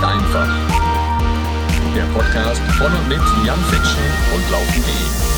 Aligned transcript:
ist 0.00 0.06
einfach. 0.06 0.48
Der 1.94 2.04
Podcast 2.14 2.62
von 2.78 2.92
und 2.92 3.08
mit 3.08 3.20
Jan 3.44 3.58
Fitschen 3.64 4.04
und 4.34 4.50
Laufen.de. 4.50 5.29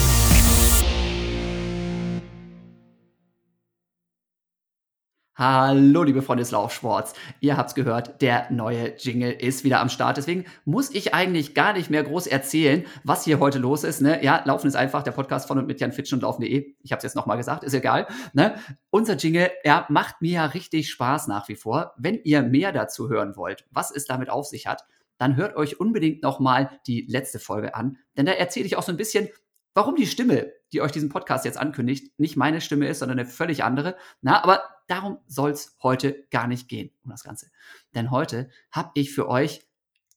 Hallo, 5.44 6.04
liebe 6.04 6.22
Freunde 6.22 6.42
des 6.42 6.52
Laufsports. 6.52 7.14
Ihr 7.40 7.56
habt's 7.56 7.74
gehört, 7.74 8.22
der 8.22 8.48
neue 8.52 8.94
Jingle 8.96 9.32
ist 9.32 9.64
wieder 9.64 9.80
am 9.80 9.88
Start. 9.88 10.16
Deswegen 10.16 10.44
muss 10.64 10.94
ich 10.94 11.14
eigentlich 11.14 11.52
gar 11.52 11.72
nicht 11.72 11.90
mehr 11.90 12.04
groß 12.04 12.28
erzählen, 12.28 12.86
was 13.02 13.24
hier 13.24 13.40
heute 13.40 13.58
los 13.58 13.82
ist. 13.82 14.02
Ne? 14.02 14.22
Ja, 14.22 14.42
Laufen 14.44 14.68
ist 14.68 14.76
einfach 14.76 15.02
der 15.02 15.10
Podcast 15.10 15.48
von 15.48 15.58
und 15.58 15.66
mit 15.66 15.80
Jan 15.80 15.90
Fitsch 15.90 16.12
und 16.12 16.22
Laufen.de. 16.22 16.76
Ich 16.80 16.92
habe 16.92 16.98
es 16.98 17.02
jetzt 17.02 17.16
nochmal 17.16 17.38
gesagt, 17.38 17.64
ist 17.64 17.74
egal. 17.74 18.06
Ne? 18.34 18.54
Unser 18.90 19.16
Jingle, 19.16 19.50
er 19.64 19.84
macht 19.88 20.22
mir 20.22 20.30
ja 20.30 20.46
richtig 20.46 20.88
Spaß 20.90 21.26
nach 21.26 21.48
wie 21.48 21.56
vor. 21.56 21.92
Wenn 21.98 22.20
ihr 22.22 22.42
mehr 22.42 22.70
dazu 22.70 23.08
hören 23.08 23.34
wollt, 23.34 23.64
was 23.72 23.90
es 23.90 24.04
damit 24.04 24.30
auf 24.30 24.46
sich 24.46 24.68
hat, 24.68 24.84
dann 25.18 25.34
hört 25.34 25.56
euch 25.56 25.80
unbedingt 25.80 26.22
nochmal 26.22 26.70
die 26.86 27.04
letzte 27.08 27.40
Folge 27.40 27.74
an. 27.74 27.98
Denn 28.16 28.26
da 28.26 28.32
erzähle 28.32 28.66
ich 28.66 28.76
auch 28.76 28.84
so 28.84 28.92
ein 28.92 28.96
bisschen, 28.96 29.28
warum 29.74 29.96
die 29.96 30.06
Stimme, 30.06 30.52
die 30.72 30.80
euch 30.80 30.92
diesen 30.92 31.08
Podcast 31.08 31.44
jetzt 31.44 31.58
ankündigt, 31.58 32.18
nicht 32.18 32.36
meine 32.36 32.60
Stimme 32.60 32.88
ist, 32.88 33.00
sondern 33.00 33.18
eine 33.18 33.28
völlig 33.28 33.64
andere. 33.64 33.96
Na, 34.20 34.42
aber 34.42 34.62
darum 34.88 35.18
soll 35.26 35.50
es 35.50 35.76
heute 35.82 36.26
gar 36.30 36.46
nicht 36.46 36.68
gehen, 36.68 36.90
um 37.02 37.10
das 37.10 37.24
Ganze. 37.24 37.50
Denn 37.94 38.10
heute 38.10 38.50
habe 38.70 38.90
ich 38.94 39.12
für 39.14 39.28
euch 39.28 39.62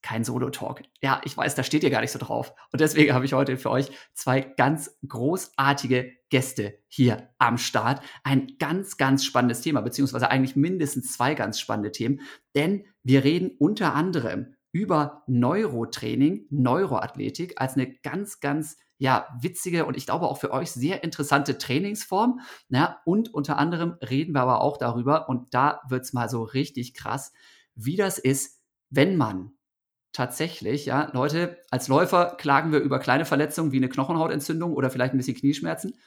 kein 0.06 0.24
Solo-Talk. 0.24 0.84
Ja, 1.02 1.20
ich 1.24 1.36
weiß, 1.36 1.56
da 1.56 1.64
steht 1.64 1.84
ihr 1.84 1.90
gar 1.90 2.02
nicht 2.02 2.12
so 2.12 2.20
drauf. 2.20 2.54
Und 2.72 2.80
deswegen 2.80 3.16
habe 3.16 3.26
ich 3.26 3.34
heute 3.34 3.58
für 3.58 3.72
euch 3.72 3.90
zwei 4.14 4.42
ganz 4.42 5.00
großartige 5.08 6.12
Gäste 6.30 6.78
hier 6.88 7.30
am 7.40 7.58
Start. 7.58 8.04
Ein 8.24 8.56
ganz, 8.60 8.98
ganz 8.98 9.26
spannendes 9.26 9.62
Thema, 9.62 9.82
beziehungsweise 9.82 10.30
eigentlich 10.30 10.56
mindestens 10.56 11.12
zwei 11.14 11.34
ganz 11.34 11.60
spannende 11.60 11.92
Themen. 11.92 12.22
Denn 12.56 12.86
wir 13.02 13.24
reden 13.24 13.56
unter 13.58 13.96
anderem 13.96 14.54
über 14.72 15.24
Neurotraining, 15.26 16.46
Neuroathletik 16.52 17.60
als 17.60 17.74
eine 17.74 17.92
ganz, 18.04 18.40
ganz 18.40 18.78
ja, 18.98 19.28
witzige 19.40 19.86
und 19.86 19.98
ich 19.98 20.06
glaube 20.06 20.28
auch 20.28 20.38
für 20.38 20.52
euch 20.52 20.72
sehr 20.72 21.04
interessante 21.04 21.58
Trainingsform. 21.58 22.40
Ja, 22.70 23.02
und 23.06 23.34
unter 23.34 23.58
anderem 23.58 23.98
reden 24.02 24.34
wir 24.34 24.42
aber 24.42 24.62
auch 24.62 24.78
darüber, 24.78 25.30
und 25.30 25.54
da 25.54 25.82
wird 25.90 26.04
es 26.04 26.14
mal 26.14 26.30
so 26.30 26.44
richtig 26.44 26.94
krass, 26.94 27.34
wie 27.76 27.98
das 27.98 28.18
ist, 28.18 28.62
wenn 28.90 29.18
man 29.18 29.52
tatsächlich, 30.14 30.86
ja, 30.86 31.12
Leute, 31.14 31.58
als 31.72 31.90
Läufer 31.90 32.36
klagen 32.38 32.72
wir 32.72 32.80
über 32.80 33.00
kleine 33.00 33.26
Verletzungen 33.26 33.74
wie 33.74 33.78
eine 33.78 33.90
Knochenhautentzündung 33.90 34.74
oder 34.74 34.90
vielleicht 34.90 35.14
ein 35.14 35.18
bisschen 35.18 35.36
Knieschmerzen. 35.36 35.98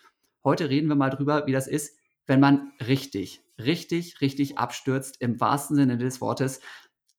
Heute 0.43 0.71
reden 0.71 0.89
wir 0.89 0.95
mal 0.95 1.11
drüber, 1.11 1.47
wie 1.47 1.53
das 1.53 1.67
ist, 1.67 1.99
wenn 2.27 2.41
man 2.41 2.73
richtig, 2.87 3.43
richtig, 3.59 4.23
richtig 4.23 4.57
abstürzt, 4.57 5.21
im 5.21 5.39
wahrsten 5.41 5.77
Sinne 5.77 5.99
des 5.99 6.23
Wortes, 6.23 6.61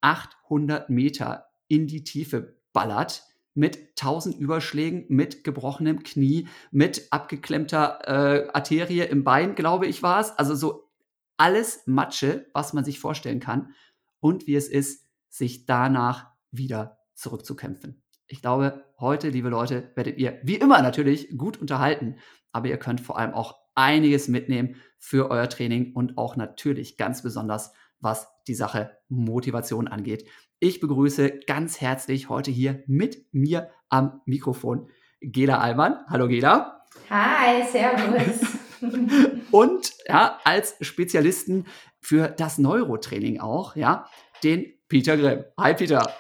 800 0.02 0.90
Meter 0.90 1.50
in 1.68 1.86
die 1.86 2.04
Tiefe 2.04 2.58
ballert 2.74 3.29
mit 3.60 3.90
1000 4.02 4.40
Überschlägen, 4.40 5.06
mit 5.10 5.44
gebrochenem 5.44 6.02
Knie, 6.04 6.48
mit 6.72 7.12
abgeklemmter 7.12 8.00
äh, 8.06 8.50
Arterie 8.54 9.02
im 9.02 9.26
Bein, 9.26 9.54
glaube 9.54 9.86
ich, 9.86 10.02
war 10.02 10.22
es. 10.22 10.32
Also 10.32 10.56
so 10.56 10.90
alles 11.36 11.84
Matsche, 11.86 12.48
was 12.54 12.72
man 12.72 12.86
sich 12.86 13.00
vorstellen 13.00 13.42
kann 13.42 13.74
und 14.22 14.48
wie 14.48 14.56
es 14.56 14.70
ist, 14.70 15.06
sich 15.28 15.66
danach 15.66 16.28
wieder 16.52 17.00
zurückzukämpfen. 17.16 18.02
Ich 18.28 18.42
glaube, 18.42 18.86
heute, 18.98 19.28
liebe 19.28 19.50
Leute, 19.50 19.92
werdet 19.96 20.18
ihr 20.18 20.40
wie 20.42 20.56
immer 20.56 20.82
natürlich 20.82 21.38
gut 21.38 21.58
unterhalten, 21.58 22.16
aber 22.54 22.70
ihr 22.70 22.78
könnt 22.78 23.02
vor 23.02 23.18
allem 23.18 23.34
auch 23.34 23.60
einiges 23.76 24.30
mitnehmen 24.30 24.78
für 24.98 25.30
euer 25.30 25.50
Training 25.50 25.94
und 25.94 26.18
auch 26.18 26.38
natürlich 26.38 26.96
ganz 26.96 27.24
besonders, 27.24 27.74
was 28.00 28.30
die 28.48 28.56
Sache 28.56 28.98
Motivation 29.10 29.90
angeht. 29.90 30.26
Ich 30.62 30.82
begrüße 30.82 31.40
ganz 31.48 31.80
herzlich 31.80 32.28
heute 32.28 32.52
hier 32.52 32.84
mit 32.86 33.34
mir 33.34 33.70
am 33.88 34.20
Mikrofon 34.26 34.90
Gela 35.22 35.60
Allmann. 35.60 36.00
Hallo 36.10 36.28
Gela. 36.28 36.84
Hi, 37.10 37.64
servus. 37.64 38.42
Und 39.52 39.94
ja, 40.06 40.38
als 40.44 40.76
Spezialisten 40.82 41.66
für 42.02 42.28
das 42.28 42.58
Neurotraining 42.58 43.40
auch, 43.40 43.78
ja, 43.78 44.10
den 44.44 44.66
Peter 44.90 45.16
Grimm. 45.16 45.46
Hi 45.58 45.74
Peter. 45.76 46.14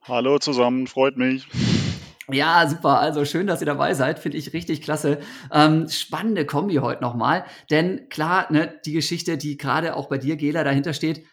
Hallo 0.00 0.38
zusammen, 0.38 0.86
freut 0.86 1.18
mich. 1.18 1.46
Ja, 2.32 2.66
super. 2.66 3.00
Also 3.00 3.26
schön, 3.26 3.46
dass 3.46 3.60
ihr 3.60 3.66
dabei 3.66 3.92
seid. 3.92 4.18
Finde 4.18 4.38
ich 4.38 4.54
richtig 4.54 4.80
klasse. 4.80 5.18
Ähm, 5.52 5.90
spannende 5.90 6.46
Kombi 6.46 6.76
heute 6.76 7.02
nochmal. 7.02 7.44
Denn 7.70 8.08
klar, 8.08 8.50
ne, 8.50 8.80
die 8.86 8.94
Geschichte, 8.94 9.36
die 9.36 9.58
gerade 9.58 9.94
auch 9.94 10.08
bei 10.08 10.16
dir, 10.16 10.36
Gela, 10.36 10.64
dahinter 10.64 10.94
steht, 10.94 11.26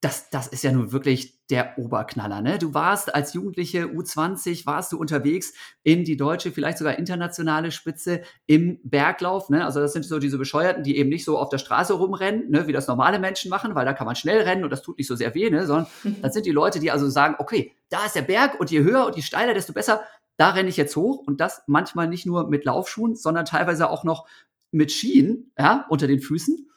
das, 0.00 0.30
das 0.30 0.46
ist 0.46 0.64
ja 0.64 0.72
nun 0.72 0.92
wirklich 0.92 1.46
der 1.50 1.76
Oberknaller. 1.76 2.40
Ne? 2.40 2.58
Du 2.58 2.72
warst 2.72 3.14
als 3.14 3.34
Jugendliche 3.34 3.84
U20, 3.84 4.64
warst 4.64 4.92
du 4.92 4.98
unterwegs 4.98 5.52
in 5.82 6.04
die 6.04 6.16
deutsche, 6.16 6.52
vielleicht 6.52 6.78
sogar 6.78 6.98
internationale 6.98 7.70
Spitze 7.70 8.22
im 8.46 8.80
Berglauf. 8.82 9.50
Ne? 9.50 9.62
Also 9.62 9.80
das 9.80 9.92
sind 9.92 10.06
so 10.06 10.18
diese 10.18 10.38
Bescheuerten, 10.38 10.84
die 10.84 10.96
eben 10.96 11.10
nicht 11.10 11.24
so 11.24 11.36
auf 11.36 11.50
der 11.50 11.58
Straße 11.58 11.92
rumrennen, 11.92 12.50
ne? 12.50 12.66
wie 12.66 12.72
das 12.72 12.86
normale 12.86 13.18
Menschen 13.18 13.50
machen, 13.50 13.74
weil 13.74 13.84
da 13.84 13.92
kann 13.92 14.06
man 14.06 14.16
schnell 14.16 14.40
rennen 14.40 14.64
und 14.64 14.70
das 14.70 14.80
tut 14.80 14.96
nicht 14.96 15.06
so 15.06 15.16
sehr 15.16 15.34
weh, 15.34 15.50
ne? 15.50 15.66
sondern 15.66 15.86
das 16.22 16.32
sind 16.32 16.46
die 16.46 16.52
Leute, 16.52 16.80
die 16.80 16.90
also 16.90 17.10
sagen, 17.10 17.34
okay, 17.38 17.72
da 17.90 18.06
ist 18.06 18.16
der 18.16 18.22
Berg 18.22 18.58
und 18.58 18.70
je 18.70 18.82
höher 18.82 19.04
und 19.04 19.16
je 19.16 19.22
steiler, 19.22 19.52
desto 19.52 19.74
besser, 19.74 20.00
da 20.38 20.50
renne 20.50 20.70
ich 20.70 20.78
jetzt 20.78 20.96
hoch 20.96 21.18
und 21.26 21.42
das 21.42 21.62
manchmal 21.66 22.08
nicht 22.08 22.24
nur 22.24 22.48
mit 22.48 22.64
Laufschuhen, 22.64 23.16
sondern 23.16 23.44
teilweise 23.44 23.90
auch 23.90 24.04
noch 24.04 24.26
mit 24.70 24.90
Skien 24.90 25.52
ja, 25.58 25.84
unter 25.90 26.06
den 26.06 26.20
Füßen 26.20 26.69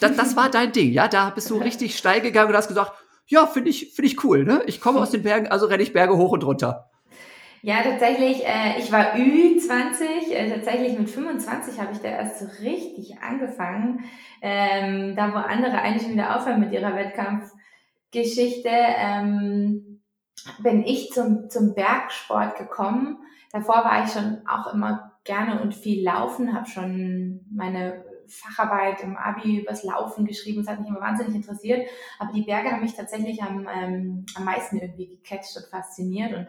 das, 0.00 0.16
das 0.16 0.36
war 0.36 0.50
dein 0.50 0.72
Ding, 0.72 0.92
ja? 0.92 1.08
Da 1.08 1.30
bist 1.30 1.50
du 1.50 1.56
richtig 1.56 1.96
steil 1.96 2.20
gegangen 2.20 2.50
und 2.50 2.56
hast 2.56 2.68
gesagt, 2.68 2.92
ja, 3.26 3.46
finde 3.46 3.70
ich, 3.70 3.94
finde 3.94 4.08
ich 4.08 4.24
cool, 4.24 4.44
ne? 4.44 4.62
Ich 4.66 4.80
komme 4.80 5.00
aus 5.00 5.10
den 5.10 5.22
Bergen, 5.22 5.48
also 5.48 5.66
renne 5.66 5.82
ich 5.82 5.92
Berge 5.92 6.16
hoch 6.16 6.32
und 6.32 6.44
runter. 6.44 6.90
Ja, 7.62 7.82
tatsächlich, 7.82 8.46
äh, 8.46 8.78
ich 8.78 8.92
war 8.92 9.14
Ü20, 9.14 10.30
äh, 10.30 10.50
tatsächlich 10.50 10.96
mit 10.96 11.10
25 11.10 11.80
habe 11.80 11.92
ich 11.92 11.98
da 11.98 12.08
erst 12.08 12.38
so 12.38 12.46
richtig 12.62 13.18
angefangen. 13.20 14.04
Ähm, 14.40 15.16
da 15.16 15.32
wo 15.32 15.38
andere 15.38 15.80
eigentlich 15.80 16.04
schon 16.04 16.12
wieder 16.12 16.36
aufhören 16.36 16.60
mit 16.60 16.70
ihrer 16.72 16.94
Wettkampfgeschichte, 16.94 18.70
ähm, 18.70 20.00
bin 20.60 20.84
ich 20.84 21.10
zum, 21.10 21.50
zum 21.50 21.74
Bergsport 21.74 22.56
gekommen. 22.56 23.18
Davor 23.50 23.84
war 23.84 24.04
ich 24.04 24.12
schon 24.12 24.42
auch 24.46 24.72
immer 24.72 25.18
gerne 25.24 25.60
und 25.60 25.74
viel 25.74 26.04
laufen, 26.04 26.54
habe 26.54 26.68
schon 26.68 27.40
meine 27.50 28.04
Facharbeit 28.28 29.02
im 29.02 29.16
Abi 29.16 29.60
übers 29.60 29.82
Laufen 29.82 30.26
geschrieben. 30.26 30.62
Das 30.62 30.68
hat 30.68 30.80
mich 30.80 30.88
immer 30.88 31.00
wahnsinnig 31.00 31.34
interessiert. 31.34 31.88
Aber 32.18 32.32
die 32.32 32.42
Berge 32.42 32.70
haben 32.70 32.82
mich 32.82 32.94
tatsächlich 32.94 33.42
am, 33.42 33.66
ähm, 33.72 34.26
am 34.34 34.44
meisten 34.44 34.78
irgendwie 34.78 35.16
gecatcht 35.16 35.56
und 35.56 35.66
fasziniert. 35.66 36.34
Und 36.34 36.48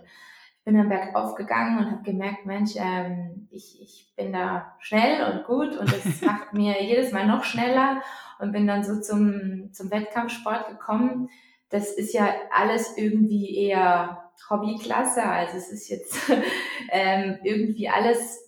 ich 0.60 0.64
bin 0.64 0.76
dann 0.76 0.90
bergauf 0.90 1.36
gegangen 1.36 1.80
und 1.80 1.92
habe 1.92 2.04
gemerkt, 2.04 2.46
Mensch, 2.46 2.72
ähm, 2.76 3.48
ich, 3.52 3.82
ich 3.82 4.14
bin 4.16 4.34
da 4.34 4.76
schnell 4.80 5.32
und 5.32 5.46
gut 5.46 5.78
und 5.78 5.92
es 5.94 6.22
macht 6.24 6.54
mir 6.54 6.84
jedes 6.84 7.12
Mal 7.12 7.26
noch 7.26 7.44
schneller 7.44 8.02
und 8.40 8.52
bin 8.52 8.68
dann 8.68 8.84
so 8.84 9.00
zum, 9.00 9.72
zum 9.72 9.92
Wettkampfsport 9.92 10.68
gekommen. 10.68 11.30
Das 11.70 11.92
ist 11.92 12.14
ja 12.14 12.34
alles 12.52 12.98
irgendwie 12.98 13.56
eher 13.58 14.32
Hobbyklasse. 14.50 15.24
Also 15.24 15.58
es 15.58 15.72
ist 15.72 15.90
jetzt 15.90 16.32
ähm, 16.92 17.40
irgendwie 17.44 17.90
alles 17.90 18.47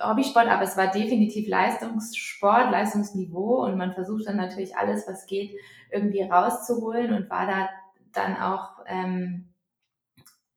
Hobbysport, 0.00 0.48
aber 0.48 0.62
es 0.62 0.76
war 0.76 0.88
definitiv 0.88 1.48
Leistungssport, 1.48 2.70
Leistungsniveau 2.70 3.64
und 3.64 3.76
man 3.76 3.94
versucht 3.94 4.26
dann 4.26 4.36
natürlich 4.36 4.76
alles, 4.76 5.06
was 5.08 5.26
geht, 5.26 5.58
irgendwie 5.90 6.22
rauszuholen 6.22 7.12
und 7.12 7.30
war 7.30 7.46
da 7.46 7.68
dann 8.12 8.36
auch 8.36 8.84
ähm, 8.86 9.48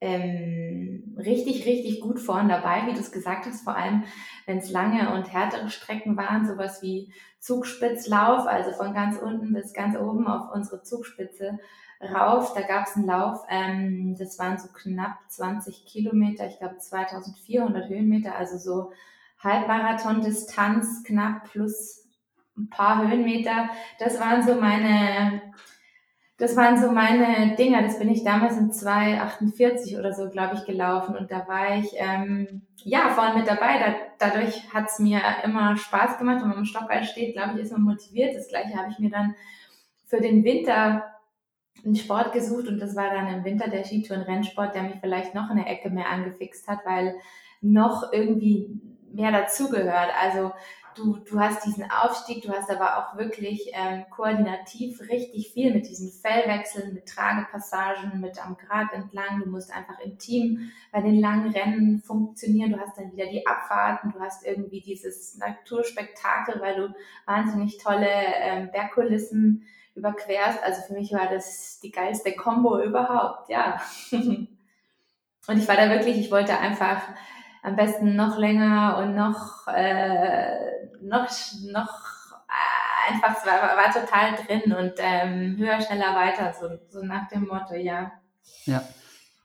ähm, 0.02 1.16
richtig, 1.18 1.66
richtig 1.66 2.02
gut 2.02 2.20
vorn 2.20 2.48
dabei, 2.48 2.88
wie 2.88 2.94
du 2.94 3.00
es 3.00 3.12
gesagt 3.12 3.46
hast, 3.46 3.64
vor 3.64 3.76
allem 3.76 4.04
wenn 4.46 4.60
es 4.60 4.72
lange 4.72 5.14
und 5.14 5.32
härtere 5.32 5.70
Strecken 5.70 6.16
waren, 6.16 6.48
sowas 6.48 6.82
wie 6.82 7.12
Zugspitzlauf, 7.40 8.48
also 8.48 8.72
von 8.72 8.94
ganz 8.94 9.18
unten 9.18 9.54
bis 9.54 9.74
ganz 9.74 9.98
oben 9.98 10.28
auf 10.28 10.54
unsere 10.54 10.84
Zugspitze 10.84 11.60
rauf. 12.02 12.54
Da 12.54 12.62
gab 12.62 12.88
es 12.88 12.96
einen 12.96 13.08
Lauf, 13.08 13.44
ähm, 13.50 14.16
das 14.18 14.40
waren 14.40 14.58
so 14.58 14.70
knapp 14.70 15.18
20 15.28 15.86
Kilometer, 15.86 16.48
ich 16.48 16.58
glaube 16.58 16.78
2400 16.78 17.90
Höhenmeter, 17.90 18.36
also 18.36 18.58
so 18.58 18.92
Halbmarathon-Distanz 19.44 21.04
knapp 21.04 21.50
plus 21.52 22.08
ein 22.58 22.70
paar 22.70 23.08
Höhenmeter. 23.08 23.70
Das 24.00 24.20
waren 24.20 24.44
so 24.44 24.56
meine, 24.56 25.42
das 26.38 26.56
waren 26.56 26.80
so 26.80 26.92
meine 26.92 27.56
Dinger. 27.56 27.82
Das 27.82 28.00
bin 28.00 28.10
ich 28.10 28.24
damals 28.24 28.58
in 28.58 28.72
2,48 28.72 29.98
oder 29.98 30.14
so, 30.14 30.30
glaube 30.30 30.56
ich, 30.56 30.66
gelaufen. 30.66 31.16
Und 31.16 31.32
da 31.32 31.48
war 31.48 31.78
ich, 31.78 31.92
ähm, 31.96 32.64
ja, 32.78 33.10
vorne 33.10 33.40
mit 33.40 33.48
dabei. 33.48 33.80
Da, 33.80 33.96
dadurch 34.20 34.74
hat 34.74 34.90
es 34.90 35.00
mir 35.00 35.22
immer 35.44 35.78
Spaß 35.78 36.18
gemacht. 36.18 36.42
Wenn 36.42 36.50
man 36.50 36.58
im 36.60 36.66
Stockball 36.66 37.04
steht, 37.04 37.34
glaube 37.34 37.56
ich, 37.56 37.64
ist 37.64 37.72
man 37.72 37.82
motiviert. 37.82 38.36
Das 38.36 38.50
gleiche 38.50 38.76
habe 38.78 38.92
ich 38.92 39.00
mir 39.00 39.10
dann 39.10 39.36
für 40.06 40.20
den 40.20 40.44
Winter 40.44 41.06
einen 41.86 41.96
Sport 41.96 42.34
gesucht 42.34 42.68
und 42.68 42.80
das 42.80 42.96
war 42.98 43.10
dann 43.10 43.34
im 43.34 43.46
Winter 43.46 43.70
der 43.70 43.86
Skitouren-Rennsport, 43.86 44.76
der 44.76 44.84
mich 44.84 44.98
vielleicht 45.00 45.34
noch 45.34 45.50
eine 45.50 45.66
Ecke 45.66 45.90
mehr 45.90 46.10
angefixt 46.10 46.68
hat, 46.68 46.80
weil 46.86 47.16
noch 47.62 48.12
irgendwie 48.12 48.82
mehr 49.14 49.32
dazugehört. 49.32 50.12
Also 50.22 50.52
du, 50.96 51.18
du 51.18 51.40
hast 51.40 51.66
diesen 51.66 51.90
Aufstieg, 51.90 52.44
du 52.44 52.52
hast 52.52 52.70
aber 52.70 52.98
auch 52.98 53.18
wirklich 53.18 53.72
ähm, 53.74 54.06
koordinativ 54.10 55.02
richtig 55.10 55.52
viel 55.54 55.74
mit 55.74 55.88
diesen 55.88 56.12
Fellwechseln, 56.12 56.94
mit 56.94 57.08
Tragepassagen, 57.08 58.20
mit 58.20 58.44
am 58.44 58.58
Grat 58.58 58.94
entlang. 58.94 59.42
Du 59.44 59.50
musst 59.50 59.72
einfach 59.72 60.00
im 60.00 60.18
Team 60.18 60.72
bei 60.92 61.02
den 61.02 61.20
langen 61.20 61.52
Rennen 61.52 62.02
funktionieren. 62.02 62.72
Du 62.72 62.80
hast 62.80 62.98
dann 62.98 63.12
wieder 63.12 63.28
die 63.28 63.46
Abfahrten, 63.48 64.12
du 64.12 64.20
hast 64.20 64.46
irgendwie 64.46 64.82
dieses 64.82 65.38
Naturspektakel, 65.38 66.62
weil 66.62 66.76
du 66.76 66.94
wahnsinnig 67.26 67.78
tolle 67.78 68.10
ähm, 68.10 68.70
Bergkulissen 68.72 69.66
überquerst. 69.96 70.64
Also 70.64 70.82
für 70.82 70.94
mich 70.94 71.14
war 71.14 71.28
das 71.30 71.80
die 71.82 71.92
geilste 71.92 72.34
Combo 72.34 72.82
überhaupt, 72.82 73.50
ja. 73.50 73.82
Und 75.48 75.58
ich 75.58 75.68
war 75.68 75.78
da 75.78 75.90
wirklich, 75.90 76.18
ich 76.18 76.32
wollte 76.32 76.60
einfach 76.60 77.02
am 77.62 77.76
besten 77.76 78.16
noch 78.16 78.38
länger 78.38 78.98
und 79.00 79.16
noch, 79.16 79.68
äh, 79.68 80.88
noch, 81.02 81.28
noch 81.72 81.94
äh, 82.48 83.14
einfach, 83.14 83.38
es 83.38 83.46
war, 83.46 83.62
war 83.78 83.92
total 83.94 84.36
drin 84.36 84.74
und 84.74 84.94
ähm, 84.98 85.58
höher, 85.58 85.82
schneller, 85.82 86.16
weiter, 86.16 86.54
so, 86.60 86.68
so 86.90 87.06
nach 87.06 87.28
dem 87.28 87.48
Motto, 87.48 87.76
ja. 87.76 88.12
Ja. 88.66 88.84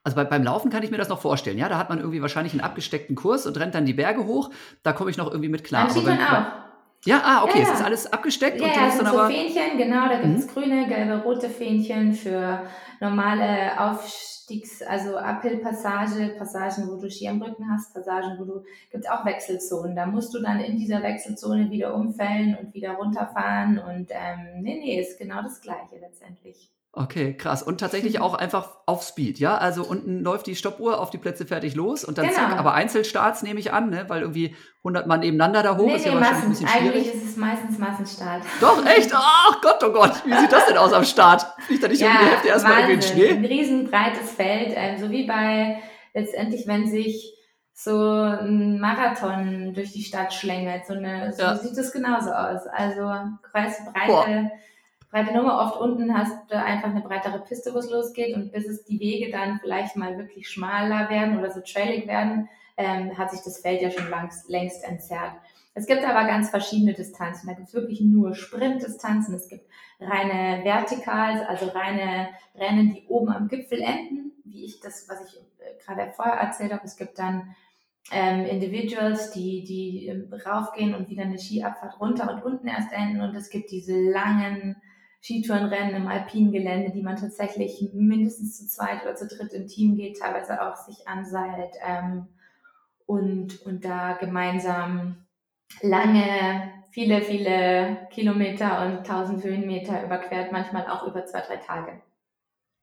Also 0.04 0.16
bei, 0.16 0.24
beim 0.24 0.42
Laufen 0.42 0.70
kann 0.70 0.82
ich 0.82 0.90
mir 0.90 0.98
das 0.98 1.08
noch 1.08 1.20
vorstellen. 1.20 1.56
Ja, 1.56 1.68
da 1.70 1.78
hat 1.78 1.88
man 1.88 1.98
irgendwie 1.98 2.20
wahrscheinlich 2.20 2.52
einen 2.52 2.60
abgesteckten 2.60 3.16
Kurs 3.16 3.46
und 3.46 3.58
rennt 3.58 3.74
dann 3.74 3.86
die 3.86 3.94
Berge 3.94 4.26
hoch. 4.26 4.50
Da 4.82 4.92
komme 4.92 5.10
ich 5.10 5.16
noch 5.16 5.28
irgendwie 5.30 5.48
mit 5.48 5.64
klar. 5.64 5.88
Aber 5.88 6.02
beim, 6.02 6.20
auch. 6.20 6.63
Ja, 7.04 7.22
ah, 7.24 7.44
okay, 7.44 7.62
ja, 7.62 7.64
es 7.64 7.74
ist 7.74 7.84
alles 7.84 8.12
abgesteckt. 8.12 8.60
Ja, 8.60 8.66
und 8.66 8.76
ja, 8.76 8.88
es 8.88 8.96
sind 8.96 9.08
so 9.08 9.18
aber... 9.18 9.28
Fähnchen, 9.28 9.76
genau, 9.76 10.08
da 10.08 10.20
gibt 10.20 10.38
es 10.38 10.46
mhm. 10.46 10.50
grüne, 10.50 10.88
gelbe, 10.88 11.22
rote 11.22 11.50
Fähnchen 11.50 12.14
für 12.14 12.62
normale 13.00 13.78
Aufstiegs 13.78 14.34
Stiegs, 14.44 14.82
also 14.82 15.16
Uphill-Passage, 15.16 16.34
Passagen, 16.36 16.86
wo 16.90 16.96
du 16.96 17.10
Ski 17.10 17.28
am 17.28 17.40
Rücken 17.40 17.64
hast, 17.70 17.94
Passagen, 17.94 18.38
wo 18.38 18.44
du, 18.44 18.64
gibt 18.90 19.10
auch 19.10 19.24
Wechselzonen. 19.24 19.96
Da 19.96 20.04
musst 20.04 20.34
du 20.34 20.42
dann 20.42 20.60
in 20.60 20.76
dieser 20.76 21.02
Wechselzone 21.02 21.70
wieder 21.70 21.94
umfällen 21.94 22.54
und 22.54 22.74
wieder 22.74 22.92
runterfahren 22.92 23.78
und 23.78 24.10
ähm, 24.10 24.60
nee, 24.60 24.78
nee, 24.78 25.00
ist 25.00 25.18
genau 25.18 25.40
das 25.40 25.62
Gleiche 25.62 25.96
letztendlich. 25.98 26.70
Okay, 26.96 27.36
krass. 27.36 27.62
Und 27.62 27.80
tatsächlich 27.80 28.20
auch 28.20 28.34
einfach 28.38 28.76
auf 28.86 29.02
Speed, 29.02 29.38
ja? 29.38 29.56
Also 29.56 29.84
unten 29.84 30.20
läuft 30.20 30.46
die 30.46 30.54
Stoppuhr 30.54 31.00
auf 31.00 31.10
die 31.10 31.18
Plätze 31.18 31.46
fertig 31.46 31.74
los 31.74 32.04
und 32.04 32.18
dann 32.18 32.26
genau. 32.26 32.38
zack, 32.38 32.58
aber 32.58 32.74
Einzelstarts 32.74 33.42
nehme 33.42 33.58
ich 33.58 33.72
an, 33.72 33.90
ne? 33.90 34.04
weil 34.08 34.22
irgendwie 34.22 34.54
100 34.78 35.06
Mann 35.06 35.20
nebeneinander 35.20 35.62
da 35.62 35.76
hoch 35.76 35.86
nee, 35.86 35.96
ist 35.96 36.04
nee, 36.04 36.12
ja 36.12 36.20
wahrscheinlich 36.20 36.44
ein 36.44 36.50
bisschen 36.50 36.68
schwierig. 36.68 36.94
Eigentlich 36.94 37.14
ist 37.14 37.24
es 37.24 37.36
meistens 37.36 37.78
Massenstart. 37.78 38.42
Doch, 38.60 38.86
echt? 38.86 39.10
Ach 39.14 39.60
Gott, 39.60 39.82
oh 39.84 39.92
Gott, 39.92 40.22
wie 40.24 40.34
sieht 40.34 40.52
das 40.52 40.66
denn 40.66 40.76
aus 40.76 40.92
am 40.92 41.04
Start? 41.04 41.46
Fliegt 41.66 41.82
da 41.82 41.88
nicht 41.88 42.00
ja, 42.00 42.08
irgendwie 42.08 42.24
die 42.24 42.30
Hälfte 42.30 42.48
erstmal 42.48 42.78
irgendwie 42.80 42.94
in 42.94 43.02
Schnee? 43.02 43.30
ein 43.30 43.44
riesenbreites 43.44 44.30
Feld, 44.30 44.76
äh, 44.76 44.96
so 44.98 45.10
wie 45.10 45.26
bei 45.26 45.82
letztendlich, 46.12 46.66
wenn 46.66 46.86
sich 46.86 47.32
so 47.72 47.98
ein 47.98 48.78
Marathon 48.78 49.74
durch 49.74 49.92
die 49.92 50.04
Stadt 50.04 50.32
schlängelt. 50.32 50.86
So, 50.86 50.94
eine, 50.94 51.32
so 51.32 51.42
ja. 51.42 51.56
sieht 51.56 51.76
es 51.76 51.90
genauso 51.90 52.30
aus. 52.30 52.60
Also 52.72 53.12
breite, 53.50 53.74
breite 53.92 54.50
breite 55.14 55.32
Nummer. 55.32 55.60
Oft 55.60 55.80
unten 55.80 56.12
hast 56.12 56.50
du 56.50 56.56
einfach 56.56 56.90
eine 56.90 57.00
breitere 57.00 57.38
Piste, 57.38 57.72
wo 57.72 57.78
es 57.78 57.88
losgeht 57.88 58.34
und 58.34 58.50
bis 58.50 58.66
es 58.66 58.84
die 58.84 58.98
Wege 58.98 59.30
dann 59.30 59.60
vielleicht 59.60 59.94
mal 59.94 60.18
wirklich 60.18 60.50
schmaler 60.50 61.08
werden 61.08 61.38
oder 61.38 61.52
so 61.52 61.60
trailig 61.60 62.08
werden, 62.08 62.48
ähm, 62.76 63.16
hat 63.16 63.30
sich 63.30 63.40
das 63.42 63.60
Feld 63.60 63.80
ja 63.80 63.92
schon 63.92 64.10
langs, 64.10 64.48
längst 64.48 64.82
entzerrt. 64.82 65.34
Es 65.72 65.86
gibt 65.86 66.02
aber 66.04 66.26
ganz 66.26 66.50
verschiedene 66.50 66.94
Distanzen. 66.94 67.48
Da 67.48 67.54
gibt 67.54 67.68
es 67.68 67.74
wirklich 67.74 68.00
nur 68.00 68.34
Sprintdistanzen. 68.34 69.36
Es 69.36 69.48
gibt 69.48 69.68
reine 70.00 70.64
Vertikals, 70.64 71.46
also 71.46 71.66
reine 71.66 72.30
Rennen, 72.56 72.94
die 72.94 73.06
oben 73.06 73.28
am 73.28 73.46
Gipfel 73.46 73.82
enden, 73.82 74.32
wie 74.44 74.64
ich 74.64 74.80
das, 74.80 75.08
was 75.08 75.20
ich 75.28 75.36
äh, 75.36 75.84
gerade 75.84 76.10
vorher 76.10 76.34
erzählt 76.34 76.72
habe. 76.72 76.84
Es 76.84 76.96
gibt 76.96 77.20
dann 77.20 77.54
ähm, 78.10 78.46
Individuals, 78.46 79.30
die, 79.30 79.62
die 79.62 80.08
ähm, 80.08 80.34
raufgehen 80.44 80.92
und 80.92 81.08
wieder 81.08 81.22
eine 81.22 81.38
Skiabfahrt 81.38 82.00
runter 82.00 82.34
und 82.34 82.42
unten 82.42 82.66
erst 82.66 82.92
enden. 82.92 83.20
Und 83.20 83.36
es 83.36 83.48
gibt 83.48 83.70
diese 83.70 83.96
langen 83.96 84.74
Skitourenrennen 85.24 85.94
im 85.94 86.06
alpinen 86.06 86.52
Gelände, 86.52 86.90
die 86.90 87.02
man 87.02 87.16
tatsächlich 87.16 87.80
mindestens 87.94 88.58
zu 88.58 88.68
zweit 88.68 89.02
oder 89.04 89.16
zu 89.16 89.26
dritt 89.26 89.54
im 89.54 89.66
Team 89.66 89.96
geht, 89.96 90.18
teilweise 90.18 90.60
auch 90.60 90.76
sich 90.76 91.08
anseilt 91.08 91.74
ähm, 91.82 92.28
und, 93.06 93.62
und 93.62 93.86
da 93.86 94.12
gemeinsam 94.12 95.24
lange, 95.80 96.74
viele, 96.90 97.22
viele 97.22 98.06
Kilometer 98.10 98.84
und 98.84 99.06
tausend 99.06 99.42
Höhenmeter 99.42 100.04
überquert, 100.04 100.52
manchmal 100.52 100.86
auch 100.88 101.06
über 101.06 101.24
zwei, 101.24 101.40
drei 101.40 101.56
Tage. 101.56 102.02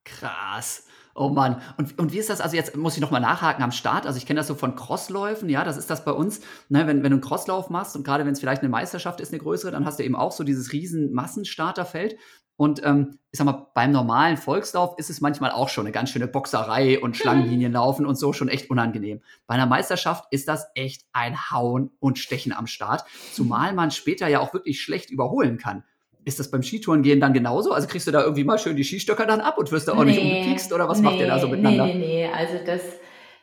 Krass. 0.03 0.87
Oh 1.13 1.29
Mann. 1.29 1.61
Und, 1.77 1.97
und 1.99 2.13
wie 2.13 2.19
ist 2.19 2.29
das? 2.29 2.41
Also 2.41 2.55
jetzt 2.55 2.75
muss 2.75 2.95
ich 2.95 3.01
nochmal 3.01 3.21
nachhaken 3.21 3.63
am 3.63 3.71
Start. 3.71 4.05
Also 4.05 4.17
ich 4.17 4.25
kenne 4.25 4.39
das 4.39 4.47
so 4.47 4.55
von 4.55 4.75
Crossläufen. 4.75 5.49
Ja, 5.49 5.63
das 5.63 5.77
ist 5.77 5.89
das 5.89 6.05
bei 6.05 6.11
uns. 6.11 6.41
Ne, 6.69 6.87
wenn, 6.87 7.03
wenn 7.03 7.11
du 7.11 7.17
einen 7.17 7.21
Crosslauf 7.21 7.69
machst 7.69 7.95
und 7.95 8.03
gerade 8.03 8.25
wenn 8.25 8.33
es 8.33 8.39
vielleicht 8.39 8.61
eine 8.61 8.69
Meisterschaft 8.69 9.19
ist, 9.19 9.33
eine 9.33 9.41
größere, 9.41 9.71
dann 9.71 9.85
hast 9.85 9.99
du 9.99 10.03
eben 10.03 10.15
auch 10.15 10.31
so 10.31 10.43
dieses 10.43 10.71
riesen 10.71 11.13
Massenstarterfeld. 11.13 12.15
Und 12.61 12.85
ähm, 12.85 13.17
ich 13.31 13.39
sag 13.39 13.45
mal, 13.45 13.71
beim 13.73 13.91
normalen 13.91 14.37
Volkslauf 14.37 14.93
ist 14.99 15.09
es 15.09 15.19
manchmal 15.19 15.49
auch 15.49 15.67
schon 15.67 15.87
eine 15.87 15.91
ganz 15.91 16.11
schöne 16.11 16.27
Boxerei 16.27 16.99
und 16.99 17.17
Schlangenlinien 17.17 17.71
laufen 17.71 18.05
und 18.05 18.17
so 18.17 18.33
schon 18.33 18.49
echt 18.49 18.69
unangenehm. 18.69 19.21
Bei 19.47 19.55
einer 19.55 19.65
Meisterschaft 19.65 20.25
ist 20.29 20.47
das 20.47 20.67
echt 20.75 21.07
ein 21.11 21.49
Hauen 21.49 21.89
und 21.99 22.19
Stechen 22.19 22.53
am 22.53 22.67
Start, 22.67 23.03
zumal 23.33 23.73
man 23.73 23.89
später 23.89 24.27
ja 24.27 24.41
auch 24.41 24.53
wirklich 24.53 24.79
schlecht 24.79 25.09
überholen 25.09 25.57
kann. 25.57 25.83
Ist 26.23 26.39
das 26.39 26.51
beim 26.51 26.61
Skitourengehen 26.61 27.19
dann 27.19 27.33
genauso? 27.33 27.71
Also 27.71 27.87
kriegst 27.87 28.07
du 28.07 28.11
da 28.11 28.21
irgendwie 28.21 28.43
mal 28.43 28.59
schön 28.59 28.75
die 28.75 28.83
Skistöcker 28.83 29.25
dann 29.25 29.41
ab 29.41 29.57
und 29.57 29.71
wirst 29.71 29.87
da 29.87 29.93
auch 29.93 30.03
nee, 30.03 30.11
nicht 30.11 30.21
umgepiekst 30.21 30.71
oder 30.73 30.87
was 30.87 30.99
nee, 30.99 31.05
macht 31.05 31.19
ihr 31.19 31.27
da 31.27 31.39
so 31.39 31.47
miteinander? 31.47 31.85
Nee, 31.85 31.93
nee, 31.95 31.99
nee, 31.99 32.27
also 32.27 32.53
das, 32.65 32.81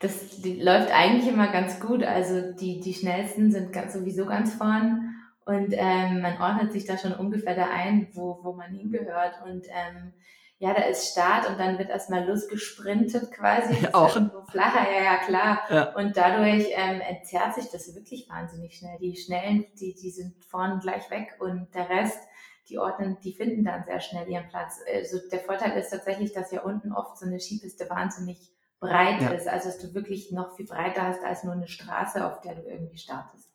das 0.00 0.42
läuft 0.44 0.90
eigentlich 0.92 1.28
immer 1.28 1.48
ganz 1.48 1.80
gut. 1.80 2.04
Also 2.04 2.52
die, 2.52 2.80
die 2.80 2.94
schnellsten 2.94 3.50
sind 3.50 3.72
ganz, 3.72 3.94
sowieso 3.94 4.26
ganz 4.26 4.54
vorn 4.54 5.14
und 5.44 5.72
ähm, 5.72 6.20
man 6.20 6.40
ordnet 6.40 6.72
sich 6.72 6.84
da 6.84 6.98
schon 6.98 7.12
ungefähr 7.14 7.56
da 7.56 7.68
ein, 7.72 8.08
wo, 8.12 8.38
wo 8.42 8.52
man 8.52 8.70
hingehört 8.70 9.34
und 9.44 9.66
ähm, 9.66 10.12
ja, 10.60 10.74
da 10.74 10.82
ist 10.82 11.12
Start 11.12 11.48
und 11.48 11.58
dann 11.58 11.78
wird 11.78 11.88
erstmal 11.88 12.26
losgesprintet 12.26 13.30
quasi. 13.30 13.86
Auch. 13.92 14.10
Flacher, 14.50 14.90
ja, 14.90 15.04
ja, 15.04 15.16
klar. 15.18 15.60
Ja. 15.70 15.94
Und 15.94 16.16
dadurch 16.16 16.66
ähm, 16.74 17.00
entzerrt 17.00 17.54
sich 17.54 17.70
das 17.70 17.94
wirklich 17.94 18.28
wahnsinnig 18.28 18.76
schnell. 18.76 18.98
Die 19.00 19.16
Schnellen, 19.16 19.66
die, 19.80 19.94
die 19.94 20.10
sind 20.10 20.34
vorne 20.44 20.80
gleich 20.80 21.08
weg 21.10 21.36
und 21.38 21.68
der 21.74 21.88
Rest, 21.88 22.18
die 22.68 22.78
ordnen, 22.78 23.18
die 23.22 23.32
finden 23.32 23.64
dann 23.64 23.84
sehr 23.84 24.00
schnell 24.00 24.28
ihren 24.28 24.48
Platz. 24.48 24.80
Also 24.92 25.18
der 25.30 25.40
Vorteil 25.40 25.78
ist 25.78 25.90
tatsächlich, 25.90 26.32
dass 26.32 26.52
ja 26.52 26.62
unten 26.62 26.92
oft 26.92 27.18
so 27.18 27.26
eine 27.26 27.40
Skipiste 27.40 27.88
wahnsinnig 27.88 28.38
breit 28.80 29.20
ja. 29.22 29.30
ist, 29.30 29.48
also 29.48 29.68
dass 29.68 29.78
du 29.78 29.94
wirklich 29.94 30.30
noch 30.30 30.56
viel 30.56 30.66
breiter 30.66 31.02
hast 31.02 31.24
als 31.24 31.44
nur 31.44 31.54
eine 31.54 31.66
Straße, 31.66 32.24
auf 32.24 32.40
der 32.40 32.54
du 32.54 32.62
irgendwie 32.62 32.98
startest. 32.98 33.48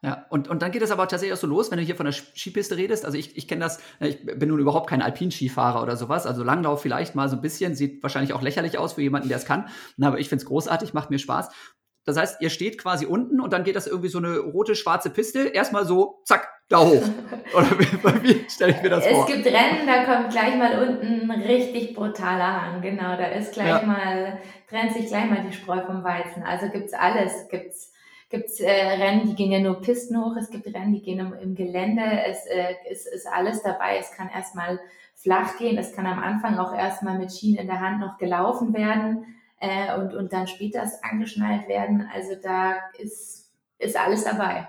Ja, 0.00 0.26
und, 0.30 0.46
und 0.46 0.62
dann 0.62 0.70
geht 0.70 0.82
es 0.82 0.92
aber 0.92 1.08
tatsächlich 1.08 1.36
auch 1.36 1.40
so 1.40 1.48
los, 1.48 1.72
wenn 1.72 1.78
du 1.78 1.84
hier 1.84 1.96
von 1.96 2.06
der 2.06 2.12
Skipiste 2.12 2.76
redest. 2.76 3.04
Also 3.04 3.18
ich, 3.18 3.36
ich 3.36 3.48
kenne 3.48 3.64
das, 3.64 3.80
ich 3.98 4.24
bin 4.24 4.48
nun 4.48 4.60
überhaupt 4.60 4.88
kein 4.88 5.02
Alpinskifahrer 5.02 5.82
oder 5.82 5.96
sowas. 5.96 6.24
Also 6.24 6.44
Langlauf 6.44 6.80
vielleicht 6.80 7.16
mal 7.16 7.28
so 7.28 7.34
ein 7.34 7.42
bisschen, 7.42 7.74
sieht 7.74 8.00
wahrscheinlich 8.04 8.32
auch 8.32 8.42
lächerlich 8.42 8.78
aus 8.78 8.92
für 8.92 9.02
jemanden, 9.02 9.28
der 9.28 9.38
es 9.38 9.44
kann. 9.44 9.68
Aber 10.00 10.20
ich 10.20 10.28
finde 10.28 10.42
es 10.42 10.48
großartig, 10.48 10.94
macht 10.94 11.10
mir 11.10 11.18
Spaß. 11.18 11.48
Das 12.04 12.16
heißt, 12.16 12.40
ihr 12.40 12.50
steht 12.50 12.78
quasi 12.78 13.06
unten 13.06 13.40
und 13.40 13.52
dann 13.52 13.64
geht 13.64 13.74
das 13.74 13.88
irgendwie 13.88 14.08
so 14.08 14.18
eine 14.18 14.38
rote, 14.38 14.76
schwarze 14.76 15.10
Piste. 15.10 15.48
Erstmal 15.48 15.84
so, 15.84 16.22
zack, 16.24 16.48
da 16.68 16.80
hoch. 16.80 17.02
Oder 17.54 17.78
wie, 17.78 18.22
wie 18.22 18.50
stelle 18.50 18.72
ich 18.72 18.82
mir 18.82 18.90
das 18.90 19.06
es 19.06 19.12
vor? 19.12 19.26
Es 19.28 19.34
gibt 19.34 19.46
Rennen, 19.46 19.86
da 19.86 20.04
kommt 20.04 20.30
gleich 20.30 20.56
mal 20.56 20.86
unten 20.86 21.30
ein 21.30 21.42
richtig 21.42 21.94
brutaler 21.94 22.62
Hang. 22.62 22.82
Genau, 22.82 23.16
da 23.16 23.26
ist 23.26 23.52
gleich 23.52 23.82
ja. 23.82 23.86
mal, 23.86 24.38
trennt 24.68 24.92
sich 24.92 25.06
gleich 25.06 25.30
mal 25.30 25.44
die 25.48 25.54
Spreu 25.54 25.80
vom 25.82 26.04
Weizen. 26.04 26.42
Also 26.42 26.68
gibt's 26.68 26.92
alles. 26.92 27.48
Gibt's 27.48 27.92
gibt's 28.30 28.60
äh, 28.60 28.70
Rennen, 28.70 29.26
die 29.26 29.34
gehen 29.34 29.52
ja 29.52 29.60
nur 29.60 29.80
Pisten 29.80 30.22
hoch. 30.22 30.36
Es 30.36 30.50
gibt 30.50 30.66
Rennen, 30.66 30.92
die 30.92 31.02
gehen 31.02 31.18
im, 31.18 31.32
im 31.32 31.54
Gelände. 31.54 32.02
Es 32.26 32.44
äh, 32.46 32.74
ist, 32.90 33.06
ist 33.06 33.26
alles 33.26 33.62
dabei. 33.62 33.98
Es 33.98 34.12
kann 34.12 34.28
erstmal 34.28 34.78
flach 35.14 35.56
gehen. 35.56 35.78
Es 35.78 35.92
kann 35.94 36.06
am 36.06 36.18
Anfang 36.18 36.58
auch 36.58 36.74
erstmal 36.74 37.18
mit 37.18 37.32
Schienen 37.32 37.58
in 37.58 37.66
der 37.66 37.80
Hand 37.80 38.00
noch 38.00 38.18
gelaufen 38.18 38.74
werden 38.74 39.24
äh, 39.60 39.98
und, 39.98 40.14
und 40.14 40.32
dann 40.32 40.46
später 40.46 40.82
es 40.82 41.02
angeschnallt 41.02 41.68
werden. 41.68 42.08
Also 42.14 42.34
da 42.42 42.74
ist, 42.98 43.50
ist 43.78 43.98
alles 43.98 44.24
dabei. 44.24 44.68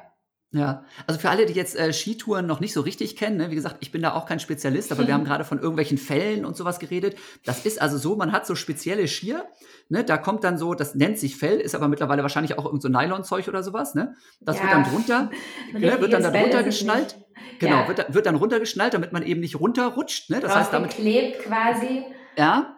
Ja, 0.52 0.84
also 1.06 1.20
für 1.20 1.30
alle, 1.30 1.46
die 1.46 1.54
jetzt 1.54 1.78
äh, 1.78 1.94
Skitouren 1.94 2.48
noch 2.48 2.60
nicht 2.60 2.74
so 2.74 2.82
richtig 2.82 3.16
kennen, 3.16 3.38
ne, 3.38 3.52
wie 3.52 3.56
gesagt, 3.56 3.78
ich 3.82 3.92
bin 3.92 4.02
da 4.02 4.16
auch 4.16 4.26
kein 4.26 4.40
Spezialist, 4.40 4.92
aber 4.92 5.06
wir 5.06 5.14
haben 5.14 5.24
gerade 5.26 5.44
von 5.44 5.60
irgendwelchen 5.60 6.00
Fällen 6.00 6.44
und 6.44 6.58
sowas 6.58 6.80
geredet. 6.80 7.18
Das 7.46 7.68
ist 7.68 7.80
also 7.80 8.00
so, 8.00 8.16
man 8.16 8.32
hat 8.32 8.48
so 8.48 8.56
spezielle 8.56 9.08
Skier, 9.08 9.46
ne, 9.90 10.04
da 10.04 10.18
kommt 10.18 10.44
dann 10.44 10.58
so, 10.58 10.74
das 10.74 10.96
nennt 10.96 11.20
sich 11.20 11.38
Fell, 11.38 11.60
ist 11.60 11.76
aber 11.76 11.88
mittlerweile 11.88 12.24
wahrscheinlich 12.24 12.58
auch 12.58 12.66
irgend 12.66 12.82
so 12.82 12.90
Nylonzeug 12.90 13.48
oder 13.48 13.62
sowas, 13.62 13.94
ne? 13.94 14.16
Das 14.42 14.58
ja, 14.58 14.64
wird 14.64 14.74
dann 14.74 14.84
drunter, 14.86 15.32
ne, 15.74 16.02
wird 16.02 16.14
dann 16.14 16.24
da 16.24 16.32
drunter 16.32 16.64
geschnallt. 16.64 17.16
Genau, 17.60 17.82
ja. 17.82 17.88
wird, 17.88 18.14
wird 18.14 18.26
dann 18.26 18.36
runtergeschnallt, 18.36 18.96
damit 18.96 19.14
man 19.14 19.22
eben 19.22 19.42
nicht 19.42 19.60
runterrutscht, 19.60 20.32
ne? 20.32 20.40
Das 20.40 20.56
heißt, 20.56 20.74
damit 20.74 20.92
klebt 20.92 21.44
quasi. 21.44 22.06
Ja, 22.38 22.76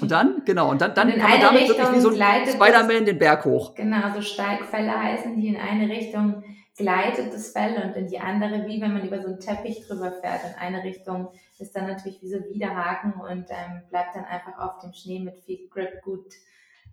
und 0.00 0.10
dann, 0.10 0.42
genau, 0.44 0.70
und 0.70 0.82
dann, 0.82 0.94
dann 0.94 1.12
und 1.12 1.18
kann 1.18 1.30
man 1.30 1.40
damit 1.40 1.62
Richtung 1.62 1.78
wirklich 1.78 1.96
wie 1.96 2.00
so 2.00 2.10
ein 2.10 2.46
Spider-Man 2.46 3.06
den 3.06 3.18
Berg 3.18 3.44
hoch. 3.46 3.74
Genau, 3.74 4.12
so 4.14 4.20
Steigfälle 4.20 4.92
heißen, 4.92 5.34
die 5.36 5.48
in 5.48 5.56
eine 5.56 5.88
Richtung 5.88 6.42
gleitet 6.76 7.32
das 7.32 7.52
Fell 7.52 7.82
und 7.82 7.96
in 7.96 8.08
die 8.08 8.20
andere, 8.20 8.66
wie 8.66 8.80
wenn 8.80 8.92
man 8.92 9.06
über 9.06 9.20
so 9.20 9.28
einen 9.28 9.40
Teppich 9.40 9.86
drüber 9.86 10.12
fährt. 10.12 10.44
In 10.44 10.54
eine 10.58 10.84
Richtung 10.84 11.28
ist 11.58 11.74
dann 11.74 11.86
natürlich 11.86 12.20
wie 12.22 12.28
so 12.28 12.38
Widerhaken 12.38 13.14
und 13.14 13.46
ähm, 13.50 13.82
bleibt 13.88 14.14
dann 14.14 14.24
einfach 14.24 14.58
auf 14.58 14.78
dem 14.80 14.92
Schnee 14.92 15.20
mit 15.20 15.38
viel 15.38 15.68
Grip 15.68 16.02
gut 16.02 16.34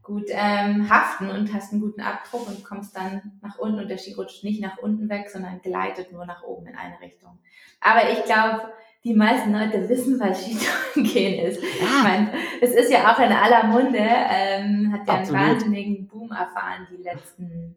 gut 0.03 0.25
ähm, 0.29 0.89
haften 0.89 1.29
und 1.29 1.53
hast 1.53 1.71
einen 1.71 1.81
guten 1.81 2.01
Abdruck 2.01 2.47
und 2.47 2.63
kommst 2.63 2.95
dann 2.95 3.39
nach 3.41 3.57
unten 3.57 3.79
und 3.79 3.87
der 3.87 3.97
Ski 3.97 4.13
rutscht 4.13 4.43
nicht 4.43 4.61
nach 4.61 4.77
unten 4.79 5.07
weg, 5.09 5.29
sondern 5.29 5.61
gleitet 5.61 6.11
nur 6.11 6.25
nach 6.25 6.43
oben 6.43 6.67
in 6.67 6.75
eine 6.75 6.99
Richtung. 6.99 7.39
Aber 7.79 8.11
ich 8.11 8.23
glaube, 8.25 8.73
die 9.05 9.13
meisten 9.13 9.53
Leute 9.53 9.87
wissen, 9.87 10.19
was 10.19 10.43
Skitouren 10.43 11.03
gehen 11.13 11.45
ist. 11.45 11.61
Ja. 11.61 11.69
Ich 11.69 12.03
meine, 12.03 12.31
es 12.61 12.71
ist 12.71 12.91
ja 12.91 13.13
auch 13.13 13.19
in 13.19 13.31
aller 13.31 13.63
Munde, 13.67 13.99
ähm, 13.99 14.93
hat 14.93 15.07
ja 15.07 15.13
einen 15.15 15.33
wahnsinnigen 15.33 16.07
Boom 16.07 16.31
erfahren 16.31 16.87
die 16.91 17.01
letzten 17.01 17.75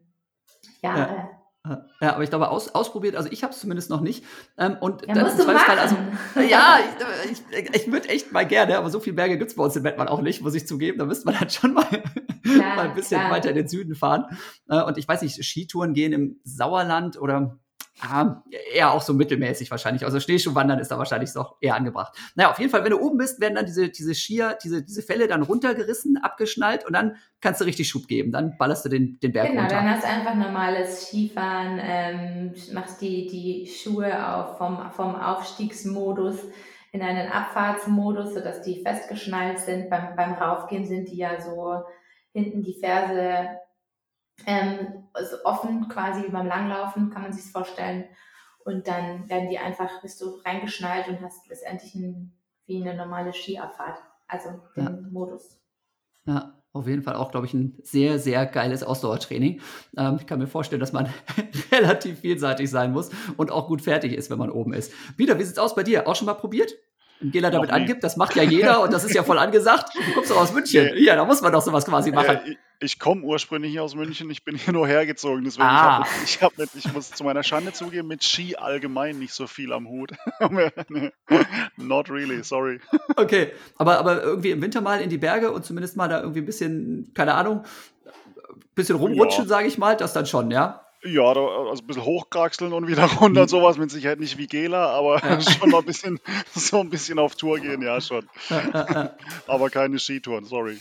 Jahre. 0.81 1.15
Ja. 1.15 1.36
Ja, 2.01 2.13
aber 2.13 2.23
ich 2.23 2.29
glaube, 2.29 2.49
aus, 2.49 2.69
ausprobiert, 2.69 3.15
also 3.15 3.29
ich 3.31 3.43
habe 3.43 3.53
es 3.53 3.59
zumindest 3.59 3.89
noch 3.89 4.01
nicht. 4.01 4.23
Ähm, 4.57 4.77
und 4.79 5.05
ja, 5.07 5.13
dann 5.13 5.23
musst 5.23 5.39
du 5.39 5.45
machen. 5.45 5.79
also 5.79 5.95
ja, 6.49 6.79
ich, 7.31 7.41
ich, 7.51 7.75
ich 7.75 7.91
würde 7.91 8.09
echt 8.09 8.31
mal 8.31 8.45
gerne, 8.45 8.77
aber 8.77 8.89
so 8.89 8.99
viele 8.99 9.15
Berge 9.15 9.37
gibt 9.37 9.51
es 9.51 9.55
bei 9.55 9.63
uns 9.63 9.75
in 9.75 9.83
Bettmann 9.83 10.07
auch 10.07 10.21
nicht, 10.21 10.41
muss 10.41 10.55
ich 10.55 10.67
zugeben. 10.67 10.97
Da 10.97 11.05
müsste 11.05 11.25
man 11.25 11.35
dann 11.39 11.49
schon 11.49 11.73
mal, 11.73 11.87
ja, 12.45 12.57
mal 12.75 12.89
ein 12.89 12.95
bisschen 12.95 13.19
klar. 13.19 13.31
weiter 13.31 13.49
in 13.49 13.55
den 13.55 13.67
Süden 13.67 13.95
fahren. 13.95 14.25
Äh, 14.69 14.81
und 14.83 14.97
ich 14.97 15.07
weiß 15.07 15.21
nicht, 15.21 15.43
Skitouren 15.43 15.93
gehen 15.93 16.13
im 16.13 16.39
Sauerland 16.43 17.19
oder 17.19 17.59
Ah, 17.99 18.43
eher 18.73 18.91
auch 18.91 19.01
so 19.01 19.13
mittelmäßig 19.13 19.71
wahrscheinlich. 19.71 20.05
Also 20.05 20.19
Schneeschuhwandern 20.19 20.79
ist 20.79 20.91
da 20.91 20.99
wahrscheinlich 20.99 21.33
noch 21.33 21.57
eher 21.61 21.75
angebracht. 21.75 22.15
Naja, 22.35 22.51
auf 22.51 22.59
jeden 22.59 22.69
Fall, 22.69 22.83
wenn 22.83 22.91
du 22.91 22.99
oben 22.99 23.17
bist, 23.17 23.41
werden 23.41 23.55
dann 23.55 23.65
diese, 23.65 23.89
diese 23.89 24.13
Skier, 24.13 24.57
diese, 24.63 24.83
diese 24.83 25.01
Fälle 25.01 25.27
dann 25.27 25.41
runtergerissen, 25.41 26.17
abgeschnallt 26.17 26.85
und 26.85 26.93
dann 26.93 27.15
kannst 27.41 27.59
du 27.59 27.65
richtig 27.65 27.89
Schub 27.89 28.07
geben. 28.07 28.31
Dann 28.31 28.55
ballerst 28.57 28.85
du 28.85 28.89
den, 28.89 29.19
den 29.19 29.31
Berg 29.31 29.49
genau, 29.49 29.61
runter. 29.61 29.75
Genau, 29.75 29.87
dann 29.87 29.95
hast 29.95 30.03
du 30.03 30.09
einfach 30.09 30.35
normales 30.35 31.07
Skifahren, 31.07 31.79
ähm, 31.81 32.53
machst 32.73 33.01
die, 33.01 33.27
die 33.27 33.67
Schuhe 33.67 34.27
auf 34.27 34.57
vom, 34.59 34.91
vom 34.91 35.15
Aufstiegsmodus 35.15 36.37
in 36.91 37.01
einen 37.01 37.31
Abfahrtsmodus, 37.31 38.35
sodass 38.35 38.61
die 38.61 38.83
festgeschnallt 38.83 39.59
sind. 39.59 39.89
Beim, 39.89 40.15
beim 40.15 40.33
Raufgehen 40.33 40.85
sind 40.85 41.09
die 41.09 41.17
ja 41.17 41.41
so 41.41 41.83
hinten 42.31 42.61
die 42.61 42.79
Ferse 42.79 43.57
ähm, 44.45 45.07
also 45.13 45.37
offen 45.43 45.87
quasi 45.89 46.23
wie 46.23 46.31
beim 46.31 46.47
Langlaufen, 46.47 47.09
kann 47.09 47.23
man 47.23 47.33
sich 47.33 47.51
vorstellen. 47.51 48.05
Und 48.63 48.87
dann 48.87 49.29
werden 49.29 49.49
die 49.49 49.57
einfach, 49.57 50.01
bist 50.01 50.21
du 50.21 50.41
reingeschnallt 50.45 51.07
und 51.07 51.21
hast 51.21 51.47
letztendlich 51.47 51.95
ein, 51.95 52.33
wie 52.65 52.81
eine 52.81 52.95
normale 52.95 53.33
Skiabfahrt, 53.33 53.99
also 54.27 54.49
den 54.75 54.83
ja. 54.83 54.89
Modus. 55.09 55.59
Ja, 56.25 56.53
auf 56.73 56.87
jeden 56.87 57.01
Fall 57.01 57.15
auch, 57.15 57.31
glaube 57.31 57.45
ich, 57.45 57.53
ein 57.53 57.77
sehr, 57.81 58.19
sehr 58.19 58.45
geiles 58.45 58.83
Ausdauertraining. 58.83 59.61
Ähm, 59.97 60.17
ich 60.19 60.27
kann 60.27 60.39
mir 60.39 60.47
vorstellen, 60.47 60.79
dass 60.81 60.93
man 60.93 61.09
relativ 61.71 62.19
vielseitig 62.19 62.69
sein 62.69 62.91
muss 62.91 63.09
und 63.37 63.51
auch 63.51 63.67
gut 63.67 63.81
fertig 63.81 64.13
ist, 64.13 64.29
wenn 64.29 64.37
man 64.37 64.51
oben 64.51 64.73
ist. 64.73 64.91
Peter, 65.15 65.39
wie 65.39 65.43
sieht's 65.43 65.59
aus 65.59 65.73
bei 65.73 65.83
dir? 65.83 66.07
Auch 66.07 66.15
schon 66.15 66.25
mal 66.25 66.33
probiert? 66.33 66.75
Wenn 67.19 67.31
Gela 67.31 67.49
damit 67.49 67.71
angibt, 67.71 68.03
das 68.03 68.17
macht 68.17 68.35
ja 68.35 68.43
jeder 68.43 68.81
und 68.81 68.93
das 68.93 69.03
ist 69.03 69.13
ja 69.13 69.23
voll 69.23 69.39
angesagt. 69.39 69.95
Du 69.95 70.13
kommst 70.13 70.31
doch 70.31 70.37
aus 70.37 70.53
München. 70.53 70.91
Ja, 70.97 71.15
da 71.15 71.25
muss 71.25 71.41
man 71.41 71.51
doch 71.51 71.61
sowas 71.61 71.85
quasi 71.85 72.11
machen. 72.11 72.39
Ja, 72.45 72.53
ich 72.79 72.99
komme 72.99 73.23
ursprünglich 73.23 73.79
aus 73.79 73.95
München, 73.95 74.29
ich 74.29 74.43
bin 74.43 74.55
hier 74.55 74.73
nur 74.73 74.87
hergezogen, 74.87 75.43
deswegen 75.43 75.67
ah. 75.67 76.05
ich, 76.05 76.09
hab 76.11 76.23
ich, 76.23 76.41
hab 76.43 76.57
mit, 76.57 76.69
ich 76.75 76.93
muss 76.93 77.09
zu 77.11 77.23
meiner 77.23 77.41
Schande 77.41 77.73
zugeben, 77.73 78.07
mit 78.07 78.23
Ski 78.23 78.55
allgemein 78.55 79.17
nicht 79.17 79.33
so 79.33 79.47
viel 79.47 79.73
am 79.73 79.87
Hut. 79.87 80.11
Not 81.77 82.09
really, 82.09 82.43
sorry. 82.43 82.79
Okay, 83.15 83.51
aber, 83.77 83.97
aber 83.97 84.21
irgendwie 84.21 84.51
im 84.51 84.61
Winter 84.61 84.81
mal 84.81 85.01
in 85.01 85.09
die 85.09 85.17
Berge 85.17 85.51
und 85.51 85.65
zumindest 85.65 85.97
mal 85.97 86.07
da 86.07 86.21
irgendwie 86.21 86.41
ein 86.41 86.45
bisschen, 86.45 87.11
keine 87.15 87.33
Ahnung, 87.33 87.63
bisschen 88.75 88.95
rumrutschen, 88.95 89.45
ja. 89.45 89.49
sage 89.49 89.67
ich 89.67 89.77
mal, 89.77 89.97
das 89.97 90.13
dann 90.13 90.27
schon, 90.27 90.51
ja? 90.51 90.86
Ja, 91.03 91.31
da, 91.33 91.41
also 91.41 91.83
ein 91.83 91.87
bisschen 91.87 92.05
hochkraxeln 92.05 92.73
und 92.73 92.87
wieder 92.87 93.03
runter 93.03 93.41
und 93.41 93.47
mhm. 93.47 93.47
sowas, 93.47 93.77
mit 93.77 93.91
Sicherheit 93.91 94.19
nicht 94.19 94.37
wie 94.39 94.47
Gela, 94.47 94.89
aber 94.89 95.19
schon 95.41 95.69
mal 95.69 95.79
ein 95.79 95.85
bisschen, 95.85 96.19
so 96.55 96.79
ein 96.79 96.89
bisschen 96.89 97.19
auf 97.19 97.35
Tour 97.35 97.59
gehen, 97.59 97.83
ja 97.83 98.01
schon. 98.01 98.27
aber 99.47 99.69
keine 99.69 99.99
Skitouren, 99.99 100.45
sorry. 100.45 100.79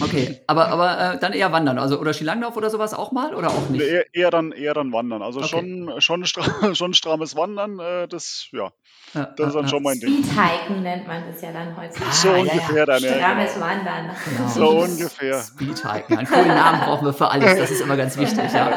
Okay, 0.00 0.42
aber, 0.46 0.68
aber 0.68 1.14
äh, 1.14 1.18
dann 1.18 1.32
eher 1.32 1.52
wandern, 1.52 1.78
also 1.78 1.98
oder 1.98 2.12
Skilanglauf 2.12 2.54
oder 2.56 2.68
sowas 2.68 2.92
auch 2.92 3.12
mal 3.12 3.34
oder 3.34 3.48
auch 3.48 3.70
nicht? 3.70 3.82
Eher, 3.82 4.04
eher 4.14 4.30
dann, 4.30 4.52
eher 4.52 4.74
dann 4.74 4.92
wandern, 4.92 5.22
also 5.22 5.40
okay. 5.40 5.48
schon, 5.48 6.00
schon, 6.02 6.26
stra 6.26 6.44
schon 6.74 6.92
strammes 6.92 7.34
Wandern, 7.34 7.78
äh, 7.78 8.08
das, 8.08 8.48
ja, 8.52 8.72
das 9.14 9.48
ist 9.48 9.54
dann 9.54 9.68
schon 9.68 9.82
mein 9.82 9.98
Ding. 9.98 10.22
Speedhiken 10.22 10.82
nennt 10.82 11.06
man 11.06 11.22
das 11.32 11.40
ja 11.40 11.52
dann 11.52 11.74
heute. 11.78 11.94
so 12.12 12.28
ah, 12.28 12.36
ungefähr 12.36 12.60
ja, 12.72 12.76
ja. 12.76 12.86
dann, 12.86 13.02
ja. 13.02 13.14
Strammes 13.14 13.54
genau. 13.54 13.66
Wandern. 13.66 14.10
Genau. 14.36 14.48
So 14.48 14.68
ungefähr. 14.80 15.42
Speedhiken, 15.42 16.18
einen 16.18 16.28
coolen 16.28 16.48
Namen 16.48 16.80
brauchen 16.80 17.06
wir 17.06 17.14
für 17.14 17.30
alles, 17.30 17.58
das 17.58 17.70
ist 17.70 17.80
immer 17.80 17.96
ganz 17.96 18.18
wichtig, 18.18 18.52
ja. 18.52 18.74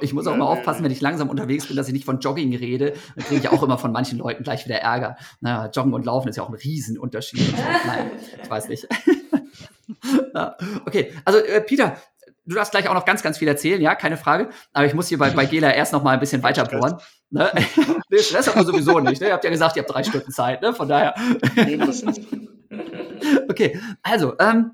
Ich 0.00 0.12
muss 0.12 0.26
auch 0.26 0.36
mal 0.36 0.46
aufpassen, 0.46 0.84
wenn 0.84 0.90
ich 0.90 1.00
langsam 1.00 1.28
unterwegs 1.28 1.66
bin, 1.66 1.76
dass 1.76 1.88
ich 1.88 1.92
nicht 1.92 2.04
von 2.04 2.20
Jogging 2.20 2.54
rede. 2.54 2.94
Dann 3.16 3.24
kriege 3.24 3.40
ich 3.40 3.48
auch 3.48 3.62
immer 3.62 3.78
von 3.78 3.92
manchen 3.92 4.18
Leuten 4.18 4.42
gleich 4.42 4.64
wieder 4.64 4.76
Ärger. 4.76 5.16
Naja, 5.40 5.70
Joggen 5.72 5.94
und 5.94 6.04
Laufen 6.04 6.28
ist 6.28 6.36
ja 6.36 6.42
auch 6.42 6.48
ein 6.48 6.54
Riesenunterschied. 6.54 7.54
Nein, 7.86 8.10
ich 8.42 8.50
weiß 8.50 8.68
nicht. 8.68 8.88
okay, 10.86 11.12
also 11.24 11.38
äh, 11.38 11.60
Peter, 11.60 11.96
du 12.46 12.54
darfst 12.54 12.72
gleich 12.72 12.88
auch 12.88 12.94
noch 12.94 13.04
ganz, 13.04 13.22
ganz 13.22 13.38
viel 13.38 13.48
erzählen, 13.48 13.80
ja, 13.80 13.94
keine 13.94 14.16
Frage. 14.16 14.48
Aber 14.72 14.86
ich 14.86 14.94
muss 14.94 15.08
hier 15.08 15.18
bei, 15.18 15.30
bei 15.30 15.46
Gela 15.46 15.72
erst 15.72 15.92
noch 15.92 16.02
mal 16.02 16.12
ein 16.12 16.20
bisschen 16.20 16.42
weiter 16.42 16.64
bohren. 16.64 16.98
Ne? 17.30 17.50
nee, 18.10 18.18
Stress 18.18 18.48
hat 18.48 18.56
man 18.56 18.66
sowieso 18.66 18.98
nicht. 19.00 19.20
Ne? 19.20 19.28
Ihr 19.28 19.34
habt 19.34 19.44
ja 19.44 19.50
gesagt, 19.50 19.76
ihr 19.76 19.82
habt 19.82 19.92
drei 19.92 20.02
Stunden 20.02 20.32
Zeit, 20.32 20.62
ne? 20.62 20.72
Von 20.72 20.88
daher. 20.88 21.14
okay, 23.48 23.80
also, 24.02 24.34
ähm, 24.38 24.72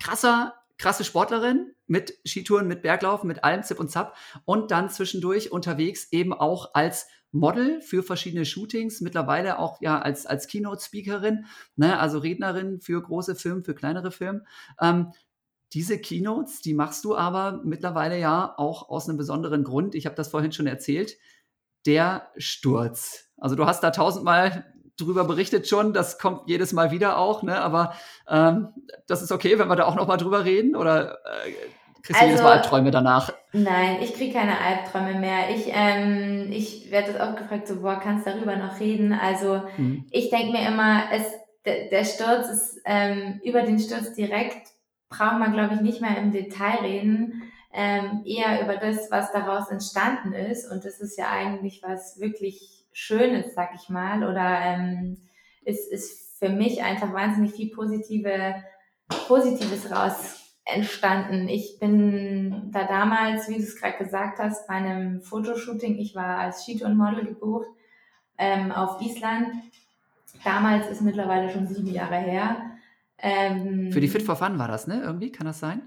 krasser, 0.00 0.54
krasse 0.82 1.04
Sportlerin, 1.04 1.74
mit 1.86 2.18
Skitouren, 2.26 2.66
mit 2.66 2.82
Berglaufen, 2.82 3.28
mit 3.28 3.44
allem 3.44 3.62
Zip 3.62 3.78
und 3.78 3.88
Zap 3.88 4.16
und 4.44 4.72
dann 4.72 4.90
zwischendurch 4.90 5.52
unterwegs 5.52 6.08
eben 6.10 6.32
auch 6.32 6.74
als 6.74 7.06
Model 7.30 7.80
für 7.80 8.02
verschiedene 8.02 8.44
Shootings, 8.44 9.00
mittlerweile 9.00 9.60
auch 9.60 9.80
ja 9.80 10.00
als, 10.00 10.26
als 10.26 10.48
Keynote-Speakerin, 10.48 11.46
ne, 11.76 12.00
also 12.00 12.18
Rednerin 12.18 12.80
für 12.80 13.00
große 13.00 13.36
Filme, 13.36 13.62
für 13.62 13.76
kleinere 13.76 14.10
Filme. 14.10 14.44
Ähm, 14.80 15.12
diese 15.72 16.00
Keynotes, 16.00 16.62
die 16.62 16.74
machst 16.74 17.04
du 17.04 17.16
aber 17.16 17.62
mittlerweile 17.64 18.18
ja 18.18 18.52
auch 18.56 18.88
aus 18.88 19.08
einem 19.08 19.16
besonderen 19.16 19.62
Grund. 19.62 19.94
Ich 19.94 20.04
habe 20.04 20.16
das 20.16 20.28
vorhin 20.28 20.50
schon 20.50 20.66
erzählt. 20.66 21.16
Der 21.86 22.28
Sturz. 22.36 23.30
Also 23.36 23.54
du 23.54 23.66
hast 23.66 23.82
da 23.82 23.92
tausendmal 23.92 24.66
drüber 25.04 25.24
berichtet 25.24 25.68
schon, 25.68 25.92
das 25.92 26.18
kommt 26.18 26.42
jedes 26.46 26.72
Mal 26.72 26.90
wieder 26.90 27.18
auch, 27.18 27.42
ne? 27.42 27.60
aber 27.60 27.94
ähm, 28.28 28.68
das 29.06 29.22
ist 29.22 29.32
okay, 29.32 29.58
wenn 29.58 29.68
wir 29.68 29.76
da 29.76 29.86
auch 29.86 29.94
noch 29.94 30.06
mal 30.06 30.16
drüber 30.16 30.44
reden 30.44 30.76
oder 30.76 31.18
äh, 31.46 31.52
Kriegst 32.02 32.20
du 32.20 32.24
also, 32.24 32.30
jedes 32.30 32.42
Mal 32.42 32.52
Albträume 32.54 32.90
danach? 32.90 33.32
Nein, 33.52 33.98
ich 34.02 34.14
kriege 34.14 34.32
keine 34.32 34.58
Albträume 34.60 35.20
mehr. 35.20 35.50
Ich, 35.54 35.70
ähm, 35.72 36.50
ich 36.50 36.90
werde 36.90 37.12
das 37.12 37.20
auch 37.20 37.36
gefragt, 37.36 37.68
so, 37.68 37.80
boah, 37.80 38.00
kannst 38.02 38.26
darüber 38.26 38.56
noch 38.56 38.80
reden? 38.80 39.12
Also 39.12 39.62
mhm. 39.76 40.04
ich 40.10 40.30
denke 40.30 40.50
mir 40.50 40.66
immer, 40.66 41.04
es, 41.12 41.22
der, 41.64 41.88
der 41.90 42.04
Sturz 42.04 42.48
ist, 42.48 42.80
ähm, 42.84 43.40
über 43.44 43.62
den 43.62 43.78
Sturz 43.78 44.14
direkt 44.14 44.66
braucht 45.08 45.38
man, 45.38 45.52
glaube 45.52 45.74
ich, 45.74 45.80
nicht 45.80 46.00
mehr 46.00 46.18
im 46.18 46.32
Detail 46.32 46.78
reden. 46.82 47.42
Ähm, 47.72 48.22
eher 48.24 48.62
über 48.62 48.76
das, 48.76 49.10
was 49.10 49.30
daraus 49.30 49.68
entstanden 49.70 50.32
ist. 50.32 50.70
Und 50.70 50.84
das 50.84 51.00
ist 51.00 51.16
ja 51.16 51.30
eigentlich 51.30 51.82
was 51.84 52.18
wirklich 52.18 52.81
Schönes, 52.92 53.54
sag 53.54 53.70
ich 53.74 53.88
mal. 53.88 54.24
Oder 54.24 54.60
ähm, 54.60 55.18
ist, 55.64 55.90
ist 55.90 56.38
für 56.38 56.48
mich 56.48 56.82
einfach 56.82 57.12
wahnsinnig 57.12 57.52
viel 57.52 57.70
positive, 57.70 58.54
Positives 59.28 59.90
raus 59.90 60.42
entstanden. 60.64 61.48
Ich 61.48 61.78
bin 61.78 62.70
da 62.72 62.84
damals, 62.84 63.48
wie 63.48 63.56
du 63.56 63.62
es 63.62 63.76
gerade 63.76 63.98
gesagt 63.98 64.38
hast, 64.38 64.66
bei 64.66 64.74
einem 64.74 65.20
Fotoshooting, 65.20 65.98
ich 65.98 66.14
war 66.14 66.38
als 66.38 66.64
Skitourenmodel 66.64 67.26
gebucht 67.26 67.68
ähm, 68.38 68.72
auf 68.72 69.00
Island. 69.00 69.48
Damals 70.44 70.88
ist 70.88 71.02
mittlerweile 71.02 71.50
schon 71.50 71.66
sieben 71.66 71.92
Jahre 71.92 72.16
her. 72.16 72.56
Ähm, 73.18 73.92
Für 73.92 74.00
die 74.00 74.08
Fit 74.08 74.22
for 74.22 74.36
Fun 74.36 74.58
war 74.58 74.68
das, 74.68 74.86
ne? 74.86 75.00
Irgendwie, 75.02 75.30
kann 75.30 75.46
das 75.46 75.60
sein? 75.60 75.82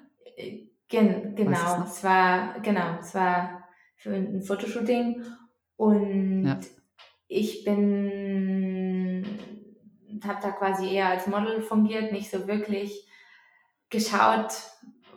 Gen 0.88 1.36
genau, 1.36 1.84
es 1.84 2.04
war, 2.04 2.60
genau, 2.62 3.00
es 3.00 3.16
war 3.16 3.64
für 3.98 4.14
ein 4.14 4.42
Fotoshooting 4.44 5.24
und 5.78 6.46
ja. 6.46 6.60
Ich 7.28 7.64
bin, 7.64 9.26
habe 10.24 10.40
da 10.42 10.52
quasi 10.52 10.94
eher 10.94 11.10
als 11.10 11.28
Model 11.28 11.62
fungiert, 11.62 12.12
nicht 12.12 12.30
so 12.30 12.48
wirklich 12.48 13.08
geschaut 13.90 14.54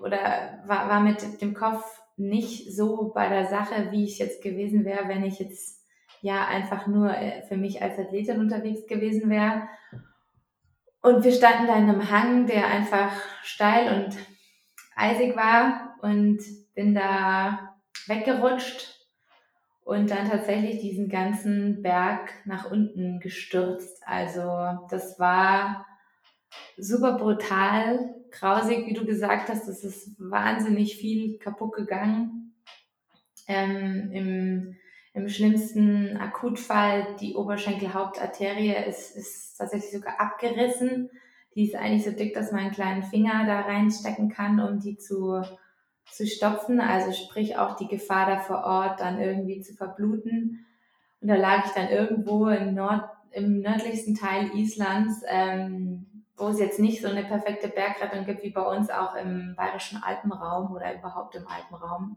oder 0.03 0.63
war, 0.67 0.89
war 0.89 1.01
mit 1.01 1.41
dem 1.41 1.55
Kopf 1.55 1.85
nicht 2.17 2.75
so 2.75 3.13
bei 3.15 3.29
der 3.29 3.47
Sache, 3.47 3.91
wie 3.91 4.05
ich 4.05 4.19
jetzt 4.19 4.43
gewesen 4.43 4.85
wäre, 4.85 5.09
wenn 5.09 5.25
ich 5.25 5.39
jetzt 5.39 5.85
ja 6.21 6.47
einfach 6.47 6.87
nur 6.87 7.15
äh, 7.15 7.43
für 7.43 7.57
mich 7.57 7.81
als 7.81 7.99
Athletin 7.99 8.41
unterwegs 8.41 8.87
gewesen 8.87 9.31
wäre. 9.31 9.69
Und 11.01 11.25
wir 11.25 11.33
standen 11.33 11.69
da 11.69 11.77
in 11.77 11.89
einem 11.89 12.11
Hang, 12.11 12.47
der 12.47 12.67
einfach 12.67 13.13
steil 13.43 14.03
und 14.03 14.17
eisig 14.97 15.37
war 15.37 15.97
und 16.03 16.41
bin 16.75 16.95
da 16.95 17.77
weggerutscht 18.07 18.98
und 19.89 20.11
dann 20.11 20.29
tatsächlich 20.29 20.81
diesen 20.81 21.09
ganzen 21.09 21.81
Berg 21.81 22.35
nach 22.45 22.71
unten 22.71 23.21
gestürzt. 23.21 24.03
Also 24.05 24.43
das 24.91 25.19
war 25.19 25.87
super 26.77 27.17
brutal, 27.17 28.15
grausig, 28.31 28.87
wie 28.87 28.93
du 28.93 29.07
gesagt 29.07 29.49
hast. 29.49 29.67
Es 29.67 29.85
ist 29.85 30.15
wahnsinnig 30.19 30.99
viel 30.99 31.39
kaputt 31.39 31.73
gegangen. 31.73 32.55
Ähm, 33.47 34.11
im, 34.13 34.77
Im 35.15 35.29
schlimmsten 35.31 36.19
Akutfall, 36.19 37.17
die 37.19 37.35
Oberschenkelhauptarterie 37.35 38.75
ist, 38.87 39.17
ist 39.17 39.57
tatsächlich 39.57 39.93
sogar 39.93 40.21
abgerissen. 40.21 41.09
Die 41.55 41.67
ist 41.67 41.75
eigentlich 41.75 42.05
so 42.05 42.11
dick, 42.11 42.35
dass 42.35 42.53
man 42.53 42.61
einen 42.61 42.73
kleinen 42.73 43.05
Finger 43.05 43.47
da 43.47 43.61
reinstecken 43.61 44.29
kann, 44.29 44.61
um 44.61 44.81
die 44.81 44.99
zu, 44.99 45.43
zu 46.11 46.27
stopfen. 46.27 46.81
Also 46.81 47.13
sprich 47.13 47.57
auch 47.57 47.77
die 47.77 47.89
Gefahr 47.89 48.27
da 48.27 48.39
vor 48.41 48.65
Ort 48.65 49.01
dann 49.01 49.21
irgendwie 49.21 49.61
zu 49.61 49.75
verbluten. 49.75 50.67
Und 51.21 51.29
da 51.29 51.35
lag 51.35 51.67
ich 51.67 51.73
dann 51.73 51.89
irgendwo 51.89 52.49
im, 52.49 52.75
Nord, 52.75 53.05
im 53.33 53.61
nördlichsten 53.61 54.15
Teil 54.15 54.51
Islands, 54.55 55.23
ähm, 55.27 56.07
wo 56.37 56.49
es 56.49 56.61
jetzt 56.61 56.79
nicht 56.79 57.03
so 57.03 57.09
eine 57.09 57.25
perfekte 57.25 57.69
Bergrettung 57.69 58.25
gibt 58.25 58.43
wie 58.43 58.51
bei 58.51 58.63
uns 58.63 58.91
auch 58.91 59.17
im 59.17 59.55
bayerischen 59.57 60.03
Alpenraum 60.03 60.73
oder 60.73 60.95
überhaupt 60.95 61.35
im 61.35 61.47
Alpenraum. 61.49 62.17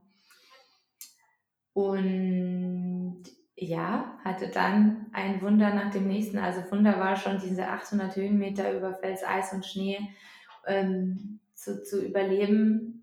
Und 1.73 3.23
ja, 3.55 4.17
hatte 4.23 4.49
dann 4.49 5.07
ein 5.13 5.41
Wunder 5.41 5.73
nach 5.73 5.91
dem 5.91 6.07
nächsten. 6.07 6.37
Also 6.37 6.61
Wunder 6.71 6.99
war 6.99 7.15
schon 7.15 7.39
diese 7.39 7.67
800 7.67 8.15
Höhenmeter 8.15 8.75
über 8.75 8.93
Fels, 8.95 9.23
Eis 9.23 9.53
und 9.53 9.65
Schnee 9.65 9.99
ähm, 10.67 11.39
zu, 11.53 11.83
zu 11.83 12.03
überleben 12.03 13.01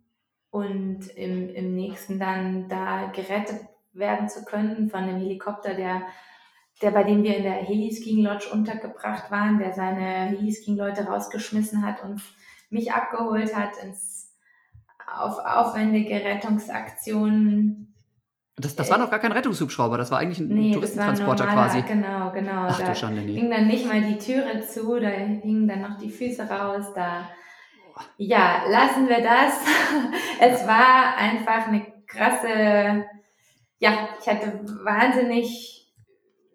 und 0.51 1.09
im, 1.17 1.49
im 1.51 1.75
nächsten 1.75 2.19
dann 2.19 2.69
da 2.69 3.07
gerettet 3.15 3.61
werden 3.93 4.29
zu 4.29 4.45
können 4.45 4.91
von 4.91 5.01
einem 5.01 5.19
Helikopter, 5.19 5.75
der, 5.75 6.03
der 6.83 6.91
bei 6.91 7.05
dem 7.05 7.23
wir 7.23 7.37
in 7.37 7.43
der 7.43 7.55
Heliskiing 7.55 8.25
Lodge 8.25 8.49
untergebracht 8.53 9.31
waren, 9.31 9.59
der 9.59 9.73
seine 9.73 10.37
Heliskiing 10.37 10.77
Leute 10.77 11.05
rausgeschmissen 11.05 11.85
hat 11.85 12.03
und 12.03 12.23
mich 12.71 12.93
abgeholt 12.93 13.55
hat 13.55 13.77
ins 13.83 14.37
auf 15.07 15.39
aufwendige 15.39 16.15
Rettungsaktionen 16.15 17.89
das, 18.61 18.75
das 18.75 18.91
war 18.91 18.99
noch 18.99 19.11
gar 19.11 19.21
kein 19.21 19.31
Rettungshubschrauber, 19.31 19.99
das 19.99 20.11
war 20.11 20.19
eigentlich 20.19 20.41
ein 20.41 20.49
nee, 20.49 20.73
Touristentransporter 20.73 21.47
quasi. 21.47 21.83
Genau, 21.83 22.33
genau. 22.33 22.67
Ach 22.69 22.81
da 22.81 22.89
du 22.89 22.97
Schande, 22.97 23.23
nee. 23.23 23.35
ging 23.35 23.51
dann 23.51 23.69
nicht 23.69 23.87
mal 23.87 24.03
die 24.03 24.19
Türe 24.19 24.67
zu, 24.67 24.99
da 24.99 25.09
hingen 25.09 25.69
dann 25.69 25.83
noch 25.83 25.97
die 25.99 26.11
Füße 26.11 26.43
raus, 26.43 26.87
da. 26.95 27.29
Ja, 28.17 28.63
lassen 28.69 29.09
wir 29.09 29.21
das. 29.23 29.61
es 30.41 30.67
war 30.67 31.17
einfach 31.17 31.69
eine 31.69 31.87
krasse, 32.07 33.07
ja, 33.79 34.09
ich 34.21 34.29
hatte 34.29 34.61
wahnsinnig 34.85 35.93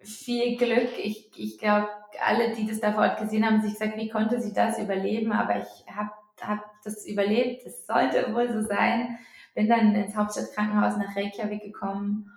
viel 0.02 0.58
Glück. 0.58 0.90
Ich, 0.98 1.32
ich 1.36 1.58
glaube, 1.58 1.90
alle, 2.26 2.52
die 2.52 2.68
das 2.68 2.80
da 2.80 2.92
vor 2.92 3.04
Ort 3.04 3.20
gesehen 3.20 3.46
haben, 3.46 3.62
sich 3.62 3.74
gesagt, 3.74 3.98
wie 3.98 4.10
konnte 4.10 4.42
sie 4.42 4.54
das 4.54 4.80
überleben? 4.80 5.32
Aber 5.32 5.58
ich 5.58 5.96
habe 5.96 6.12
hab 6.42 6.60
das 6.84 7.06
überlebt. 7.06 7.66
Es 7.66 7.86
sollte 7.86 8.34
wohl 8.34 8.52
so 8.52 8.62
sein 8.62 9.18
bin 9.54 9.70
dann 9.70 9.96
ins 9.96 10.16
Hauptstadtkrankenhaus 10.16 10.98
nach 10.98 11.16
Reykjavik 11.16 11.62
gekommen, 11.62 12.32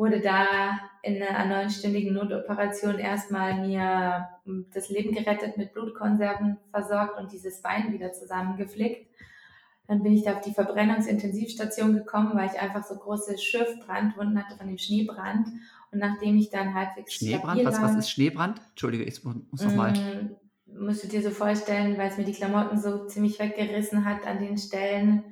wurde 0.00 0.20
da 0.20 0.80
in 1.02 1.22
einer 1.22 1.60
neunstündigen 1.60 2.14
Notoperation 2.14 2.98
erstmal 2.98 3.66
mir 3.66 4.30
das 4.72 4.88
Leben 4.88 5.12
gerettet, 5.12 5.58
mit 5.58 5.74
Blutkonserven 5.74 6.56
versorgt 6.70 7.20
und 7.20 7.30
dieses 7.32 7.60
Bein 7.60 7.92
wieder 7.92 8.10
zusammengeflickt. 8.14 9.06
Dann 9.88 10.02
bin 10.02 10.14
ich 10.14 10.24
da 10.24 10.34
auf 10.34 10.40
die 10.40 10.54
Verbrennungsintensivstation 10.54 11.92
gekommen, 11.92 12.30
weil 12.34 12.48
ich 12.48 12.58
einfach 12.58 12.82
so 12.82 12.94
große 12.94 13.36
Schürfbrandwunden 13.36 14.42
hatte 14.42 14.56
von 14.56 14.68
dem 14.68 14.78
Schneebrand. 14.78 15.48
Und 15.92 15.98
nachdem 15.98 16.38
ich 16.38 16.48
dann 16.48 16.74
halbwegs 16.74 17.14
Schneebrand, 17.14 17.62
was, 17.66 17.82
was 17.82 17.96
ist 17.96 18.10
Schneebrand? 18.10 18.58
Entschuldige, 18.70 19.04
ich 19.04 19.22
muss 19.22 19.62
nochmal. 19.62 19.92
Mm, 19.92 20.86
musst 20.86 21.04
du 21.04 21.08
dir 21.08 21.22
so 21.22 21.30
vorstellen, 21.30 21.98
weil 21.98 22.08
es 22.08 22.16
mir 22.16 22.24
die 22.24 22.32
Klamotten 22.32 22.80
so 22.80 23.04
ziemlich 23.06 23.38
weggerissen 23.38 24.06
hat 24.06 24.26
an 24.26 24.38
den 24.38 24.56
Stellen, 24.56 25.24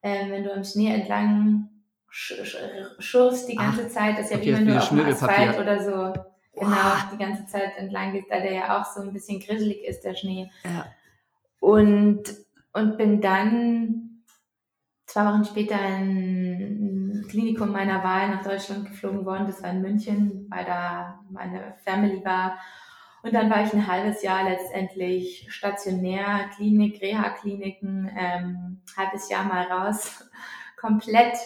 äh, 0.00 0.30
wenn 0.30 0.42
du 0.42 0.50
im 0.50 0.64
Schnee 0.64 0.92
entlang 0.92 1.68
schurfst 2.08 3.48
die 3.48 3.56
ganze 3.56 3.86
Ach, 3.86 3.90
Zeit, 3.90 4.18
das 4.18 4.26
ist 4.26 4.30
ja 4.30 4.36
okay, 4.38 4.46
wie 4.46 4.52
wenn 4.54 4.66
du 4.66 4.78
auf 4.78 4.88
dem 4.88 5.00
Asphalt 5.00 5.58
oder 5.58 5.82
so 5.82 6.20
genau 6.54 6.70
wow. 6.70 7.08
die 7.12 7.18
ganze 7.18 7.46
Zeit 7.46 7.76
entlang 7.76 8.12
gehst, 8.12 8.30
da 8.30 8.40
der 8.40 8.52
ja 8.52 8.80
auch 8.80 8.84
so 8.84 9.02
ein 9.02 9.12
bisschen 9.12 9.40
grisselig 9.40 9.84
ist, 9.84 10.02
der 10.02 10.14
Schnee. 10.14 10.50
Ja. 10.64 10.86
Und, 11.60 12.22
und 12.72 12.96
bin 12.96 13.20
dann 13.20 14.22
zwei 15.06 15.26
Wochen 15.26 15.44
später 15.44 15.76
in 15.76 17.20
ein 17.20 17.26
Klinikum 17.28 17.72
meiner 17.72 18.02
Wahl 18.02 18.28
nach 18.28 18.42
Deutschland 18.42 18.86
geflogen 18.86 19.24
worden. 19.24 19.46
Das 19.46 19.62
war 19.62 19.70
in 19.70 19.82
München, 19.82 20.46
weil 20.50 20.64
da 20.64 21.20
meine 21.30 21.74
Family 21.84 22.24
war. 22.24 22.58
Und 23.22 23.34
dann 23.34 23.50
war 23.50 23.64
ich 23.64 23.72
ein 23.72 23.86
halbes 23.86 24.22
Jahr 24.22 24.44
letztendlich 24.44 25.46
stationär, 25.50 26.48
Klinik, 26.54 27.02
Reha-Kliniken, 27.02 28.10
ähm, 28.16 28.82
halbes 28.96 29.28
Jahr 29.28 29.44
mal 29.44 29.64
raus, 29.64 30.24
komplett 30.80 31.36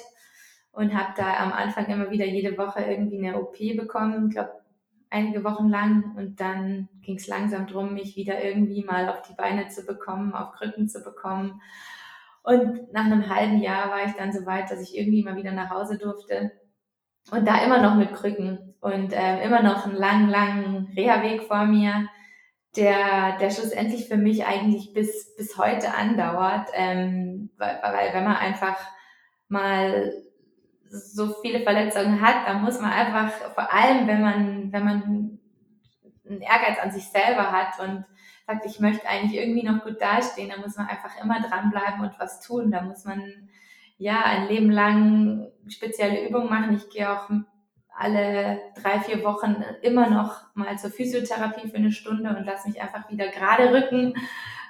und 0.72 0.94
habe 0.94 1.12
da 1.16 1.38
am 1.38 1.52
Anfang 1.52 1.86
immer 1.86 2.10
wieder 2.10 2.26
jede 2.26 2.56
Woche 2.56 2.82
irgendwie 2.82 3.18
eine 3.18 3.40
OP 3.40 3.58
bekommen, 3.76 4.28
ich 4.28 4.34
glaube 4.34 4.60
einige 5.10 5.44
Wochen 5.44 5.68
lang. 5.68 6.14
Und 6.16 6.40
dann 6.40 6.88
ging 7.02 7.16
es 7.16 7.26
langsam 7.26 7.66
drum, 7.66 7.94
mich 7.94 8.16
wieder 8.16 8.42
irgendwie 8.42 8.84
mal 8.84 9.08
auf 9.08 9.22
die 9.22 9.34
Beine 9.34 9.68
zu 9.68 9.84
bekommen, 9.84 10.32
auf 10.34 10.52
Krücken 10.52 10.88
zu 10.88 11.02
bekommen. 11.02 11.60
Und 12.42 12.92
nach 12.92 13.04
einem 13.04 13.28
halben 13.28 13.60
Jahr 13.60 13.90
war 13.90 14.06
ich 14.06 14.12
dann 14.12 14.32
so 14.32 14.46
weit, 14.46 14.70
dass 14.70 14.80
ich 14.80 14.96
irgendwie 14.96 15.22
mal 15.22 15.36
wieder 15.36 15.52
nach 15.52 15.70
Hause 15.70 15.98
durfte. 15.98 16.52
Und 17.30 17.46
da 17.46 17.62
immer 17.62 17.82
noch 17.82 17.96
mit 17.96 18.14
Krücken. 18.14 18.74
Und 18.80 19.12
äh, 19.12 19.44
immer 19.44 19.62
noch 19.62 19.84
einen 19.84 19.96
langen, 19.96 20.30
langen 20.30 20.92
Reha-Weg 20.96 21.42
vor 21.42 21.66
mir, 21.66 22.08
der, 22.76 23.36
der 23.38 23.50
schlussendlich 23.50 24.08
für 24.08 24.16
mich 24.16 24.46
eigentlich 24.46 24.94
bis, 24.94 25.34
bis 25.36 25.58
heute 25.58 25.92
andauert, 25.92 26.70
ähm, 26.72 27.50
weil, 27.58 27.78
weil 27.82 28.14
wenn 28.14 28.24
man 28.24 28.36
einfach 28.36 28.78
mal 29.48 30.12
so 30.90 31.34
viele 31.40 31.60
Verletzungen 31.60 32.20
hat, 32.20 32.46
dann 32.46 32.62
muss 32.62 32.80
man 32.80 32.92
einfach, 32.92 33.30
vor 33.54 33.72
allem 33.72 34.06
wenn 34.06 34.20
man, 34.20 34.72
wenn 34.72 34.84
man 34.84 35.38
einen 36.28 36.40
Ehrgeiz 36.40 36.78
an 36.82 36.90
sich 36.90 37.04
selber 37.04 37.52
hat 37.52 37.78
und 37.80 38.04
sagt, 38.46 38.66
ich 38.66 38.80
möchte 38.80 39.08
eigentlich 39.08 39.40
irgendwie 39.40 39.62
noch 39.62 39.84
gut 39.84 40.00
dastehen, 40.00 40.50
dann 40.50 40.60
muss 40.60 40.76
man 40.76 40.88
einfach 40.88 41.20
immer 41.22 41.40
dranbleiben 41.40 42.00
und 42.00 42.18
was 42.18 42.40
tun. 42.40 42.70
Da 42.70 42.82
muss 42.82 43.04
man 43.04 43.48
ja 43.98 44.22
ein 44.24 44.48
Leben 44.48 44.70
lang 44.70 45.48
spezielle 45.68 46.26
Übungen 46.26 46.50
machen. 46.50 46.74
Ich 46.74 46.90
gehe 46.90 47.10
auch 47.10 47.30
alle 47.96 48.60
drei, 48.80 49.00
vier 49.00 49.22
Wochen 49.24 49.62
immer 49.82 50.08
noch 50.08 50.54
mal 50.54 50.78
zur 50.78 50.90
Physiotherapie 50.90 51.68
für 51.68 51.76
eine 51.76 51.92
Stunde 51.92 52.30
und 52.30 52.44
lasse 52.44 52.68
mich 52.68 52.80
einfach 52.80 53.10
wieder 53.10 53.28
gerade 53.28 53.72
rücken, 53.72 54.14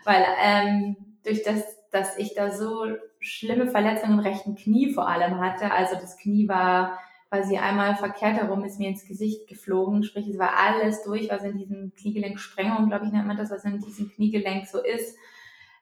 weil 0.05 0.25
ähm, 0.43 0.97
durch 1.25 1.43
das, 1.43 1.63
dass 1.91 2.19
ich 2.19 2.35
da 2.35 2.51
so 2.51 2.87
schlimme 3.19 3.67
Verletzungen 3.69 4.15
im 4.15 4.21
rechten 4.21 4.55
Knie 4.55 4.93
vor 4.93 5.09
allem 5.09 5.41
hatte, 5.41 5.73
also 5.73 5.95
das 5.95 6.17
Knie 6.17 6.49
war 6.49 6.99
quasi 7.29 7.59
einmal 7.59 7.95
verkehrt 7.97 8.37
herum, 8.37 8.65
ist 8.65 8.79
mir 8.79 8.89
ins 8.89 9.07
Gesicht 9.07 9.47
geflogen, 9.49 10.03
sprich 10.03 10.29
es 10.29 10.39
war 10.39 10.57
alles 10.57 11.05
durch, 11.05 11.31
was 11.31 11.45
in 11.45 11.59
diesem 11.59 11.93
Kniegelenk-Sprengung, 11.95 12.89
glaube 12.89 13.07
ich, 13.07 13.13
nennt 13.13 13.27
man 13.27 13.37
das, 13.37 13.51
was 13.51 13.65
in 13.65 13.79
diesem 13.79 14.11
Kniegelenk 14.11 14.67
so 14.67 14.83
ist 14.83 15.17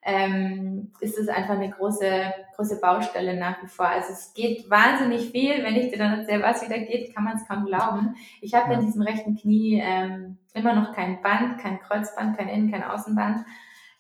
ähm, 0.02 0.92
ist 1.00 1.18
es 1.18 1.28
einfach 1.28 1.54
eine 1.54 1.70
große, 1.70 2.32
große 2.56 2.80
Baustelle 2.80 3.36
nach 3.38 3.62
wie 3.62 3.66
vor. 3.66 3.86
Also 3.86 4.12
es 4.12 4.32
geht 4.32 4.70
wahnsinnig 4.70 5.30
viel. 5.30 5.62
Wenn 5.62 5.76
ich 5.76 5.90
dir 5.90 5.98
dann 5.98 6.20
erzähle, 6.20 6.42
was 6.42 6.62
wieder 6.62 6.78
geht, 6.78 7.14
kann 7.14 7.24
man 7.24 7.36
es 7.36 7.46
kaum 7.46 7.66
glauben. 7.66 8.14
Ich 8.40 8.54
habe 8.54 8.72
ja. 8.72 8.78
in 8.78 8.86
diesem 8.86 9.02
rechten 9.02 9.36
Knie 9.36 9.82
ähm, 9.84 10.38
immer 10.54 10.74
noch 10.74 10.94
kein 10.94 11.20
Band, 11.20 11.58
kein 11.58 11.80
Kreuzband, 11.80 12.38
kein 12.38 12.48
Innen-, 12.48 12.70
kein 12.70 12.84
Außenband. 12.84 13.44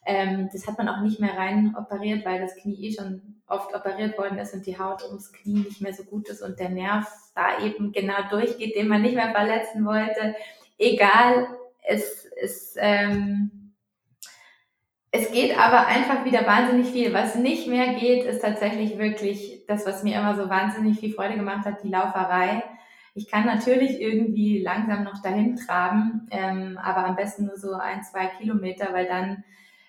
Ähm, 0.08 0.48
das 0.50 0.66
hat 0.66 0.78
man 0.78 0.88
auch 0.88 1.02
nicht 1.02 1.20
mehr 1.20 1.36
rein 1.36 1.76
operiert, 1.78 2.24
weil 2.24 2.40
das 2.40 2.56
Knie 2.56 2.88
eh 2.88 2.92
schon 2.92 3.40
oft 3.46 3.74
operiert 3.74 4.18
worden 4.18 4.38
ist 4.38 4.54
und 4.54 4.66
die 4.66 4.78
Haut 4.78 5.04
ums 5.04 5.32
Knie 5.32 5.60
nicht 5.60 5.82
mehr 5.82 5.92
so 5.92 6.02
gut 6.02 6.28
ist 6.28 6.42
und 6.42 6.58
der 6.58 6.70
Nerv 6.70 7.06
da 7.34 7.62
eben 7.62 7.92
genau 7.92 8.16
durchgeht, 8.30 8.74
den 8.74 8.88
man 8.88 9.02
nicht 9.02 9.14
mehr 9.14 9.32
verletzen 9.32 9.84
wollte. 9.84 10.34
Egal, 10.78 11.46
es 11.86 12.24
ist... 12.42 12.76
Ähm, 12.80 13.50
es 15.10 15.32
geht 15.32 15.58
aber 15.58 15.86
einfach 15.86 16.24
wieder 16.24 16.46
wahnsinnig 16.46 16.88
viel. 16.88 17.14
Was 17.14 17.34
nicht 17.34 17.66
mehr 17.66 17.94
geht, 17.94 18.24
ist 18.24 18.42
tatsächlich 18.42 18.98
wirklich 18.98 19.64
das, 19.66 19.86
was 19.86 20.02
mir 20.02 20.18
immer 20.18 20.36
so 20.36 20.50
wahnsinnig 20.50 21.00
viel 21.00 21.14
Freude 21.14 21.36
gemacht 21.36 21.64
hat, 21.64 21.82
die 21.82 21.88
Lauferei. 21.88 22.62
Ich 23.14 23.28
kann 23.30 23.46
natürlich 23.46 24.00
irgendwie 24.00 24.60
langsam 24.62 25.04
noch 25.04 25.22
dahin 25.22 25.56
traben, 25.56 26.28
ähm, 26.30 26.78
aber 26.80 27.06
am 27.06 27.16
besten 27.16 27.46
nur 27.46 27.56
so 27.56 27.72
ein, 27.72 28.02
zwei 28.04 28.26
Kilometer, 28.26 28.92
weil 28.92 29.06
dann, 29.06 29.44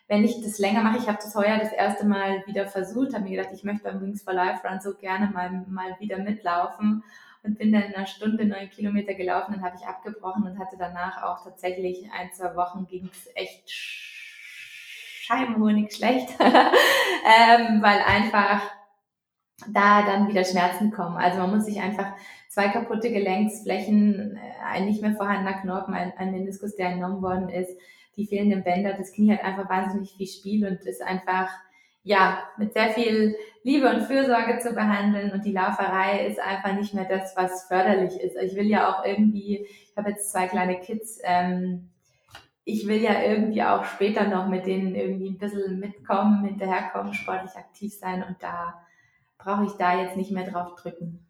wenn 0.09 0.25
ich 0.25 0.41
das 0.41 0.57
länger 0.57 0.81
mache, 0.81 0.97
ich 0.97 1.07
habe 1.07 1.19
das 1.21 1.35
heuer 1.35 1.59
das 1.59 1.71
erste 1.71 2.03
Mal 2.05 2.43
wieder 2.47 2.67
versucht, 2.67 3.13
habe 3.13 3.25
mir 3.25 3.37
gedacht, 3.37 3.53
ich 3.53 3.63
möchte 3.63 3.83
beim 3.83 4.01
Wings 4.01 4.23
for 4.23 4.33
Life 4.33 4.67
Run 4.67 4.81
so 4.81 4.95
gerne 4.95 5.27
mal, 5.27 5.63
mal 5.67 5.95
wieder 5.99 6.17
mitlaufen 6.17 7.03
und 7.43 7.59
bin 7.59 7.71
dann 7.71 7.83
in 7.83 7.93
einer 7.93 8.07
Stunde 8.07 8.45
neun 8.45 8.71
Kilometer 8.71 9.13
gelaufen, 9.13 9.53
dann 9.53 9.63
habe 9.63 9.75
ich 9.79 9.85
abgebrochen 9.87 10.41
und 10.43 10.57
hatte 10.57 10.77
danach 10.79 11.21
auch 11.21 11.43
tatsächlich 11.43 12.09
ein, 12.11 12.33
zwei 12.33 12.55
Wochen 12.55 12.87
ging 12.87 13.07
es 13.13 13.29
echt 13.35 13.69
Scheibenhonig 13.69 15.93
schlecht, 15.93 16.29
ähm, 16.39 17.83
weil 17.83 18.01
einfach 18.01 18.63
da 19.67 20.01
dann 20.01 20.27
wieder 20.27 20.43
Schmerzen 20.43 20.89
kommen. 20.89 21.17
Also 21.17 21.37
man 21.37 21.51
muss 21.51 21.65
sich 21.65 21.81
einfach 21.81 22.13
zwei 22.47 22.69
kaputte 22.69 23.11
Gelenksflächen, 23.11 24.37
äh, 24.37 24.39
ein 24.65 24.85
nicht 24.85 25.03
mehr 25.03 25.13
vorhandener 25.13 25.61
Knorpel, 25.61 25.93
ein, 25.93 26.13
ein 26.17 26.31
Meniskus, 26.31 26.75
der 26.75 26.89
entnommen 26.89 27.21
worden 27.21 27.49
ist, 27.49 27.77
die 28.19 28.27
fehlenden 28.27 28.63
Bänder, 28.63 28.93
das 28.93 29.13
Knie 29.13 29.31
hat 29.31 29.43
einfach 29.43 29.69
wahnsinnig 29.69 30.11
viel 30.11 30.27
Spiel 30.27 30.67
und 30.67 30.81
ist 30.85 31.01
einfach 31.01 31.49
ja 32.03 32.39
mit 32.57 32.73
sehr 32.73 32.89
viel 32.89 33.35
Liebe 33.63 33.89
und 33.89 34.03
Fürsorge 34.03 34.59
zu 34.59 34.73
behandeln 34.73 35.31
und 35.31 35.45
die 35.45 35.51
Lauferei 35.51 36.27
ist 36.27 36.39
einfach 36.39 36.73
nicht 36.73 36.93
mehr 36.93 37.05
das, 37.05 37.35
was 37.35 37.65
förderlich 37.65 38.19
ist. 38.19 38.35
Ich 38.41 38.55
will 38.55 38.67
ja 38.67 38.89
auch 38.89 39.05
irgendwie, 39.05 39.65
ich 39.65 39.97
habe 39.97 40.09
jetzt 40.09 40.31
zwei 40.31 40.47
kleine 40.47 40.79
Kids, 40.79 41.19
ähm, 41.23 41.89
ich 42.63 42.87
will 42.87 43.01
ja 43.01 43.21
irgendwie 43.21 43.63
auch 43.63 43.85
später 43.85 44.27
noch 44.27 44.47
mit 44.47 44.65
denen 44.65 44.95
irgendwie 44.95 45.29
ein 45.29 45.37
bisschen 45.37 45.79
mitkommen, 45.79 46.43
hinterherkommen, 46.43 47.13
sportlich 47.13 47.55
aktiv 47.55 47.93
sein 47.97 48.23
und 48.23 48.37
da 48.41 48.75
brauche 49.37 49.65
ich 49.65 49.71
da 49.73 49.99
jetzt 49.99 50.17
nicht 50.17 50.31
mehr 50.31 50.49
drauf 50.49 50.75
drücken. 50.75 51.25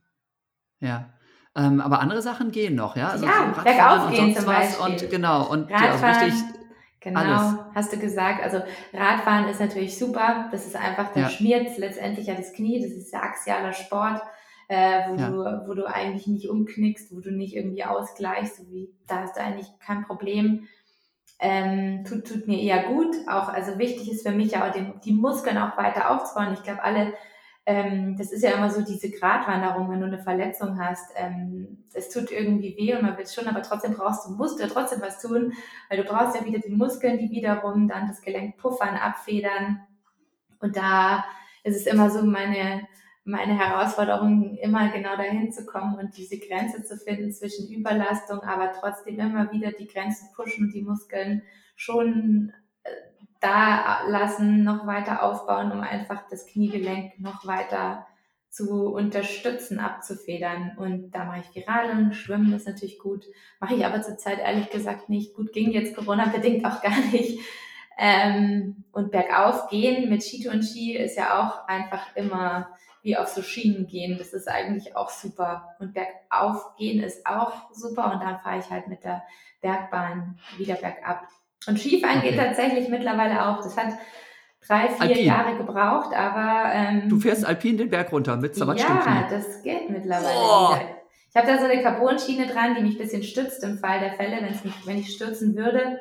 Ja. 0.80 1.14
Ähm, 1.56 1.82
aber 1.82 2.00
andere 2.00 2.22
Sachen 2.22 2.52
gehen 2.52 2.76
noch, 2.76 2.96
ja? 2.96 3.10
Also 3.10 3.26
ja, 3.26 3.54
bergauf 3.64 4.12
gehen 4.12 4.36
zum 4.36 4.46
Beispiel. 4.46 4.86
Und 4.86 5.10
genau, 5.10 5.50
und 5.50 5.72
Radfahren, 5.72 6.02
ja, 6.02 6.20
richtig 6.26 6.59
genau, 7.00 7.20
alles. 7.20 7.60
hast 7.76 7.94
du 7.94 7.98
gesagt. 7.98 8.44
Also 8.44 8.62
Radfahren 8.94 9.50
ist 9.50 9.60
natürlich 9.60 9.98
super. 9.98 10.48
Das 10.52 10.66
ist 10.66 10.76
einfach, 10.76 11.12
da 11.14 11.22
ja. 11.22 11.30
schmiert 11.30 11.78
letztendlich 11.78 12.28
ja 12.28 12.36
das 12.36 12.54
Knie. 12.54 12.82
Das 12.82 12.92
ist 12.92 13.14
ja 13.14 13.22
axialer 13.22 13.74
Sport, 13.74 14.22
äh, 14.68 15.10
wo, 15.10 15.16
ja. 15.16 15.30
du, 15.30 15.68
wo 15.68 15.74
du 15.74 15.86
eigentlich 15.86 16.28
nicht 16.28 16.50
umknickst, 16.50 17.16
wo 17.16 17.20
du 17.20 17.32
nicht 17.32 17.56
irgendwie 17.56 17.84
ausgleichst. 17.84 18.58
So 18.58 18.72
wie, 18.72 18.94
da 19.08 19.22
hast 19.22 19.38
du 19.38 19.42
eigentlich 19.42 19.68
kein 19.80 20.04
Problem. 20.06 20.68
Ähm, 21.42 22.04
tut, 22.04 22.28
tut 22.28 22.48
mir 22.48 22.60
eher 22.60 22.84
gut. 22.84 23.16
Auch, 23.28 23.50
also 23.50 23.78
wichtig 23.80 24.12
ist 24.12 24.28
für 24.28 24.34
mich 24.34 24.52
ja 24.52 24.68
auch 24.68 24.74
den, 24.74 25.00
die 25.06 25.14
Muskeln 25.14 25.58
auch 25.58 25.78
weiter 25.78 26.12
aufzubauen. 26.12 26.54
Ich 26.54 26.64
glaube, 26.64 26.84
alle 26.84 27.14
ähm, 27.70 28.18
das 28.18 28.32
ist 28.32 28.42
ja 28.42 28.50
immer 28.54 28.72
so 28.72 28.82
diese 28.82 29.12
Gratwanderung, 29.12 29.92
wenn 29.92 30.00
du 30.00 30.08
eine 30.08 30.18
Verletzung 30.18 30.80
hast. 30.84 31.12
Ähm, 31.16 31.86
es 31.94 32.10
tut 32.10 32.32
irgendwie 32.32 32.76
weh 32.76 32.96
und 32.96 33.04
man 33.04 33.16
will 33.16 33.28
schon, 33.28 33.48
aber 33.48 33.62
trotzdem 33.62 33.94
brauchst 33.94 34.26
du, 34.26 34.32
musst 34.32 34.58
du 34.58 34.64
ja 34.64 34.70
trotzdem 34.70 35.02
was 35.02 35.22
tun, 35.22 35.54
weil 35.88 36.02
du 36.02 36.04
brauchst 36.04 36.36
ja 36.36 36.44
wieder 36.44 36.58
die 36.58 36.76
Muskeln, 36.76 37.20
die 37.20 37.30
wiederum 37.30 37.88
dann 37.88 38.08
das 38.08 38.22
Gelenk 38.22 38.58
puffern, 38.58 38.96
abfedern. 38.96 39.82
Und 40.60 40.78
da 40.78 41.24
ist 41.64 41.76
es 41.76 41.86
immer 41.86 42.10
so 42.10 42.24
meine, 42.24 42.88
meine 43.24 43.56
Herausforderung, 43.56 44.58
immer 44.58 44.90
genau 44.90 45.16
dahin 45.16 45.52
zu 45.52 45.68
kommen 45.68 45.94
und 46.00 46.18
diese 46.18 46.40
Grenze 46.40 46.84
zu 46.84 46.98
finden 46.98 47.32
zwischen 47.32 47.72
Überlastung, 47.72 48.40
aber 48.40 48.72
trotzdem 48.72 49.20
immer 49.20 49.52
wieder 49.52 49.74
die 49.74 49.88
Grenzen 49.88 50.30
pushen 50.36 50.66
und 50.66 50.74
die 50.74 50.82
Muskeln 50.82 51.44
schon 51.76 52.52
da 53.40 54.02
lassen, 54.08 54.64
noch 54.64 54.86
weiter 54.86 55.24
aufbauen, 55.24 55.72
um 55.72 55.82
einfach 55.82 56.24
das 56.30 56.46
Kniegelenk 56.46 57.20
noch 57.20 57.46
weiter 57.46 58.06
zu 58.50 58.92
unterstützen, 58.92 59.80
abzufedern. 59.80 60.76
Und 60.78 61.12
da 61.12 61.24
mache 61.26 61.42
ich 61.42 61.48
viel 61.48 61.64
Radeln, 61.64 62.14
Schwimmen 62.14 62.54
ist 62.54 62.68
natürlich 62.68 63.00
gut. 63.00 63.26
Mache 63.60 63.76
ich 63.76 63.86
aber 63.86 64.02
zurzeit 64.02 64.40
ehrlich 64.40 64.70
gesagt 64.70 65.10
nicht. 65.10 65.36
Gut, 65.36 65.54
ging 65.54 65.72
jetzt 65.72 65.96
Corona-bedingt 65.96 66.66
auch 66.66 66.82
gar 66.84 67.00
nicht. 67.12 67.40
Ähm, 67.98 68.86
und 68.92 69.12
bergauf 69.12 69.70
gehen 69.70 70.10
mit 70.10 70.24
Skito 70.24 70.50
und 70.50 70.64
Ski 70.64 70.96
ist 70.96 71.18
ja 71.18 71.40
auch 71.40 71.68
einfach 71.68 72.16
immer 72.16 72.70
wie 73.02 73.18
auf 73.18 73.28
so 73.28 73.42
Schienen 73.42 73.88
gehen. 73.88 74.18
Das 74.18 74.34
ist 74.34 74.48
eigentlich 74.48 74.96
auch 74.96 75.10
super. 75.10 75.76
Und 75.80 75.94
bergauf 75.94 76.76
gehen 76.78 77.04
ist 77.04 77.26
auch 77.26 77.74
super. 77.74 78.12
Und 78.14 78.22
dann 78.22 78.40
fahre 78.40 78.60
ich 78.60 78.70
halt 78.70 78.88
mit 78.88 79.04
der 79.04 79.24
Bergbahn 79.62 80.40
wieder 80.58 80.76
bergab. 80.76 81.28
Und 81.70 81.80
Skifahren 81.80 82.18
okay. 82.18 82.32
geht 82.32 82.40
tatsächlich 82.40 82.90
mittlerweile 82.90 83.48
auch. 83.48 83.58
Das 83.58 83.78
hat 83.78 83.94
drei, 84.68 84.90
vier 84.90 85.02
Alpin. 85.02 85.26
Jahre 85.26 85.58
gebraucht, 85.58 86.16
aber. 86.16 86.72
Ähm, 86.74 87.08
du 87.08 87.20
fährst 87.20 87.46
alpin 87.46 87.78
den 87.78 87.90
Berg 87.90 88.12
runter 88.12 88.38
mit 88.38 88.56
Sabbatstufen. 88.56 89.14
Ja, 89.14 89.28
das 89.30 89.62
geht 89.62 89.90
mittlerweile. 89.90 90.28
Oh. 90.36 90.76
Ich 91.30 91.36
habe 91.36 91.46
da 91.46 91.60
so 91.60 91.66
eine 91.66 91.82
Carbon-Schiene 91.84 92.48
dran, 92.48 92.74
die 92.76 92.82
mich 92.82 92.96
ein 92.96 92.98
bisschen 92.98 93.22
stützt 93.22 93.64
im 93.64 93.78
Fall 93.78 94.00
der 94.00 94.14
Fälle, 94.14 94.42
mich, 94.42 94.88
wenn 94.88 94.98
ich 94.98 95.14
stürzen 95.14 95.56
würde. 95.56 96.00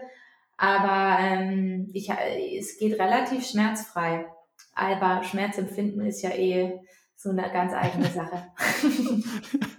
Aber 0.57 1.19
ähm, 1.21 1.91
ich, 1.93 2.11
es 2.59 2.79
geht 2.79 2.99
relativ 2.99 3.47
schmerzfrei. 3.47 4.27
Aber 4.75 5.23
Schmerzempfinden 5.23 6.05
ist 6.07 6.23
ja 6.23 6.31
eh 6.31 6.81
so 7.15 7.31
eine 7.31 7.51
ganz 7.53 7.75
eigene 7.75 8.07
Sache. 8.09 8.43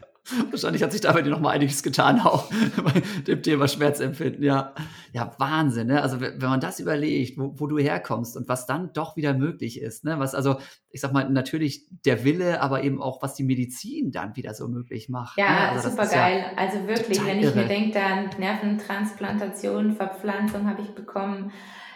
Wahrscheinlich 0.52 0.84
hat 0.84 0.92
sich 0.92 1.02
da 1.02 1.12
bei 1.12 1.22
dir 1.22 1.30
noch 1.30 1.40
mal 1.40 1.52
einiges 1.52 1.84
getan, 1.84 2.20
auch 2.22 2.50
bei 2.84 3.02
dem 3.28 3.42
Thema 3.42 3.68
Schmerzempfinden. 3.68 4.44
Ja, 4.44 4.74
ja 5.14 5.32
Wahnsinn. 5.38 5.88
Ne? 5.88 6.02
Also 6.02 6.22
wenn 6.22 6.40
man 6.40 6.60
das 6.60 6.80
überlegt, 6.80 7.38
wo, 7.38 7.54
wo, 7.60 7.68
du 7.68 7.78
herkommst 7.78 8.38
und 8.38 8.48
was 8.48 8.66
dann 8.66 8.94
doch 8.94 9.16
wieder 9.16 9.34
möglich 9.34 9.82
ist, 9.82 10.04
ne? 10.06 10.20
was 10.20 10.36
also, 10.36 10.58
ich 10.92 11.02
sag 11.02 11.14
mal, 11.14 11.30
natürlich 11.30 11.88
der 12.06 12.24
Wille, 12.24 12.62
aber 12.62 12.84
eben 12.84 13.02
auch, 13.02 13.22
was 13.22 13.36
die 13.36 13.44
Medizin 13.44 14.12
dann 14.12 14.36
wieder 14.36 14.54
so 14.54 14.68
möglich 14.68 15.10
macht. 15.10 15.38
Ja, 15.38 15.50
ne? 15.50 15.70
also 15.72 15.90
super 15.90 16.08
geil. 16.08 16.46
Ja 16.46 16.58
also 16.58 16.88
wirklich, 16.88 17.26
wenn 17.26 17.40
ich 17.40 17.46
irre. 17.46 17.56
mir 17.56 17.68
denke, 17.68 17.92
dann 17.94 18.30
Nerventransplantation, 18.38 19.96
Verpflanzung 19.96 20.70
habe 20.70 20.82
ich 20.82 20.90
bekommen. 20.90 21.52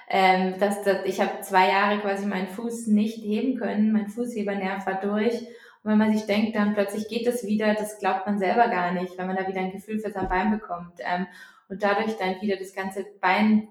Ähm, 0.10 0.56
dass, 0.60 0.84
dass, 0.84 1.06
ich 1.06 1.22
habe 1.22 1.42
zwei 1.42 1.70
Jahre 1.70 2.00
quasi 2.00 2.26
meinen 2.26 2.48
Fuß 2.48 2.88
nicht 2.88 3.18
heben 3.18 3.58
können, 3.58 3.94
mein 3.94 4.08
Fußhebernerv 4.08 4.86
war 4.86 5.00
durch 5.02 5.48
und 5.84 5.92
wenn 5.92 5.98
man 5.98 6.16
sich 6.16 6.26
denkt, 6.26 6.56
dann 6.56 6.74
plötzlich 6.74 7.10
geht 7.10 7.28
es 7.28 7.46
wieder, 7.46 7.74
das 7.74 8.00
glaubt 8.00 8.26
man 8.26 8.40
selber 8.40 8.70
gar 8.70 8.94
nicht, 8.94 9.18
wenn 9.18 9.28
man 9.28 9.36
da 9.36 9.48
wieder 9.48 9.60
ein 9.60 9.72
Gefühl 9.72 10.00
für 10.00 10.12
sein 10.12 10.30
Bein 10.30 10.52
bekommt. 10.52 11.00
Ähm, 11.00 11.28
und 11.68 11.84
dadurch 11.84 12.16
dann 12.18 12.42
wieder 12.42 12.56
das 12.56 12.74
ganze 12.74 13.06
Bein 13.20 13.68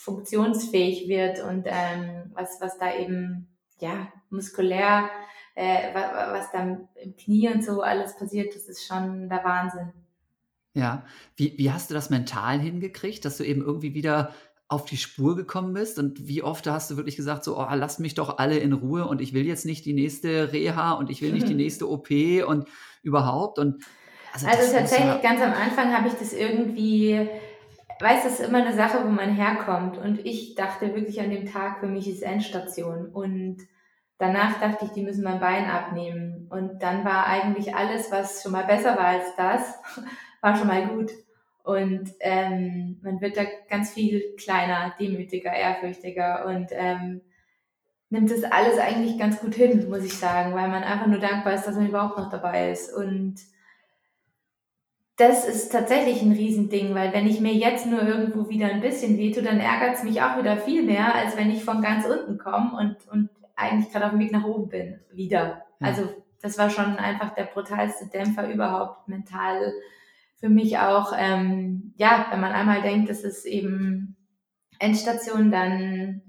funktionsfähig 0.00 1.08
wird 1.08 1.42
und 1.44 1.66
ähm, 1.66 2.30
was, 2.32 2.60
was 2.60 2.78
da 2.78 2.94
eben, 2.96 3.48
ja, 3.78 4.12
muskulär, 4.30 5.10
äh, 5.54 5.94
was 5.94 6.50
dann 6.50 6.88
im 7.02 7.16
Knie 7.16 7.48
und 7.52 7.64
so 7.64 7.82
alles 7.82 8.16
passiert, 8.16 8.54
das 8.54 8.68
ist 8.68 8.86
schon 8.86 9.28
der 9.28 9.44
Wahnsinn. 9.44 9.92
Ja, 10.74 11.04
wie, 11.36 11.56
wie 11.58 11.70
hast 11.70 11.90
du 11.90 11.94
das 11.94 12.10
mental 12.10 12.58
hingekriegt, 12.58 13.24
dass 13.24 13.36
du 13.36 13.44
eben 13.44 13.62
irgendwie 13.62 13.94
wieder 13.94 14.32
auf 14.68 14.84
die 14.84 14.98
Spur 14.98 15.34
gekommen 15.34 15.72
bist? 15.72 15.98
Und 15.98 16.28
wie 16.28 16.42
oft 16.42 16.66
hast 16.66 16.90
du 16.90 16.96
wirklich 16.96 17.16
gesagt, 17.16 17.44
so, 17.44 17.58
oh, 17.58 17.66
lasst 17.74 18.00
mich 18.00 18.14
doch 18.14 18.38
alle 18.38 18.58
in 18.58 18.72
Ruhe 18.72 19.06
und 19.06 19.20
ich 19.20 19.32
will 19.32 19.46
jetzt 19.46 19.66
nicht 19.66 19.84
die 19.86 19.94
nächste 19.94 20.52
Reha 20.52 20.92
und 20.92 21.10
ich 21.10 21.22
will 21.22 21.32
nicht 21.32 21.48
die 21.48 21.54
nächste 21.56 21.88
OP 21.88 22.10
und 22.46 22.68
überhaupt? 23.02 23.58
Und 23.58 23.82
also, 24.32 24.46
also 24.46 24.72
tatsächlich 24.72 25.06
ja 25.06 25.18
ganz 25.18 25.40
am 25.40 25.52
Anfang 25.52 25.96
habe 25.96 26.08
ich 26.08 26.14
das 26.14 26.32
irgendwie, 26.34 27.28
weiß, 28.00 28.24
das 28.24 28.40
ist 28.40 28.48
immer 28.48 28.58
eine 28.58 28.74
Sache, 28.74 28.98
wo 29.04 29.08
man 29.08 29.34
herkommt. 29.34 29.96
Und 29.96 30.24
ich 30.24 30.54
dachte 30.54 30.94
wirklich 30.94 31.20
an 31.20 31.30
dem 31.30 31.50
Tag, 31.50 31.80
für 31.80 31.86
mich 31.86 32.08
ist 32.08 32.22
Endstation. 32.22 33.06
Und 33.06 33.66
danach 34.18 34.60
dachte 34.60 34.84
ich, 34.84 34.90
die 34.92 35.02
müssen 35.02 35.24
mein 35.24 35.40
Bein 35.40 35.64
abnehmen. 35.70 36.46
Und 36.50 36.82
dann 36.82 37.04
war 37.04 37.26
eigentlich 37.26 37.74
alles, 37.74 38.12
was 38.12 38.42
schon 38.42 38.52
mal 38.52 38.64
besser 38.64 38.96
war 38.96 39.06
als 39.06 39.34
das, 39.36 39.78
war 40.42 40.56
schon 40.56 40.68
mal 40.68 40.86
gut. 40.88 41.10
Und 41.68 42.14
ähm, 42.20 42.98
man 43.02 43.20
wird 43.20 43.36
da 43.36 43.42
ganz 43.68 43.92
viel 43.92 44.34
kleiner, 44.38 44.94
demütiger, 44.98 45.52
ehrfürchtiger 45.52 46.46
und 46.46 46.68
ähm, 46.70 47.20
nimmt 48.08 48.30
das 48.30 48.42
alles 48.42 48.78
eigentlich 48.78 49.18
ganz 49.18 49.38
gut 49.38 49.54
hin, 49.54 49.86
muss 49.90 50.02
ich 50.02 50.14
sagen, 50.14 50.54
weil 50.54 50.68
man 50.68 50.82
einfach 50.82 51.08
nur 51.08 51.18
dankbar 51.18 51.52
ist, 51.52 51.66
dass 51.66 51.76
man 51.76 51.90
überhaupt 51.90 52.16
noch 52.16 52.30
dabei 52.30 52.70
ist. 52.70 52.90
Und 52.90 53.34
das 55.18 55.46
ist 55.46 55.70
tatsächlich 55.70 56.22
ein 56.22 56.32
Riesending, 56.32 56.94
weil 56.94 57.12
wenn 57.12 57.26
ich 57.26 57.38
mir 57.38 57.52
jetzt 57.52 57.84
nur 57.84 58.00
irgendwo 58.00 58.48
wieder 58.48 58.68
ein 58.68 58.80
bisschen 58.80 59.18
wehtue, 59.18 59.42
dann 59.42 59.60
ärgert 59.60 59.96
es 59.96 60.04
mich 60.04 60.22
auch 60.22 60.38
wieder 60.38 60.56
viel 60.56 60.82
mehr, 60.82 61.14
als 61.14 61.36
wenn 61.36 61.50
ich 61.50 61.62
von 61.62 61.82
ganz 61.82 62.06
unten 62.06 62.38
komme 62.38 62.78
und, 62.78 62.96
und 63.12 63.28
eigentlich 63.56 63.92
gerade 63.92 64.06
auf 64.06 64.12
dem 64.12 64.20
Weg 64.20 64.32
nach 64.32 64.46
oben 64.46 64.70
bin, 64.70 65.00
wieder. 65.12 65.66
Ja. 65.80 65.88
Also 65.88 66.08
das 66.40 66.56
war 66.56 66.70
schon 66.70 66.96
einfach 66.96 67.34
der 67.34 67.44
brutalste 67.44 68.06
Dämpfer 68.06 68.50
überhaupt 68.50 69.06
mental 69.06 69.74
für 70.40 70.48
mich 70.48 70.78
auch, 70.78 71.12
ähm, 71.16 71.92
ja, 71.96 72.26
wenn 72.30 72.40
man 72.40 72.52
einmal 72.52 72.82
denkt, 72.82 73.10
es 73.10 73.24
ist 73.24 73.44
eben 73.44 74.16
Endstation, 74.78 75.50
dann, 75.50 76.22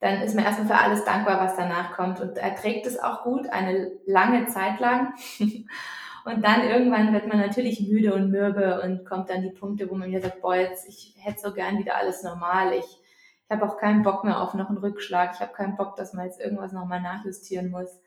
dann 0.00 0.22
ist 0.22 0.34
man 0.34 0.44
erstmal 0.44 0.68
für 0.68 0.84
alles 0.84 1.04
dankbar, 1.04 1.38
was 1.38 1.56
danach 1.56 1.92
kommt 1.92 2.20
und 2.20 2.38
erträgt 2.38 2.86
es 2.86 2.98
auch 2.98 3.22
gut, 3.24 3.48
eine 3.50 3.92
lange 4.06 4.46
Zeit 4.46 4.80
lang. 4.80 5.12
und 6.24 6.42
dann 6.42 6.62
irgendwann 6.66 7.12
wird 7.12 7.26
man 7.26 7.38
natürlich 7.38 7.80
müde 7.80 8.14
und 8.14 8.30
mürbe 8.30 8.80
und 8.82 9.04
kommt 9.04 9.28
dann 9.28 9.42
die 9.42 9.50
Punkte, 9.50 9.90
wo 9.90 9.94
man 9.94 10.10
mir 10.10 10.22
sagt, 10.22 10.40
boah, 10.40 10.56
jetzt, 10.56 10.88
ich 10.88 11.14
hätte 11.18 11.40
so 11.40 11.52
gern 11.52 11.78
wieder 11.78 11.96
alles 11.96 12.22
normal. 12.22 12.72
Ich, 12.72 12.84
ich 12.84 13.50
habe 13.50 13.66
auch 13.66 13.76
keinen 13.76 14.02
Bock 14.02 14.24
mehr 14.24 14.40
auf 14.40 14.54
noch 14.54 14.70
einen 14.70 14.78
Rückschlag. 14.78 15.32
Ich 15.34 15.40
habe 15.40 15.52
keinen 15.52 15.76
Bock, 15.76 15.96
dass 15.96 16.14
man 16.14 16.24
jetzt 16.24 16.40
irgendwas 16.40 16.72
nochmal 16.72 17.02
nachjustieren 17.02 17.70
muss. 17.70 18.00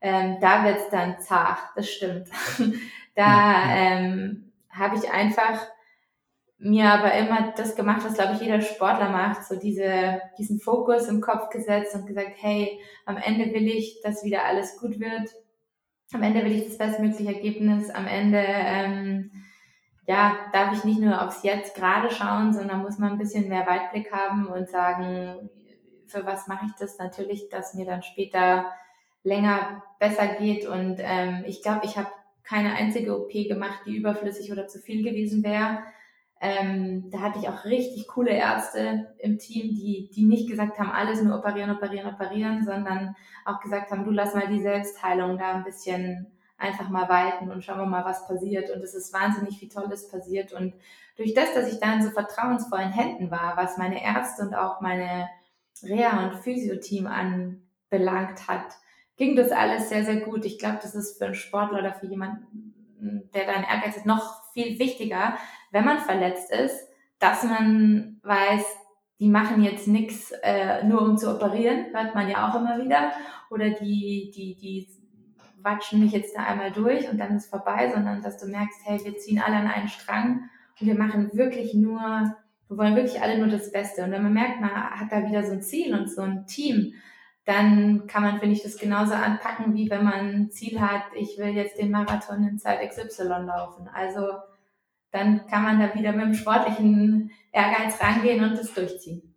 Ähm, 0.00 0.38
da 0.40 0.64
wird's 0.64 0.90
dann 0.90 1.20
zart, 1.20 1.58
das 1.76 1.88
stimmt. 1.88 2.28
da 3.14 3.74
ähm, 3.74 4.47
habe 4.78 4.96
ich 4.96 5.10
einfach 5.10 5.66
mir 6.58 6.90
aber 6.90 7.12
immer 7.14 7.52
das 7.56 7.76
gemacht, 7.76 8.04
was 8.04 8.14
glaube 8.14 8.34
ich 8.34 8.40
jeder 8.40 8.60
Sportler 8.60 9.10
macht, 9.10 9.44
so 9.44 9.56
diese, 9.56 10.20
diesen 10.38 10.58
Fokus 10.58 11.06
im 11.06 11.20
Kopf 11.20 11.50
gesetzt 11.50 11.94
und 11.94 12.06
gesagt, 12.06 12.32
hey, 12.36 12.80
am 13.06 13.16
Ende 13.16 13.52
will 13.52 13.68
ich, 13.68 14.00
dass 14.02 14.24
wieder 14.24 14.44
alles 14.44 14.76
gut 14.78 14.98
wird. 14.98 15.30
Am 16.12 16.22
Ende 16.22 16.44
will 16.44 16.52
ich 16.52 16.66
das 16.66 16.78
bestmögliche 16.78 17.32
Ergebnis. 17.32 17.90
Am 17.90 18.06
Ende, 18.06 18.42
ähm, 18.42 19.30
ja, 20.06 20.36
darf 20.52 20.72
ich 20.72 20.84
nicht 20.84 21.00
nur 21.00 21.22
aufs 21.22 21.42
Jetzt 21.42 21.76
gerade 21.76 22.10
schauen, 22.10 22.52
sondern 22.52 22.82
muss 22.82 22.98
man 22.98 23.12
ein 23.12 23.18
bisschen 23.18 23.48
mehr 23.48 23.66
Weitblick 23.66 24.10
haben 24.10 24.46
und 24.46 24.68
sagen, 24.68 25.50
für 26.06 26.24
was 26.24 26.48
mache 26.48 26.66
ich 26.66 26.72
das? 26.80 26.98
Natürlich, 26.98 27.50
dass 27.50 27.74
mir 27.74 27.84
dann 27.84 28.02
später 28.02 28.72
länger 29.22 29.82
besser 30.00 30.26
geht. 30.26 30.66
Und 30.66 30.96
ähm, 30.98 31.44
ich 31.46 31.62
glaube, 31.62 31.84
ich 31.84 31.98
habe 31.98 32.08
keine 32.48 32.74
einzige 32.74 33.20
OP 33.20 33.32
gemacht, 33.32 33.80
die 33.86 33.96
überflüssig 33.96 34.50
oder 34.50 34.66
zu 34.66 34.78
viel 34.78 35.04
gewesen 35.04 35.44
wäre. 35.44 35.82
Ähm, 36.40 37.10
da 37.10 37.20
hatte 37.20 37.40
ich 37.40 37.48
auch 37.48 37.64
richtig 37.64 38.06
coole 38.08 38.30
Ärzte 38.30 39.14
im 39.18 39.38
Team, 39.38 39.74
die, 39.74 40.08
die 40.14 40.22
nicht 40.22 40.48
gesagt 40.48 40.78
haben, 40.78 40.90
alles 40.90 41.20
nur 41.22 41.36
operieren, 41.36 41.70
operieren, 41.70 42.14
operieren, 42.14 42.64
sondern 42.64 43.16
auch 43.44 43.60
gesagt 43.60 43.90
haben, 43.90 44.04
du 44.04 44.12
lass 44.12 44.34
mal 44.34 44.48
die 44.48 44.62
Selbstheilung 44.62 45.36
da 45.36 45.54
ein 45.54 45.64
bisschen 45.64 46.28
einfach 46.56 46.88
mal 46.88 47.08
weiten 47.08 47.50
und 47.50 47.64
schauen 47.64 47.78
wir 47.78 47.86
mal, 47.86 48.04
was 48.04 48.26
passiert. 48.26 48.70
Und 48.70 48.82
es 48.82 48.94
ist 48.94 49.12
wahnsinnig 49.12 49.58
viel 49.58 49.68
Tolles 49.68 50.08
passiert. 50.08 50.52
Und 50.52 50.74
durch 51.16 51.34
das, 51.34 51.52
dass 51.54 51.72
ich 51.72 51.80
da 51.80 51.94
in 51.94 52.02
so 52.02 52.10
vertrauensvollen 52.10 52.92
Händen 52.92 53.30
war, 53.30 53.56
was 53.56 53.76
meine 53.76 54.02
Ärzte 54.02 54.42
und 54.42 54.54
auch 54.54 54.80
meine 54.80 55.28
Reha- 55.82 56.24
und 56.24 56.36
Physio-Team 56.36 57.06
anbelangt 57.06 58.48
hat, 58.48 58.78
ging 59.18 59.36
das 59.36 59.50
alles 59.50 59.90
sehr, 59.90 60.04
sehr 60.04 60.20
gut. 60.20 60.44
Ich 60.44 60.58
glaube, 60.58 60.78
das 60.80 60.94
ist 60.94 61.18
für 61.18 61.26
einen 61.26 61.34
Sportler 61.34 61.80
oder 61.80 61.92
für 61.92 62.06
jemanden, 62.06 63.28
der 63.34 63.46
da 63.46 63.52
einen 63.52 63.64
Ehrgeiz 63.64 63.96
hat, 63.96 64.06
noch 64.06 64.42
viel 64.54 64.78
wichtiger, 64.78 65.36
wenn 65.70 65.84
man 65.84 65.98
verletzt 65.98 66.50
ist, 66.50 66.88
dass 67.18 67.42
man 67.42 68.20
weiß, 68.22 68.64
die 69.20 69.28
machen 69.28 69.62
jetzt 69.62 69.88
nichts 69.88 70.32
äh, 70.42 70.84
nur 70.84 71.02
um 71.02 71.18
zu 71.18 71.34
operieren, 71.34 71.86
hört 71.92 72.14
man 72.14 72.28
ja 72.28 72.48
auch 72.48 72.54
immer 72.54 72.82
wieder. 72.82 73.10
Oder 73.50 73.70
die, 73.70 74.30
die, 74.34 74.54
die 74.54 74.88
watschen 75.60 76.00
mich 76.00 76.12
jetzt 76.12 76.36
da 76.36 76.44
einmal 76.44 76.70
durch 76.70 77.10
und 77.10 77.18
dann 77.18 77.36
ist 77.36 77.50
vorbei, 77.50 77.90
sondern 77.92 78.22
dass 78.22 78.38
du 78.38 78.46
merkst, 78.46 78.80
hey, 78.84 79.00
wir 79.04 79.16
ziehen 79.16 79.42
alle 79.44 79.56
an 79.56 79.66
einen 79.66 79.88
Strang 79.88 80.48
und 80.80 80.86
wir 80.86 80.94
machen 80.94 81.30
wirklich 81.32 81.74
nur, 81.74 82.00
wir 82.68 82.76
wollen 82.76 82.94
wirklich 82.94 83.20
alle 83.20 83.38
nur 83.38 83.48
das 83.48 83.72
Beste. 83.72 84.04
Und 84.04 84.12
wenn 84.12 84.22
man 84.22 84.32
merkt, 84.32 84.60
man 84.60 84.70
hat 84.70 85.10
da 85.10 85.26
wieder 85.26 85.42
so 85.42 85.52
ein 85.52 85.62
Ziel 85.62 85.94
und 85.94 86.08
so 86.08 86.22
ein 86.22 86.46
Team, 86.46 86.94
dann 87.48 88.06
kann 88.06 88.22
man, 88.22 88.40
finde 88.40 88.54
ich, 88.54 88.62
das 88.62 88.76
genauso 88.76 89.14
anpacken, 89.14 89.74
wie 89.74 89.88
wenn 89.88 90.04
man 90.04 90.12
ein 90.12 90.50
Ziel 90.50 90.82
hat, 90.82 91.04
ich 91.14 91.38
will 91.38 91.56
jetzt 91.56 91.78
den 91.78 91.90
Marathon 91.90 92.46
in 92.46 92.58
Zeit 92.58 92.86
XY 92.86 93.46
laufen. 93.46 93.88
Also 93.88 94.32
dann 95.12 95.46
kann 95.46 95.62
man 95.62 95.80
da 95.80 95.94
wieder 95.94 96.12
mit 96.12 96.26
dem 96.26 96.34
sportlichen 96.34 97.30
Ehrgeiz 97.50 97.98
rangehen 98.02 98.44
und 98.44 98.58
das 98.58 98.74
durchziehen. 98.74 99.34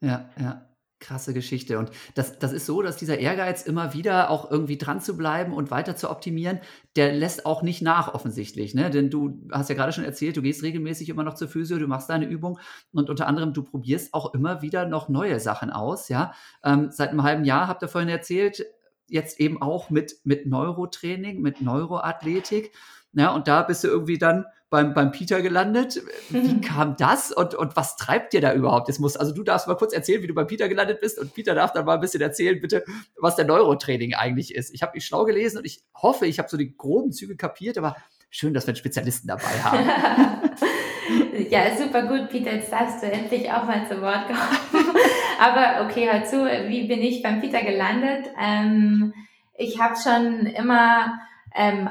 Ja, 0.00 0.28
ja. 0.36 0.67
Krasse 1.00 1.32
Geschichte. 1.32 1.78
Und 1.78 1.90
das, 2.14 2.38
das 2.38 2.52
ist 2.52 2.66
so, 2.66 2.82
dass 2.82 2.96
dieser 2.96 3.18
Ehrgeiz, 3.18 3.62
immer 3.62 3.94
wieder 3.94 4.30
auch 4.30 4.50
irgendwie 4.50 4.78
dran 4.78 5.00
zu 5.00 5.16
bleiben 5.16 5.52
und 5.52 5.70
weiter 5.70 5.94
zu 5.94 6.10
optimieren, 6.10 6.60
der 6.96 7.12
lässt 7.12 7.46
auch 7.46 7.62
nicht 7.62 7.82
nach, 7.82 8.14
offensichtlich. 8.14 8.74
Ne? 8.74 8.90
Denn 8.90 9.08
du 9.08 9.40
hast 9.52 9.68
ja 9.68 9.76
gerade 9.76 9.92
schon 9.92 10.04
erzählt, 10.04 10.36
du 10.36 10.42
gehst 10.42 10.62
regelmäßig 10.62 11.08
immer 11.08 11.22
noch 11.22 11.34
zur 11.34 11.48
Physio, 11.48 11.78
du 11.78 11.86
machst 11.86 12.10
deine 12.10 12.26
Übung 12.26 12.58
und 12.92 13.10
unter 13.10 13.26
anderem, 13.28 13.52
du 13.52 13.62
probierst 13.62 14.12
auch 14.12 14.34
immer 14.34 14.60
wieder 14.60 14.86
noch 14.86 15.08
neue 15.08 15.38
Sachen 15.38 15.70
aus. 15.70 16.08
Ja? 16.08 16.32
Ähm, 16.64 16.88
seit 16.90 17.10
einem 17.10 17.22
halben 17.22 17.44
Jahr, 17.44 17.68
habt 17.68 17.82
ihr 17.82 17.88
vorhin 17.88 18.08
erzählt, 18.08 18.64
jetzt 19.06 19.40
eben 19.40 19.62
auch 19.62 19.90
mit, 19.90 20.20
mit 20.24 20.46
Neurotraining, 20.46 21.40
mit 21.40 21.60
Neuroathletik. 21.60 22.72
Ja, 23.12 23.34
und 23.34 23.48
da 23.48 23.62
bist 23.62 23.84
du 23.84 23.88
irgendwie 23.88 24.18
dann 24.18 24.44
beim, 24.70 24.92
beim 24.92 25.12
Peter 25.12 25.40
gelandet. 25.40 26.02
Wie 26.28 26.60
kam 26.60 26.96
das 26.96 27.32
und, 27.32 27.54
und 27.54 27.76
was 27.76 27.96
treibt 27.96 28.32
dir 28.32 28.40
da 28.40 28.52
überhaupt? 28.52 28.88
Das 28.88 28.98
muss, 28.98 29.16
also 29.16 29.32
du 29.32 29.42
darfst 29.42 29.66
mal 29.66 29.76
kurz 29.76 29.92
erzählen, 29.92 30.22
wie 30.22 30.26
du 30.26 30.34
beim 30.34 30.46
Peter 30.46 30.68
gelandet 30.68 31.00
bist 31.00 31.18
und 31.18 31.34
Peter 31.34 31.54
darf 31.54 31.72
dann 31.72 31.84
mal 31.84 31.94
ein 31.94 32.00
bisschen 32.00 32.20
erzählen, 32.20 32.60
bitte, 32.60 32.84
was 33.16 33.36
der 33.36 33.46
Neurotraining 33.46 34.14
eigentlich 34.14 34.54
ist. 34.54 34.74
Ich 34.74 34.82
habe 34.82 34.92
mich 34.94 35.06
schlau 35.06 35.24
gelesen 35.24 35.58
und 35.58 35.64
ich 35.64 35.82
hoffe, 35.94 36.26
ich 36.26 36.38
habe 36.38 36.48
so 36.48 36.56
die 36.56 36.76
groben 36.76 37.12
Züge 37.12 37.36
kapiert, 37.36 37.78
aber 37.78 37.96
schön, 38.30 38.52
dass 38.52 38.66
wir 38.66 38.70
einen 38.70 38.76
Spezialisten 38.76 39.28
dabei 39.28 39.42
haben. 39.62 39.88
ja, 41.50 41.74
super 41.76 42.02
gut, 42.02 42.28
Peter. 42.28 42.52
Jetzt 42.54 42.70
darfst 42.70 43.02
du 43.02 43.10
endlich 43.10 43.50
auch 43.50 43.64
mal 43.64 43.86
zu 43.88 44.00
Wort 44.02 44.26
kommen. 44.26 44.94
aber 45.40 45.86
okay, 45.86 46.10
hör 46.10 46.24
zu, 46.24 46.44
wie 46.68 46.86
bin 46.86 47.00
ich 47.00 47.22
beim 47.22 47.40
Peter 47.40 47.62
gelandet? 47.62 48.26
Ähm, 48.38 49.14
ich 49.56 49.80
habe 49.80 49.94
schon 49.96 50.46
immer 50.46 51.18
ähm, 51.54 51.88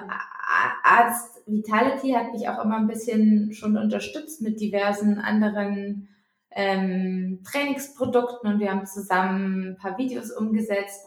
Arzt 0.83 1.41
Vitality 1.45 2.11
hat 2.11 2.31
mich 2.31 2.47
auch 2.47 2.63
immer 2.63 2.77
ein 2.77 2.87
bisschen 2.87 3.53
schon 3.53 3.77
unterstützt 3.77 4.41
mit 4.41 4.59
diversen 4.59 5.19
anderen 5.19 6.09
ähm, 6.51 7.41
Trainingsprodukten 7.43 8.53
und 8.53 8.59
wir 8.59 8.71
haben 8.71 8.85
zusammen 8.85 9.71
ein 9.71 9.77
paar 9.77 9.97
Videos 9.97 10.31
umgesetzt. 10.31 11.05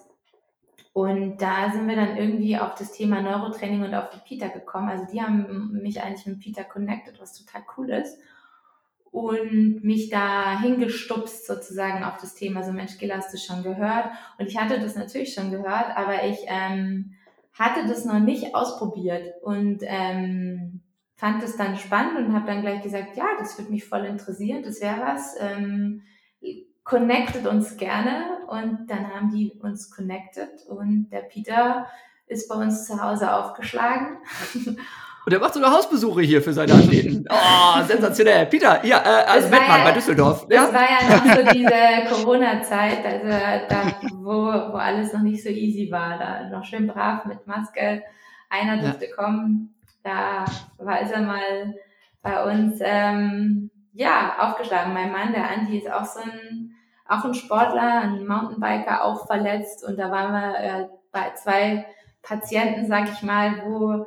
Und 0.93 1.41
da 1.41 1.71
sind 1.71 1.89
wir 1.89 1.97
dann 1.97 2.17
irgendwie 2.17 2.59
auf 2.59 2.75
das 2.75 2.93
Thema 2.93 3.23
Neurotraining 3.23 3.83
und 3.85 3.95
auf 3.95 4.11
die 4.11 4.21
Peter 4.27 4.49
gekommen. 4.49 4.89
Also 4.89 5.07
die 5.11 5.23
haben 5.23 5.73
mich 5.83 6.03
eigentlich 6.03 6.27
mit 6.27 6.41
Peter 6.41 6.65
connected, 6.65 7.21
was 7.21 7.33
total 7.33 7.63
cool 7.77 7.91
ist. 7.91 8.19
Und 9.13 9.83
mich 9.83 10.09
da 10.11 10.61
hingestupst 10.61 11.47
sozusagen 11.47 12.05
auf 12.05 12.19
das 12.21 12.35
Thema. 12.35 12.63
So, 12.63 12.73
Mensch, 12.73 12.99
Gila, 12.99 13.17
hast 13.17 13.33
du 13.33 13.39
schon 13.39 13.63
gehört? 13.63 14.11
Und 14.39 14.47
ich 14.47 14.57
hatte 14.57 14.79
das 14.81 14.95
natürlich 14.95 15.35
schon 15.35 15.51
gehört, 15.51 15.97
aber 15.97 16.25
ich 16.25 16.39
ähm, 16.47 17.15
hatte 17.53 17.87
das 17.87 18.05
noch 18.05 18.21
nicht 18.21 18.55
ausprobiert 18.55 19.35
und 19.43 19.81
ähm, 19.83 20.83
fand 21.17 21.43
es 21.43 21.57
dann 21.57 21.77
spannend 21.77 22.17
und 22.19 22.33
habe 22.35 22.47
dann 22.47 22.63
gleich 22.63 22.83
gesagt, 22.83 23.17
ja, 23.17 23.27
das 23.39 23.59
würde 23.59 23.71
mich 23.71 23.85
voll 23.85 24.05
interessieren, 24.05 24.63
das 24.63 24.81
wäre 24.81 25.01
was. 25.01 25.37
Ähm, 25.39 26.03
connected 26.83 27.47
uns 27.47 27.77
gerne 27.77 28.47
und 28.49 28.87
dann 28.89 29.15
haben 29.15 29.31
die 29.31 29.53
uns 29.61 29.91
connected 29.91 30.67
und 30.67 31.11
der 31.11 31.21
Peter 31.21 31.87
ist 32.27 32.49
bei 32.49 32.55
uns 32.55 32.87
zu 32.87 33.03
Hause 33.03 33.35
aufgeschlagen 33.35 34.19
Und 35.31 35.35
er 35.35 35.41
macht 35.43 35.55
sogar 35.55 35.71
Hausbesuche 35.71 36.23
hier 36.23 36.43
für 36.43 36.53
seine 36.53 36.73
Athleten. 36.73 37.25
Oh, 37.31 37.83
sensationell. 37.87 38.47
Peter, 38.47 38.85
ja, 38.85 38.99
äh, 38.99 39.25
also 39.29 39.49
Mettmann 39.49 39.79
ja, 39.79 39.85
bei 39.85 39.93
Düsseldorf. 39.93 40.47
Das 40.49 40.73
ja? 40.73 40.75
war 40.75 40.83
ja 40.83 41.17
noch 41.17 41.37
so 41.37 41.53
diese 41.55 41.71
Corona-Zeit, 42.09 43.05
also 43.05 43.29
da, 43.69 43.83
wo, 44.15 44.73
wo 44.73 44.77
alles 44.77 45.13
noch 45.13 45.21
nicht 45.21 45.41
so 45.41 45.49
easy 45.49 45.89
war. 45.93 46.19
Da 46.19 46.49
noch 46.49 46.65
schön 46.65 46.89
brav 46.89 47.25
mit 47.27 47.47
Maske. 47.47 48.03
Einer 48.49 48.83
durfte 48.83 49.07
ja. 49.07 49.15
kommen. 49.15 49.73
Da 50.03 50.45
war 50.79 51.01
ist 51.01 51.13
er 51.13 51.21
mal 51.21 51.75
bei 52.23 52.43
uns 52.43 52.81
ähm, 52.81 53.71
ja 53.93 54.35
aufgeschlagen. 54.41 54.93
Mein 54.93 55.13
Mann, 55.13 55.33
der 55.33 55.49
Andi, 55.49 55.79
ist 55.79 55.93
auch 55.93 56.05
so 56.05 56.21
ein 56.23 56.75
auch 57.07 57.25
ein 57.25 57.35
Sportler, 57.35 58.01
ein 58.01 58.27
Mountainbiker, 58.27 59.05
auch 59.05 59.29
verletzt. 59.29 59.85
Und 59.87 59.97
da 59.97 60.11
waren 60.11 60.33
wir 60.33 60.59
äh, 60.59 60.87
bei 61.13 61.31
zwei 61.35 61.87
Patienten, 62.23 62.89
sag 62.89 63.13
ich 63.13 63.23
mal, 63.23 63.63
wo 63.65 64.07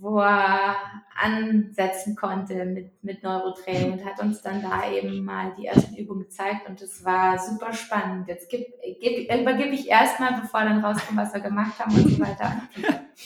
wo 0.00 0.20
er 0.20 0.76
ansetzen 1.18 2.14
konnte 2.14 2.64
mit, 2.64 3.02
mit 3.02 3.22
Neurotraining 3.22 3.92
und 3.92 4.04
hat 4.04 4.20
uns 4.20 4.42
dann 4.42 4.62
da 4.62 4.90
eben 4.90 5.24
mal 5.24 5.54
die 5.58 5.66
ersten 5.66 5.96
Übungen 5.96 6.24
gezeigt 6.24 6.68
und 6.68 6.80
es 6.82 7.04
war 7.04 7.38
super 7.38 7.72
spannend. 7.72 8.28
Jetzt 8.28 8.50
gib, 8.50 8.66
gib, 9.00 9.32
übergebe 9.32 9.74
ich 9.74 9.88
erstmal, 9.88 10.40
bevor 10.40 10.60
dann 10.60 10.84
rauskommt, 10.84 11.18
was 11.18 11.32
wir 11.32 11.40
gemacht 11.40 11.78
haben 11.78 11.94
und 11.94 12.08
so 12.08 12.20
weiter. 12.20 12.62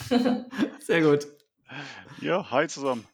Sehr 0.80 1.02
gut. 1.02 1.26
Ja, 2.20 2.50
hi 2.50 2.68
zusammen. 2.68 3.06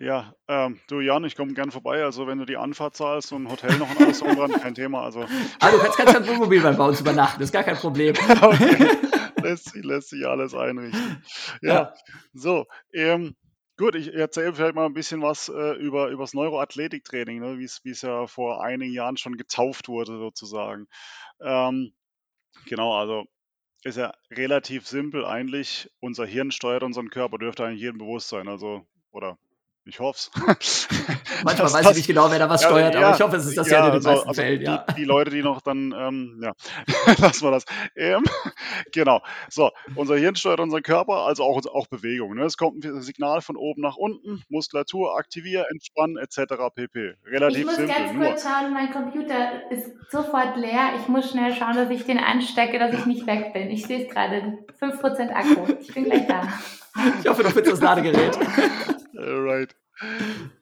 Ja, 0.00 0.32
ähm, 0.46 0.78
du 0.88 1.00
Jan, 1.00 1.24
ich 1.24 1.34
komme 1.34 1.54
gern 1.54 1.72
vorbei. 1.72 2.04
Also 2.04 2.28
wenn 2.28 2.38
du 2.38 2.44
die 2.44 2.56
Anfahrt 2.56 2.94
zahlst 2.94 3.32
und 3.32 3.44
ein 3.44 3.50
Hotel 3.50 3.76
noch 3.78 3.90
und 3.90 4.00
alles 4.00 4.20
dran, 4.20 4.52
kein 4.52 4.74
Thema. 4.74 5.02
Also. 5.02 5.24
Ah, 5.58 5.70
du 5.70 5.78
kannst 5.78 5.98
ganz 5.98 6.12
beim 6.12 6.26
Wohnmobil 6.28 6.60
bei 6.60 6.84
uns 6.84 7.00
übernachten, 7.00 7.40
das 7.40 7.48
ist 7.48 7.52
gar 7.52 7.64
kein 7.64 7.76
Problem. 7.76 8.14
okay. 8.40 8.88
lässt, 9.42 9.70
sich, 9.70 9.84
lässt 9.84 10.10
sich 10.10 10.26
alles 10.26 10.54
einrichten. 10.54 11.22
Ja, 11.62 11.72
ja. 11.72 11.94
so. 12.32 12.66
Ähm, 12.92 13.36
gut, 13.76 13.94
ich 13.94 14.12
erzähle 14.12 14.54
vielleicht 14.54 14.74
mal 14.74 14.86
ein 14.86 14.94
bisschen 14.94 15.22
was 15.22 15.48
äh, 15.48 15.72
über, 15.74 16.08
über 16.08 16.24
das 16.24 16.34
Neuroathletiktraining, 16.34 17.40
ne, 17.40 17.58
wie 17.58 17.90
es 17.90 18.02
ja 18.02 18.26
vor 18.26 18.62
einigen 18.62 18.92
Jahren 18.92 19.16
schon 19.16 19.36
getauft 19.36 19.88
wurde, 19.88 20.18
sozusagen. 20.18 20.86
Ähm, 21.40 21.92
genau, 22.66 22.94
also 22.94 23.24
ist 23.84 23.96
ja 23.96 24.12
relativ 24.30 24.86
simpel 24.86 25.24
eigentlich. 25.24 25.90
Unser 26.00 26.26
Hirn 26.26 26.50
steuert 26.50 26.82
unseren 26.82 27.10
Körper, 27.10 27.38
dürfte 27.38 27.64
eigentlich 27.64 27.82
jedem 27.82 27.98
bewusst 27.98 28.28
sein. 28.28 28.48
Also, 28.48 28.86
oder 29.12 29.38
ich 29.88 30.00
hoffe 30.00 30.18
es. 30.18 30.30
Manchmal 31.44 31.56
das, 31.56 31.72
weiß 31.72 31.82
das, 31.82 31.90
ich 31.92 31.96
nicht 31.98 32.06
genau, 32.08 32.30
wer 32.30 32.38
da 32.38 32.48
was 32.48 32.62
ja, 32.62 32.68
steuert, 32.68 32.94
ja, 32.94 33.00
aber 33.00 33.16
ich 33.16 33.22
hoffe, 33.22 33.36
es 33.36 33.46
ist 33.46 33.56
das 33.56 33.70
ja, 33.70 33.78
ja 33.78 33.86
in 33.86 33.90
den 33.92 33.94
also, 33.94 34.10
meisten 34.10 34.28
also 34.28 34.42
Fällen. 34.42 34.62
Ja. 34.62 34.84
Die, 34.90 34.94
die, 34.94 35.04
Leute, 35.04 35.30
die 35.30 35.42
noch 35.42 35.60
dann, 35.62 35.94
ähm, 35.96 36.40
ja, 36.42 36.52
lassen 37.18 37.44
wir 37.44 37.50
das. 37.50 37.64
Ähm, 37.96 38.24
genau. 38.92 39.22
So, 39.48 39.70
unser 39.94 40.16
Hirn 40.16 40.36
steuert 40.36 40.60
unseren 40.60 40.82
Körper, 40.82 41.26
also 41.26 41.42
auch, 41.44 41.64
auch 41.66 41.86
Bewegung. 41.86 42.34
Ne? 42.34 42.44
Es 42.44 42.56
kommt 42.56 42.84
ein 42.84 43.00
Signal 43.00 43.40
von 43.40 43.56
oben 43.56 43.80
nach 43.80 43.96
unten, 43.96 44.42
Muskulatur 44.48 45.16
aktivieren, 45.16 45.64
entspannen, 45.70 46.18
etc. 46.18 46.54
pp. 46.74 47.14
Relativ 47.26 47.60
ich 47.60 47.66
muss 47.66 47.76
simpel. 47.76 47.94
ganz 47.94 48.16
kurz 48.16 48.42
schauen, 48.42 48.72
mein 48.72 48.92
Computer 48.92 49.70
ist 49.70 49.90
sofort 50.10 50.56
leer. 50.56 50.92
Ich 51.00 51.08
muss 51.08 51.30
schnell 51.30 51.54
schauen, 51.54 51.74
dass 51.74 51.90
ich 51.90 52.04
den 52.04 52.18
anstecke, 52.18 52.78
dass 52.78 52.92
ich 52.92 53.06
nicht 53.06 53.26
weg 53.26 53.52
bin. 53.52 53.70
Ich 53.70 53.86
sehe 53.86 54.06
es 54.06 54.12
gerade, 54.12 54.58
5% 54.80 55.30
Akku. 55.32 55.72
Ich 55.80 55.94
bin 55.94 56.04
gleich 56.04 56.26
da. 56.26 56.42
Ich 57.20 57.28
hoffe, 57.28 57.42
du 57.42 57.50
findest 57.50 57.72
das 57.72 57.80
Ladegerät. 57.80 58.38
Right. 59.18 59.74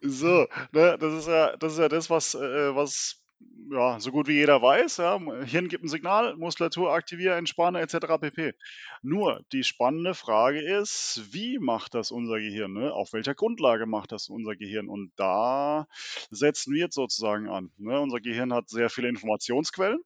So, 0.01 0.47
ne, 0.73 0.97
das 0.99 1.13
ist 1.13 1.29
ja, 1.29 1.57
das 1.57 1.75
ist 1.75 1.79
ja 1.79 1.89
das, 1.89 2.09
was, 2.09 2.35
äh, 2.35 2.75
was 2.75 3.23
ja, 3.71 4.01
so 4.01 4.13
gut 4.13 4.29
wie 4.29 4.35
jeder 4.35 4.63
weiß, 4.63 4.99
ja, 4.99 5.19
Hirn 5.45 5.69
gibt 5.69 5.85
ein 5.85 5.89
Signal, 5.89 6.37
Muskulatur 6.37 6.93
aktivieren, 6.93 7.39
entspannen 7.39 7.83
etc. 7.83 8.19
pp. 8.21 8.55
Nur 9.03 9.45
die 9.53 9.65
spannende 9.65 10.15
Frage 10.15 10.61
ist, 10.61 11.23
wie 11.33 11.59
macht 11.59 11.95
das 11.95 12.11
unser 12.11 12.39
Gehirn? 12.39 12.73
Ne? 12.73 12.93
Auf 12.93 13.13
welcher 13.13 13.35
Grundlage 13.35 13.87
macht 13.87 14.13
das 14.13 14.29
unser 14.29 14.57
Gehirn? 14.57 14.89
Und 14.89 15.13
da 15.17 15.87
setzen 16.31 16.73
wir 16.73 16.81
jetzt 16.81 16.95
sozusagen 16.95 17.49
an. 17.49 17.71
Ne? 17.77 18.01
Unser 18.01 18.21
Gehirn 18.21 18.55
hat 18.55 18.69
sehr 18.71 18.89
viele 18.89 19.09
Informationsquellen. 19.09 20.01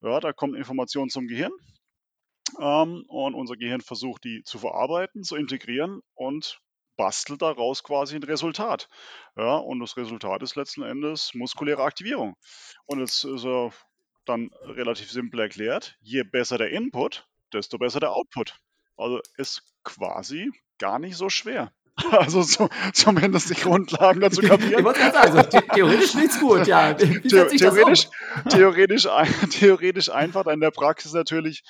Ja, 0.00 0.20
da 0.20 0.32
kommt 0.32 0.56
Information 0.56 1.10
zum 1.10 1.26
Gehirn. 1.26 1.52
Ähm, 2.58 3.04
und 3.08 3.34
unser 3.34 3.56
Gehirn 3.56 3.80
versucht, 3.80 4.24
die 4.24 4.42
zu 4.44 4.58
verarbeiten, 4.58 5.22
zu 5.24 5.36
integrieren 5.36 6.00
und 6.14 6.60
bastelt 6.96 7.42
daraus 7.42 7.82
quasi 7.82 8.16
ein 8.16 8.22
Resultat. 8.22 8.88
Ja, 9.36 9.56
und 9.56 9.80
das 9.80 9.96
Resultat 9.96 10.42
ist 10.42 10.56
letzten 10.56 10.82
Endes 10.82 11.34
muskuläre 11.34 11.82
Aktivierung. 11.82 12.36
Und 12.86 13.00
es 13.00 13.24
ist 13.24 13.44
äh, 13.44 13.70
dann 14.24 14.50
relativ 14.62 15.10
simpel 15.10 15.40
erklärt, 15.40 15.96
je 16.00 16.22
besser 16.22 16.58
der 16.58 16.70
Input, 16.70 17.26
desto 17.52 17.78
besser 17.78 18.00
der 18.00 18.12
Output. 18.12 18.58
Also 18.96 19.20
ist 19.36 19.62
quasi 19.84 20.50
gar 20.78 20.98
nicht 20.98 21.16
so 21.16 21.28
schwer. 21.28 21.72
Also 22.10 22.42
so, 22.42 22.68
zumindest 22.92 23.50
die 23.50 23.54
Grundlagen 23.54 24.20
dazu 24.20 24.40
kapieren. 24.40 24.78
Ich 24.78 24.84
wollte 24.84 25.00
gerade 25.00 25.12
sagen, 25.12 25.38
also, 25.38 25.50
the 25.50 25.66
theoretisch 25.74 26.14
nichts 26.14 26.40
gut, 26.40 26.66
ja. 26.66 26.96
The 26.98 27.20
das 27.20 27.52
um? 27.52 27.58
theoretisch, 27.58 28.08
theoretisch, 28.48 29.06
ein, 29.06 29.50
theoretisch 29.50 30.10
einfach, 30.10 30.46
in 30.46 30.60
der 30.60 30.70
Praxis 30.70 31.12
natürlich 31.12 31.64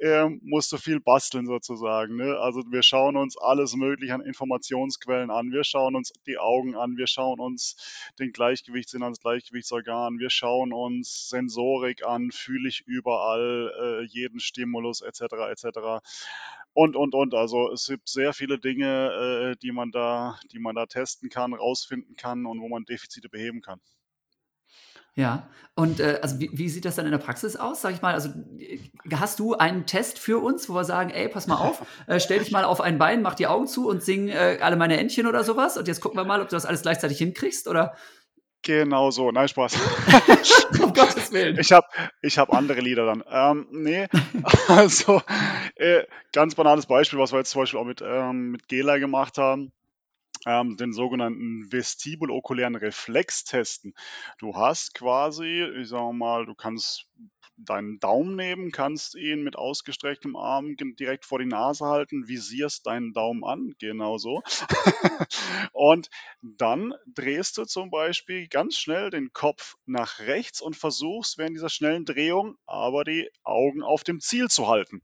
ähm, 0.00 0.40
musst 0.42 0.72
du 0.72 0.78
viel 0.78 1.00
basteln 1.00 1.46
sozusagen. 1.46 2.16
Ne? 2.16 2.36
Also 2.38 2.62
wir 2.70 2.82
schauen 2.82 3.16
uns 3.16 3.36
alles 3.38 3.74
Mögliche 3.76 4.14
an 4.14 4.20
Informationsquellen 4.20 5.30
an. 5.30 5.52
Wir 5.52 5.64
schauen 5.64 5.94
uns 5.94 6.12
die 6.26 6.38
Augen 6.38 6.76
an, 6.76 6.96
wir 6.96 7.06
schauen 7.06 7.38
uns 7.38 7.76
den 8.18 8.32
Gleichgewichtssinn 8.32 9.02
ans 9.02 9.20
Gleichgewichtsorgan, 9.20 10.18
wir 10.18 10.30
schauen 10.30 10.72
uns 10.72 11.28
Sensorik 11.28 12.04
an, 12.04 12.30
fühle 12.32 12.68
ich 12.68 12.82
überall 12.86 13.72
äh, 13.80 14.04
jeden 14.06 14.40
Stimulus 14.40 15.02
etc. 15.02 15.22
etc. 15.50 15.78
Und, 16.78 16.94
und, 16.94 17.14
und. 17.14 17.34
Also 17.34 17.72
es 17.72 17.86
gibt 17.86 18.08
sehr 18.08 18.32
viele 18.32 18.58
Dinge, 18.58 19.54
äh, 19.54 19.56
die, 19.60 19.67
man 19.72 19.90
da, 19.90 20.38
die 20.52 20.58
man 20.58 20.74
da 20.74 20.86
testen 20.86 21.28
kann, 21.28 21.54
rausfinden 21.54 22.16
kann 22.16 22.46
und 22.46 22.60
wo 22.60 22.68
man 22.68 22.84
Defizite 22.84 23.28
beheben 23.28 23.60
kann. 23.60 23.80
Ja, 25.18 25.48
und 25.74 25.98
äh, 25.98 26.20
also 26.22 26.38
wie, 26.38 26.48
wie 26.52 26.68
sieht 26.68 26.84
das 26.84 26.94
dann 26.94 27.04
in 27.04 27.10
der 27.10 27.18
Praxis 27.18 27.56
aus, 27.56 27.82
sag 27.82 27.92
ich 27.92 28.02
mal? 28.02 28.14
Also 28.14 28.30
hast 29.12 29.40
du 29.40 29.54
einen 29.54 29.84
Test 29.84 30.16
für 30.16 30.38
uns, 30.38 30.68
wo 30.68 30.74
wir 30.74 30.84
sagen, 30.84 31.10
ey, 31.10 31.28
pass 31.28 31.48
mal 31.48 31.56
auf, 31.56 31.84
äh, 32.06 32.20
stell 32.20 32.38
dich 32.38 32.52
mal 32.52 32.62
auf 32.62 32.80
ein 32.80 32.98
Bein, 32.98 33.20
mach 33.20 33.34
die 33.34 33.48
Augen 33.48 33.66
zu 33.66 33.88
und 33.88 34.00
sing 34.00 34.28
äh, 34.28 34.58
alle 34.60 34.76
meine 34.76 34.96
Entchen 34.96 35.26
oder 35.26 35.42
sowas 35.42 35.76
und 35.76 35.88
jetzt 35.88 36.00
gucken 36.00 36.20
wir 36.20 36.24
mal, 36.24 36.40
ob 36.40 36.48
du 36.50 36.54
das 36.54 36.66
alles 36.66 36.82
gleichzeitig 36.82 37.18
hinkriegst 37.18 37.66
oder 37.66 37.96
Genau 38.68 39.10
so, 39.10 39.30
nein, 39.30 39.48
Spaß. 39.48 39.76
um 40.82 40.92
Gottes 40.92 41.32
Willen. 41.32 41.58
Ich 41.58 41.72
habe 41.72 41.86
ich 42.20 42.36
hab 42.36 42.52
andere 42.52 42.82
Lieder 42.82 43.06
dann. 43.06 43.24
Ähm, 43.26 43.66
nee, 43.70 44.08
also 44.68 45.22
äh, 45.76 46.04
ganz 46.34 46.54
banales 46.54 46.84
Beispiel, 46.84 47.18
was 47.18 47.32
wir 47.32 47.38
jetzt 47.38 47.48
zum 47.48 47.62
Beispiel 47.62 47.80
auch 47.80 47.86
mit, 47.86 48.02
ähm, 48.04 48.50
mit 48.50 48.68
Gela 48.68 48.98
gemacht 48.98 49.38
haben, 49.38 49.72
ähm, 50.44 50.76
den 50.76 50.92
sogenannten 50.92 51.72
vestibulokulären 51.72 52.74
Reflex 52.74 53.44
testen. 53.44 53.94
Du 54.38 54.54
hast 54.54 54.92
quasi, 54.92 55.64
ich 55.80 55.88
sage 55.88 56.12
mal, 56.12 56.44
du 56.44 56.54
kannst 56.54 57.06
deinen 57.58 57.98
Daumen 57.98 58.36
nehmen, 58.36 58.70
kannst 58.70 59.14
ihn 59.14 59.42
mit 59.42 59.56
ausgestrecktem 59.56 60.36
Arm 60.36 60.76
direkt 60.76 61.24
vor 61.24 61.38
die 61.38 61.46
Nase 61.46 61.86
halten, 61.86 62.28
visierst 62.28 62.86
deinen 62.86 63.12
Daumen 63.12 63.44
an, 63.44 63.74
genau 63.78 64.18
so. 64.18 64.42
und 65.72 66.08
dann 66.42 66.94
drehst 67.06 67.58
du 67.58 67.64
zum 67.64 67.90
Beispiel 67.90 68.48
ganz 68.48 68.76
schnell 68.76 69.10
den 69.10 69.32
Kopf 69.32 69.76
nach 69.86 70.20
rechts 70.20 70.60
und 70.60 70.76
versuchst 70.76 71.38
während 71.38 71.56
dieser 71.56 71.70
schnellen 71.70 72.04
Drehung 72.04 72.56
aber 72.66 73.04
die 73.04 73.30
Augen 73.42 73.82
auf 73.82 74.04
dem 74.04 74.20
Ziel 74.20 74.48
zu 74.48 74.68
halten. 74.68 75.02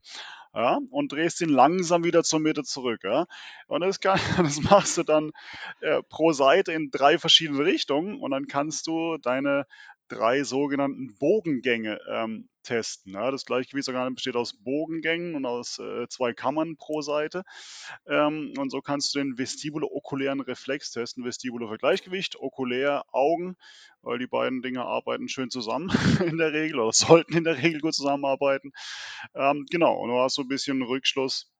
Ja, 0.53 0.79
und 0.89 1.11
drehst 1.11 1.41
ihn 1.41 1.49
langsam 1.49 2.05
wieder 2.05 2.23
zur 2.23 2.39
Mitte 2.39 2.63
zurück. 2.63 3.01
Ja. 3.03 3.25
Und 3.67 3.81
das, 3.81 3.99
kann, 3.99 4.17
das 4.37 4.61
machst 4.61 4.97
du 4.97 5.03
dann 5.03 5.31
äh, 5.81 6.01
pro 6.07 6.31
Seite 6.31 6.71
in 6.71 6.91
drei 6.91 7.17
verschiedene 7.17 7.65
Richtungen 7.65 8.21
und 8.21 8.31
dann 8.31 8.47
kannst 8.47 8.87
du 8.87 9.17
deine 9.17 9.65
drei 10.07 10.43
sogenannten 10.43 11.15
Bogengänge 11.17 11.99
ähm, 12.09 12.49
testen. 12.63 13.13
Ja. 13.13 13.31
Das 13.31 13.45
Gleichgewichtsorgan 13.45 14.15
besteht 14.15 14.35
aus 14.35 14.53
Bogengängen 14.53 15.35
und 15.35 15.45
aus 15.45 15.79
äh, 15.79 16.07
zwei 16.09 16.33
Kammern 16.33 16.75
pro 16.75 17.01
Seite. 17.01 17.43
Ähm, 18.07 18.53
und 18.57 18.71
so 18.71 18.81
kannst 18.81 19.15
du 19.15 19.19
den 19.19 19.37
vestibulo-okulären 19.37 20.41
Reflex 20.41 20.91
testen. 20.91 21.23
Vestibulo 21.23 21.67
für 21.67 21.77
Gleichgewicht, 21.77 22.35
okulär 22.39 23.03
Augen, 23.11 23.55
weil 24.01 24.19
die 24.19 24.27
beiden 24.27 24.61
Dinge 24.61 24.83
arbeiten 24.83 25.29
schön 25.29 25.49
zusammen 25.49 25.89
in 26.25 26.37
der 26.37 26.53
Regel 26.53 26.79
oder 26.79 26.91
sollten 26.91 27.37
in 27.37 27.43
der 27.43 27.61
Regel 27.61 27.81
gut 27.81 27.93
zusammenarbeiten. 27.93 28.71
Ähm, 29.33 29.65
genau, 29.69 29.95
und 29.97 30.09
du 30.09 30.19
hast 30.19 30.35
so 30.35 30.41
ein 30.41 30.47
bisschen 30.47 30.81
Rückschluss 30.81 31.51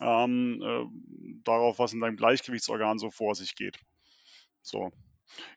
ähm, 0.00 0.60
äh, 0.62 0.84
darauf, 1.44 1.78
was 1.78 1.92
in 1.92 2.00
deinem 2.00 2.16
Gleichgewichtsorgan 2.16 2.98
so 2.98 3.10
vor 3.10 3.34
sich 3.34 3.54
geht. 3.54 3.78
So. 4.62 4.90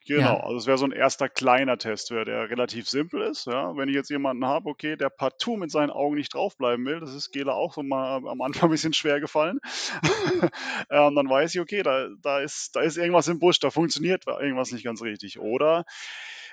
Genau, 0.06 0.22
Ja, 0.22 0.40
also 0.40 0.58
es 0.58 0.68
wäre 0.68 0.78
so 0.78 0.86
ein 0.86 0.92
erster 0.92 1.28
kleiner 1.28 1.78
Test, 1.78 2.10
der, 2.12 2.26
relativ 2.50 2.88
simpel 2.88 3.22
ist. 3.22 3.46
Ja. 3.46 3.76
Wenn 3.76 3.90
ich 3.90 3.96
jetzt 3.96 4.10
jemanden 4.10 4.46
habe, 4.46 4.70
okay, 4.70 4.96
der 4.96 5.10
partout 5.10 5.58
mit 5.58 5.72
seinen 5.72 5.90
Augen 5.90 6.16
nicht 6.16 6.34
draufbleiben 6.34 6.86
will, 6.86 7.00
das 7.00 7.14
ist 7.14 7.32
Gela 7.32 7.54
auch 7.54 7.74
so 7.74 7.84
mal 7.84 8.16
am 8.16 8.42
Anfang 8.42 8.70
ein 8.70 8.72
bisschen 8.72 8.94
schwer 8.94 9.20
gefallen, 9.20 9.60
ähm, 10.90 11.16
dann 11.16 11.30
weiß 11.30 11.56
ich, 11.56 11.62
okay, 11.62 11.84
da, 11.84 12.08
da, 12.22 12.40
ist, 12.40 12.76
da 12.76 12.82
ist 12.82 12.98
irgendwas 12.98 13.28
im 13.28 13.40
Busch, 13.40 13.60
da 13.60 13.70
funktioniert 13.70 14.26
irgendwas 14.28 14.72
nicht 14.72 14.86
ganz 14.86 15.02
richtig. 15.02 15.40
Oder, 15.40 15.86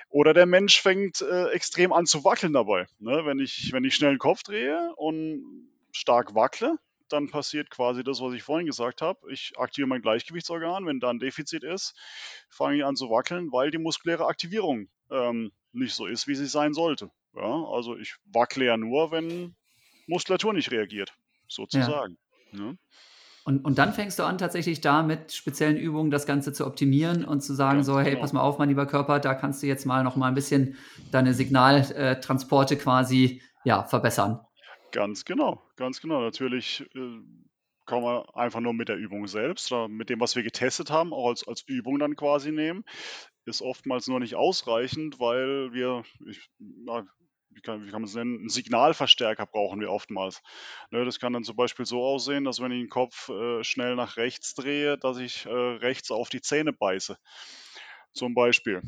oder 0.09 0.33
der 0.33 0.45
Mensch 0.45 0.81
fängt 0.81 1.21
äh, 1.21 1.49
extrem 1.49 1.93
an 1.93 2.05
zu 2.05 2.23
wackeln 2.25 2.53
dabei. 2.53 2.87
Ne? 2.99 3.25
Wenn, 3.25 3.39
ich, 3.39 3.69
wenn 3.71 3.83
ich 3.85 3.95
schnell 3.95 4.13
den 4.15 4.19
Kopf 4.19 4.43
drehe 4.43 4.93
und 4.97 5.69
stark 5.91 6.35
wackle, 6.35 6.77
dann 7.09 7.29
passiert 7.29 7.69
quasi 7.69 8.03
das, 8.03 8.21
was 8.21 8.33
ich 8.33 8.43
vorhin 8.43 8.65
gesagt 8.65 9.01
habe. 9.01 9.31
Ich 9.31 9.53
aktiviere 9.57 9.87
mein 9.87 10.01
Gleichgewichtsorgan. 10.01 10.85
Wenn 10.85 10.99
da 10.99 11.09
ein 11.09 11.19
Defizit 11.19 11.63
ist, 11.63 11.95
fange 12.49 12.77
ich 12.77 12.85
an 12.85 12.95
zu 12.95 13.09
wackeln, 13.09 13.51
weil 13.51 13.71
die 13.71 13.77
muskuläre 13.77 14.25
Aktivierung 14.25 14.89
ähm, 15.11 15.51
nicht 15.71 15.93
so 15.93 16.05
ist, 16.05 16.27
wie 16.27 16.35
sie 16.35 16.47
sein 16.47 16.73
sollte. 16.73 17.09
Ja, 17.35 17.65
also 17.65 17.97
ich 17.97 18.15
wackle 18.25 18.65
ja 18.65 18.77
nur, 18.77 19.11
wenn 19.11 19.55
Muskulatur 20.07 20.53
nicht 20.53 20.71
reagiert, 20.71 21.09
ja. 21.09 21.15
sozusagen. 21.47 22.17
Ne? 22.51 22.77
Und, 23.43 23.63
und 23.63 23.77
dann 23.77 23.93
fängst 23.93 24.17
du 24.17 24.23
an, 24.23 24.39
tatsächlich 24.39 24.81
da 24.81 25.03
mit 25.03 25.31
speziellen 25.31 25.77
Übungen 25.77 26.09
das 26.09 26.25
Ganze 26.25 26.51
zu 26.51 26.65
optimieren 26.65 27.23
und 27.23 27.41
zu 27.41 27.53
sagen, 27.53 27.77
Ganz 27.77 27.85
so, 27.85 27.99
hey, 27.99 28.11
genau. 28.11 28.21
pass 28.21 28.33
mal 28.33 28.41
auf, 28.41 28.57
mein 28.57 28.69
lieber 28.69 28.87
Körper, 28.87 29.19
da 29.19 29.35
kannst 29.35 29.61
du 29.61 29.67
jetzt 29.67 29.85
mal 29.85 30.03
noch 30.03 30.15
mal 30.15 30.29
ein 30.29 30.33
bisschen 30.33 30.77
deine 31.11 31.33
Signaltransporte 31.35 32.75
quasi 32.75 33.43
ja, 33.63 33.83
verbessern. 33.83 34.39
Ganz 34.91 35.25
genau, 35.25 35.61
ganz 35.75 35.99
genau. 36.01 36.21
Natürlich 36.21 36.81
äh, 36.95 37.19
kann 37.85 38.01
man 38.01 38.23
einfach 38.33 38.61
nur 38.61 38.73
mit 38.73 38.89
der 38.89 38.95
Übung 38.97 39.27
selbst 39.27 39.71
mit 39.89 40.09
dem, 40.09 40.19
was 40.19 40.35
wir 40.35 40.43
getestet 40.43 40.89
haben, 40.89 41.13
auch 41.13 41.27
als, 41.29 41.47
als 41.47 41.63
Übung 41.67 41.99
dann 41.99 42.15
quasi 42.15 42.51
nehmen. 42.51 42.83
Ist 43.45 43.61
oftmals 43.61 44.07
nur 44.07 44.19
nicht 44.19 44.35
ausreichend, 44.35 45.19
weil 45.19 45.71
wir, 45.73 46.03
ich, 46.27 46.49
na, 46.57 47.05
wie, 47.49 47.61
kann, 47.61 47.85
wie 47.85 47.91
kann 47.91 48.01
man 48.01 48.09
es 48.09 48.15
nennen, 48.15 48.39
einen 48.39 48.49
Signalverstärker 48.49 49.45
brauchen 49.45 49.79
wir 49.81 49.91
oftmals. 49.91 50.41
Ne, 50.89 51.05
das 51.05 51.19
kann 51.19 51.33
dann 51.33 51.43
zum 51.43 51.55
Beispiel 51.55 51.85
so 51.85 52.03
aussehen, 52.03 52.43
dass 52.43 52.59
wenn 52.59 52.71
ich 52.71 52.81
den 52.81 52.89
Kopf 52.89 53.29
äh, 53.29 53.63
schnell 53.63 53.95
nach 53.95 54.17
rechts 54.17 54.55
drehe, 54.55 54.97
dass 54.97 55.17
ich 55.17 55.45
äh, 55.45 55.49
rechts 55.51 56.09
auf 56.09 56.29
die 56.29 56.41
Zähne 56.41 56.73
beiße. 56.73 57.17
Zum 58.15 58.33
Beispiel. 58.33 58.81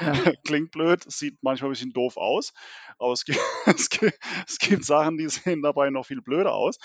Ja. 0.00 0.14
Klingt 0.46 0.70
blöd, 0.70 1.04
sieht 1.06 1.42
manchmal 1.42 1.68
ein 1.68 1.72
bisschen 1.72 1.92
doof 1.92 2.16
aus, 2.16 2.54
aber 2.98 3.12
es 3.12 3.26
gibt, 3.26 3.38
es 3.66 3.90
gibt, 3.90 4.18
es 4.48 4.58
gibt 4.58 4.84
Sachen, 4.84 5.18
die 5.18 5.28
sehen 5.28 5.60
dabei 5.60 5.90
noch 5.90 6.06
viel 6.06 6.22
blöder 6.22 6.54
aus, 6.54 6.78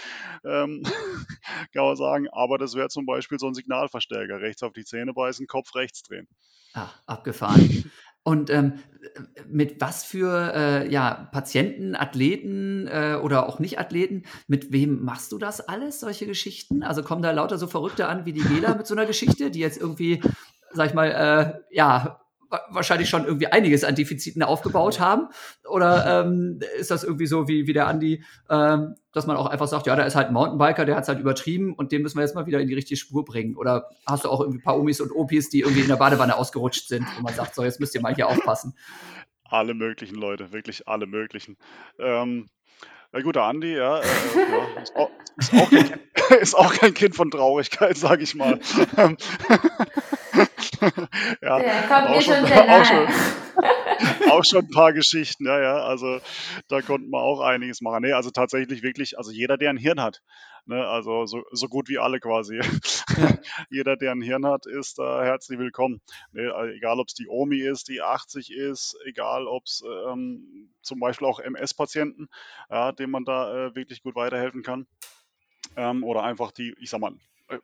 ähm, 0.44 0.84
kann 1.74 1.86
man 1.86 1.96
sagen. 1.96 2.28
Aber 2.34 2.58
das 2.58 2.76
wäre 2.76 2.90
zum 2.90 3.06
Beispiel 3.06 3.40
so 3.40 3.48
ein 3.48 3.54
Signalverstärker. 3.54 4.42
Rechts 4.42 4.64
auf 4.64 4.74
die 4.74 4.84
Zähne 4.84 5.14
beißen, 5.14 5.48
Kopf 5.48 5.74
rechts 5.76 6.04
drehen. 6.04 6.28
Ah, 6.74 6.90
abgefahren. 7.06 7.90
Und 8.28 8.50
ähm, 8.50 8.80
mit 9.48 9.80
was 9.80 10.04
für 10.04 10.52
äh, 10.56 10.92
ja, 10.92 11.30
Patienten, 11.32 11.96
Athleten 11.96 12.88
äh, 12.88 13.20
oder 13.22 13.48
auch 13.48 13.60
Nicht-Athleten, 13.60 14.24
mit 14.48 14.72
wem 14.72 15.06
machst 15.06 15.32
du 15.32 15.38
das 15.38 15.62
alles, 15.62 16.00
solche 16.00 16.26
Geschichten? 16.26 16.82
Also 16.82 17.04
kommen 17.04 17.22
da 17.22 17.30
lauter 17.30 17.60
so 17.60 17.68
Verrückte 17.68 18.08
an 18.08 18.26
wie 18.26 18.34
die 18.34 18.42
Gela 18.42 18.74
mit 18.74 18.88
so 18.88 18.96
einer 18.96 19.06
Geschichte, 19.06 19.52
die 19.52 19.60
jetzt 19.60 19.80
irgendwie, 19.80 20.22
sag 20.76 20.88
ich 20.88 20.94
mal, 20.94 21.08
äh, 21.12 21.76
ja, 21.76 22.20
wa- 22.50 22.62
wahrscheinlich 22.70 23.10
schon 23.10 23.26
irgendwie 23.26 23.48
einiges 23.48 23.84
an 23.84 23.96
Defiziten 23.96 24.44
aufgebaut 24.44 25.00
haben? 25.00 25.30
Oder 25.68 26.24
ähm, 26.26 26.60
ist 26.78 26.92
das 26.92 27.04
irgendwie 27.04 27.26
so 27.28 27.48
wie, 27.48 27.66
wie 27.68 27.74
der 27.74 27.88
Andi, 27.88 28.24
ähm, 28.50 28.96
dass 29.14 29.26
man 29.28 29.36
auch 29.38 29.48
einfach 29.48 29.68
sagt, 29.68 29.88
ja, 29.88 29.96
da 29.96 30.04
ist 30.04 30.16
halt 30.16 30.28
ein 30.28 30.34
Mountainbiker, 30.34 30.86
der 30.86 30.96
hat 30.96 31.04
es 31.04 31.08
halt 31.10 31.20
übertrieben 31.20 31.74
und 31.74 31.92
den 31.92 32.02
müssen 32.02 32.18
wir 32.18 32.22
jetzt 32.24 32.36
mal 32.36 32.46
wieder 32.46 32.60
in 32.60 32.68
die 32.68 32.74
richtige 32.76 32.98
Spur 33.00 33.26
bringen? 33.26 33.56
Oder 33.56 33.90
hast 34.06 34.26
du 34.26 34.30
auch 34.30 34.42
irgendwie 34.42 34.60
ein 34.60 34.64
paar 34.64 34.78
Omis 34.78 35.02
und 35.02 35.12
Opis, 35.12 35.50
die 35.50 35.62
irgendwie 35.62 35.82
in 35.82 35.88
der 35.88 35.96
Badewanne 35.96 36.36
ausgerutscht 36.38 36.88
sind, 36.88 37.06
wo 37.18 37.22
man 37.24 37.34
sagt, 37.34 37.56
so, 37.56 37.64
jetzt 37.64 37.80
müsst 37.80 37.96
ihr 37.96 38.02
mal 38.02 38.14
hier 38.14 38.28
aufpassen? 38.28 38.76
Alle 39.48 39.74
möglichen 39.74 40.16
Leute, 40.16 40.52
wirklich 40.52 40.88
alle 40.88 41.06
möglichen. 41.08 41.58
Ähm, 42.00 42.50
na 43.12 43.22
gut, 43.22 43.36
der 43.36 43.44
Andi, 43.44 43.76
ja, 43.78 44.00
äh, 44.00 44.04
ja 44.04 44.82
ist, 44.82 44.96
auch, 44.96 45.10
ist, 45.38 45.54
auch 45.54 45.70
kein, 45.70 45.86
Kind- 45.86 46.02
ist 46.42 46.54
auch 46.56 46.74
kein 46.74 46.94
Kind 46.94 47.16
von 47.16 47.32
Traurigkeit, 47.32 47.96
sage 47.98 48.24
ich 48.24 48.36
mal. 48.36 48.60
Ja, 51.42 51.60
Der 51.60 51.82
kommt 51.88 52.10
auch 52.10 52.22
schon, 52.22 52.48
schon 52.48 52.70
auch, 52.70 52.86
schon, 52.86 54.32
auch 54.32 54.44
schon 54.44 54.66
ein 54.66 54.72
paar 54.72 54.94
Geschichten, 54.94 55.46
ja, 55.46 55.60
ja. 55.60 55.78
Also 55.78 56.20
da 56.68 56.82
konnten 56.82 57.10
wir 57.10 57.22
auch 57.22 57.42
einiges 57.42 57.82
machen. 57.82 58.04
Nee, 58.04 58.14
also 58.14 58.32
tatsächlich 58.32 58.84
wirklich, 58.84 59.18
also 59.18 59.32
jeder, 59.32 59.58
der 59.58 59.70
ein 59.70 59.78
Hirn 59.78 60.02
hat, 60.02 60.22
ne, 60.66 60.86
also 60.88 61.26
so, 61.26 61.44
so 61.52 61.68
gut 61.68 61.90
wie 61.90 62.00
alle 62.00 62.20
quasi. 62.20 62.60
Jeder, 63.70 63.96
der 63.96 64.12
ein 64.12 64.22
Hirn 64.22 64.46
hat, 64.46 64.66
ist 64.66 65.00
da 65.00 65.24
herzlich 65.24 65.60
willkommen. 65.60 66.02
Ne, 66.32 66.54
also 66.54 66.74
egal, 66.74 67.00
ob 67.00 67.08
es 67.08 67.14
die 67.14 67.28
Omi 67.28 67.60
ist, 67.60 67.88
die 67.88 68.02
80 68.02 68.52
ist, 68.52 68.98
egal, 69.06 69.48
ob 69.48 69.64
es 69.66 69.84
ähm, 70.10 70.70
zum 70.82 71.00
Beispiel 71.00 71.28
auch 71.28 71.40
MS-Patienten, 71.40 72.28
ja, 72.70 72.92
denen 72.92 73.12
man 73.12 73.26
da 73.26 73.68
äh, 73.68 73.76
wirklich 73.76 74.02
gut 74.04 74.16
weiterhelfen 74.16 74.64
kann. 74.64 74.88
Ähm, 75.76 76.04
oder 76.04 76.24
einfach 76.24 76.52
die, 76.52 76.76
ich 76.80 76.90
sag 76.90 77.02
mal, 77.02 77.14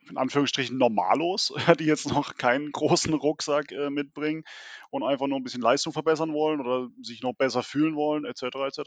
in 0.08 0.16
Anführungsstrichen 0.16 0.78
Normalos, 0.78 1.52
die 1.78 1.84
jetzt 1.84 2.08
noch 2.08 2.36
keinen 2.36 2.70
großen 2.70 3.12
Rucksack 3.14 3.72
äh, 3.72 3.90
mitbringen 3.90 4.44
und 4.90 5.02
einfach 5.02 5.26
nur 5.26 5.38
ein 5.38 5.42
bisschen 5.42 5.62
Leistung 5.62 5.92
verbessern 5.92 6.32
wollen 6.32 6.60
oder 6.60 6.88
sich 7.02 7.22
noch 7.22 7.34
besser 7.34 7.62
fühlen 7.62 7.96
wollen, 7.96 8.24
etc. 8.24 8.42
etc. 8.42 8.80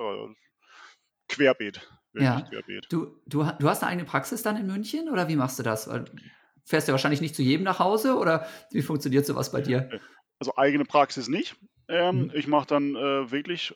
Querbeet, 1.27 1.87
ja. 2.13 2.41
Du, 2.89 3.19
du, 3.25 3.43
du 3.59 3.69
hast 3.69 3.83
eine 3.83 3.91
eigene 3.91 4.05
Praxis 4.05 4.43
dann 4.43 4.57
in 4.57 4.67
München 4.67 5.09
oder 5.09 5.27
wie 5.27 5.35
machst 5.35 5.59
du 5.59 5.63
das? 5.63 5.89
Fährst 6.65 6.87
du 6.87 6.91
wahrscheinlich 6.91 7.21
nicht 7.21 7.35
zu 7.35 7.41
jedem 7.43 7.63
nach 7.63 7.79
Hause 7.79 8.15
oder 8.15 8.47
wie 8.71 8.81
funktioniert 8.81 9.25
sowas 9.25 9.51
bei 9.51 9.61
dir? 9.61 9.89
Also 10.39 10.55
eigene 10.57 10.85
Praxis 10.85 11.27
nicht. 11.27 11.55
Ähm, 11.87 12.23
mhm. 12.23 12.31
Ich 12.33 12.47
mache 12.47 12.67
dann 12.67 12.95
äh, 12.95 13.31
wirklich 13.31 13.75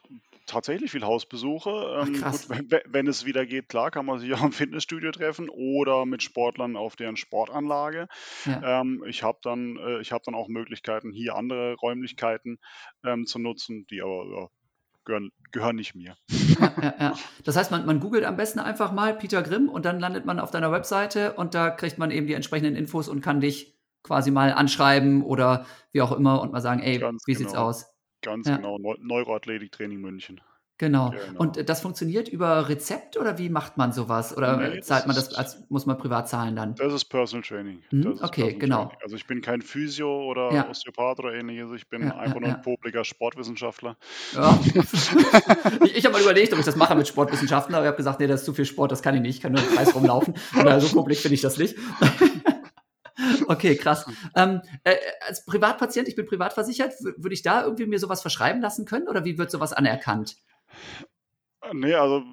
tatsächlich 0.50 0.92
viel 0.92 1.04
Hausbesuche. 1.04 1.70
Ähm, 2.02 2.22
Ach, 2.24 2.32
gut, 2.32 2.50
wenn, 2.50 2.82
wenn, 2.88 3.08
es 3.08 3.26
wieder 3.26 3.46
geht, 3.46 3.70
klar, 3.70 3.92
kann 3.92 4.06
man 4.06 4.20
sich 4.20 4.34
auch 4.36 4.44
im 4.44 4.52
Fitnessstudio 4.52 5.12
treffen 5.12 5.50
oder 5.50 6.06
mit 6.06 6.24
Sportlern 6.24 6.76
auf 6.76 6.96
deren 6.96 7.18
Sportanlage. 7.18 8.08
Ja. 8.46 8.82
Ähm, 8.82 9.04
ich 9.08 9.24
habe 9.24 9.40
dann, 9.42 9.78
äh, 9.78 10.04
hab 10.04 10.24
dann 10.24 10.36
auch 10.36 10.48
Möglichkeiten, 10.48 11.12
hier 11.12 11.36
andere 11.36 11.76
Räumlichkeiten 11.76 12.60
ähm, 13.06 13.26
zu 13.26 13.40
nutzen, 13.40 13.86
die 13.90 14.02
aber 14.02 14.26
ja, 14.26 14.48
gehören, 15.06 15.32
gehören 15.52 15.76
nicht 15.76 15.96
mir. 15.96 16.16
Ja, 16.60 16.74
ja, 16.82 16.94
ja. 17.00 17.14
Das 17.44 17.56
heißt, 17.56 17.72
man, 17.72 17.86
man 17.86 18.00
googelt 18.00 18.26
am 18.26 18.38
besten 18.38 18.60
einfach 18.60 18.92
mal 18.92 19.16
Peter 19.16 19.42
Grimm 19.42 19.70
und 19.70 19.86
dann 19.86 20.00
landet 20.00 20.26
man 20.26 20.40
auf 20.40 20.52
deiner 20.52 20.72
Webseite 20.72 21.34
und 21.34 21.56
da 21.56 21.70
kriegt 21.70 21.98
man 21.98 22.12
eben 22.12 22.28
die 22.28 22.34
entsprechenden 22.34 22.76
Infos 22.76 23.08
und 23.10 23.22
kann 23.22 23.42
dich 23.42 23.80
quasi 24.04 24.32
mal 24.32 24.54
anschreiben 24.54 25.24
oder 25.24 25.66
wie 25.92 26.02
auch 26.02 26.12
immer 26.12 26.42
und 26.42 26.52
mal 26.52 26.62
sagen, 26.62 26.82
ey, 26.82 27.00
Ganz 27.00 27.24
wie 27.26 27.34
genau. 27.34 27.50
sieht's 27.50 27.56
aus? 27.56 27.99
Ganz 28.22 28.48
ja. 28.48 28.58
genau, 28.58 28.78
Neu 28.78 28.96
Neuroathletiktraining 29.00 30.00
München. 30.00 30.42
Genau. 30.80 31.10
genau. 31.10 31.40
Und 31.40 31.70
das 31.70 31.82
funktioniert 31.82 32.30
über 32.30 32.70
Rezept 32.70 33.18
oder 33.18 33.38
wie 33.38 33.50
macht 33.50 33.76
man 33.76 33.92
sowas? 33.92 34.36
Oder 34.36 34.56
nee, 34.56 34.80
zahlt 34.80 35.08
man 35.08 35.16
das, 35.16 35.34
als, 35.36 35.62
muss 35.68 35.86
man 35.86 35.98
privat 35.98 36.30
zahlen 36.30 36.56
dann? 36.56 36.74
Das 36.76 36.94
ist 36.94 37.06
Personal 37.06 37.44
Training. 37.44 37.82
Hm? 37.90 38.04
Das 38.04 38.22
okay, 38.24 38.44
Personal 38.44 38.60
genau. 38.60 38.78
Training. 38.86 38.98
Also 39.04 39.16
ich 39.18 39.28
bin 39.28 39.42
kein 39.42 39.62
Physio 39.62 40.24
oder 40.24 40.54
ja. 40.54 40.70
Osteopath 40.70 41.20
oder 41.20 41.34
ähnliches. 41.34 41.70
Ich 41.76 41.90
bin 41.90 42.04
ja, 42.04 42.16
einfach 42.16 42.40
nur 42.40 42.50
ein 42.50 42.62
popliger 42.62 43.04
Sportwissenschaftler. 43.04 43.98
Ja. 44.34 44.58
ich, 45.84 45.98
ich 45.98 46.06
habe 46.06 46.14
mal 46.14 46.22
überlegt, 46.22 46.54
ob 46.54 46.60
ich 46.60 46.66
das 46.66 46.78
mache 46.78 46.96
mit 46.96 47.10
Sportwissenschaften, 47.10 47.76
aber 47.76 47.84
ich 47.84 47.88
habe 47.88 47.98
gesagt, 47.98 48.22
nee, 48.22 48.28
das 48.28 48.40
ist 48.40 48.46
zu 48.46 48.54
viel 48.54 48.66
Sport, 48.66 48.94
das 48.94 49.02
kann 49.02 49.16
ich 49.16 49.22
nicht. 49.22 49.36
Ich 49.36 49.42
kann 49.42 49.52
nur 49.52 49.62
im 49.62 49.76
Kreis 49.76 49.94
rumlaufen. 49.94 50.34
Oder 50.58 50.80
so 50.80 50.96
popelig 50.96 51.22
finde 51.22 51.36
ich 51.36 51.42
das 51.42 51.58
nicht. 51.58 51.76
Okay, 53.50 53.76
krass. 53.76 54.06
Ähm, 54.36 54.62
äh, 54.84 54.96
als 55.22 55.44
Privatpatient, 55.44 56.08
ich 56.08 56.16
bin 56.16 56.28
privat 56.28 56.54
versichert, 56.54 56.94
würde 57.02 57.34
ich 57.34 57.42
da 57.42 57.64
irgendwie 57.64 57.88
mir 57.88 57.98
sowas 57.98 58.22
verschreiben 58.22 58.62
lassen 58.62 58.86
können 58.86 59.08
oder 59.08 59.26
wie 59.26 59.40
wird 59.40 59.50
sowas 59.50 59.74
anerkannt? 59.74 60.38
Nee, 61.74 61.96
also 61.96 62.24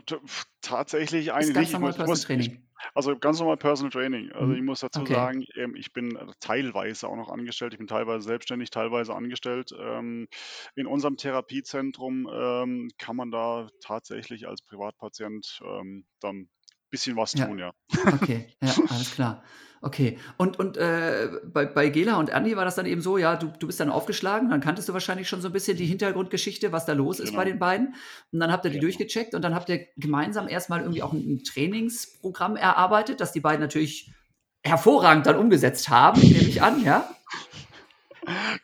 tatsächlich 0.61 1.33
eigentlich 1.33 1.55
ganz 1.55 1.69
nicht. 1.69 1.73
Normal 1.73 1.93
ich 1.93 2.07
muss, 2.07 2.21
Training. 2.21 2.69
Also 2.95 3.17
ganz 3.17 3.39
normal 3.39 3.57
Personal 3.57 3.91
Training. 3.91 4.31
Also 4.33 4.49
mhm. 4.49 4.57
ich 4.57 4.63
muss 4.63 4.81
dazu 4.81 5.01
okay. 5.01 5.15
sagen, 5.15 5.45
ähm, 5.55 5.75
ich 5.75 5.95
bin 5.95 6.19
teilweise 6.41 7.09
auch 7.09 7.17
noch 7.17 7.31
angestellt. 7.31 7.73
Ich 7.73 7.79
bin 7.79 7.87
teilweise 7.87 8.27
selbstständig, 8.27 8.69
teilweise 8.69 9.15
angestellt. 9.15 9.71
Ähm, 9.79 10.29
in 10.75 10.87
unserem 10.87 11.17
Therapiezentrum 11.17 12.29
ähm, 12.31 12.91
kann 12.99 13.17
man 13.17 13.31
da 13.31 13.71
tatsächlich 13.81 14.47
als 14.47 14.61
Privatpatient 14.61 15.61
dann 16.21 16.51
bisschen 16.91 17.17
was 17.17 17.33
tun, 17.33 17.59
ja. 17.59 17.73
ja. 17.93 18.13
Okay, 18.13 18.49
ja, 18.63 18.75
alles 18.89 19.15
klar. 19.15 19.43
Okay, 19.83 20.19
und, 20.37 20.59
und 20.59 20.77
äh, 20.79 21.29
bei, 21.45 21.67
bei 21.67 21.91
Gela 21.91 22.17
und 22.17 22.33
Andi 22.33 22.57
war 22.57 22.65
das 22.65 22.75
dann 22.75 22.87
eben 22.87 23.03
so, 23.03 23.19
ja, 23.19 23.37
du, 23.37 23.53
du 23.59 23.67
bist 23.67 23.79
dann 23.79 23.91
aufgeschlagen, 23.91 24.49
dann 24.51 24.61
kanntest 24.61 24.89
du 24.89 24.93
wahrscheinlich 24.93 25.29
schon 25.29 25.43
so 25.43 25.49
ein 25.49 25.53
bisschen 25.53 25.77
die 25.77 25.87
Hintergrundgeschichte, 25.87 26.73
was 26.73 26.87
da 26.87 26.93
los 26.93 27.19
genau. 27.19 27.29
ist 27.29 27.37
bei 27.37 27.45
genau. 27.45 27.55
den 27.55 27.59
beiden. 27.61 27.95
Und 28.33 28.41
dann 28.41 28.51
habt 28.51 28.65
ihr 28.65 28.71
die 28.71 28.79
genau. 28.79 28.87
durchgecheckt 28.87 29.35
und 29.35 29.43
dann 29.43 29.55
habt 29.55 29.69
ihr 29.69 29.87
gemeinsam 29.97 30.49
erstmal 30.49 30.81
irgendwie 30.81 31.03
auch 31.03 31.13
ein, 31.13 31.35
ein 31.35 31.45
Trainingsprogramm 31.45 32.57
erarbeitet, 32.57 33.21
das 33.21 33.33
die 33.33 33.41
beiden 33.41 33.61
natürlich 33.61 34.11
hervorragend 34.65 35.27
dann 35.27 35.37
umgesetzt 35.37 35.89
haben, 35.89 36.21
nehme 36.21 36.49
ich 36.49 36.63
an, 36.63 36.83
ja? 36.83 37.09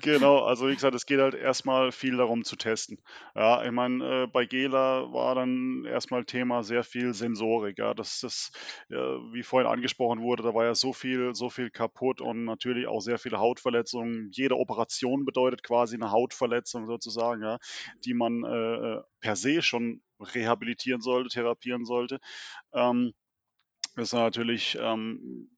Genau, 0.02 0.40
also 0.44 0.68
wie 0.68 0.74
gesagt, 0.74 0.94
es 0.94 1.06
geht 1.06 1.20
halt 1.20 1.34
erstmal 1.34 1.92
viel 1.92 2.16
darum 2.16 2.44
zu 2.44 2.56
testen. 2.56 2.98
Ja, 3.34 3.64
ich 3.64 3.70
meine, 3.70 4.24
äh, 4.24 4.26
bei 4.26 4.44
Gela 4.44 5.12
war 5.12 5.34
dann 5.36 5.84
erstmal 5.84 6.24
Thema 6.24 6.62
sehr 6.64 6.82
viel 6.84 7.14
Sensorik. 7.14 7.78
Ja, 7.78 7.94
das 7.94 8.22
ist, 8.24 8.56
äh, 8.90 8.94
wie 8.96 9.42
vorhin 9.44 9.70
angesprochen 9.70 10.20
wurde, 10.22 10.42
da 10.42 10.54
war 10.54 10.64
ja 10.64 10.74
so 10.74 10.92
viel, 10.92 11.34
so 11.34 11.48
viel 11.48 11.70
kaputt 11.70 12.20
und 12.20 12.44
natürlich 12.44 12.86
auch 12.88 13.00
sehr 13.00 13.18
viele 13.18 13.38
Hautverletzungen. 13.38 14.30
Jede 14.32 14.56
Operation 14.56 15.24
bedeutet 15.24 15.62
quasi 15.62 15.94
eine 15.96 16.10
Hautverletzung 16.10 16.86
sozusagen, 16.86 17.42
ja, 17.42 17.58
die 18.04 18.14
man 18.14 18.44
äh, 18.44 19.00
per 19.20 19.36
se 19.36 19.62
schon 19.62 20.02
rehabilitieren 20.34 21.00
sollte, 21.00 21.28
therapieren 21.30 21.84
sollte. 21.84 22.18
Ähm, 22.74 23.12
das 23.96 24.04
ist 24.08 24.14
natürlich 24.14 24.78
ähm, 24.80 25.50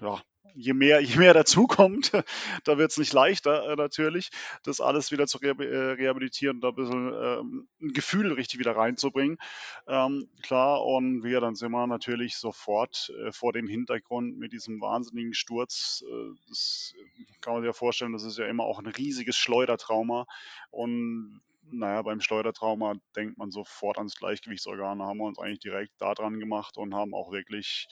ja, 0.00 0.22
je 0.54 0.72
mehr, 0.72 1.00
je 1.00 1.16
mehr 1.16 1.34
dazukommt, 1.34 2.12
da 2.64 2.78
wird 2.78 2.90
es 2.90 2.98
nicht 2.98 3.12
leichter 3.12 3.70
äh, 3.70 3.76
natürlich, 3.76 4.30
das 4.62 4.80
alles 4.80 5.10
wieder 5.10 5.26
zu 5.26 5.40
äh, 5.40 5.50
rehabilitieren, 5.50 6.60
da 6.60 6.68
ein 6.68 6.74
bisschen 6.74 7.12
ähm, 7.12 7.68
ein 7.80 7.92
Gefühl 7.92 8.32
richtig 8.32 8.58
wieder 8.58 8.76
reinzubringen. 8.76 9.38
Ähm, 9.86 10.28
klar, 10.42 10.84
und 10.84 11.22
wir 11.22 11.40
dann 11.40 11.54
sind 11.54 11.72
wir 11.72 11.86
natürlich 11.86 12.36
sofort 12.36 13.12
äh, 13.18 13.32
vor 13.32 13.52
dem 13.52 13.66
Hintergrund 13.66 14.38
mit 14.38 14.52
diesem 14.52 14.80
wahnsinnigen 14.80 15.34
Sturz. 15.34 16.04
Äh, 16.08 16.34
das 16.48 16.94
kann 17.40 17.54
man 17.54 17.62
sich 17.62 17.68
ja 17.68 17.72
vorstellen, 17.72 18.12
das 18.12 18.24
ist 18.24 18.38
ja 18.38 18.46
immer 18.46 18.64
auch 18.64 18.78
ein 18.78 18.86
riesiges 18.86 19.36
Schleudertrauma. 19.36 20.26
Und 20.70 21.40
naja, 21.70 22.02
beim 22.02 22.20
Schleudertrauma 22.20 22.94
denkt 23.16 23.38
man 23.38 23.50
sofort 23.50 23.98
ans 23.98 24.16
Gleichgewichtsorgan. 24.16 24.98
Da 24.98 25.06
haben 25.06 25.18
wir 25.18 25.24
uns 25.24 25.38
eigentlich 25.38 25.60
direkt 25.60 25.92
daran 26.00 26.38
gemacht 26.38 26.76
und 26.76 26.94
haben 26.94 27.14
auch 27.14 27.32
wirklich 27.32 27.88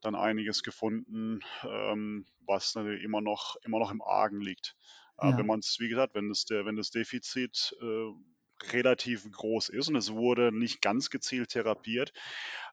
dann 0.00 0.14
einiges 0.14 0.62
gefunden, 0.62 1.40
ähm, 1.64 2.26
was 2.46 2.74
natürlich 2.74 3.02
immer 3.02 3.20
noch, 3.20 3.56
immer 3.64 3.78
noch 3.78 3.90
im 3.90 4.02
Argen 4.02 4.40
liegt. 4.40 4.76
Ja. 5.20 5.38
wenn 5.38 5.46
man 5.46 5.60
es, 5.60 5.76
wie 5.78 5.88
gesagt, 5.88 6.14
wenn 6.16 6.28
das, 6.30 6.46
der, 6.46 6.64
wenn 6.64 6.74
das 6.74 6.90
Defizit 6.90 7.76
äh, 7.80 8.72
relativ 8.72 9.30
groß 9.30 9.68
ist 9.68 9.88
und 9.88 9.96
es 9.96 10.12
wurde 10.12 10.50
nicht 10.52 10.80
ganz 10.80 11.10
gezielt 11.10 11.50
therapiert, 11.50 12.12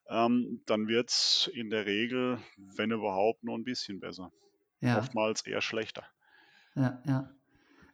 ähm, 0.07 0.61
dann 0.65 0.87
wird 0.87 1.09
es 1.09 1.49
in 1.53 1.69
der 1.69 1.85
Regel, 1.85 2.39
wenn 2.57 2.91
überhaupt, 2.91 3.43
nur 3.43 3.55
ein 3.55 3.63
bisschen 3.63 3.99
besser. 3.99 4.31
Ja. 4.81 4.97
Oftmals 4.97 5.45
eher 5.45 5.61
schlechter. 5.61 6.05
Ja, 6.75 7.01
ja. 7.05 7.29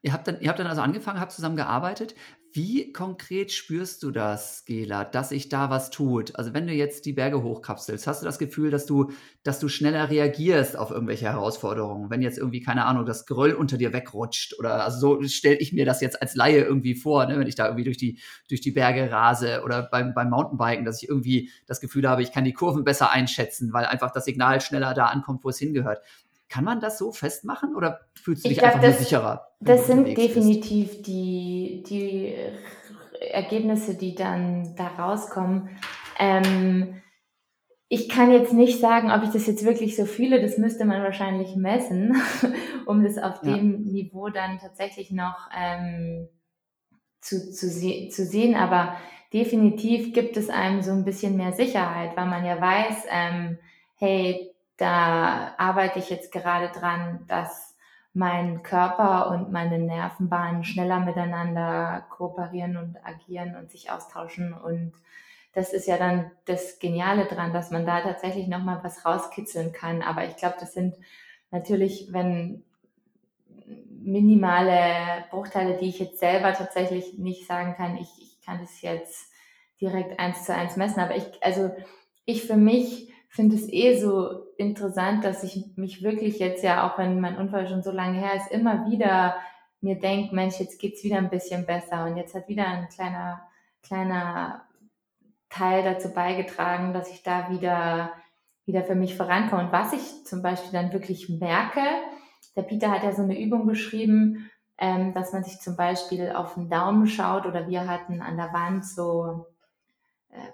Ihr 0.02 0.14
habt 0.14 0.28
dann, 0.28 0.40
ihr 0.40 0.50
habt 0.50 0.60
dann 0.60 0.68
also 0.68 0.82
angefangen, 0.82 1.20
habt 1.20 1.32
zusammen 1.32 1.56
gearbeitet. 1.56 2.16
Wie 2.56 2.94
konkret 2.94 3.52
spürst 3.52 4.02
du 4.02 4.12
das, 4.12 4.64
Gela, 4.64 5.04
dass 5.04 5.28
sich 5.28 5.50
da 5.50 5.70
was 5.70 5.90
tut? 5.90 6.38
Also 6.38 6.54
wenn 6.54 6.68
du 6.68 6.72
jetzt 6.72 7.06
die 7.06 7.12
Berge 7.12 7.44
hochkapselst, 7.44 8.08
hast 8.08 8.22
du 8.22 8.26
das 8.26 8.40
Gefühl, 8.40 8.72
dass 8.72 8.86
du, 8.86 9.12
dass 9.44 9.60
du 9.60 9.68
schneller 9.68 10.10
reagierst 10.10 10.78
auf 10.78 10.90
irgendwelche 10.90 11.26
Herausforderungen? 11.26 12.10
Wenn 12.10 12.22
jetzt 12.22 12.38
irgendwie, 12.38 12.62
keine 12.62 12.86
Ahnung, 12.86 13.06
das 13.06 13.26
Geröll 13.26 13.52
unter 13.52 13.78
dir 13.78 13.92
wegrutscht 13.92 14.58
oder 14.58 14.86
also 14.86 15.00
so 15.00 15.24
stelle 15.28 15.58
ich 15.58 15.74
mir 15.74 15.84
das 15.84 16.00
jetzt 16.00 16.22
als 16.22 16.34
Laie 16.36 16.64
irgendwie 16.64 16.96
vor, 16.96 17.26
ne, 17.26 17.38
wenn 17.38 17.48
ich 17.48 17.56
da 17.56 17.66
irgendwie 17.66 17.84
durch 17.84 17.98
die, 17.98 18.20
durch 18.48 18.62
die 18.62 18.72
Berge 18.72 19.12
rase 19.12 19.62
oder 19.66 19.84
beim, 19.84 20.14
beim 20.14 20.30
Mountainbiken, 20.30 20.86
dass 20.86 21.04
ich 21.04 21.10
irgendwie 21.10 21.52
das 21.68 21.82
Gefühl 21.82 22.08
habe, 22.08 22.24
ich 22.24 22.32
kann 22.32 22.46
die 22.46 22.54
Kurven 22.54 22.86
besser 22.86 23.12
einschätzen, 23.12 23.74
weil 23.74 23.84
einfach 23.84 24.12
das 24.12 24.24
Signal 24.24 24.62
schneller 24.62 24.94
da 24.94 25.08
ankommt, 25.08 25.44
wo 25.44 25.50
es 25.50 25.60
hingehört. 25.60 26.00
Kann 26.50 26.64
man 26.64 26.80
das 26.80 26.98
so 26.98 27.12
festmachen 27.12 27.76
oder 27.76 28.02
fühlst 28.14 28.46
du 28.46 28.50
dich 28.50 28.60
glaub, 28.60 28.76
einfach 28.76 28.82
das, 28.82 28.96
nur 28.96 29.04
sicherer? 29.04 29.48
Das 29.60 29.88
sind 29.88 30.18
definitiv 30.18 31.02
die, 31.02 31.84
die 31.88 32.36
Ergebnisse, 33.20 33.96
die 33.96 34.16
dann 34.16 34.76
da 34.76 34.88
rauskommen. 34.88 35.70
Ähm, 36.20 37.02
ich 37.88 38.10
kann 38.10 38.32
jetzt 38.32 38.54
nicht 38.54 38.80
sagen, 38.80 39.12
ob 39.12 39.24
ich 39.24 39.30
das 39.30 39.48
jetzt 39.48 39.64
wirklich 39.64 39.96
so 39.96 40.06
fühle, 40.06 40.42
das 40.42 40.58
müsste 40.58 40.86
man 40.86 41.04
wahrscheinlich 41.04 41.56
messen, 41.56 42.16
um 42.86 43.04
das 43.04 43.18
auf 43.18 43.44
ja. 43.44 43.56
dem 43.56 43.84
Niveau 43.84 44.30
dann 44.30 44.60
tatsächlich 44.60 45.12
noch 45.12 45.50
ähm, 45.56 46.28
zu, 47.22 47.52
zu, 47.52 47.68
se 47.70 48.10
zu 48.10 48.26
sehen. 48.26 48.56
Aber 48.56 48.96
definitiv 49.34 50.14
gibt 50.14 50.36
es 50.38 50.50
einem 50.50 50.82
so 50.82 50.92
ein 50.92 51.06
bisschen 51.06 51.38
mehr 51.38 51.54
Sicherheit, 51.54 52.18
weil 52.18 52.26
man 52.26 52.46
ja 52.46 52.60
weiß, 52.60 53.06
ähm, 53.12 53.60
hey, 53.96 54.55
da 54.78 55.54
arbeite 55.58 56.00
ich 56.00 56.10
jetzt 56.10 56.32
gerade 56.32 56.70
dran, 56.78 57.26
dass 57.28 57.76
mein 58.14 58.64
Körper 58.64 59.30
und 59.30 59.52
meine 59.52 59.78
Nervenbahnen 59.78 60.64
schneller 60.64 61.00
miteinander 61.00 62.06
kooperieren 62.10 62.78
und 62.78 62.98
agieren 63.06 63.58
und 63.58 63.70
sich 63.70 63.92
austauschen. 63.92 64.54
Und 64.54 64.94
das 65.54 65.74
ist 65.74 65.86
ja 65.86 65.98
dann 65.98 66.32
das 66.46 66.80
Geniale 66.80 67.26
dran, 67.26 67.54
dass 67.54 67.72
man 67.72 67.86
da 67.86 68.02
tatsächlich 68.02 68.48
nochmal 68.48 68.80
was 68.84 69.06
rauskitzeln 69.06 69.74
kann. 69.74 70.02
Aber 70.02 70.24
ich 70.26 70.38
glaube, 70.38 70.56
das 70.60 70.74
sind 70.74 70.96
natürlich, 71.52 72.08
wenn 72.12 72.64
minimale 73.90 75.26
Bruchteile, 75.30 75.78
die 75.78 75.90
ich 75.90 76.00
jetzt 76.00 76.20
selber 76.20 76.54
tatsächlich 76.54 77.18
nicht 77.18 77.48
sagen 77.48 77.76
kann, 77.76 77.98
ich, 77.98 78.10
ich 78.20 78.42
kann 78.46 78.60
das 78.60 78.82
jetzt 78.82 79.32
direkt 79.82 80.20
eins 80.20 80.46
zu 80.46 80.54
eins 80.54 80.78
messen. 80.78 81.02
Aber 81.02 81.16
ich, 81.16 81.26
also 81.44 81.76
ich 82.24 82.44
für 82.44 82.56
mich 82.56 83.12
finde 83.36 83.56
es 83.56 83.72
eh 83.72 84.00
so 84.00 84.46
interessant, 84.58 85.24
dass 85.24 85.44
ich 85.44 85.66
mich 85.76 86.04
wirklich 86.04 86.40
jetzt 86.40 86.64
ja, 86.64 86.88
auch 86.88 86.98
wenn 86.98 87.20
mein 87.20 87.38
Unfall 87.38 87.68
schon 87.68 87.84
so 87.84 87.92
lange 87.92 88.20
her 88.20 88.36
ist, 88.36 88.52
immer 88.52 88.90
wieder 88.90 89.36
mir 89.82 90.00
denke, 90.00 90.34
Mensch, 90.34 90.60
jetzt 90.60 90.80
geht's 90.80 91.04
wieder 91.04 91.18
ein 91.18 91.30
bisschen 91.30 91.66
besser 91.66 92.06
und 92.06 92.18
jetzt 92.18 92.34
hat 92.34 92.48
wieder 92.48 92.68
ein 92.68 92.88
kleiner, 92.90 93.42
kleiner 93.84 94.66
Teil 95.50 95.84
dazu 95.84 96.14
beigetragen, 96.14 96.94
dass 96.94 97.12
ich 97.12 97.24
da 97.24 97.50
wieder, 97.50 98.12
wieder 98.66 98.84
für 98.84 98.96
mich 98.96 99.16
vorankomme. 99.16 99.66
Und 99.66 99.72
was 99.72 99.94
ich 99.94 100.26
zum 100.26 100.42
Beispiel 100.42 100.72
dann 100.72 100.92
wirklich 100.92 101.30
merke, 101.30 101.82
der 102.56 102.64
Peter 102.64 102.90
hat 102.90 103.04
ja 103.04 103.12
so 103.12 103.22
eine 103.22 103.40
Übung 103.40 103.68
beschrieben, 103.68 104.50
ähm, 104.78 105.14
dass 105.14 105.34
man 105.34 105.44
sich 105.44 105.60
zum 105.60 105.76
Beispiel 105.78 106.32
auf 106.32 106.56
den 106.56 106.70
Daumen 106.70 107.08
schaut 107.08 107.46
oder 107.46 107.68
wir 107.68 107.88
hatten 107.88 108.22
an 108.22 108.38
der 108.38 108.52
Wand 108.54 108.86
so 108.86 109.46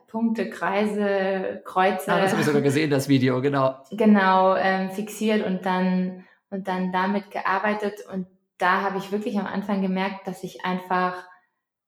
Punkte, 0.07 0.49
Kreise, 0.49 1.61
Kreuze. 1.65 2.11
Ah, 2.11 2.21
das 2.21 2.31
habe 2.31 2.41
ich 2.41 2.47
sogar 2.47 2.61
gesehen, 2.61 2.89
das 2.89 3.07
Video, 3.07 3.41
genau. 3.41 3.75
Genau, 3.91 4.55
ähm, 4.55 4.91
fixiert 4.91 5.45
und 5.45 5.65
dann, 5.65 6.25
und 6.49 6.67
dann 6.67 6.91
damit 6.91 7.31
gearbeitet. 7.31 8.05
Und 8.11 8.27
da 8.57 8.81
habe 8.81 8.97
ich 8.97 9.11
wirklich 9.11 9.39
am 9.39 9.45
Anfang 9.45 9.81
gemerkt, 9.81 10.27
dass 10.27 10.43
ich 10.43 10.65
einfach 10.65 11.15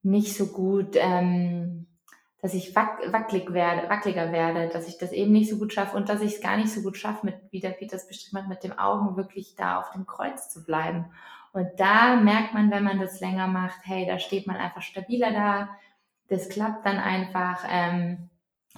nicht 0.01 0.35
so 0.35 0.47
gut, 0.47 0.95
ähm, 0.95 1.87
dass 2.41 2.53
ich 2.53 2.75
wack, 2.75 2.99
wackelig 3.11 3.53
werde, 3.53 3.89
wackeliger 3.89 4.31
werde, 4.31 4.69
dass 4.69 4.87
ich 4.87 4.97
das 4.97 5.11
eben 5.11 5.31
nicht 5.31 5.49
so 5.49 5.57
gut 5.57 5.73
schaffe 5.73 5.95
und 5.95 6.09
dass 6.09 6.21
ich 6.21 6.35
es 6.35 6.41
gar 6.41 6.57
nicht 6.57 6.71
so 6.71 6.81
gut 6.81 6.97
schaffe, 6.97 7.25
mit, 7.25 7.35
wie 7.51 7.61
der 7.61 7.69
Peters 7.69 8.07
beschrieben 8.07 8.39
hat, 8.39 8.49
mit 8.49 8.63
dem 8.63 8.77
Augen 8.77 9.15
wirklich 9.15 9.55
da 9.55 9.79
auf 9.79 9.91
dem 9.91 10.05
Kreuz 10.05 10.49
zu 10.49 10.65
bleiben. 10.65 11.05
Und 11.53 11.69
da 11.77 12.15
merkt 12.15 12.53
man, 12.53 12.71
wenn 12.71 12.83
man 12.83 12.99
das 12.99 13.19
länger 13.21 13.47
macht, 13.47 13.79
hey, 13.83 14.05
da 14.05 14.19
steht 14.19 14.47
man 14.47 14.57
einfach 14.57 14.81
stabiler 14.81 15.31
da, 15.31 15.69
das 16.29 16.49
klappt 16.49 16.85
dann 16.85 16.97
einfach. 16.97 17.65
Ähm, 17.69 18.29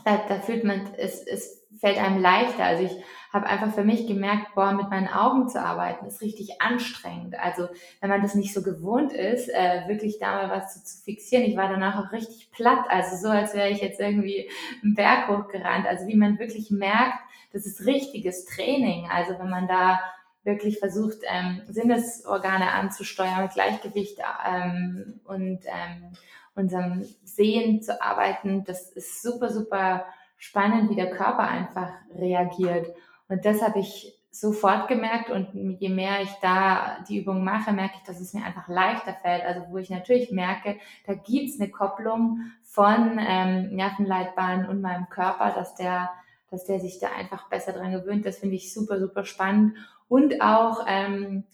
da, 0.04 0.18
da 0.28 0.40
fühlt 0.40 0.64
man, 0.64 0.82
es, 0.98 1.26
es 1.26 1.66
fällt 1.80 1.98
einem 1.98 2.22
leichter. 2.22 2.64
Also 2.64 2.84
ich 2.84 2.96
habe 3.32 3.48
einfach 3.48 3.74
für 3.74 3.84
mich 3.84 4.08
gemerkt, 4.08 4.56
boah, 4.56 4.72
mit 4.72 4.90
meinen 4.90 5.08
Augen 5.08 5.50
zu 5.50 5.62
arbeiten 5.62 6.06
ist 6.06 6.22
richtig 6.22 6.62
anstrengend. 6.62 7.38
Also 7.38 7.68
wenn 8.00 8.10
man 8.10 8.22
das 8.22 8.36
nicht 8.36 8.54
so 8.54 8.62
gewohnt 8.62 9.14
ist, 9.14 9.50
äh, 9.50 9.88
wirklich 9.88 10.20
da 10.20 10.36
mal 10.36 10.50
was 10.50 10.74
zu, 10.74 10.84
zu 10.84 11.04
fixieren. 11.04 11.46
Ich 11.46 11.58
war 11.58 11.70
danach 11.70 12.00
auch 12.00 12.12
richtig 12.12 12.52
platt, 12.52 12.86
also 12.90 13.16
so, 13.18 13.30
als 13.30 13.54
wäre 13.54 13.70
ich 13.70 13.82
jetzt 13.82 14.00
irgendwie 14.00 14.50
einen 14.84 14.96
Berg 14.96 15.28
hochgerannt. 15.28 15.86
Also 15.86 16.08
wie 16.08 16.16
man 16.16 16.40
wirklich 16.40 16.72
merkt, 16.72 17.20
das 17.52 17.66
ist 17.66 17.86
richtiges 17.86 18.46
Training. 18.46 19.10
Also 19.10 19.38
wenn 19.40 19.50
man 19.50 19.68
da 19.68 20.00
wirklich 20.44 20.80
versucht, 20.80 21.18
ähm, 21.28 21.62
Sinnesorgane 21.68 22.72
anzusteuern 22.72 23.50
Gleichgewicht 23.50 24.20
ähm, 24.48 25.20
und 25.26 25.66
ähm, 25.66 26.14
unserem 26.56 27.06
Sehen 27.24 27.82
zu 27.82 28.02
arbeiten. 28.02 28.64
Das 28.64 28.90
ist 28.92 29.22
super, 29.22 29.50
super 29.52 30.06
spannend, 30.38 30.90
wie 30.90 30.96
der 30.96 31.12
Körper 31.12 31.48
einfach 31.48 31.92
reagiert. 32.18 32.94
Und 33.28 33.46
das 33.46 33.62
habe 33.62 33.80
ich 33.80 34.16
sofort 34.32 34.90
gemerkt 34.90 35.30
und 35.30 35.80
je 35.80 35.88
mehr 35.88 36.22
ich 36.22 36.32
da 36.42 36.98
die 37.08 37.20
Übung 37.20 37.44
mache, 37.44 37.72
merke 37.72 37.96
ich, 37.98 38.04
dass 38.04 38.20
es 38.20 38.34
mir 38.34 38.44
einfach 38.44 38.68
leichter 38.68 39.14
fällt. 39.14 39.44
Also 39.44 39.62
wo 39.70 39.78
ich 39.78 39.90
natürlich 39.90 40.30
merke, 40.32 40.78
da 41.08 41.14
gibt 41.14 41.50
es 41.50 41.60
eine 41.60 41.70
Kopplung 41.70 42.42
von 42.64 43.18
ähm, 43.20 43.74
Nervenleitbahnen 43.76 44.68
und 44.68 44.82
meinem 44.82 45.08
Körper, 45.10 45.52
dass 45.52 45.76
der, 45.76 46.10
dass 46.52 46.66
der 46.66 46.82
sich 46.82 47.00
da 47.00 47.08
einfach 47.18 47.48
besser 47.48 47.72
dran 47.72 47.94
gewöhnt. 47.94 48.26
Das 48.26 48.40
finde 48.40 48.56
ich 48.56 48.74
super, 48.74 49.00
super 49.00 49.24
spannend. 49.24 49.78
Und 50.10 50.42
auch 50.42 50.86
ähm, 50.86 51.46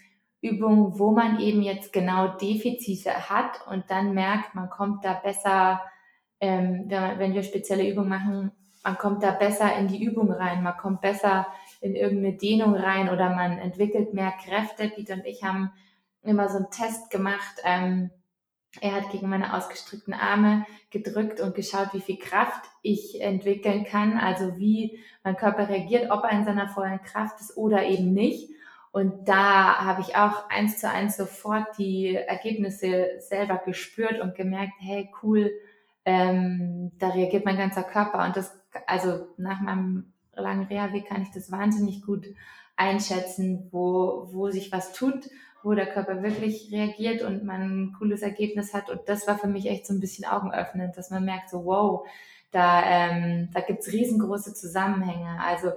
Übungen, 0.42 0.98
wo 0.98 1.12
man 1.12 1.40
eben 1.40 1.62
jetzt 1.62 1.94
genau 1.94 2.30
Defizite 2.30 3.30
hat 3.30 3.66
und 3.68 3.90
dann 3.90 4.14
merkt, 4.14 4.56
man 4.56 4.70
kommt 4.70 5.06
da 5.06 5.14
besser, 5.14 5.82
ähm, 6.40 6.86
wenn 6.90 7.34
wir 7.34 7.44
spezielle 7.44 7.88
Übungen 7.88 8.10
machen, 8.10 8.52
man 8.84 8.98
kommt 8.98 9.22
da 9.22 9.32
besser 9.32 9.76
in 9.78 9.88
die 9.88 10.04
Übung 10.04 10.32
rein, 10.32 10.64
man 10.64 10.78
kommt 10.78 11.02
besser 11.02 11.46
in 11.82 11.96
irgendeine 11.96 12.38
Dehnung 12.38 12.74
rein 12.74 13.10
oder 13.10 13.30
man 13.30 13.60
entwickelt 13.60 14.14
mehr 14.14 14.34
Kräfte. 14.44 14.90
Peter 14.90 15.14
und 15.14 15.26
ich 15.26 15.44
haben 15.44 15.72
immer 16.24 16.50
so 16.50 16.58
einen 16.58 16.72
Test 16.72 17.12
gemacht. 17.12 17.62
Ähm, 17.64 18.10
er 18.80 18.94
hat 18.94 19.12
gegen 19.12 19.30
meine 19.30 19.56
ausgestreckten 19.56 20.14
Arme 20.14 20.66
gedrückt 20.90 21.42
und 21.42 21.56
geschaut, 21.56 21.94
wie 21.94 22.02
viel 22.02 22.18
Kraft 22.18 22.64
ich 22.82 23.22
entwickeln 23.22 23.84
kann, 23.84 24.18
also 24.18 24.58
wie 24.58 25.00
mein 25.24 25.36
Körper 25.36 25.68
reagiert, 25.68 26.10
ob 26.10 26.24
er 26.24 26.32
in 26.32 26.46
seiner 26.46 26.70
vollen 26.70 27.02
Kraft 27.02 27.40
ist 27.42 27.58
oder 27.58 27.84
eben 27.84 28.14
nicht. 28.14 28.50
Und 28.92 29.28
da 29.30 29.86
habe 29.86 30.02
ich 30.02 30.16
auch 30.18 30.50
eins 30.50 30.80
zu 30.80 30.90
eins 30.90 31.16
sofort 31.16 31.78
die 31.78 32.16
Ergebnisse 32.16 33.20
selber 33.20 33.62
gespürt 33.66 34.20
und 34.20 34.36
gemerkt, 34.36 34.74
hey, 34.80 35.10
cool, 35.24 35.52
ähm, 36.04 36.92
da 37.00 37.10
reagiert 37.10 37.46
mein 37.46 37.58
ganzer 37.58 37.84
Körper. 37.84 38.26
Und 38.26 38.36
das, 38.36 38.54
also 38.88 39.28
nach 39.38 39.62
meinem 39.62 40.12
langen 40.36 40.66
Reha-Weg 40.66 41.08
kann 41.08 41.22
ich 41.22 41.32
das 41.32 41.52
wahnsinnig 41.52 42.04
gut 42.06 42.28
einschätzen, 42.76 43.70
wo, 43.72 44.28
wo 44.32 44.50
sich 44.50 44.72
was 44.72 44.92
tut, 44.92 45.30
wo 45.64 45.74
der 45.74 45.86
Körper 45.86 46.24
wirklich 46.24 46.70
reagiert 46.72 47.22
und 47.22 47.46
man 47.46 47.62
ein 47.62 47.96
cooles 47.98 48.22
Ergebnis 48.22 48.74
hat. 48.74 48.90
Und 48.90 49.02
das 49.08 49.28
war 49.28 49.38
für 49.38 49.48
mich 49.48 49.68
echt 49.68 49.86
so 49.86 49.94
ein 49.94 50.00
bisschen 50.00 50.26
augenöffnend, 50.26 50.98
dass 50.98 51.12
man 51.12 51.24
merkt, 51.24 51.50
so 51.50 51.64
wow, 51.64 52.06
da, 52.52 52.84
ähm, 52.84 53.50
da 53.54 53.62
gibt's 53.62 53.92
riesengroße 53.92 54.54
Zusammenhänge. 54.54 55.40
Also 55.42 55.72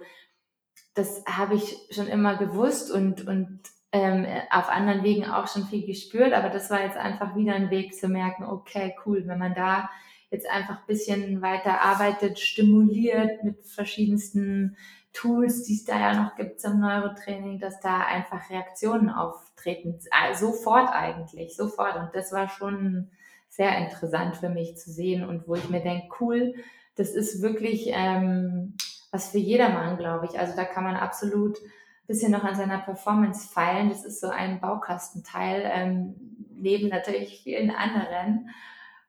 das 0.94 1.24
habe 1.26 1.54
ich 1.56 1.76
schon 1.90 2.06
immer 2.06 2.36
gewusst 2.36 2.90
und, 2.90 3.26
und 3.26 3.60
ähm, 3.92 4.26
auf 4.50 4.68
anderen 4.68 5.02
Wegen 5.04 5.24
auch 5.26 5.48
schon 5.48 5.66
viel 5.66 5.86
gespürt, 5.86 6.32
aber 6.32 6.48
das 6.48 6.70
war 6.70 6.82
jetzt 6.82 6.96
einfach 6.96 7.36
wieder 7.36 7.54
ein 7.54 7.70
Weg 7.70 7.94
zu 7.94 8.08
merken, 8.08 8.44
okay, 8.44 8.94
cool, 9.04 9.24
wenn 9.26 9.38
man 9.38 9.54
da 9.54 9.88
jetzt 10.30 10.50
einfach 10.50 10.78
ein 10.78 10.86
bisschen 10.86 11.42
weiter 11.42 11.80
arbeitet, 11.80 12.38
stimuliert 12.40 13.44
mit 13.44 13.64
verschiedensten 13.66 14.76
Tools, 15.12 15.62
die 15.62 15.74
es 15.74 15.84
da 15.84 15.98
ja 15.98 16.22
noch 16.22 16.34
gibt 16.34 16.60
zum 16.60 16.80
Neurotraining, 16.80 17.60
dass 17.60 17.78
da 17.80 18.00
einfach 18.00 18.50
Reaktionen 18.50 19.10
auftreten, 19.10 19.98
also 20.10 20.48
sofort 20.48 20.90
eigentlich, 20.90 21.56
sofort. 21.56 21.96
Und 21.96 22.10
das 22.14 22.32
war 22.32 22.48
schon 22.48 23.10
sehr 23.48 23.78
interessant 23.78 24.36
für 24.36 24.48
mich 24.48 24.76
zu 24.76 24.90
sehen 24.90 25.24
und 25.24 25.46
wo 25.46 25.54
ich 25.54 25.70
mir 25.70 25.80
denke, 25.80 26.08
cool, 26.20 26.54
das 26.96 27.10
ist 27.10 27.42
wirklich 27.42 27.90
ähm, 27.92 28.76
was 29.14 29.30
für 29.30 29.38
jedermann, 29.38 29.96
glaube 29.96 30.26
ich. 30.26 30.38
Also 30.40 30.56
da 30.56 30.64
kann 30.64 30.82
man 30.82 30.96
absolut 30.96 31.56
ein 31.58 32.06
bisschen 32.08 32.32
noch 32.32 32.42
an 32.42 32.56
seiner 32.56 32.78
Performance 32.78 33.48
feilen. 33.48 33.88
Das 33.88 34.04
ist 34.04 34.20
so 34.20 34.28
ein 34.28 34.60
Baukastenteil, 34.60 35.70
ähm, 35.72 36.16
neben 36.50 36.88
natürlich 36.88 37.40
vielen 37.44 37.70
anderen, 37.70 38.50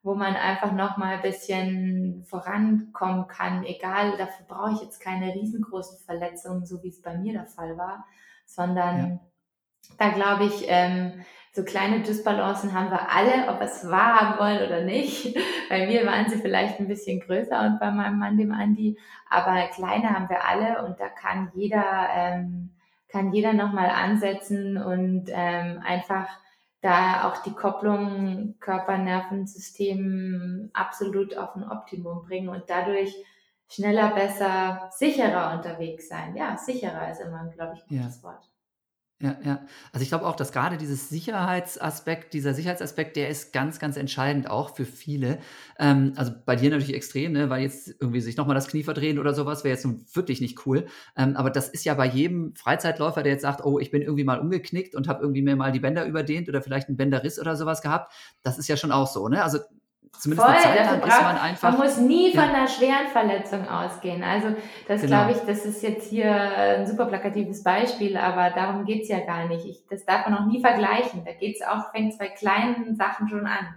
wo 0.03 0.13
man 0.13 0.35
einfach 0.35 0.71
noch 0.73 0.97
mal 0.97 1.15
ein 1.15 1.23
bisschen 1.23 2.23
vorankommen 2.25 3.27
kann. 3.27 3.63
Egal, 3.63 4.15
dafür 4.17 4.45
brauche 4.47 4.73
ich 4.73 4.81
jetzt 4.81 4.99
keine 4.99 5.33
riesengroßen 5.33 5.97
Verletzungen, 6.05 6.67
so 6.67 6.83
wie 6.83 6.89
es 6.89 7.01
bei 7.01 7.17
mir 7.17 7.33
der 7.33 7.47
Fall 7.47 7.75
war, 7.75 8.05
sondern 8.45 8.99
ja. 8.99 9.19
da 9.97 10.09
glaube 10.09 10.45
ich, 10.45 10.65
ähm, 10.67 11.25
so 11.55 11.63
kleine 11.63 12.01
Dysbalancen 12.01 12.73
haben 12.73 12.91
wir 12.91 13.09
alle, 13.09 13.49
ob 13.49 13.61
wir 13.61 13.67
es 13.67 13.89
wahrhaben 13.89 14.37
wollen 14.39 14.67
oder 14.67 14.81
nicht. 14.81 15.33
Bei 15.69 15.87
mir 15.87 16.05
waren 16.05 16.29
sie 16.29 16.35
vielleicht 16.37 16.81
ein 16.81 16.89
bisschen 16.89 17.21
größer 17.21 17.57
und 17.61 17.79
bei 17.79 17.91
meinem 17.91 18.19
Mann, 18.19 18.37
dem 18.37 18.51
Andi, 18.51 18.99
aber 19.29 19.69
kleine 19.69 20.09
haben 20.09 20.27
wir 20.29 20.45
alle 20.45 20.85
und 20.85 20.99
da 20.99 21.07
kann 21.07 21.49
jeder, 21.55 22.09
ähm, 22.13 22.71
kann 23.07 23.31
jeder 23.31 23.53
nochmal 23.53 23.89
ansetzen 23.89 24.75
und 24.77 25.29
ähm, 25.31 25.81
einfach 25.83 26.27
da 26.81 27.27
auch 27.27 27.37
die 27.41 27.53
Kopplung 27.53 28.55
Körper-Nervensystem 28.59 30.71
absolut 30.73 31.37
auf 31.37 31.55
ein 31.55 31.63
Optimum 31.67 32.25
bringen 32.25 32.49
und 32.49 32.65
dadurch 32.67 33.15
schneller, 33.69 34.13
besser, 34.13 34.89
sicherer 34.91 35.53
unterwegs 35.55 36.09
sein. 36.09 36.35
Ja, 36.35 36.57
sicherer 36.57 37.09
ist 37.09 37.21
immer, 37.21 37.45
glaube 37.47 37.75
ich, 37.75 37.81
ein 37.89 37.97
gutes 37.97 38.21
ja. 38.21 38.23
Wort. 38.23 38.51
Ja, 39.21 39.37
ja. 39.45 39.65
Also 39.93 40.03
ich 40.03 40.09
glaube 40.09 40.25
auch, 40.25 40.35
dass 40.35 40.51
gerade 40.51 40.75
dieses 40.75 41.07
Sicherheitsaspekt, 41.07 42.33
dieser 42.33 42.53
Sicherheitsaspekt, 42.53 43.15
der 43.15 43.29
ist 43.29 43.53
ganz, 43.53 43.79
ganz 43.79 43.95
entscheidend 43.95 44.49
auch 44.49 44.75
für 44.75 44.83
viele. 44.83 45.39
Ähm, 45.79 46.11
also 46.17 46.33
bei 46.45 46.57
dir 46.57 46.69
natürlich 46.69 46.93
extrem, 46.93 47.31
ne? 47.31 47.49
weil 47.49 47.61
jetzt 47.61 47.95
irgendwie 48.01 48.19
sich 48.19 48.35
nochmal 48.35 48.55
das 48.55 48.67
Knie 48.67 48.83
verdrehen 48.83 49.17
oder 49.17 49.33
sowas 49.33 49.63
wäre 49.63 49.73
jetzt 49.73 49.85
nun 49.85 50.05
wirklich 50.13 50.41
nicht 50.41 50.65
cool. 50.65 50.87
Ähm, 51.15 51.37
aber 51.37 51.49
das 51.49 51.69
ist 51.69 51.85
ja 51.85 51.93
bei 51.93 52.07
jedem 52.07 52.55
Freizeitläufer, 52.55 53.23
der 53.23 53.31
jetzt 53.31 53.43
sagt, 53.43 53.63
oh, 53.63 53.79
ich 53.79 53.89
bin 53.89 54.01
irgendwie 54.01 54.25
mal 54.25 54.39
umgeknickt 54.39 54.95
und 54.95 55.07
habe 55.07 55.21
irgendwie 55.21 55.41
mir 55.41 55.55
mal 55.55 55.71
die 55.71 55.79
Bänder 55.79 56.05
überdehnt 56.05 56.49
oder 56.49 56.61
vielleicht 56.61 56.89
einen 56.89 56.97
Bänderriss 56.97 57.39
oder 57.39 57.55
sowas 57.55 57.81
gehabt. 57.81 58.11
Das 58.43 58.57
ist 58.57 58.67
ja 58.67 58.75
schon 58.75 58.91
auch 58.91 59.07
so. 59.07 59.29
Ne? 59.29 59.41
Also 59.41 59.59
zumindest 60.19 60.47
Voll, 60.47 60.55
eine 60.55 60.63
Zeit 60.63 60.85
lang 60.85 61.09
ist 61.09 61.21
man 61.21 61.37
einfach. 61.37 61.71
Man 61.71 61.79
muss 61.79 61.97
nie 61.97 62.33
ja. 62.33 62.41
von 62.41 62.49
einer 62.49 62.67
schweren 62.67 63.07
Verletzung 63.11 63.67
ausgehen. 63.67 64.23
Also 64.23 64.49
das 64.87 65.01
genau. 65.01 65.25
glaube 65.25 65.31
ich, 65.31 65.45
das 65.45 65.65
ist 65.65 65.81
jetzt 65.83 66.09
hier 66.09 66.31
ein 66.31 66.87
super 66.87 67.05
plakatives 67.05 67.63
Beispiel, 67.63 68.17
aber 68.17 68.49
darum 68.51 68.85
geht's 68.85 69.09
ja 69.09 69.19
gar 69.19 69.47
nicht. 69.47 69.65
Ich, 69.65 69.85
das 69.89 70.05
darf 70.05 70.27
man 70.27 70.37
auch 70.37 70.45
nie 70.45 70.61
vergleichen. 70.61 71.23
Da 71.25 71.33
geht's 71.33 71.61
auch, 71.61 71.91
fängt 71.91 72.17
bei 72.17 72.27
kleinen 72.27 72.95
Sachen 72.95 73.29
schon 73.29 73.45
an. 73.45 73.75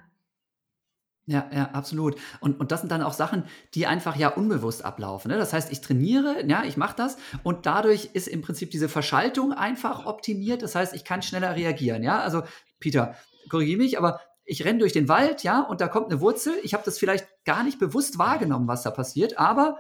Ja, 1.29 1.47
ja, 1.55 1.71
absolut. 1.75 2.17
Und, 2.41 2.59
und 2.59 2.73
das 2.73 2.81
sind 2.81 2.91
dann 2.91 3.03
auch 3.03 3.13
Sachen, 3.13 3.45
die 3.75 3.87
einfach 3.87 4.17
ja 4.17 4.29
unbewusst 4.29 4.83
ablaufen. 4.83 5.31
Ne? 5.31 5.37
Das 5.37 5.53
heißt, 5.53 5.71
ich 5.71 5.83
trainiere, 5.83 6.43
ja, 6.47 6.65
ich 6.65 6.79
mache 6.79 6.97
das 6.97 7.19
und 7.43 7.67
dadurch 7.67 8.11
ist 8.15 8.29
im 8.29 8.41
Prinzip 8.41 8.71
diese 8.71 8.89
Verschaltung 8.89 9.53
einfach 9.53 10.07
optimiert. 10.07 10.63
Das 10.63 10.75
heißt, 10.75 10.95
ich 10.95 11.05
kann 11.05 11.21
schneller 11.21 11.55
reagieren. 11.55 12.03
Ja, 12.03 12.21
also 12.21 12.45
Peter, 12.81 13.15
korrigiere 13.51 13.77
mich, 13.77 13.99
aber 13.99 14.21
ich 14.49 14.65
renne 14.65 14.79
durch 14.79 14.95
den 14.95 15.09
Wald, 15.09 15.43
ja, 15.43 15.61
und 15.61 15.81
da 15.81 15.89
kommt 15.89 16.11
eine 16.11 16.21
Wurzel. 16.21 16.55
Ich 16.63 16.73
habe 16.73 16.83
das 16.85 16.99
vielleicht 16.99 17.29
gar 17.45 17.63
nicht 17.63 17.79
bewusst 17.79 18.19
wahrgenommen, 18.19 18.67
was 18.67 18.83
da 18.83 18.91
passiert, 18.91 19.39
aber 19.39 19.79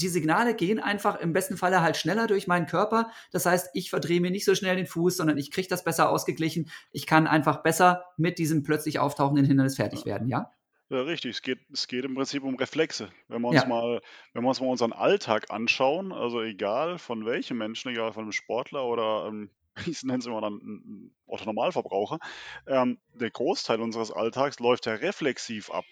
die 0.00 0.08
Signale 0.08 0.54
gehen 0.54 0.78
einfach 0.78 1.18
im 1.18 1.32
besten 1.32 1.56
Falle 1.56 1.82
halt 1.82 1.96
schneller 1.96 2.28
durch 2.28 2.46
meinen 2.46 2.66
Körper. 2.66 3.10
Das 3.32 3.46
heißt, 3.46 3.70
ich 3.74 3.90
verdrehe 3.90 4.20
mir 4.20 4.30
nicht 4.30 4.44
so 4.44 4.54
schnell 4.54 4.76
den 4.76 4.86
Fuß, 4.86 5.16
sondern 5.16 5.38
ich 5.38 5.50
kriege 5.50 5.66
das 5.66 5.82
besser 5.82 6.08
ausgeglichen. 6.08 6.70
Ich 6.92 7.06
kann 7.06 7.26
einfach 7.26 7.64
besser 7.64 8.04
mit 8.16 8.38
diesem 8.38 8.62
plötzlich 8.62 9.00
auftauchenden 9.00 9.44
Hindernis 9.44 9.74
fertig 9.74 10.06
werden, 10.06 10.28
ja? 10.28 10.52
Ja, 10.88 11.00
richtig. 11.00 11.32
Es 11.32 11.42
geht, 11.42 11.58
es 11.72 11.88
geht 11.88 12.04
im 12.04 12.14
Prinzip 12.14 12.44
um 12.44 12.54
Reflexe. 12.54 13.08
Wenn 13.26 13.42
wir 13.42 13.48
uns 13.48 13.62
ja. 13.62 13.66
mal, 13.66 14.00
wenn 14.34 14.44
wir 14.44 14.48
uns 14.48 14.60
mal 14.60 14.68
unseren 14.68 14.92
Alltag 14.92 15.50
anschauen, 15.50 16.12
also 16.12 16.42
egal 16.42 16.98
von 16.98 17.26
welchem 17.26 17.58
Menschen, 17.58 17.90
egal 17.90 18.12
von 18.12 18.22
einem 18.22 18.32
Sportler 18.32 18.84
oder 18.84 19.26
ähm, 19.26 19.50
ich 19.86 20.02
nenne 20.02 20.18
es 20.18 20.26
immer 20.26 20.40
dann 20.40 21.10
Otto 21.26 21.44
Normalverbraucher, 21.44 22.18
ähm, 22.66 22.98
der 23.14 23.30
Großteil 23.30 23.80
unseres 23.80 24.10
Alltags 24.10 24.58
läuft 24.58 24.86
ja 24.86 24.94
reflexiv 24.94 25.70
ab. 25.70 25.84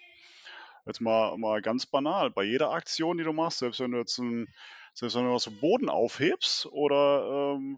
Jetzt 0.85 1.01
mal, 1.01 1.35
mal 1.37 1.61
ganz 1.61 1.87
banal, 1.87 2.29
bei 2.29 2.43
jeder 2.43 2.71
Aktion, 2.71 3.17
die 3.17 3.23
du 3.23 3.33
machst, 3.33 3.59
selbst 3.59 3.79
wenn 3.79 3.91
du 3.91 3.97
jetzt 3.97 4.19
ein, 4.19 4.47
selbst 4.93 5.15
wenn 5.15 5.25
du 5.25 5.37
dem 5.37 5.59
Boden 5.59 5.89
aufhebst 5.89 6.67
oder, 6.67 7.55
ähm, 7.57 7.77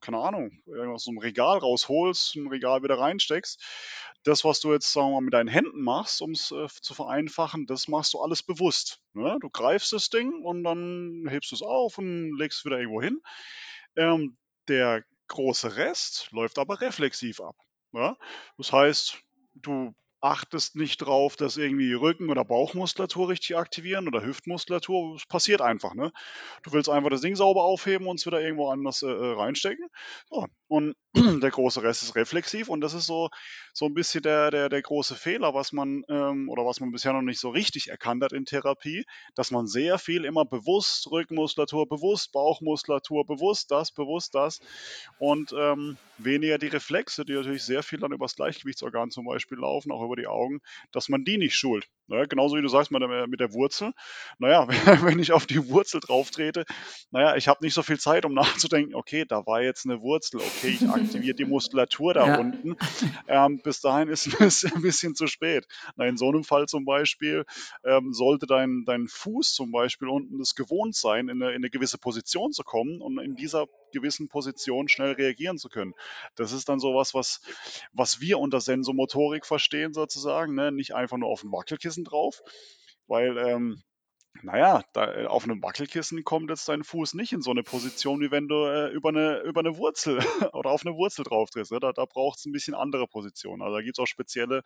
keine 0.00 0.18
Ahnung, 0.18 0.52
irgendwas 0.66 1.02
aus 1.02 1.08
einem 1.08 1.18
Regal 1.18 1.58
rausholst, 1.58 2.36
ein 2.36 2.46
Regal 2.46 2.84
wieder 2.84 2.98
reinsteckst, 2.98 3.60
das, 4.22 4.44
was 4.44 4.60
du 4.60 4.72
jetzt, 4.72 4.92
sagen 4.92 5.08
wir 5.08 5.14
mal, 5.14 5.20
mit 5.22 5.34
deinen 5.34 5.48
Händen 5.48 5.82
machst, 5.82 6.22
um 6.22 6.30
es 6.30 6.52
äh, 6.52 6.68
zu 6.68 6.94
vereinfachen, 6.94 7.66
das 7.66 7.88
machst 7.88 8.14
du 8.14 8.20
alles 8.20 8.42
bewusst. 8.44 9.00
Ne? 9.14 9.36
Du 9.40 9.50
greifst 9.50 9.92
das 9.92 10.08
Ding 10.08 10.42
und 10.42 10.62
dann 10.62 11.26
hebst 11.28 11.50
du 11.50 11.56
es 11.56 11.62
auf 11.62 11.98
und 11.98 12.36
legst 12.38 12.60
es 12.60 12.64
wieder 12.64 12.78
irgendwo 12.78 13.02
hin. 13.02 13.20
Ähm, 13.96 14.36
der 14.68 15.04
große 15.28 15.76
Rest 15.76 16.28
läuft 16.32 16.58
aber 16.58 16.80
reflexiv 16.80 17.40
ab. 17.40 17.56
Ja? 17.92 18.16
Das 18.56 18.72
heißt, 18.72 19.18
du 19.54 19.94
achtest 20.20 20.74
nicht 20.76 20.98
drauf, 20.98 21.36
dass 21.36 21.56
irgendwie 21.56 21.92
Rücken- 21.92 22.30
oder 22.30 22.44
Bauchmuskulatur 22.44 23.28
richtig 23.28 23.56
aktivieren 23.56 24.08
oder 24.08 24.22
Hüftmuskulatur. 24.22 25.14
Es 25.14 25.26
passiert 25.26 25.60
einfach, 25.60 25.94
ne? 25.94 26.12
Du 26.62 26.72
willst 26.72 26.88
einfach 26.88 27.10
das 27.10 27.20
Ding 27.20 27.36
sauber 27.36 27.62
aufheben 27.62 28.06
und 28.08 28.18
es 28.18 28.26
wieder 28.26 28.40
irgendwo 28.40 28.68
anders 28.68 29.02
äh, 29.02 29.06
äh 29.06 29.32
reinstecken. 29.34 29.88
So. 30.28 30.46
Und 30.66 30.96
der 31.42 31.50
große 31.50 31.82
Rest 31.82 32.02
ist 32.02 32.16
reflexiv 32.16 32.68
und 32.68 32.80
das 32.80 32.92
ist 32.92 33.06
so, 33.06 33.30
so 33.72 33.86
ein 33.86 33.94
bisschen 33.94 34.22
der, 34.22 34.50
der, 34.50 34.68
der 34.68 34.82
große 34.82 35.14
Fehler, 35.14 35.54
was 35.54 35.72
man 35.72 36.04
ähm, 36.08 36.48
oder 36.50 36.66
was 36.66 36.80
man 36.80 36.92
bisher 36.92 37.12
noch 37.12 37.22
nicht 37.22 37.40
so 37.40 37.48
richtig 37.48 37.88
erkannt 37.88 38.22
hat 38.22 38.32
in 38.32 38.44
Therapie, 38.44 39.04
dass 39.34 39.50
man 39.50 39.66
sehr 39.66 39.98
viel 39.98 40.24
immer 40.24 40.44
bewusst 40.44 41.10
Rückenmuskulatur, 41.10 41.88
bewusst 41.88 42.32
Bauchmuskulatur, 42.32 43.26
bewusst 43.26 43.70
das, 43.70 43.90
bewusst 43.90 44.34
das 44.34 44.60
und 45.18 45.54
ähm, 45.56 45.96
weniger 46.18 46.58
die 46.58 46.66
Reflexe, 46.68 47.24
die 47.24 47.32
natürlich 47.32 47.62
sehr 47.62 47.82
viel 47.82 48.00
dann 48.00 48.12
übers 48.12 48.36
Gleichgewichtsorgan 48.36 49.10
zum 49.10 49.24
Beispiel 49.24 49.58
laufen, 49.58 49.92
auch 49.92 50.04
über 50.04 50.16
die 50.16 50.26
Augen, 50.26 50.60
dass 50.92 51.08
man 51.08 51.24
die 51.24 51.38
nicht 51.38 51.56
schult. 51.56 51.88
Ne? 52.08 52.26
Genauso 52.26 52.56
wie 52.56 52.62
du 52.62 52.68
sagst 52.68 52.90
mit 52.90 53.02
der, 53.02 53.26
mit 53.26 53.40
der 53.40 53.52
Wurzel. 53.52 53.92
Naja, 54.38 54.66
wenn 55.04 55.18
ich 55.18 55.32
auf 55.32 55.46
die 55.46 55.68
Wurzel 55.68 56.00
drauf 56.00 56.30
trete, 56.30 56.64
naja, 57.10 57.36
ich 57.36 57.48
habe 57.48 57.64
nicht 57.64 57.74
so 57.74 57.82
viel 57.82 57.98
Zeit, 57.98 58.24
um 58.24 58.34
nachzudenken, 58.34 58.94
okay, 58.94 59.24
da 59.28 59.46
war 59.46 59.62
jetzt 59.62 59.84
eine 59.84 60.00
Wurzel, 60.00 60.40
okay, 60.40 60.68
ich 60.68 60.88
aktiviere 60.88 61.34
die 61.34 61.44
Muskulatur 61.44 62.14
da 62.14 62.26
ja. 62.26 62.38
unten. 62.38 62.76
Ähm, 63.28 63.60
bis 63.62 63.80
dahin 63.80 64.08
ist 64.08 64.26
es 64.40 64.64
ein 64.64 64.82
bisschen 64.82 65.14
zu 65.14 65.26
spät. 65.26 65.66
Na, 65.96 66.06
in 66.06 66.16
so 66.16 66.28
einem 66.28 66.44
Fall 66.44 66.66
zum 66.66 66.84
Beispiel 66.84 67.44
ähm, 67.84 68.12
sollte 68.12 68.46
dein, 68.46 68.84
dein 68.86 69.08
Fuß 69.08 69.52
zum 69.52 69.70
Beispiel 69.70 70.08
unten 70.08 70.38
das 70.38 70.54
gewohnt 70.54 70.94
sein, 70.94 71.28
in 71.28 71.42
eine, 71.42 71.52
in 71.52 71.56
eine 71.56 71.70
gewisse 71.70 71.98
Position 71.98 72.52
zu 72.52 72.64
kommen 72.64 73.00
und 73.00 73.18
in 73.18 73.36
dieser 73.36 73.66
gewissen 73.92 74.28
Position 74.28 74.88
schnell 74.88 75.12
reagieren 75.12 75.58
zu 75.58 75.68
können. 75.68 75.94
Das 76.34 76.52
ist 76.52 76.68
dann 76.68 76.80
sowas, 76.80 77.14
was, 77.14 77.40
was 77.92 78.20
wir 78.20 78.38
unter 78.38 78.60
Sensomotorik 78.60 79.46
verstehen 79.46 79.92
sozusagen, 79.92 80.54
ne? 80.54 80.72
nicht 80.72 80.94
einfach 80.94 81.16
nur 81.16 81.28
auf 81.28 81.42
ein 81.42 81.52
Wackelkissen 81.52 82.04
drauf, 82.04 82.42
weil 83.06 83.36
ähm, 83.38 83.82
naja, 84.42 84.84
da, 84.92 85.14
äh, 85.14 85.26
auf 85.26 85.44
einem 85.44 85.62
Wackelkissen 85.62 86.22
kommt 86.24 86.50
jetzt 86.50 86.68
dein 86.68 86.84
Fuß 86.84 87.14
nicht 87.14 87.32
in 87.32 87.42
so 87.42 87.50
eine 87.50 87.62
Position, 87.62 88.20
wie 88.20 88.30
wenn 88.30 88.48
du 88.48 88.66
äh, 88.66 88.88
über, 88.88 89.08
eine, 89.08 89.40
über 89.40 89.60
eine 89.60 89.76
Wurzel 89.76 90.18
oder 90.52 90.70
auf 90.70 90.84
eine 90.84 90.94
Wurzel 90.96 91.24
drauf 91.24 91.50
trittst. 91.50 91.72
Ne? 91.72 91.80
Da, 91.80 91.92
da 91.92 92.04
braucht 92.04 92.38
es 92.38 92.46
ein 92.46 92.52
bisschen 92.52 92.74
andere 92.74 93.06
Positionen. 93.06 93.62
Also 93.62 93.76
da 93.76 93.82
gibt 93.82 93.98
es 93.98 94.02
auch 94.02 94.06
spezielle 94.06 94.62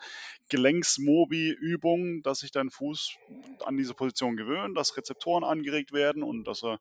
Gelenksmobi-Übungen, 0.49 2.23
dass 2.23 2.41
sich 2.41 2.51
dein 2.51 2.71
Fuß 2.71 3.17
an 3.65 3.77
diese 3.77 3.95
Position 3.95 4.37
gewöhnt, 4.37 4.77
dass 4.77 4.97
Rezeptoren 4.97 5.45
angeregt 5.45 5.93
werden 5.93 6.23
und 6.23 6.45
dass 6.45 6.63
er 6.63 6.79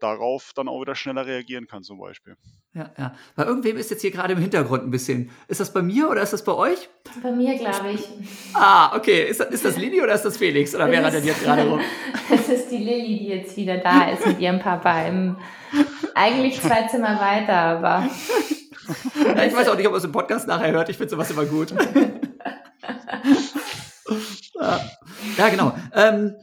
darauf 0.00 0.52
dann 0.54 0.68
auch 0.68 0.80
wieder 0.80 0.94
schneller 0.94 1.26
reagieren 1.26 1.66
kann 1.66 1.82
zum 1.82 1.98
Beispiel. 1.98 2.36
Ja, 2.74 2.90
ja. 2.98 3.14
Bei 3.34 3.44
irgendwem 3.44 3.76
ist 3.78 3.90
jetzt 3.90 4.02
hier 4.02 4.10
gerade 4.10 4.34
im 4.34 4.38
Hintergrund 4.38 4.84
ein 4.84 4.90
bisschen. 4.90 5.30
Ist 5.48 5.60
das 5.60 5.72
bei 5.72 5.80
mir 5.80 6.10
oder 6.10 6.22
ist 6.22 6.32
das 6.32 6.44
bei 6.44 6.52
euch? 6.52 6.88
Bei 7.22 7.32
mir, 7.32 7.56
glaube 7.56 7.92
ich. 7.92 8.06
Ah, 8.52 8.94
okay. 8.96 9.24
Ist 9.24 9.40
das, 9.40 9.48
ist 9.48 9.64
das 9.64 9.76
Lilly 9.78 10.02
oder 10.02 10.14
ist 10.14 10.24
das 10.24 10.36
Felix? 10.36 10.74
Oder 10.74 10.90
wer 10.90 11.02
rennt 11.02 11.24
jetzt 11.24 11.42
gerade 11.42 11.68
rum? 11.68 11.80
Das 12.28 12.48
ist 12.48 12.68
die 12.70 12.78
Lilly, 12.78 13.18
die 13.18 13.28
jetzt 13.28 13.56
wieder 13.56 13.78
da 13.78 14.10
ist 14.10 14.26
mit 14.26 14.40
ihrem 14.40 14.58
Papa. 14.58 15.06
Im, 15.06 15.36
eigentlich 16.14 16.60
zwei 16.60 16.86
Zimmer 16.88 17.18
weiter, 17.20 17.54
aber. 17.54 18.08
Ja, 19.36 19.44
ich 19.44 19.54
weiß 19.54 19.68
auch 19.68 19.76
nicht, 19.76 19.86
ob 19.86 19.92
man 19.92 19.98
es 19.98 20.04
im 20.04 20.12
Podcast 20.12 20.46
nachher 20.46 20.72
hört. 20.72 20.88
Ich 20.88 20.96
finde 20.96 21.10
sowas 21.10 21.30
immer 21.30 21.44
gut. 21.44 21.72
ja, 25.38 25.48
genau. 25.48 25.72
Ähm, 25.94 26.34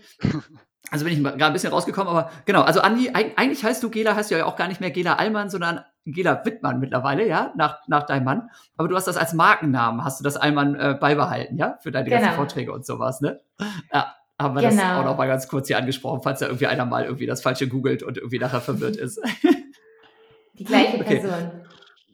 also 0.94 1.06
bin 1.06 1.14
ich 1.16 1.24
gerade 1.24 1.44
ein 1.44 1.54
bisschen 1.54 1.74
rausgekommen, 1.74 2.08
aber 2.08 2.30
genau, 2.46 2.62
also 2.62 2.80
Andi, 2.80 3.10
eigentlich 3.14 3.64
heißt 3.64 3.82
du 3.82 3.90
Gela, 3.90 4.16
heißt 4.16 4.30
du 4.30 4.38
ja 4.38 4.46
auch 4.46 4.56
gar 4.56 4.68
nicht 4.68 4.80
mehr 4.80 4.92
Gela 4.92 5.16
Allmann, 5.16 5.50
sondern 5.50 5.84
Gela 6.06 6.46
Wittmann 6.46 6.80
mittlerweile, 6.80 7.28
ja, 7.28 7.52
nach, 7.56 7.80
nach 7.88 8.04
deinem 8.04 8.26
Mann. 8.26 8.52
Aber 8.78 8.90
du 8.90 8.96
hast 8.96 9.08
das 9.08 9.18
als 9.18 9.34
Markennamen, 9.34 10.04
hast 10.04 10.20
du 10.20 10.24
das 10.24 10.38
Allmann 10.38 10.76
äh, 10.76 10.96
beibehalten, 11.02 11.58
ja, 11.58 11.80
für 11.82 11.90
deine 11.90 12.08
genau. 12.08 12.22
ganzen 12.22 12.36
Vorträge 12.36 12.72
und 12.72 12.86
sowas, 12.86 13.22
ne? 13.22 13.42
Ja, 13.92 14.14
haben 14.40 14.54
wir 14.54 14.70
genau. 14.70 14.84
das 14.84 14.98
auch 15.00 15.06
noch 15.06 15.18
mal 15.18 15.28
ganz 15.28 15.48
kurz 15.48 15.66
hier 15.66 15.80
angesprochen, 15.80 16.22
falls 16.22 16.42
da 16.42 16.46
irgendwie 16.46 16.68
einer 16.68 16.86
mal 16.86 17.06
irgendwie 17.06 17.26
das 17.26 17.42
Falsche 17.42 17.68
googelt 17.68 18.04
und 18.04 18.18
irgendwie 18.18 18.38
nachher 18.38 18.62
verwirrt 18.62 18.96
ist. 18.96 19.20
Die 20.60 20.64
gleiche 20.64 21.04
Person. 21.04 21.32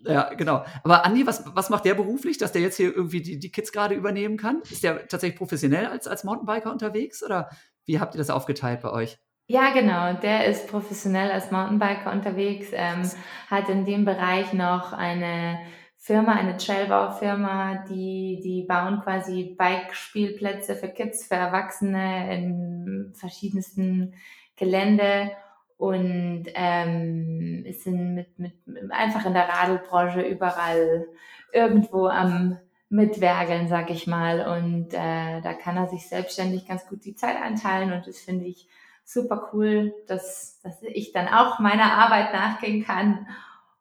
Okay. 0.06 0.14
Ja, 0.14 0.34
genau. 0.34 0.64
Aber 0.86 1.06
Andi, 1.06 1.28
was, 1.28 1.44
was 1.54 1.70
macht 1.70 1.84
der 1.84 1.96
beruflich, 1.96 2.38
dass 2.38 2.54
der 2.54 2.62
jetzt 2.62 2.78
hier 2.78 2.96
irgendwie 2.96 3.22
die, 3.22 3.38
die 3.38 3.52
Kids 3.52 3.74
gerade 3.74 3.96
übernehmen 3.96 4.38
kann? 4.38 4.62
Ist 4.72 4.86
der 4.86 5.10
tatsächlich 5.10 5.38
professionell 5.38 5.88
als, 5.88 6.08
als 6.08 6.24
Mountainbiker 6.24 6.72
unterwegs 6.72 7.22
oder 7.22 7.50
wie 7.90 8.00
habt 8.00 8.14
ihr 8.14 8.20
das 8.20 8.30
aufgeteilt 8.30 8.82
bei 8.82 8.92
euch? 8.92 9.18
Ja, 9.48 9.74
genau. 9.74 10.14
Der 10.22 10.46
ist 10.46 10.68
professionell 10.68 11.32
als 11.32 11.50
Mountainbiker 11.50 12.12
unterwegs, 12.12 12.68
ähm, 12.72 13.02
hat 13.50 13.68
in 13.68 13.84
dem 13.84 14.06
Bereich 14.06 14.54
noch 14.54 14.94
eine 14.94 15.58
Firma, 15.98 16.34
eine 16.34 16.56
Trailbaufirma, 16.58 17.84
die, 17.90 18.40
die 18.44 18.66
bauen 18.68 19.02
quasi 19.02 19.56
Bike-Spielplätze 19.58 20.76
für 20.76 20.90
Kids, 20.90 21.26
für 21.28 21.34
Erwachsene 21.34 22.32
in 22.36 23.14
verschiedensten 23.16 24.14
Gelände 24.56 25.32
und 25.78 26.46
ähm, 26.54 27.66
sind 27.72 28.14
mit, 28.14 28.38
mit, 28.38 28.54
einfach 28.92 29.26
in 29.26 29.34
der 29.34 29.50
Radelbranche 29.50 30.22
überall 30.22 31.08
irgendwo 31.52 32.06
am 32.06 32.60
mitwergeln, 32.90 33.68
sag 33.68 33.90
ich 33.92 34.08
mal. 34.08 34.48
Und 34.48 34.94
äh, 34.94 35.42
da 35.42 35.54
kann 35.54 35.78
er 35.78 35.88
sich 35.88 36.08
selbstständig 36.08 36.68
ganz 36.68 36.88
gut 36.88 37.06
die 37.06 37.16
Zeit 37.16 37.42
einteilen 37.42 37.94
und 37.94 38.08
das 38.08 38.20
finde 38.20 38.46
ich 38.46 38.68
super 39.06 39.50
cool, 39.54 39.94
dass, 40.08 40.60
dass 40.62 40.82
ich 40.84 41.12
dann 41.12 41.28
auch 41.28 41.60
meiner 41.60 41.94
Arbeit 41.94 42.34
nachgehen 42.34 42.86
kann 42.86 43.28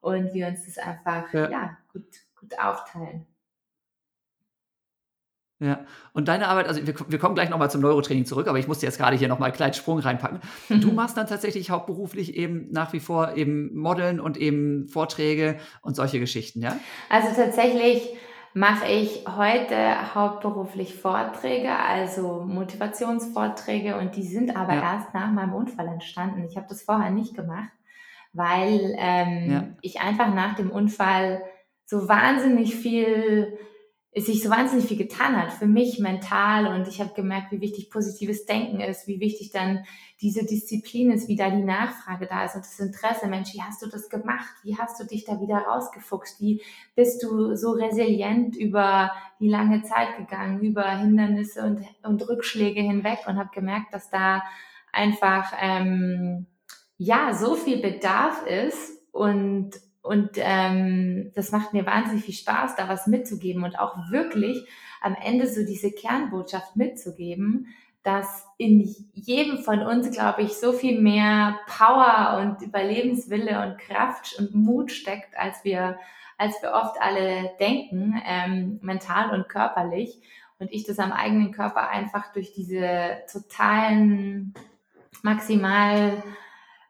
und 0.00 0.32
wir 0.32 0.46
uns 0.46 0.64
das 0.64 0.78
einfach 0.78 1.32
ja. 1.34 1.50
ja 1.50 1.76
gut, 1.92 2.06
gut 2.38 2.59
aufteilen. 2.59 3.26
Ja, 5.61 5.84
und 6.12 6.28
deine 6.28 6.46
Arbeit, 6.46 6.68
also 6.68 6.86
wir, 6.86 6.94
wir 7.09 7.18
kommen 7.18 7.34
gleich 7.34 7.50
nochmal 7.50 7.68
zum 7.68 7.80
Neurotraining 7.80 8.26
zurück, 8.26 8.46
aber 8.46 8.61
ich 8.61 8.68
musste 8.68 8.86
jetzt 8.86 8.96
gerade 8.96 9.16
hier 9.16 9.26
nochmal 9.26 9.48
einen 9.48 9.56
kleinen 9.56 9.74
Sprung 9.74 9.98
reinpacken. 9.98 10.40
Du 10.68 10.92
machst 10.92 11.16
dann 11.16 11.26
tatsächlich 11.26 11.70
hauptberuflich 11.70 12.36
eben 12.36 12.70
nach 12.70 12.92
wie 12.92 13.00
vor 13.00 13.34
eben 13.34 13.76
Modeln 13.76 14.20
und 14.20 14.36
eben 14.36 14.86
Vorträge 14.86 15.59
und 15.82 15.96
solche 15.96 16.20
Geschichten, 16.20 16.62
ja? 16.62 16.78
Also 17.11 17.34
tatsächlich 17.34 18.09
mache 18.55 18.86
ich 18.90 19.24
heute 19.36 20.14
hauptberuflich 20.14 20.94
Vorträge, 20.94 21.76
also 21.76 22.44
Motivationsvorträge 22.46 23.96
und 23.96 24.16
die 24.16 24.26
sind 24.26 24.57
aber 24.57 24.74
ja. 24.74 24.94
erst 24.94 25.14
nach 25.14 25.30
meinem 25.30 25.55
Unfall 25.55 25.88
entstanden. 25.88 26.44
Ich 26.49 26.57
habe 26.57 26.66
das 26.68 26.82
vorher 26.82 27.11
nicht 27.11 27.34
gemacht, 27.34 27.70
weil 28.32 28.94
ähm, 28.99 29.51
ja. 29.51 29.64
ich 29.82 30.01
einfach 30.01 30.34
nach 30.34 30.55
dem 30.57 30.70
Unfall 30.70 31.42
so 31.84 32.09
wahnsinnig 32.09 32.74
viel 32.74 33.59
sich 34.20 34.42
so 34.42 34.50
wahnsinnig 34.50 34.86
viel 34.86 34.96
getan 34.96 35.36
hat 35.36 35.52
für 35.52 35.66
mich 35.66 35.98
mental 35.98 36.66
und 36.66 36.88
ich 36.88 37.00
habe 37.00 37.14
gemerkt, 37.14 37.52
wie 37.52 37.60
wichtig 37.60 37.90
positives 37.90 38.46
Denken 38.46 38.80
ist, 38.80 39.06
wie 39.06 39.20
wichtig 39.20 39.50
dann 39.52 39.84
diese 40.20 40.44
Disziplin 40.44 41.10
ist, 41.10 41.28
wie 41.28 41.36
da 41.36 41.50
die 41.50 41.62
Nachfrage 41.62 42.26
da 42.26 42.44
ist 42.44 42.54
und 42.54 42.64
das 42.64 42.80
Interesse, 42.80 43.28
Mensch, 43.28 43.54
wie 43.54 43.62
hast 43.62 43.82
du 43.82 43.86
das 43.86 44.08
gemacht? 44.08 44.54
Wie 44.62 44.76
hast 44.76 45.00
du 45.00 45.04
dich 45.04 45.24
da 45.24 45.40
wieder 45.40 45.58
rausgefuchst? 45.58 46.40
Wie 46.40 46.62
bist 46.96 47.22
du 47.22 47.54
so 47.54 47.72
resilient 47.72 48.56
über 48.56 49.12
die 49.40 49.48
lange 49.48 49.82
Zeit 49.82 50.16
gegangen, 50.16 50.60
über 50.60 50.88
Hindernisse 50.98 51.62
und, 51.62 51.84
und 52.02 52.28
Rückschläge 52.28 52.80
hinweg 52.80 53.20
und 53.26 53.36
habe 53.36 53.50
gemerkt, 53.54 53.92
dass 53.92 54.10
da 54.10 54.42
einfach 54.92 55.52
ähm, 55.60 56.46
ja 56.96 57.34
so 57.34 57.54
viel 57.54 57.80
Bedarf 57.80 58.44
ist 58.46 58.98
und 59.12 59.70
und 60.03 60.30
ähm, 60.36 61.32
das 61.34 61.53
macht 61.53 61.72
mir 61.72 61.84
wahnsinnig 61.84 62.24
viel 62.24 62.34
Spaß, 62.34 62.76
da 62.76 62.88
was 62.88 63.07
mitzugeben 63.07 63.64
und 63.64 63.78
auch 63.78 64.11
wirklich 64.11 64.64
am 65.01 65.16
Ende 65.22 65.46
so 65.46 65.64
diese 65.64 65.92
Kernbotschaft 65.92 66.76
mitzugeben, 66.76 67.68
dass 68.03 68.46
in 68.57 68.80
jedem 69.12 69.59
von 69.59 69.82
uns, 69.82 70.11
glaube 70.11 70.42
ich, 70.42 70.55
so 70.55 70.72
viel 70.72 71.01
mehr 71.01 71.59
Power 71.66 72.38
und 72.40 72.62
Überlebenswille 72.62 73.62
und 73.62 73.78
Kraft 73.78 74.38
und 74.38 74.55
Mut 74.55 74.92
steckt, 74.92 75.36
als 75.36 75.62
wir, 75.64 75.99
als 76.38 76.55
wir 76.62 76.72
oft 76.72 76.96
alle 77.01 77.51
denken, 77.61 78.20
ähm, 78.24 78.78
mental 78.82 79.34
und 79.38 79.49
körperlich. 79.49 80.20
Und 80.59 80.72
ich 80.72 80.84
das 80.84 80.99
am 80.99 81.12
eigenen 81.12 81.53
Körper 81.53 81.88
einfach 81.90 82.32
durch 82.32 82.53
diese 82.53 83.18
totalen, 83.30 84.55
maximal 85.22 86.22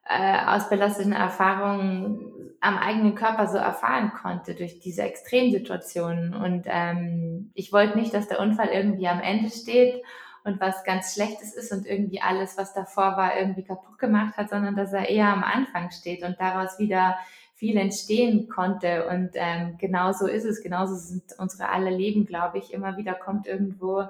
äh, 0.04 0.46
ausbelasteten 0.46 1.12
Erfahrungen 1.12 2.37
am 2.60 2.76
eigenen 2.76 3.14
Körper 3.14 3.46
so 3.46 3.56
erfahren 3.56 4.12
konnte 4.20 4.54
durch 4.54 4.80
diese 4.80 5.02
Extremsituationen. 5.02 6.34
Und 6.34 6.64
ähm, 6.66 7.50
ich 7.54 7.72
wollte 7.72 7.98
nicht, 7.98 8.12
dass 8.12 8.28
der 8.28 8.40
Unfall 8.40 8.68
irgendwie 8.68 9.06
am 9.06 9.20
Ende 9.20 9.50
steht 9.50 10.02
und 10.44 10.60
was 10.60 10.82
ganz 10.84 11.14
Schlechtes 11.14 11.54
ist 11.54 11.72
und 11.72 11.86
irgendwie 11.86 12.20
alles, 12.20 12.56
was 12.58 12.74
davor 12.74 13.16
war, 13.16 13.36
irgendwie 13.36 13.62
kaputt 13.62 13.98
gemacht 13.98 14.36
hat, 14.36 14.50
sondern 14.50 14.74
dass 14.74 14.92
er 14.92 15.08
eher 15.08 15.28
am 15.28 15.44
Anfang 15.44 15.90
steht 15.90 16.24
und 16.24 16.40
daraus 16.40 16.78
wieder 16.78 17.18
viel 17.54 17.76
entstehen 17.76 18.48
konnte. 18.48 19.08
Und 19.08 19.30
ähm, 19.34 19.76
genauso 19.78 20.26
ist 20.26 20.44
es, 20.44 20.62
genauso 20.62 20.94
sind 20.94 21.24
unsere 21.38 21.68
alle 21.68 21.90
Leben, 21.90 22.26
glaube 22.26 22.58
ich. 22.58 22.72
Immer 22.72 22.96
wieder 22.96 23.14
kommt 23.14 23.46
irgendwo 23.46 24.04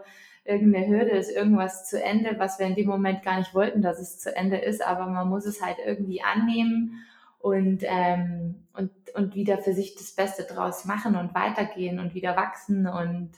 irgendeine 0.44 0.86
Hürde, 0.86 1.11
ist 1.11 1.30
irgendwas 1.30 1.88
zu 1.88 2.03
Ende, 2.03 2.36
was 2.38 2.59
wir 2.59 2.66
in 2.66 2.74
dem 2.74 2.86
Moment 2.86 3.22
gar 3.22 3.38
nicht 3.38 3.55
wollten, 3.55 3.82
dass 3.82 3.99
es 3.99 4.18
zu 4.18 4.34
Ende 4.34 4.57
ist, 4.57 4.82
aber 4.82 5.07
man 5.07 5.28
muss 5.28 5.44
es 5.44 5.62
halt 5.62 5.76
irgendwie 5.84 6.22
annehmen 6.22 7.05
und, 7.39 7.82
ähm, 7.82 8.66
und, 8.74 8.91
und 9.14 9.34
wieder 9.34 9.59
für 9.59 9.72
sich 9.72 9.95
das 9.95 10.12
Beste 10.12 10.45
draus 10.45 10.84
machen 10.84 11.16
und 11.16 11.34
weitergehen 11.34 11.99
und 11.99 12.14
wieder 12.14 12.36
wachsen 12.36 12.86
und 12.86 13.30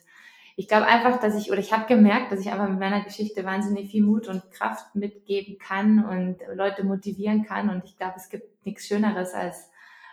ich 0.61 0.69
glaube 0.69 0.87
einfach, 0.87 1.19
dass 1.21 1.37
ich, 1.37 1.51
oder 1.51 1.61
ich 1.61 1.73
habe 1.73 1.87
gemerkt, 1.87 2.31
dass 2.31 2.41
ich 2.41 2.53
einfach 2.53 2.69
mit 2.69 2.79
meiner 2.79 3.03
Geschichte 3.03 3.47
wahnsinnig 3.47 3.91
viel 3.91 4.05
Mut 4.05 4.29
und 4.29 4.51
Kraft 4.51 4.95
mitgeben 4.95 5.57
kann 5.59 6.05
und 6.05 6.37
Leute 6.55 6.85
motivieren 6.85 7.45
kann. 7.45 7.71
Und 7.71 7.83
ich 7.87 7.97
glaube, 7.97 8.17
es 8.17 8.29
gibt 8.29 8.67
nichts 8.67 8.87
Schöneres, 8.87 9.33
als, 9.33 9.71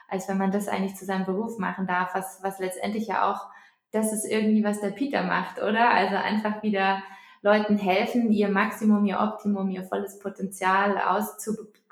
als 0.07 0.29
wenn 0.29 0.37
man 0.37 0.51
das 0.51 0.69
eigentlich 0.69 0.95
zu 0.95 1.03
seinem 1.03 1.25
Beruf 1.25 1.57
machen 1.57 1.85
darf, 1.85 2.15
was, 2.15 2.39
was 2.43 2.59
letztendlich 2.59 3.07
ja 3.07 3.29
auch 3.29 3.47
das 3.91 4.13
ist 4.13 4.23
irgendwie, 4.23 4.63
was 4.63 4.79
der 4.79 4.91
Peter 4.91 5.23
macht, 5.23 5.61
oder? 5.61 5.91
Also 5.91 6.15
einfach 6.15 6.63
wieder 6.63 7.03
Leuten 7.41 7.77
helfen, 7.77 8.31
ihr 8.31 8.47
Maximum, 8.47 9.05
ihr 9.05 9.19
Optimum, 9.19 9.69
ihr 9.69 9.83
volles 9.83 10.17
Potenzial 10.19 10.97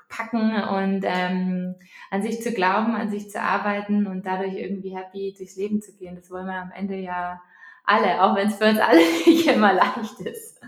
auszupacken 0.06 0.62
und 0.62 1.04
ähm, 1.04 1.74
an 2.10 2.22
sich 2.22 2.42
zu 2.42 2.52
glauben, 2.52 2.94
an 2.94 3.10
sich 3.10 3.30
zu 3.30 3.40
arbeiten 3.40 4.06
und 4.06 4.26
dadurch 4.26 4.54
irgendwie 4.54 4.96
happy 4.96 5.34
durchs 5.36 5.56
Leben 5.56 5.80
zu 5.82 5.92
gehen. 5.92 6.16
Das 6.16 6.30
wollen 6.30 6.46
wir 6.46 6.54
am 6.54 6.72
Ende 6.72 6.96
ja 6.96 7.40
alle, 7.84 8.22
auch 8.22 8.34
wenn 8.36 8.48
es 8.48 8.56
für 8.56 8.68
uns 8.68 8.78
alle 8.78 8.98
nicht 9.26 9.46
immer 9.46 9.72
leicht 9.72 10.20
ist. 10.20 10.60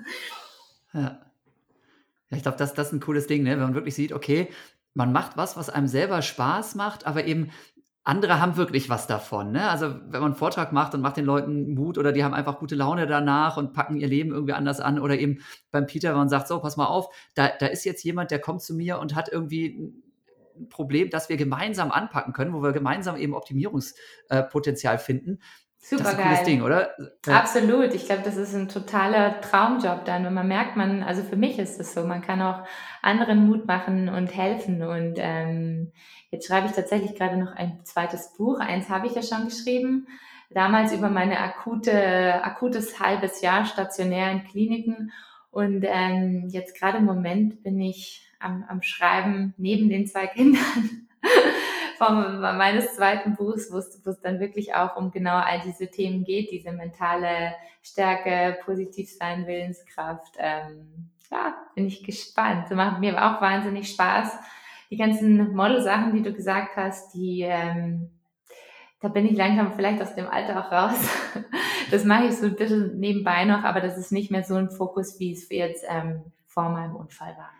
Ja. 0.93 1.20
Ja, 2.30 2.36
ich 2.36 2.43
glaube, 2.43 2.59
das, 2.59 2.74
das 2.74 2.89
ist 2.89 2.93
ein 2.93 3.01
cooles 3.01 3.26
Ding, 3.26 3.43
ne? 3.43 3.53
wenn 3.53 3.61
man 3.61 3.74
wirklich 3.74 3.95
sieht, 3.95 4.12
okay, 4.12 4.49
man 4.93 5.12
macht 5.12 5.39
was, 5.39 5.57
was 5.57 5.70
einem 5.70 5.86
selber 5.86 6.20
Spaß 6.20 6.74
macht, 6.74 7.07
aber 7.07 7.24
eben 7.24 7.51
andere 8.09 8.40
haben 8.40 8.56
wirklich 8.56 8.88
was 8.88 9.06
davon. 9.06 9.52
Ne? 9.52 9.68
Also 9.68 9.90
wenn 9.90 10.20
man 10.20 10.32
einen 10.32 10.34
Vortrag 10.34 10.72
macht 10.72 10.94
und 10.94 11.02
macht 11.02 11.18
den 11.18 11.26
Leuten 11.26 11.74
Mut 11.74 11.98
oder 11.98 12.11
die 12.11 12.24
haben 12.24 12.32
einfach 12.32 12.59
gute 12.59 12.74
Laune 12.74 13.06
danach 13.06 13.59
und 13.59 13.74
packen 13.74 13.98
ihr 13.98 14.09
Leben 14.09 14.30
irgendwie 14.30 14.54
anders 14.54 14.80
an 14.80 14.98
oder 14.98 15.18
eben 15.18 15.40
beim 15.70 15.86
Peter, 15.86 16.11
wenn 16.11 16.16
man 16.16 16.28
sagt, 16.30 16.48
so, 16.48 16.59
pass 16.59 16.78
mal 16.78 16.86
auf, 16.86 17.14
da, 17.34 17.50
da 17.61 17.66
ist 17.66 17.84
jetzt 17.84 18.02
jemand, 18.04 18.30
der 18.30 18.38
kommt 18.38 18.62
zu 18.62 18.74
mir 18.74 18.98
und 18.98 19.14
hat 19.14 19.28
irgendwie 19.30 19.92
ein 20.59 20.68
Problem, 20.70 21.11
das 21.11 21.28
wir 21.28 21.36
gemeinsam 21.36 21.90
anpacken 21.90 22.32
können, 22.32 22.54
wo 22.54 22.62
wir 22.62 22.72
gemeinsam 22.72 23.16
eben 23.18 23.34
Optimierungspotenzial 23.34 24.98
finden. 24.98 25.40
Super 25.81 26.03
das 26.03 26.12
ist 26.12 26.18
ein 26.18 26.24
cooles 26.24 26.39
geil. 26.39 26.47
Ding, 26.47 26.62
oder? 26.62 26.91
Ja. 27.26 27.39
Absolut. 27.39 27.95
Ich 27.95 28.07
glaube, 28.07 28.22
das 28.22 28.37
ist 28.37 28.55
ein 28.55 28.68
totaler 28.68 29.41
Traumjob 29.41 30.05
dann. 30.05 30.26
Und 30.26 30.35
man 30.35 30.49
merkt, 30.49 30.76
man, 30.76 31.03
also 31.03 31.22
für 31.22 31.37
mich 31.37 31.59
ist 31.59 31.81
es 31.81 31.95
so, 31.95 32.05
man 32.05 32.20
kann 32.20 32.43
auch 32.43 32.62
anderen 33.01 33.47
Mut 33.47 33.66
machen 33.66 34.09
und 34.09 34.35
helfen. 34.37 34.83
Und 34.83 35.14
ähm, 35.18 35.93
jetzt 36.31 36.47
schreibe 36.47 36.66
ich 36.66 36.72
tatsächlich 36.72 37.14
gerade 37.14 37.37
noch 37.39 37.53
ein 37.55 37.81
zweites 37.85 38.35
Buch. 38.37 38.59
Eins 38.59 38.89
habe 38.89 39.07
ich 39.07 39.14
ja 39.14 39.22
schon 39.22 39.47
geschrieben. 39.47 40.09
Damals 40.51 40.93
über 40.93 41.11
meine 41.11 41.41
akute, 41.41 42.43
akutes 42.43 42.99
halbes 43.01 43.41
Jahr 43.41 43.64
stationär 43.64 44.33
in 44.33 44.45
Kliniken. 44.45 45.12
Und 45.51 45.85
ähm, 45.87 46.49
jetzt 46.51 46.79
gerade 46.79 46.99
im 46.99 47.05
Moment 47.05 47.62
bin 47.62 47.81
ich 47.81 48.29
am, 48.41 48.64
am 48.68 48.83
Schreiben 48.83 49.55
neben 49.57 49.89
den 49.89 50.07
zwei 50.07 50.26
Kindern 50.26 51.07
vom, 51.99 52.40
meines 52.40 52.94
zweiten 52.94 53.34
Buchs, 53.34 53.70
wo 53.72 53.78
es, 53.78 54.20
dann 54.22 54.40
wirklich 54.40 54.74
auch 54.74 54.96
um 54.96 55.11
genau 55.11 55.36
all 55.36 55.61
diese 55.61 55.90
Themen 55.90 56.24
geht, 56.24 56.51
diese 56.53 56.72
mentale 56.72 57.55
Stärke, 57.82 58.59
positiv 58.64 59.11
sein, 59.11 59.46
Willenskraft. 59.46 60.36
Ähm, 60.38 61.11
ja, 61.30 61.55
bin 61.74 61.86
ich 61.86 62.05
gespannt. 62.05 62.66
Das 62.68 62.76
macht 62.76 63.01
mir 63.01 63.16
auch 63.16 63.40
wahnsinnig 63.40 63.90
Spaß. 63.90 64.38
Die 64.90 64.96
ganzen 64.96 65.55
Model-Sachen, 65.55 66.14
die 66.14 66.22
du 66.22 66.32
gesagt 66.32 66.76
hast, 66.76 67.12
die, 67.12 67.42
ähm, 67.42 68.11
da 69.01 69.09
bin 69.09 69.26
ich 69.26 69.36
langsam 69.36 69.72
vielleicht 69.72 70.01
aus 70.01 70.14
dem 70.14 70.28
Alter 70.28 70.64
auch 70.64 70.72
raus. 70.72 71.09
Das 71.90 72.05
mache 72.05 72.24
ich 72.24 72.36
so 72.36 72.44
ein 72.44 72.55
bisschen 72.55 72.99
nebenbei 72.99 73.46
noch, 73.46 73.64
aber 73.64 73.80
das 73.80 73.96
ist 73.96 74.12
nicht 74.12 74.30
mehr 74.30 74.44
so 74.44 74.57
ein 74.57 74.70
Fokus, 74.70 75.18
wie 75.18 75.32
es 75.32 75.49
jetzt 75.49 75.86
ähm, 75.88 76.20
vor 76.44 76.68
meinem 76.68 76.94
Unfall 76.94 77.34
war. 77.38 77.51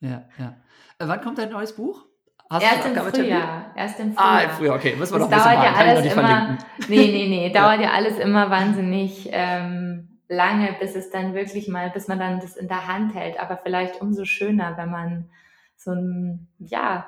Ja, 0.00 0.28
ja. 0.36 0.56
Äh, 0.98 1.08
wann 1.08 1.22
kommt 1.22 1.38
dein 1.38 1.48
neues 1.48 1.74
Buch? 1.74 2.04
Hast 2.54 2.62
erst 2.62 2.86
im 2.86 2.94
Frühjahr. 2.94 3.72
Erst 3.74 4.00
im 4.00 4.14
Frühjahr. 4.14 4.32
Ah, 4.32 4.42
im 4.42 4.50
Frühjahr, 4.50 4.76
okay. 4.76 4.94
Müssen 4.96 5.14
wir 5.14 5.18
das 5.18 5.30
noch 5.30 5.36
ein 5.36 5.54
dauert 5.54 5.64
ja 5.64 5.74
alles 5.74 6.12
immer. 6.12 6.58
Nee, 6.88 6.96
nee, 7.08 7.28
nee. 7.28 7.52
Dauert 7.52 7.80
ja, 7.80 7.86
ja 7.86 7.92
alles 7.92 8.18
immer 8.18 8.48
wahnsinnig 8.50 9.28
ähm, 9.32 10.20
lange, 10.28 10.76
bis 10.78 10.94
es 10.94 11.10
dann 11.10 11.34
wirklich 11.34 11.66
mal, 11.66 11.90
bis 11.90 12.06
man 12.06 12.20
dann 12.20 12.38
das 12.38 12.56
in 12.56 12.68
der 12.68 12.86
Hand 12.86 13.14
hält. 13.14 13.40
Aber 13.40 13.56
vielleicht 13.56 14.00
umso 14.00 14.24
schöner, 14.24 14.76
wenn 14.76 14.90
man 14.90 15.30
so 15.76 15.90
ein, 15.90 16.46
ja, 16.58 17.06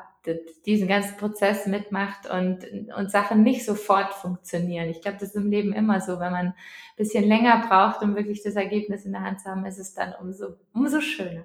diesen 0.67 0.89
ganzen 0.89 1.17
Prozess 1.17 1.69
mitmacht 1.69 2.29
und, 2.29 2.67
und 2.97 3.11
Sachen 3.13 3.45
nicht 3.45 3.65
sofort 3.65 4.13
funktionieren. 4.15 4.89
Ich 4.89 5.01
glaube, 5.01 5.19
das 5.21 5.29
ist 5.29 5.37
im 5.37 5.51
Leben 5.51 5.73
immer 5.73 6.01
so. 6.01 6.19
Wenn 6.19 6.33
man 6.33 6.47
ein 6.47 6.55
bisschen 6.97 7.23
länger 7.23 7.65
braucht, 7.69 8.03
um 8.03 8.17
wirklich 8.17 8.43
das 8.43 8.57
Ergebnis 8.57 9.05
in 9.05 9.13
der 9.13 9.23
Hand 9.23 9.41
zu 9.41 9.49
haben, 9.49 9.65
ist 9.65 9.79
es 9.79 9.95
dann 9.95 10.15
umso, 10.21 10.57
umso 10.75 11.01
schöner. 11.01 11.45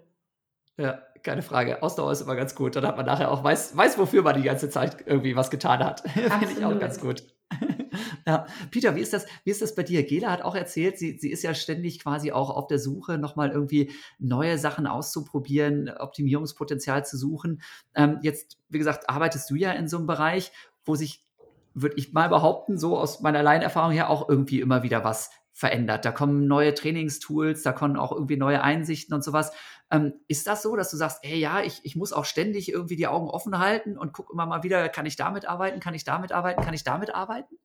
Ja, 0.78 1.04
keine 1.24 1.42
Frage. 1.42 1.82
Ausdauer 1.84 2.12
ist 2.12 2.22
immer 2.22 2.36
ganz 2.36 2.56
gut. 2.56 2.76
Dann 2.76 2.86
hat 2.86 2.98
man 2.98 3.06
nachher 3.06 3.32
auch 3.32 3.44
weiß, 3.44 3.76
weiß 3.76 3.98
wofür 3.98 4.24
man 4.24 4.36
die 4.36 4.44
ganze 4.44 4.70
Zeit 4.70 5.04
irgendwie 5.06 5.36
was 5.36 5.50
getan 5.50 5.80
hat. 5.80 6.02
Finde 6.10 6.54
ich 6.58 6.66
auch 6.66 6.80
ganz 6.80 7.00
gut. 7.00 7.24
ja. 8.28 8.46
Peter, 8.70 8.96
wie 8.96 9.02
ist 9.02 9.14
das, 9.14 9.26
wie 9.44 9.52
ist 9.52 9.62
das 9.62 9.76
bei 9.76 9.84
dir? 9.84 10.04
Gela 10.04 10.32
hat 10.32 10.42
auch 10.42 10.56
erzählt, 10.56 10.98
sie, 10.98 11.18
sie 11.18 11.32
ist 11.32 11.44
ja 11.44 11.54
ständig 11.54 12.00
quasi 12.00 12.32
auch 12.32 12.50
auf 12.50 12.68
der 12.68 12.80
Suche, 12.80 13.18
nochmal 13.18 13.52
irgendwie 13.52 13.92
neue 14.20 14.58
Sachen 14.58 14.88
auszuprobieren, 14.88 15.90
Optimierungspotenzial 15.90 17.06
zu 17.06 17.18
suchen. 17.18 17.62
Ähm, 17.96 18.20
jetzt, 18.22 18.58
wie 18.70 18.78
gesagt, 18.78 19.10
arbeitest 19.10 19.50
du 19.50 19.56
ja 19.56 19.72
in 19.72 19.88
so 19.88 19.98
einem 19.98 20.08
Bereich, 20.08 20.52
wo 20.86 20.96
sich, 20.96 21.26
würde 21.74 21.96
ich 21.98 22.14
mal 22.14 22.30
behaupten, 22.30 22.78
so 22.78 22.98
aus 22.98 23.22
meiner 23.22 23.44
Laienerfahrung 23.44 23.92
her 23.92 24.10
auch 24.10 24.28
irgendwie 24.28 24.62
immer 24.62 24.84
wieder 24.84 25.04
was 25.04 25.30
verändert. 25.54 26.06
Da 26.06 26.12
kommen 26.12 26.48
neue 26.48 26.74
Trainingstools, 26.74 27.62
da 27.62 27.72
kommen 27.74 27.98
auch 27.98 28.12
irgendwie 28.12 28.38
neue 28.38 28.62
Einsichten 28.62 29.14
und 29.14 29.24
sowas. 29.24 29.52
Ähm, 29.92 30.14
ist 30.28 30.48
das 30.48 30.62
so, 30.62 30.76
dass 30.76 30.90
du 30.90 30.98
sagst, 30.98 31.20
hey 31.22 31.38
ja, 31.38 31.62
ich, 31.62 31.82
ich 31.84 31.96
muss 31.96 32.14
auch 32.14 32.26
ständig 32.26 32.72
irgendwie 32.72 32.96
die 32.96 33.08
Augen 33.08 33.30
offen 33.30 33.60
halten 33.60 33.98
und 33.98 34.14
gucke 34.14 34.32
immer 34.32 34.46
mal 34.46 34.64
wieder, 34.64 34.88
kann 34.90 35.06
ich 35.06 35.18
damit 35.18 35.46
arbeiten, 35.46 35.82
kann 35.82 35.94
ich 35.94 36.06
damit 36.06 36.32
arbeiten, 36.32 36.62
kann 36.62 36.74
ich 36.74 36.84
damit 36.84 37.14
arbeiten? 37.14 37.56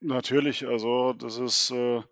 Natürlich, 0.00 0.66
also 0.66 1.14
das 1.14 1.38
ist, 1.38 1.70
äh, 1.70 2.02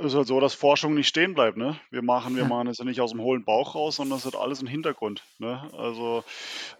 ist 0.00 0.14
halt 0.14 0.26
so, 0.26 0.40
dass 0.40 0.54
Forschung 0.54 0.94
nicht 0.94 1.08
stehen 1.08 1.34
bleibt, 1.34 1.56
ne? 1.56 1.78
Wir 1.90 2.02
machen, 2.02 2.36
wir 2.36 2.44
machen 2.44 2.68
es 2.68 2.78
ja 2.78 2.84
nicht 2.84 3.00
aus 3.00 3.10
dem 3.10 3.20
hohlen 3.20 3.44
Bauch 3.44 3.74
raus, 3.74 3.96
sondern 3.96 4.18
es 4.18 4.24
hat 4.24 4.34
alles 4.34 4.60
einen 4.60 4.68
Hintergrund, 4.68 5.22
ne? 5.38 5.70
Also 5.76 6.24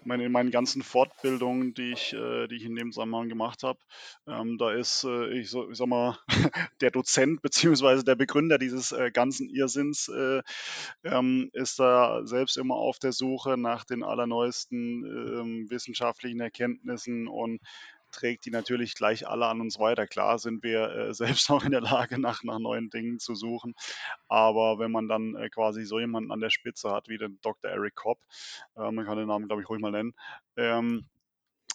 meine, 0.03 0.25
in 0.25 0.31
meinen 0.31 0.51
ganzen 0.51 0.81
Fortbildungen, 0.81 1.73
die 1.73 1.91
ich, 1.91 2.13
äh, 2.13 2.47
die 2.47 2.55
ich 2.55 2.65
in 2.65 2.75
dem 2.75 2.91
Zusammenhang 2.91 3.29
gemacht 3.29 3.63
habe, 3.63 3.79
ähm, 4.27 4.57
da 4.57 4.71
ist, 4.71 5.03
äh, 5.03 5.29
ich, 5.39 5.49
so, 5.49 5.69
ich 5.69 5.77
sag 5.77 5.87
mal, 5.87 6.17
der 6.81 6.91
Dozent 6.91 7.41
beziehungsweise 7.41 8.03
der 8.03 8.15
Begründer 8.15 8.57
dieses 8.57 8.91
äh, 8.91 9.11
ganzen 9.11 9.49
Irrsinns 9.49 10.07
äh, 10.09 10.41
ähm, 11.03 11.49
ist 11.53 11.79
da 11.79 12.25
selbst 12.25 12.57
immer 12.57 12.75
auf 12.75 12.99
der 12.99 13.11
Suche 13.11 13.57
nach 13.57 13.83
den 13.85 14.03
allerneuesten 14.03 15.05
ähm, 15.05 15.69
wissenschaftlichen 15.69 16.39
Erkenntnissen 16.39 17.27
und 17.27 17.61
trägt 18.11 18.45
die 18.45 18.51
natürlich 18.51 18.95
gleich 18.95 19.27
alle 19.27 19.47
an 19.47 19.61
uns 19.61 19.79
weiter. 19.79 20.07
Klar 20.07 20.39
sind 20.39 20.63
wir 20.63 20.89
äh, 20.89 21.13
selbst 21.13 21.49
auch 21.49 21.63
in 21.63 21.71
der 21.71 21.81
Lage, 21.81 22.19
nach, 22.19 22.43
nach 22.43 22.59
neuen 22.59 22.89
Dingen 22.89 23.19
zu 23.19 23.35
suchen. 23.35 23.73
Aber 24.27 24.79
wenn 24.79 24.91
man 24.91 25.07
dann 25.07 25.35
äh, 25.35 25.49
quasi 25.49 25.85
so 25.85 25.99
jemanden 25.99 26.31
an 26.31 26.39
der 26.39 26.49
Spitze 26.49 26.91
hat, 26.91 27.07
wie 27.09 27.17
den 27.17 27.39
Dr. 27.41 27.71
Eric 27.71 27.95
Kopp, 27.95 28.19
äh, 28.75 28.91
man 28.91 29.05
kann 29.05 29.17
den 29.17 29.27
Namen, 29.27 29.47
glaube 29.47 29.61
ich, 29.61 29.69
ruhig 29.69 29.81
mal 29.81 29.91
nennen, 29.91 30.13
ähm, 30.57 31.07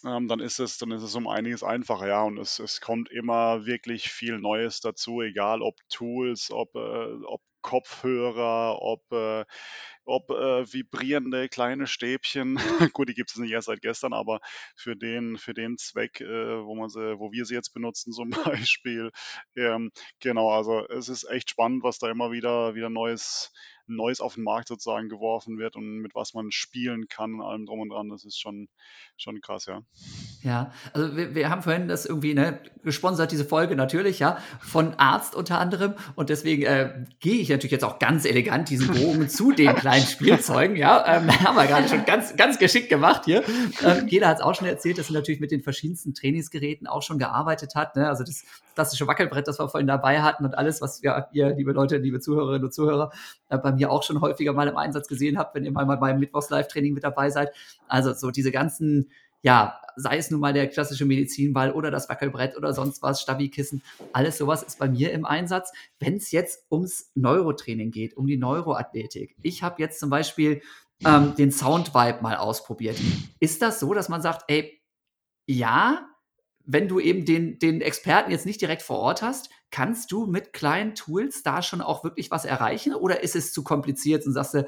ähm, 0.05 0.27
dann 0.27 0.39
ist 0.39 0.59
es, 0.59 0.77
dann 0.77 0.91
ist 0.91 1.03
es 1.03 1.15
um 1.15 1.27
einiges 1.27 1.63
einfacher, 1.63 2.07
ja. 2.07 2.23
Und 2.23 2.37
es, 2.37 2.59
es 2.59 2.81
kommt 2.81 3.09
immer 3.09 3.65
wirklich 3.65 4.09
viel 4.09 4.37
Neues 4.39 4.79
dazu, 4.79 5.21
egal 5.21 5.61
ob 5.61 5.75
Tools, 5.89 6.51
ob, 6.51 6.75
äh, 6.75 7.23
ob 7.25 7.41
Kopfhörer, 7.61 8.81
ob, 8.81 9.11
äh, 9.11 9.45
ob 10.05 10.29
äh, 10.31 10.71
vibrierende 10.71 11.49
kleine 11.49 11.87
Stäbchen. 11.87 12.55
Gut, 12.93 13.09
die 13.09 13.13
gibt 13.13 13.31
es 13.31 13.37
nicht 13.37 13.51
erst 13.51 13.67
seit 13.67 13.81
gestern, 13.81 14.13
aber 14.13 14.39
für 14.75 14.95
den, 14.95 15.37
für 15.37 15.53
den 15.53 15.77
Zweck, 15.77 16.21
äh, 16.21 16.63
wo, 16.63 16.75
man 16.75 16.89
sie, 16.89 17.19
wo 17.19 17.31
wir 17.31 17.45
sie 17.45 17.55
jetzt 17.55 17.73
benutzen 17.73 18.11
zum 18.13 18.29
Beispiel. 18.29 19.11
Ähm, 19.55 19.91
genau, 20.19 20.49
also 20.51 20.85
es 20.87 21.09
ist 21.09 21.23
echt 21.29 21.49
spannend, 21.49 21.83
was 21.83 21.99
da 21.99 22.09
immer 22.09 22.31
wieder, 22.31 22.75
wieder 22.75 22.89
Neues 22.89 23.51
Neues 23.87 24.21
auf 24.21 24.35
den 24.35 24.43
Markt 24.43 24.67
sozusagen 24.67 25.09
geworfen 25.09 25.57
wird 25.57 25.75
und 25.75 25.99
mit 25.99 26.15
was 26.15 26.33
man 26.33 26.51
spielen 26.51 27.07
kann 27.07 27.35
und 27.35 27.41
allem 27.41 27.65
drum 27.65 27.79
und 27.79 27.89
dran. 27.89 28.09
Das 28.09 28.25
ist 28.25 28.39
schon, 28.39 28.67
schon 29.17 29.41
krass, 29.41 29.65
ja. 29.65 29.81
Ja, 30.43 30.71
also 30.93 31.15
wir, 31.15 31.35
wir 31.35 31.49
haben 31.49 31.61
vorhin 31.61 31.87
das 31.87 32.05
irgendwie 32.05 32.33
ne, 32.33 32.59
gesponsert, 32.83 33.31
diese 33.31 33.45
Folge 33.45 33.75
natürlich, 33.75 34.19
ja, 34.19 34.37
von 34.59 34.93
Arzt 34.95 35.35
unter 35.35 35.59
anderem. 35.59 35.95
Und 36.15 36.29
deswegen 36.29 36.63
äh, 36.63 37.05
gehe 37.19 37.39
ich 37.39 37.49
natürlich 37.49 37.71
jetzt 37.71 37.83
auch 37.83 37.99
ganz 37.99 38.25
elegant 38.25 38.69
diesen 38.69 38.93
Bogen 38.93 39.29
zu 39.29 39.51
den 39.51 39.75
kleinen 39.75 40.05
Spielzeugen, 40.07 40.75
ja. 40.75 41.03
Ähm, 41.05 41.29
haben 41.43 41.55
wir 41.55 41.65
gerade 41.65 41.87
schon 41.87 42.05
ganz, 42.05 42.35
ganz 42.35 42.59
geschickt 42.59 42.89
gemacht 42.89 43.25
hier. 43.25 43.43
Ähm, 43.83 44.07
Gela 44.07 44.27
hat 44.27 44.37
es 44.37 44.43
auch 44.43 44.55
schon 44.55 44.67
erzählt, 44.67 44.97
dass 44.97 45.09
er 45.09 45.13
natürlich 45.13 45.39
mit 45.39 45.51
den 45.51 45.61
verschiedensten 45.61 46.13
Trainingsgeräten 46.13 46.87
auch 46.87 47.01
schon 47.01 47.19
gearbeitet 47.19 47.75
hat. 47.75 47.95
Ne? 47.95 48.07
Also 48.07 48.23
das 48.23 48.43
klassische 48.75 49.07
Wackelbrett, 49.07 49.47
das 49.47 49.59
wir 49.59 49.67
vorhin 49.69 49.87
dabei 49.87 50.21
hatten 50.21 50.45
und 50.45 50.57
alles, 50.57 50.81
was 50.81 51.01
wir, 51.01 51.27
ihr, 51.31 51.49
liebe 51.55 51.71
Leute, 51.71 51.97
liebe 51.97 52.19
Zuhörerinnen 52.19 52.65
und 52.65 52.73
Zuhörer, 52.73 53.11
äh, 53.49 53.57
mir 53.77 53.91
auch 53.91 54.03
schon 54.03 54.21
häufiger 54.21 54.53
mal 54.53 54.67
im 54.67 54.77
Einsatz 54.77 55.07
gesehen 55.07 55.37
habt, 55.37 55.55
wenn 55.55 55.63
ihr 55.63 55.71
mal 55.71 55.85
beim 55.85 56.19
Mittwochs-Live-Training 56.19 56.93
mit 56.93 57.03
dabei 57.03 57.29
seid. 57.29 57.51
Also 57.87 58.13
so 58.13 58.31
diese 58.31 58.51
ganzen 58.51 59.09
ja, 59.41 59.79
sei 59.95 60.17
es 60.17 60.31
nun 60.31 60.39
mal 60.39 60.53
der 60.53 60.67
klassische 60.67 61.05
Medizinball 61.05 61.71
oder 61.71 61.91
das 61.91 62.09
Wackelbrett 62.09 62.57
oder 62.57 62.73
sonst 62.73 63.01
was, 63.01 63.21
Stabikissen, 63.21 63.81
alles 64.13 64.37
sowas 64.37 64.63
ist 64.63 64.79
bei 64.79 64.89
mir 64.89 65.11
im 65.11 65.25
Einsatz. 65.25 65.71
Wenn 65.99 66.17
es 66.17 66.31
jetzt 66.31 66.65
ums 66.71 67.11
Neurotraining 67.15 67.91
geht, 67.91 68.15
um 68.17 68.27
die 68.27 68.37
Neuroathletik. 68.37 69.35
Ich 69.41 69.63
habe 69.63 69.81
jetzt 69.81 69.99
zum 69.99 70.09
Beispiel 70.09 70.61
ähm, 71.05 71.35
den 71.35 71.51
Soundvibe 71.51 72.21
mal 72.21 72.37
ausprobiert. 72.37 72.97
Ist 73.39 73.61
das 73.61 73.79
so, 73.79 73.93
dass 73.93 74.09
man 74.09 74.21
sagt, 74.21 74.43
ey, 74.47 74.81
ja, 75.45 76.07
wenn 76.65 76.87
du 76.87 76.99
eben 76.99 77.23
den, 77.25 77.59
den 77.59 77.81
Experten 77.81 78.31
jetzt 78.31 78.45
nicht 78.45 78.59
direkt 78.59 78.81
vor 78.81 78.99
Ort 78.99 79.21
hast, 79.21 79.49
kannst 79.71 80.11
du 80.11 80.25
mit 80.25 80.53
kleinen 80.53 80.95
Tools 80.95 81.43
da 81.43 81.61
schon 81.61 81.81
auch 81.81 82.03
wirklich 82.03 82.31
was 82.31 82.45
erreichen? 82.45 82.93
Oder 82.93 83.23
ist 83.23 83.35
es 83.35 83.51
zu 83.53 83.63
kompliziert 83.63 84.25
und 84.25 84.33
sagst 84.33 84.53
du, 84.53 84.67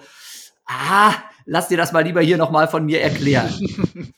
ah, 0.69 1.15
lass 1.45 1.67
dir 1.67 1.77
das 1.77 1.91
mal 1.91 2.03
lieber 2.03 2.21
hier 2.21 2.37
nochmal 2.37 2.67
von 2.67 2.85
mir 2.85 3.01
erklären. 3.01 3.49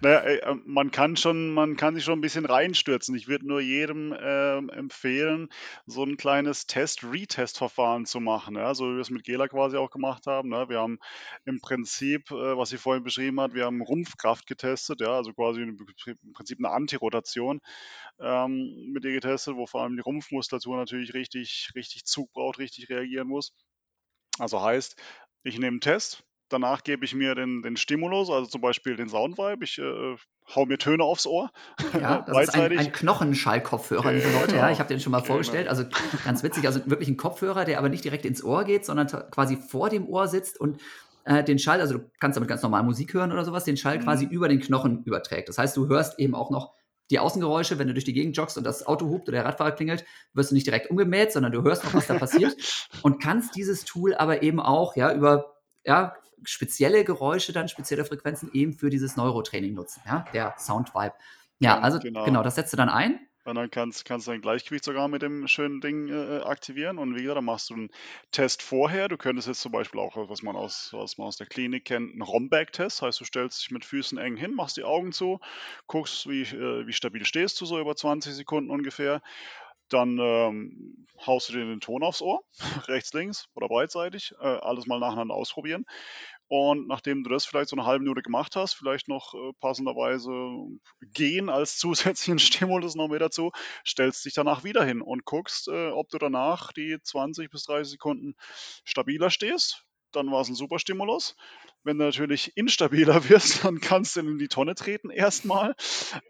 naja, 0.00 0.50
ähm, 0.50 0.62
man 0.66 0.90
kann 0.90 1.16
schon, 1.16 1.54
man 1.54 1.76
kann 1.76 1.94
sich 1.94 2.04
schon 2.04 2.18
ein 2.18 2.22
bisschen 2.22 2.44
reinstürzen. 2.44 3.14
Ich 3.14 3.28
würde 3.28 3.46
nur 3.46 3.60
jedem 3.60 4.12
äh, 4.12 4.56
empfehlen, 4.74 5.48
so 5.86 6.02
ein 6.02 6.16
kleines 6.16 6.66
Test-Retest-Verfahren 6.66 8.04
zu 8.04 8.18
machen. 8.18 8.56
Ja? 8.56 8.74
So 8.74 8.86
wie 8.90 8.94
wir 8.94 9.00
es 9.00 9.10
mit 9.10 9.24
Gela 9.24 9.46
quasi 9.46 9.76
auch 9.76 9.90
gemacht 9.90 10.26
haben. 10.26 10.48
Ne? 10.48 10.68
Wir 10.68 10.80
haben 10.80 10.98
im 11.44 11.60
Prinzip, 11.60 12.32
äh, 12.32 12.56
was 12.56 12.70
sie 12.70 12.78
vorhin 12.78 13.04
beschrieben 13.04 13.40
hat, 13.40 13.54
wir 13.54 13.64
haben 13.64 13.80
Rumpfkraft 13.80 14.46
getestet, 14.46 15.00
ja, 15.00 15.12
also 15.12 15.32
quasi 15.32 15.62
im 15.62 15.76
Prinzip 16.34 16.58
eine 16.58 16.70
Antirotation 16.70 17.60
ähm, 18.20 18.90
mit 18.92 19.04
ihr 19.04 19.12
getestet, 19.12 19.54
wo 19.54 19.66
vor 19.66 19.82
allem 19.82 19.94
die 19.94 20.02
Rumpfmuskulatur 20.02 20.76
natürlich 20.76 21.14
richtig, 21.14 21.70
richtig 21.76 22.04
Zug 22.06 22.32
braucht, 22.32 22.58
richtig 22.58 22.90
reagieren 22.90 23.28
muss. 23.28 23.52
Also 24.38 24.62
heißt, 24.62 24.96
ich 25.46 25.58
nehme 25.58 25.68
einen 25.74 25.80
Test, 25.80 26.24
danach 26.48 26.82
gebe 26.84 27.04
ich 27.04 27.14
mir 27.14 27.34
den, 27.34 27.62
den 27.62 27.76
Stimulus, 27.76 28.30
also 28.30 28.46
zum 28.46 28.60
Beispiel 28.60 28.96
den 28.96 29.08
Soundvibe. 29.08 29.64
Ich 29.64 29.78
äh, 29.78 30.16
hau 30.54 30.66
mir 30.66 30.78
Töne 30.78 31.04
aufs 31.04 31.26
Ohr. 31.26 31.50
Ja, 31.94 32.20
das 32.26 32.48
ist 32.48 32.54
ein, 32.54 32.78
ein 32.78 32.92
Knochenschallkopfhörer, 32.92 34.12
liebe 34.12 34.30
Leute. 34.32 34.56
Ja, 34.56 34.70
ich 34.70 34.78
habe 34.78 34.88
den 34.88 35.00
schon 35.00 35.12
mal 35.12 35.18
genau. 35.18 35.34
vorgestellt. 35.34 35.68
Also 35.68 35.84
ganz 36.24 36.42
witzig, 36.42 36.66
also 36.66 36.80
wirklich 36.86 37.08
ein 37.08 37.16
Kopfhörer, 37.16 37.64
der 37.64 37.78
aber 37.78 37.88
nicht 37.88 38.04
direkt 38.04 38.24
ins 38.24 38.42
Ohr 38.42 38.64
geht, 38.64 38.84
sondern 38.84 39.06
quasi 39.30 39.56
vor 39.56 39.88
dem 39.88 40.08
Ohr 40.08 40.28
sitzt 40.28 40.60
und 40.60 40.80
äh, 41.24 41.42
den 41.42 41.58
Schall, 41.58 41.80
also 41.80 41.98
du 41.98 42.10
kannst 42.20 42.36
damit 42.36 42.48
ganz 42.48 42.62
normal 42.62 42.82
Musik 42.82 43.14
hören 43.14 43.32
oder 43.32 43.44
sowas, 43.44 43.64
den 43.64 43.76
Schall 43.76 43.98
mhm. 43.98 44.02
quasi 44.02 44.24
über 44.26 44.48
den 44.48 44.60
Knochen 44.60 45.02
überträgt. 45.04 45.48
Das 45.48 45.58
heißt, 45.58 45.76
du 45.76 45.88
hörst 45.88 46.18
eben 46.18 46.34
auch 46.34 46.50
noch 46.50 46.74
die 47.10 47.18
Außengeräusche, 47.18 47.78
wenn 47.78 47.86
du 47.86 47.94
durch 47.94 48.04
die 48.04 48.12
Gegend 48.12 48.36
joggst 48.36 48.58
und 48.58 48.64
das 48.64 48.86
Auto 48.86 49.08
hupt 49.08 49.28
oder 49.28 49.38
der 49.38 49.44
Radfahrer 49.44 49.72
klingelt, 49.72 50.04
wirst 50.32 50.50
du 50.50 50.54
nicht 50.54 50.66
direkt 50.66 50.90
umgemäht, 50.90 51.32
sondern 51.32 51.52
du 51.52 51.62
hörst 51.62 51.84
noch, 51.84 51.94
was 51.94 52.06
da 52.06 52.14
passiert 52.18 52.56
und 53.02 53.22
kannst 53.22 53.54
dieses 53.54 53.84
Tool 53.84 54.14
aber 54.14 54.42
eben 54.42 54.60
auch 54.60 54.96
ja 54.96 55.12
über 55.12 55.56
ja, 55.84 56.14
spezielle 56.42 57.04
Geräusche, 57.04 57.52
dann 57.52 57.68
spezielle 57.68 58.04
Frequenzen 58.04 58.50
eben 58.52 58.72
für 58.72 58.90
dieses 58.90 59.16
Neurotraining 59.16 59.74
nutzen, 59.74 60.02
ja, 60.06 60.24
der 60.32 60.54
Soundvibe. 60.58 61.14
Ja, 61.58 61.80
also 61.80 61.98
genau. 62.00 62.24
genau, 62.24 62.42
das 62.42 62.56
setzt 62.56 62.72
du 62.72 62.76
dann 62.76 62.88
ein 62.88 63.20
und 63.46 63.54
dann 63.54 63.70
kannst, 63.70 64.04
kannst 64.04 64.26
du 64.26 64.32
dein 64.32 64.40
Gleichgewicht 64.40 64.84
sogar 64.84 65.08
mit 65.08 65.22
dem 65.22 65.46
schönen 65.46 65.80
Ding 65.80 66.08
äh, 66.08 66.40
aktivieren. 66.42 66.98
Und 66.98 67.14
wie 67.14 67.22
gesagt, 67.22 67.36
dann 67.38 67.44
machst 67.44 67.70
du 67.70 67.74
einen 67.74 67.90
Test 68.32 68.62
vorher. 68.62 69.08
Du 69.08 69.16
könntest 69.16 69.46
jetzt 69.48 69.60
zum 69.60 69.72
Beispiel 69.72 70.00
auch, 70.00 70.16
was 70.28 70.42
man 70.42 70.56
aus, 70.56 70.90
was 70.92 71.16
man 71.16 71.28
aus 71.28 71.36
der 71.36 71.46
Klinik 71.46 71.84
kennt, 71.84 72.12
einen 72.12 72.22
Romback-Test. 72.22 73.02
Heißt, 73.02 73.20
du 73.20 73.24
stellst 73.24 73.62
dich 73.62 73.70
mit 73.70 73.84
Füßen 73.84 74.18
eng 74.18 74.36
hin, 74.36 74.54
machst 74.54 74.76
die 74.76 74.84
Augen 74.84 75.12
zu, 75.12 75.38
guckst, 75.86 76.28
wie, 76.28 76.42
äh, 76.42 76.86
wie 76.86 76.92
stabil 76.92 77.24
stehst 77.24 77.60
du, 77.60 77.66
so 77.66 77.78
über 77.78 77.94
20 77.94 78.34
Sekunden 78.34 78.70
ungefähr. 78.70 79.22
Dann 79.88 80.18
ähm, 80.18 81.06
haust 81.24 81.48
du 81.48 81.52
dir 81.52 81.64
den 81.64 81.80
Ton 81.80 82.02
aufs 82.02 82.20
Ohr, 82.20 82.42
rechts, 82.88 83.12
links 83.12 83.48
oder 83.54 83.68
breitseitig, 83.68 84.34
äh, 84.40 84.44
alles 84.44 84.86
mal 84.86 84.98
nacheinander 84.98 85.34
ausprobieren. 85.34 85.86
Und 86.48 86.86
nachdem 86.86 87.24
du 87.24 87.30
das 87.30 87.44
vielleicht 87.44 87.70
so 87.70 87.76
eine 87.76 87.86
halbe 87.86 88.04
Minute 88.04 88.22
gemacht 88.22 88.54
hast, 88.56 88.74
vielleicht 88.74 89.08
noch 89.08 89.34
äh, 89.34 89.52
passenderweise 89.60 90.30
gehen 91.00 91.48
als 91.48 91.76
zusätzlichen 91.78 92.38
Stimulus 92.38 92.94
noch 92.94 93.08
mehr 93.08 93.18
dazu, 93.18 93.50
stellst 93.86 94.24
dich 94.24 94.34
danach 94.34 94.64
wieder 94.64 94.84
hin 94.84 95.02
und 95.02 95.24
guckst, 95.24 95.68
äh, 95.68 95.88
ob 95.90 96.08
du 96.10 96.18
danach 96.18 96.72
die 96.72 96.98
20 97.02 97.50
bis 97.50 97.64
30 97.64 97.92
Sekunden 97.92 98.34
stabiler 98.84 99.30
stehst. 99.30 99.85
Dann 100.16 100.30
war 100.32 100.40
es 100.40 100.48
ein 100.48 100.54
super 100.54 100.78
Stimulus. 100.78 101.36
Wenn 101.84 101.98
du 101.98 102.04
natürlich 102.04 102.56
instabiler 102.56 103.22
wirst, 103.28 103.64
dann 103.64 103.80
kannst 103.80 104.16
du 104.16 104.20
in 104.20 104.38
die 104.38 104.48
Tonne 104.48 104.74
treten 104.74 105.10
erstmal. 105.10 105.74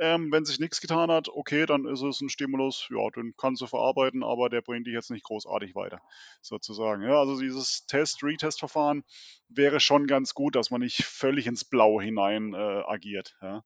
Ähm, 0.01 0.30
wenn 0.32 0.45
sich 0.45 0.59
nichts 0.59 0.80
getan 0.80 1.11
hat, 1.11 1.28
okay, 1.28 1.66
dann 1.66 1.87
ist 1.87 2.03
es 2.03 2.20
ein 2.20 2.28
Stimulus, 2.28 2.89
ja, 2.91 3.09
den 3.11 3.34
kannst 3.37 3.62
du 3.62 3.66
verarbeiten, 3.66 4.22
aber 4.22 4.51
der 4.51 4.61
bringt 4.61 4.87
dich 4.87 4.95
jetzt 4.95 5.11
nicht 5.11 5.24
großartig 5.24 5.74
weiter, 5.74 6.01
sozusagen. 6.43 7.03
Ja, 7.03 7.20
also 7.20 7.41
dieses 7.41 7.87
Test-Retest-Verfahren 7.87 9.05
wäre 9.49 9.80
schon 9.80 10.07
ganz 10.07 10.34
gut, 10.34 10.57
dass 10.57 10.70
man 10.70 10.80
nicht 10.80 11.05
völlig 11.05 11.47
ins 11.47 11.64
Blau 11.64 12.01
hinein 12.01 12.53
äh, 12.53 12.57
agiert. 12.57 13.37
Ja. 13.41 13.62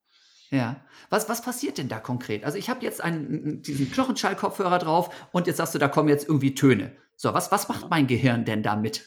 Ja. 0.51 0.85
Was, 1.11 1.29
was 1.29 1.43
passiert 1.43 1.79
denn 1.79 1.89
da 1.89 2.01
konkret? 2.01 2.45
Also 2.45 2.59
ich 2.59 2.69
habe 2.69 2.85
jetzt 2.85 3.01
einen, 3.01 3.63
diesen 3.63 3.91
Knochenschallkopfhörer 3.91 4.79
drauf 4.79 5.29
und 5.33 5.47
jetzt 5.47 5.59
sagst 5.59 5.75
du, 5.75 5.79
da 5.79 5.89
kommen 5.89 6.09
jetzt 6.09 6.29
irgendwie 6.29 6.55
Töne. 6.55 6.97
So, 7.17 7.35
was, 7.35 7.53
was 7.53 7.69
macht 7.69 7.89
mein 7.89 8.07
Gehirn 8.07 8.45
denn 8.45 8.63
damit? 8.63 9.05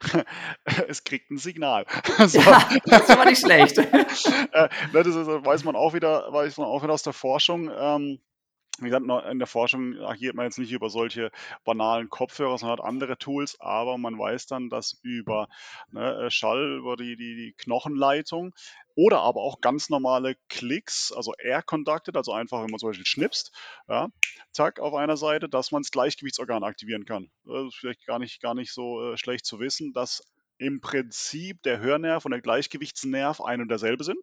es 0.88 1.04
kriegt 1.04 1.30
ein 1.30 1.38
Signal. 1.38 1.86
So. 2.28 2.40
Ja, 2.40 2.68
das 2.84 3.08
war 3.08 3.24
nicht 3.24 3.40
schlecht. 3.40 3.78
äh, 3.78 4.68
das 4.92 5.06
ist, 5.06 5.26
weiß 5.26 5.64
man 5.64 5.76
auch 5.76 5.94
wieder, 5.94 6.32
weiß 6.32 6.58
man 6.58 6.66
auch 6.66 6.82
wieder 6.82 6.92
aus 6.92 7.02
der 7.02 7.12
Forschung. 7.12 7.70
Ähm, 7.74 8.18
wie 8.80 8.90
gesagt, 8.90 9.06
in 9.30 9.38
der 9.38 9.46
Forschung 9.46 9.98
agiert 10.00 10.34
man 10.34 10.44
jetzt 10.46 10.58
nicht 10.58 10.72
über 10.72 10.90
solche 10.90 11.30
banalen 11.64 12.08
Kopfhörer, 12.08 12.58
sondern 12.58 12.78
hat 12.78 12.84
andere 12.84 13.18
Tools, 13.18 13.60
aber 13.60 13.98
man 13.98 14.18
weiß 14.18 14.46
dann, 14.46 14.70
dass 14.70 14.98
über 15.02 15.48
ne, 15.90 16.26
äh, 16.26 16.30
Schall, 16.30 16.78
über 16.78 16.96
die, 16.96 17.16
die, 17.16 17.34
die 17.34 17.54
Knochenleitung 17.56 18.54
oder 18.94 19.20
aber 19.20 19.42
auch 19.42 19.60
ganz 19.60 19.90
normale 19.90 20.36
Klicks, 20.48 21.12
also 21.12 21.32
Air 21.38 21.62
Conducted, 21.62 22.16
also 22.16 22.32
einfach, 22.32 22.62
wenn 22.62 22.70
man 22.70 22.80
zum 22.80 22.88
Beispiel 22.88 23.06
schnipst, 23.06 23.52
ja, 23.88 24.08
zack, 24.50 24.80
auf 24.80 24.94
einer 24.94 25.16
Seite, 25.16 25.48
dass 25.48 25.70
man 25.70 25.82
das 25.82 25.92
Gleichgewichtsorgan 25.92 26.64
aktivieren 26.64 27.04
kann. 27.04 27.30
Das 27.44 27.68
ist 27.68 27.76
vielleicht 27.76 28.04
gar 28.06 28.18
nicht, 28.18 28.40
gar 28.40 28.54
nicht 28.54 28.72
so 28.72 29.12
äh, 29.12 29.16
schlecht 29.16 29.46
zu 29.46 29.60
wissen, 29.60 29.92
dass 29.92 30.24
im 30.58 30.80
Prinzip 30.80 31.62
der 31.62 31.80
Hörnerv 31.80 32.24
und 32.24 32.32
der 32.32 32.40
Gleichgewichtsnerv 32.40 33.40
ein 33.40 33.60
und 33.60 33.68
derselbe 33.68 34.04
sind. 34.04 34.18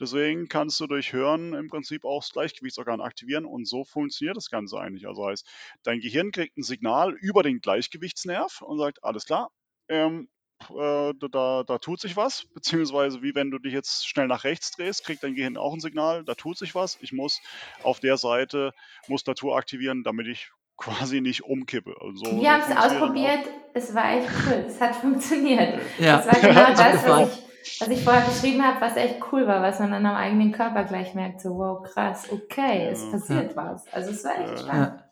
Deswegen 0.00 0.48
kannst 0.48 0.80
du 0.80 0.86
durch 0.86 1.12
Hören 1.12 1.54
im 1.54 1.68
Prinzip 1.68 2.04
auch 2.04 2.22
das 2.22 2.32
Gleichgewichtsorgan 2.32 3.00
aktivieren 3.00 3.44
und 3.44 3.66
so 3.66 3.84
funktioniert 3.84 4.36
das 4.36 4.50
Ganze 4.50 4.78
eigentlich. 4.78 5.06
Also 5.06 5.26
heißt, 5.26 5.46
dein 5.82 6.00
Gehirn 6.00 6.32
kriegt 6.32 6.56
ein 6.56 6.62
Signal 6.62 7.12
über 7.12 7.42
den 7.42 7.60
Gleichgewichtsnerv 7.60 8.62
und 8.62 8.78
sagt, 8.78 9.04
alles 9.04 9.26
klar, 9.26 9.50
ähm, 9.88 10.28
äh, 10.70 11.12
da, 11.30 11.64
da 11.64 11.78
tut 11.78 12.00
sich 12.00 12.16
was, 12.16 12.46
beziehungsweise 12.54 13.22
wie 13.22 13.34
wenn 13.34 13.50
du 13.50 13.58
dich 13.58 13.72
jetzt 13.72 14.06
schnell 14.06 14.28
nach 14.28 14.44
rechts 14.44 14.72
drehst, 14.72 15.04
kriegt 15.04 15.22
dein 15.22 15.34
Gehirn 15.34 15.56
auch 15.56 15.72
ein 15.72 15.80
Signal, 15.80 16.24
da 16.24 16.34
tut 16.34 16.58
sich 16.58 16.74
was, 16.74 16.98
ich 17.00 17.12
muss 17.12 17.40
auf 17.82 18.00
der 18.00 18.16
Seite 18.16 18.72
Muskulatur 19.08 19.56
aktivieren, 19.56 20.04
damit 20.04 20.28
ich 20.28 20.50
quasi 20.76 21.20
nicht 21.20 21.44
umkippe. 21.44 21.94
Also, 22.00 22.40
Wir 22.40 22.52
haben 22.52 22.62
es 22.68 22.76
ausprobiert, 22.76 23.44
es 23.74 23.94
war 23.94 24.16
echt 24.16 24.28
cool, 24.46 24.64
es 24.66 24.80
hat 24.80 24.96
funktioniert. 25.00 25.80
Ja. 25.98 26.18
Das 26.18 26.26
war 26.26 26.40
genau 26.40 26.70
das, 26.70 27.08
was 27.08 27.38
ich, 27.64 27.80
was 27.80 27.88
ich 27.88 28.04
vorher 28.04 28.22
beschrieben 28.22 28.62
habe, 28.64 28.80
was 28.80 28.96
echt 28.96 29.16
cool 29.32 29.46
war, 29.46 29.62
was 29.62 29.78
man 29.78 29.92
dann 29.92 30.04
am 30.06 30.16
eigenen 30.16 30.52
Körper 30.52 30.84
gleich 30.84 31.14
merkt, 31.14 31.40
so 31.40 31.50
wow, 31.50 31.82
krass, 31.82 32.26
okay, 32.30 32.88
es 32.90 33.10
passiert 33.10 33.54
ja. 33.54 33.56
was. 33.56 33.86
Also 33.92 34.10
es 34.10 34.24
war 34.24 34.38
echt 34.40 34.60
spannend. 34.60 34.94
Ja. 34.98 35.04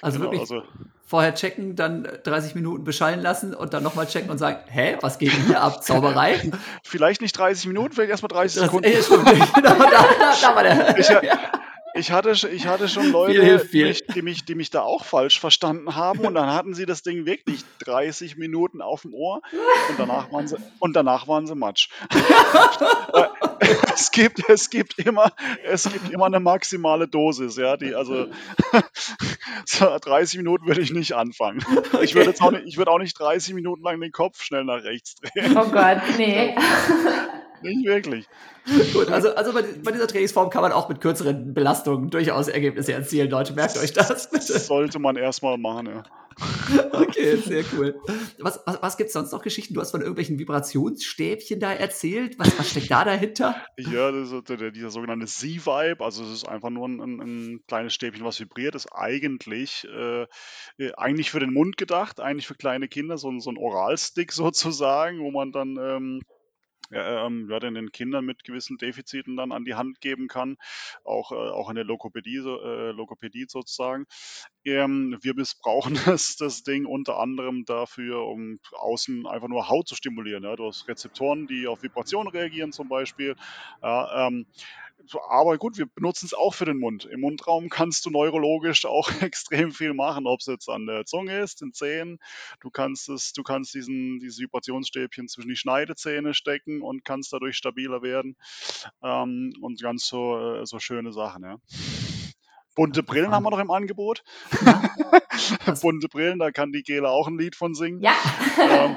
Also 0.00 0.18
genau, 0.18 0.30
wirklich 0.30 0.50
also 0.50 0.62
vorher 1.04 1.34
checken, 1.34 1.76
dann 1.76 2.08
30 2.24 2.54
Minuten 2.54 2.84
beschallen 2.84 3.20
lassen 3.20 3.54
und 3.54 3.74
dann 3.74 3.82
nochmal 3.82 4.06
checken 4.06 4.30
und 4.30 4.38
sagen, 4.38 4.58
hä, 4.70 4.96
was 5.00 5.18
geht 5.18 5.32
denn 5.32 5.46
hier 5.46 5.60
ab? 5.60 5.82
Zauberei? 5.82 6.40
Vielleicht 6.84 7.20
nicht 7.20 7.36
30 7.36 7.66
Minuten, 7.66 7.92
vielleicht 7.92 8.10
erstmal 8.10 8.28
30 8.28 8.62
Sekunden. 8.62 8.90
Das, 8.90 8.94
ey, 8.94 9.02
stimmt, 9.02 9.54
genau, 9.54 9.74
da, 9.74 9.88
da, 9.90 10.34
da 10.40 10.56
war 10.56 10.62
der. 10.62 10.98
Ich, 10.98 11.10
ich 11.10 11.16
ich, 11.94 12.10
hatte, 12.10 12.48
ich 12.48 12.66
hatte 12.66 12.88
schon 12.88 13.10
Leute, 13.10 13.66
die 13.72 13.84
mich, 13.84 14.06
die, 14.06 14.22
mich, 14.22 14.44
die 14.44 14.54
mich 14.54 14.70
da 14.70 14.82
auch 14.82 15.04
falsch 15.04 15.38
verstanden 15.40 15.94
haben 15.94 16.20
und 16.20 16.34
dann 16.34 16.52
hatten 16.52 16.74
sie 16.74 16.86
das 16.86 17.02
Ding 17.02 17.26
wirklich 17.26 17.64
30 17.80 18.36
Minuten 18.36 18.80
auf 18.80 19.02
dem 19.02 19.14
Ohr 19.14 19.42
und 19.88 19.98
danach 19.98 20.32
waren 20.32 20.48
sie, 20.48 20.56
und 20.78 20.94
danach 20.94 21.28
waren 21.28 21.46
sie 21.46 21.54
Matsch. 21.54 21.88
Es, 23.94 24.10
gibt, 24.10 24.48
es, 24.48 24.70
gibt 24.70 24.98
immer, 24.98 25.32
es 25.64 25.84
gibt 25.84 26.10
immer 26.10 26.26
eine 26.26 26.40
maximale 26.40 27.06
Dosis, 27.06 27.56
ja, 27.56 27.76
die, 27.76 27.94
also 27.94 28.26
30 29.78 30.38
Minuten 30.38 30.66
würde 30.66 30.80
ich 30.80 30.90
nicht 30.90 31.12
anfangen. 31.12 31.64
Okay. 31.92 32.04
Ich 32.04 32.14
würde 32.14 32.30
jetzt 32.30 32.42
auch 32.42 32.50
nicht, 32.50 32.64
ich 32.66 32.76
würde 32.76 32.90
auch 32.90 32.98
nicht 32.98 33.18
30 33.18 33.54
Minuten 33.54 33.82
lang 33.82 34.00
den 34.00 34.12
Kopf 34.12 34.42
schnell 34.42 34.64
nach 34.64 34.82
rechts 34.82 35.14
drehen. 35.16 35.56
Oh 35.56 35.68
Gott, 35.68 35.98
nee. 36.16 36.56
Nicht 37.62 37.86
wirklich. 37.86 38.26
Gut, 38.92 39.10
also, 39.10 39.34
also 39.34 39.52
bei, 39.52 39.62
bei, 39.82 39.90
dieser 39.90 40.06
Trainingsform 40.06 40.50
kann 40.50 40.62
man 40.62 40.72
auch 40.72 40.88
mit 40.88 41.00
kürzeren 41.00 41.52
Belastungen 41.52 42.10
durchaus 42.10 42.48
Ergebnisse 42.48 42.92
erzielen, 42.92 43.30
Leute. 43.30 43.54
Merkt 43.54 43.76
euch 43.76 43.92
das. 43.92 44.30
Bitte. 44.30 44.58
Sollte 44.58 44.98
man 44.98 45.16
erstmal 45.16 45.58
machen, 45.58 45.86
ja. 45.86 46.02
Okay, 46.92 47.36
sehr 47.36 47.64
cool. 47.72 48.00
Was, 48.38 48.60
was, 48.64 48.82
was 48.82 48.96
gibt 48.96 49.08
es 49.08 49.14
sonst 49.14 49.32
noch 49.32 49.42
Geschichten? 49.42 49.74
Du 49.74 49.80
hast 49.80 49.90
von 49.90 50.00
irgendwelchen 50.00 50.38
Vibrationsstäbchen 50.38 51.60
da 51.60 51.72
erzählt. 51.72 52.38
Was, 52.38 52.58
was 52.58 52.70
steckt 52.70 52.90
da 52.90 53.04
dahinter? 53.04 53.56
Ja, 53.78 54.10
das 54.12 54.30
ist 54.30 54.48
der, 54.48 54.70
dieser 54.70 54.90
sogenannte 54.90 55.26
Z-Vibe. 55.26 56.04
Also, 56.04 56.24
es 56.24 56.32
ist 56.32 56.48
einfach 56.48 56.70
nur 56.70 56.88
ein, 56.88 57.00
ein, 57.00 57.20
ein, 57.20 57.60
kleines 57.66 57.94
Stäbchen, 57.94 58.24
was 58.24 58.40
vibriert. 58.40 58.74
Ist 58.74 58.92
eigentlich, 58.92 59.86
äh, 59.92 60.22
äh, 60.78 60.92
eigentlich 60.96 61.30
für 61.30 61.40
den 61.40 61.52
Mund 61.52 61.76
gedacht, 61.76 62.20
eigentlich 62.20 62.46
für 62.46 62.54
kleine 62.54 62.88
Kinder, 62.88 63.18
so, 63.18 63.36
so 63.38 63.50
ein 63.50 63.58
Oralstick 63.58 64.32
sozusagen, 64.32 65.20
wo 65.20 65.30
man 65.30 65.52
dann. 65.52 65.76
Ähm, 65.80 66.22
ähm, 66.92 67.48
ja, 67.50 67.58
den 67.58 67.90
Kindern 67.92 68.24
mit 68.24 68.44
gewissen 68.44 68.78
Defiziten 68.78 69.36
dann 69.36 69.52
an 69.52 69.64
die 69.64 69.74
Hand 69.74 70.00
geben 70.00 70.28
kann, 70.28 70.56
auch, 71.04 71.32
äh, 71.32 71.34
auch 71.34 71.68
in 71.68 71.76
der 71.76 71.84
Lokopädie, 71.84 72.36
äh, 72.36 72.90
Lokopädie 72.92 73.46
sozusagen. 73.48 74.06
Ähm, 74.64 75.18
wir 75.22 75.34
missbrauchen 75.34 75.94
das, 76.06 76.36
das 76.36 76.62
Ding 76.62 76.86
unter 76.86 77.18
anderem 77.18 77.64
dafür, 77.64 78.24
um 78.26 78.60
außen 78.72 79.26
einfach 79.26 79.48
nur 79.48 79.68
Haut 79.68 79.88
zu 79.88 79.94
stimulieren. 79.94 80.44
Ja. 80.44 80.56
Du 80.56 80.66
hast 80.66 80.88
Rezeptoren, 80.88 81.46
die 81.46 81.66
auf 81.66 81.82
Vibrationen 81.82 82.28
reagieren 82.28 82.72
zum 82.72 82.88
Beispiel. 82.88 83.36
Ja, 83.82 84.28
ähm, 84.28 84.46
aber 85.28 85.58
gut, 85.58 85.78
wir 85.78 85.86
benutzen 85.86 86.26
es 86.26 86.34
auch 86.34 86.54
für 86.54 86.64
den 86.64 86.78
Mund. 86.78 87.04
Im 87.04 87.20
Mundraum 87.20 87.68
kannst 87.68 88.06
du 88.06 88.10
neurologisch 88.10 88.84
auch 88.84 89.08
extrem 89.22 89.72
viel 89.72 89.94
machen, 89.94 90.26
ob 90.26 90.40
es 90.40 90.46
jetzt 90.46 90.68
an 90.68 90.86
der 90.86 91.04
Zunge 91.04 91.40
ist, 91.40 91.60
den 91.60 91.72
Zähnen. 91.72 92.18
Du 92.60 92.70
kannst 92.70 93.08
es, 93.08 93.32
du 93.32 93.42
kannst 93.42 93.74
diesen, 93.74 94.18
dieses 94.20 94.38
Vibrationsstäbchen 94.38 95.28
zwischen 95.28 95.48
die 95.48 95.56
Schneidezähne 95.56 96.34
stecken 96.34 96.82
und 96.82 97.04
kannst 97.04 97.32
dadurch 97.32 97.56
stabiler 97.56 98.02
werden. 98.02 98.36
Ähm, 99.02 99.54
und 99.60 99.80
ganz 99.80 100.06
so, 100.06 100.38
äh, 100.38 100.66
so 100.66 100.78
schöne 100.78 101.12
Sachen, 101.12 101.44
ja. 101.44 101.56
Bunte 102.74 103.02
Brillen 103.02 103.30
haben 103.30 103.42
wir 103.42 103.50
noch 103.50 103.58
im 103.58 103.70
Angebot. 103.70 104.22
Bunte 105.82 106.08
Brillen, 106.08 106.38
da 106.38 106.50
kann 106.50 106.72
die 106.72 106.82
Gela 106.82 107.08
auch 107.08 107.28
ein 107.28 107.38
Lied 107.38 107.56
von 107.56 107.74
singen. 107.74 108.00
Ja. 108.00 108.12
Ähm, 108.58 108.96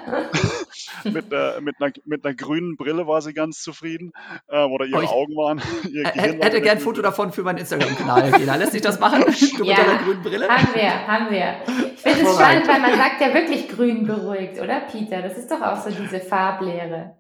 mit, 1.14 1.34
einer, 1.34 1.62
mit, 1.62 1.76
einer, 1.80 1.92
mit 2.06 2.26
einer 2.26 2.36
grünen 2.36 2.76
Brille 2.78 3.08
war 3.08 3.22
sie 3.22 3.34
ganz 3.34 3.62
zufrieden. 3.62 4.12
Ähm, 4.50 4.72
oder 4.72 4.86
ihre 4.86 5.06
oh, 5.06 5.08
Augen 5.08 5.36
waren. 5.36 5.62
Ihr 5.92 6.04
Gehirn 6.04 6.42
hätte 6.42 6.62
gern 6.62 6.78
ein 6.78 6.84
Foto 6.84 7.02
davon 7.02 7.32
für 7.32 7.44
meinen 7.44 7.60
Instagram-Kanal. 7.60 8.32
Gela, 8.34 8.56
lässt 8.56 8.74
sich 8.74 8.82
das 8.82 9.00
machen? 9.00 9.24
Du 9.58 9.64
ja, 9.64 9.78
mit 9.78 9.78
deiner 9.78 10.04
grünen 10.04 10.24
Brille? 10.24 10.48
Haben 10.48 10.74
wir, 10.74 11.08
haben 11.08 11.32
wir. 11.32 11.56
Ich 11.96 12.02
finde 12.02 12.22
es 12.22 12.36
spannend, 12.36 12.68
weil 12.68 12.80
man 12.80 12.98
sagt 12.98 13.22
ja 13.22 13.34
wirklich 13.34 13.70
grün 13.70 14.06
beruhigt, 14.06 14.60
oder 14.62 14.82
Peter? 14.82 15.22
Das 15.22 15.38
ist 15.38 15.50
doch 15.50 15.62
auch 15.62 15.78
so 15.78 15.90
diese 15.90 16.20
Farblehre. 16.20 17.16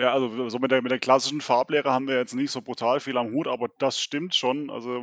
Ja, 0.00 0.14
also 0.14 0.48
so 0.48 0.58
mit 0.58 0.70
der, 0.70 0.80
mit 0.80 0.90
der 0.90 0.98
klassischen 0.98 1.42
Farblehre 1.42 1.92
haben 1.92 2.08
wir 2.08 2.16
jetzt 2.16 2.32
nicht 2.32 2.50
so 2.50 2.62
brutal 2.62 3.00
viel 3.00 3.18
am 3.18 3.32
Hut, 3.32 3.46
aber 3.46 3.68
das 3.68 4.00
stimmt 4.00 4.34
schon. 4.34 4.70
Also 4.70 5.02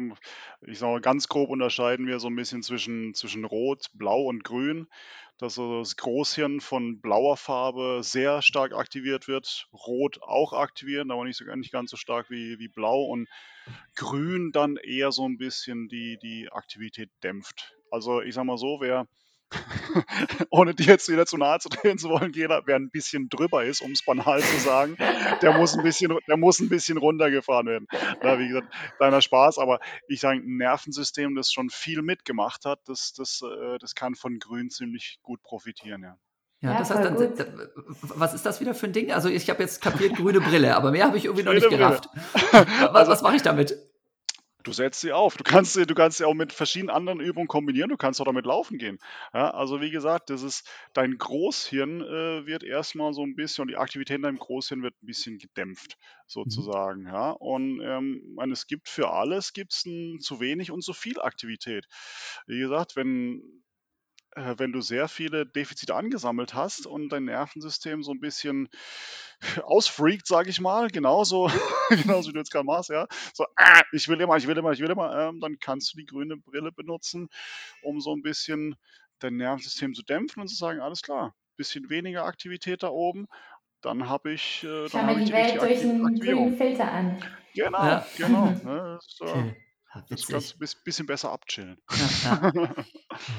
ich 0.61 0.79
sage 0.79 0.93
mal, 0.93 1.01
ganz 1.01 1.27
grob 1.27 1.51
unterscheiden 1.51 2.07
wir 2.07 2.19
so 2.19 2.29
ein 2.29 2.35
bisschen 2.35 2.63
zwischen, 2.63 3.13
zwischen 3.13 3.45
Rot, 3.45 3.91
Blau 3.93 4.23
und 4.23 4.43
Grün. 4.43 4.87
Dass 5.37 5.53
so 5.53 5.77
das 5.81 5.97
Großhirn 5.97 6.61
von 6.61 6.99
blauer 6.99 7.37
Farbe 7.37 7.99
sehr 8.01 8.41
stark 8.41 8.73
aktiviert 8.73 9.27
wird, 9.27 9.67
Rot 9.71 10.19
auch 10.23 10.53
aktivieren, 10.53 11.11
aber 11.11 11.25
nicht, 11.25 11.37
so, 11.37 11.45
nicht 11.55 11.71
ganz 11.71 11.91
so 11.91 11.97
stark 11.97 12.31
wie, 12.31 12.57
wie 12.57 12.67
Blau 12.67 13.03
und 13.03 13.29
Grün 13.95 14.51
dann 14.51 14.77
eher 14.77 15.11
so 15.11 15.27
ein 15.29 15.37
bisschen 15.37 15.89
die, 15.89 16.17
die 16.23 16.49
Aktivität 16.51 17.11
dämpft. 17.23 17.75
Also 17.91 18.21
ich 18.21 18.33
sage 18.33 18.47
mal 18.47 18.57
so, 18.57 18.79
wer 18.81 19.05
ohne 20.49 20.73
dir 20.73 20.85
jetzt 20.85 21.09
wieder 21.09 21.25
zu 21.25 21.37
nahe 21.37 21.59
zu 21.59 21.69
treten 21.69 21.97
zu 21.97 22.09
wollen, 22.09 22.33
jeder, 22.33 22.63
wer 22.65 22.75
ein 22.75 22.89
bisschen 22.89 23.29
drüber 23.29 23.63
ist, 23.63 23.81
um 23.81 23.91
es 23.91 24.03
banal 24.03 24.41
zu 24.41 24.59
sagen, 24.59 24.97
der 25.41 25.53
muss 25.53 25.75
ein 25.75 25.83
bisschen, 25.83 26.17
der 26.27 26.37
muss 26.37 26.59
ein 26.59 26.69
bisschen 26.69 26.97
runtergefahren 26.97 27.67
werden. 27.67 27.87
Ja, 28.21 28.39
wie 28.39 28.47
gesagt, 28.47 28.73
kleiner 28.97 29.21
Spaß, 29.21 29.57
aber 29.57 29.79
ich 30.07 30.19
sage, 30.19 30.39
ein 30.39 30.57
Nervensystem, 30.57 31.35
das 31.35 31.51
schon 31.51 31.69
viel 31.69 32.01
mitgemacht 32.01 32.65
hat, 32.65 32.79
das, 32.87 33.13
das, 33.13 33.41
äh, 33.41 33.77
das 33.79 33.95
kann 33.95 34.15
von 34.15 34.39
Grün 34.39 34.69
ziemlich 34.69 35.19
gut 35.23 35.41
profitieren, 35.43 36.03
ja. 36.03 36.17
Ja, 36.61 36.71
ja 36.71 36.79
das 36.79 36.89
heißt 36.89 37.05
dann, 37.05 37.69
was 38.01 38.33
ist 38.33 38.45
das 38.45 38.59
wieder 38.59 38.73
für 38.73 38.87
ein 38.87 38.93
Ding? 38.93 39.11
Also 39.11 39.29
ich 39.29 39.49
habe 39.49 39.61
jetzt 39.61 39.79
kapiert 39.79 40.15
grüne 40.15 40.41
Brille, 40.41 40.75
aber 40.75 40.91
mehr 40.91 41.05
habe 41.05 41.17
ich 41.17 41.25
irgendwie 41.25 41.43
grüne 41.43 41.59
noch 41.59 41.69
nicht 41.69 41.77
gerafft. 41.77 42.09
was, 42.51 42.95
also, 42.95 43.11
was 43.11 43.21
mache 43.21 43.35
ich 43.35 43.43
damit? 43.43 43.77
Du 44.67 44.73
setzt 44.73 44.99
sie 44.99 45.13
auf. 45.13 45.37
Du 45.37 45.45
kannst 45.45 45.75
sie, 45.75 45.85
du 45.85 45.95
kannst 45.95 46.17
sie 46.17 46.25
auch 46.25 46.33
mit 46.33 46.51
verschiedenen 46.51 46.93
anderen 46.93 47.21
Übungen 47.21 47.47
kombinieren. 47.47 47.89
Du 47.89 47.95
kannst 47.95 48.19
auch 48.19 48.25
damit 48.25 48.45
laufen 48.45 48.77
gehen. 48.77 48.99
Ja, 49.33 49.51
also 49.51 49.79
wie 49.79 49.91
gesagt, 49.91 50.29
das 50.29 50.41
ist 50.41 50.69
dein 50.91 51.17
Großhirn 51.17 52.01
äh, 52.01 52.45
wird 52.45 52.63
erstmal 52.63 53.13
so 53.13 53.23
ein 53.23 53.37
bisschen 53.37 53.61
und 53.61 53.69
die 53.69 53.77
Aktivität 53.77 54.17
in 54.17 54.23
deinem 54.23 54.39
Großhirn 54.39 54.83
wird 54.83 54.93
ein 55.01 55.05
bisschen 55.05 55.37
gedämpft 55.37 55.95
mhm. 55.97 56.03
sozusagen. 56.27 57.01
Mhm. 57.03 57.07
Ja, 57.07 57.29
und 57.31 57.79
ähm, 57.81 58.37
es 58.51 58.67
gibt 58.67 58.89
für 58.89 59.09
alles 59.09 59.53
gibt's 59.53 59.85
ein, 59.85 60.19
zu 60.19 60.41
wenig 60.41 60.69
und 60.69 60.83
zu 60.83 60.91
viel 60.91 61.21
Aktivität. 61.21 61.87
Wie 62.45 62.59
gesagt, 62.59 62.97
wenn 62.97 63.63
wenn 64.57 64.71
du 64.71 64.81
sehr 64.81 65.07
viele 65.07 65.45
Defizite 65.45 65.95
angesammelt 65.95 66.53
hast 66.53 66.85
und 66.85 67.09
dein 67.09 67.25
Nervensystem 67.25 68.03
so 68.03 68.11
ein 68.11 68.19
bisschen 68.19 68.69
ausfreakt, 69.63 70.27
sage 70.27 70.49
ich 70.49 70.61
mal, 70.61 70.89
genauso, 70.89 71.49
genauso 71.89 72.29
wie 72.29 72.33
du 72.33 72.39
jetzt 72.39 72.51
gerade 72.51 72.65
machst, 72.65 72.89
ja, 72.89 73.07
so, 73.33 73.45
äh, 73.57 73.81
ich 73.91 74.07
will 74.07 74.21
immer, 74.21 74.37
ich 74.37 74.47
will 74.47 74.57
immer, 74.57 74.71
ich 74.71 74.79
will 74.79 74.89
immer, 74.89 75.29
ähm, 75.29 75.39
dann 75.39 75.57
kannst 75.59 75.93
du 75.93 75.97
die 75.97 76.05
grüne 76.05 76.37
Brille 76.37 76.71
benutzen, 76.71 77.29
um 77.81 77.99
so 77.99 78.13
ein 78.13 78.21
bisschen 78.21 78.75
dein 79.19 79.37
Nervensystem 79.37 79.93
zu 79.93 80.03
dämpfen 80.03 80.41
und 80.41 80.47
zu 80.47 80.55
sagen, 80.55 80.79
alles 80.79 81.01
klar, 81.01 81.33
bisschen 81.55 81.89
weniger 81.89 82.25
Aktivität 82.25 82.83
da 82.83 82.89
oben, 82.89 83.27
dann 83.81 84.07
habe 84.09 84.31
ich, 84.31 84.63
äh, 84.63 84.87
dann 84.89 85.07
habe 85.07 85.19
ich 85.19 85.25
die, 85.25 85.31
die 85.31 85.33
Welt 85.33 85.61
durch 85.61 85.81
einen 85.81 86.19
grünen 86.19 86.57
Filter 86.57 86.91
an. 86.91 87.17
Genau, 87.53 87.83
ja. 87.83 88.05
genau. 88.15 88.45
Ne, 88.63 88.99
äh, 88.99 89.23
okay. 89.23 89.66
Das 90.09 90.27
kannst 90.27 90.53
du 90.53 90.63
ein 90.63 90.83
bisschen 90.83 91.05
besser 91.05 91.31
abchillen. 91.31 91.77
Ja, 92.23 92.51
ja. 92.53 92.75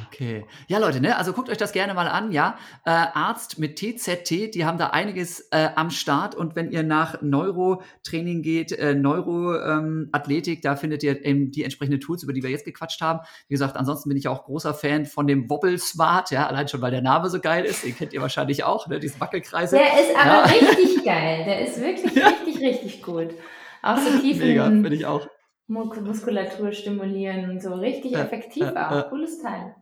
Okay. 0.08 0.44
Ja, 0.66 0.78
Leute, 0.78 1.00
ne? 1.00 1.16
Also 1.16 1.32
guckt 1.32 1.48
euch 1.48 1.56
das 1.56 1.72
gerne 1.72 1.94
mal 1.94 2.08
an, 2.08 2.32
ja. 2.32 2.58
Äh, 2.84 2.90
Arzt 2.90 3.58
mit 3.60 3.76
TZT, 3.76 4.54
die 4.54 4.64
haben 4.64 4.76
da 4.76 4.88
einiges 4.88 5.40
äh, 5.52 5.68
am 5.76 5.90
Start. 5.90 6.34
Und 6.34 6.56
wenn 6.56 6.72
ihr 6.72 6.82
nach 6.82 7.22
Neurotraining 7.22 8.42
geht, 8.42 8.72
äh, 8.72 8.94
Neuroathletik, 8.94 10.58
ähm, 10.58 10.62
da 10.62 10.74
findet 10.74 11.04
ihr 11.04 11.24
eben 11.24 11.52
die 11.52 11.62
entsprechenden 11.62 12.00
Tools, 12.00 12.24
über 12.24 12.32
die 12.32 12.42
wir 12.42 12.50
jetzt 12.50 12.64
gequatscht 12.64 13.00
haben. 13.00 13.20
Wie 13.46 13.54
gesagt, 13.54 13.76
ansonsten 13.76 14.08
bin 14.08 14.18
ich 14.18 14.26
auch 14.26 14.44
großer 14.44 14.74
Fan 14.74 15.06
von 15.06 15.26
dem 15.26 15.48
Wobble 15.48 15.78
Smart, 15.78 16.30
ja, 16.32 16.48
allein 16.48 16.66
schon, 16.66 16.80
weil 16.80 16.90
der 16.90 17.02
Name 17.02 17.30
so 17.30 17.40
geil 17.40 17.64
ist. 17.64 17.84
Den 17.84 17.96
kennt 17.96 18.12
ihr 18.12 18.20
wahrscheinlich 18.20 18.64
auch, 18.64 18.88
ne? 18.88 18.98
Diesen 18.98 19.20
Wackelkreise. 19.20 19.76
Der 19.76 20.00
ist 20.00 20.16
aber 20.16 20.26
ja. 20.26 20.42
richtig 20.42 21.04
geil. 21.04 21.44
Der 21.44 21.66
ist 21.66 21.80
wirklich 21.80 22.24
richtig, 22.46 22.60
richtig 22.60 23.02
gut. 23.02 23.28
Auch 23.82 23.98
so 23.98 24.18
tief 24.18 24.38
Mega, 24.38 24.64
finde 24.64 24.94
ich 24.94 25.06
auch. 25.06 25.28
Muskulatur 25.68 26.72
stimulieren 26.72 27.50
und 27.50 27.62
so. 27.62 27.74
Richtig 27.74 28.14
effektiv 28.14 28.64
äh, 28.64 28.76
auch. 28.76 29.06
Äh, 29.06 29.08
Cooles 29.10 29.40
Teil. 29.40 29.74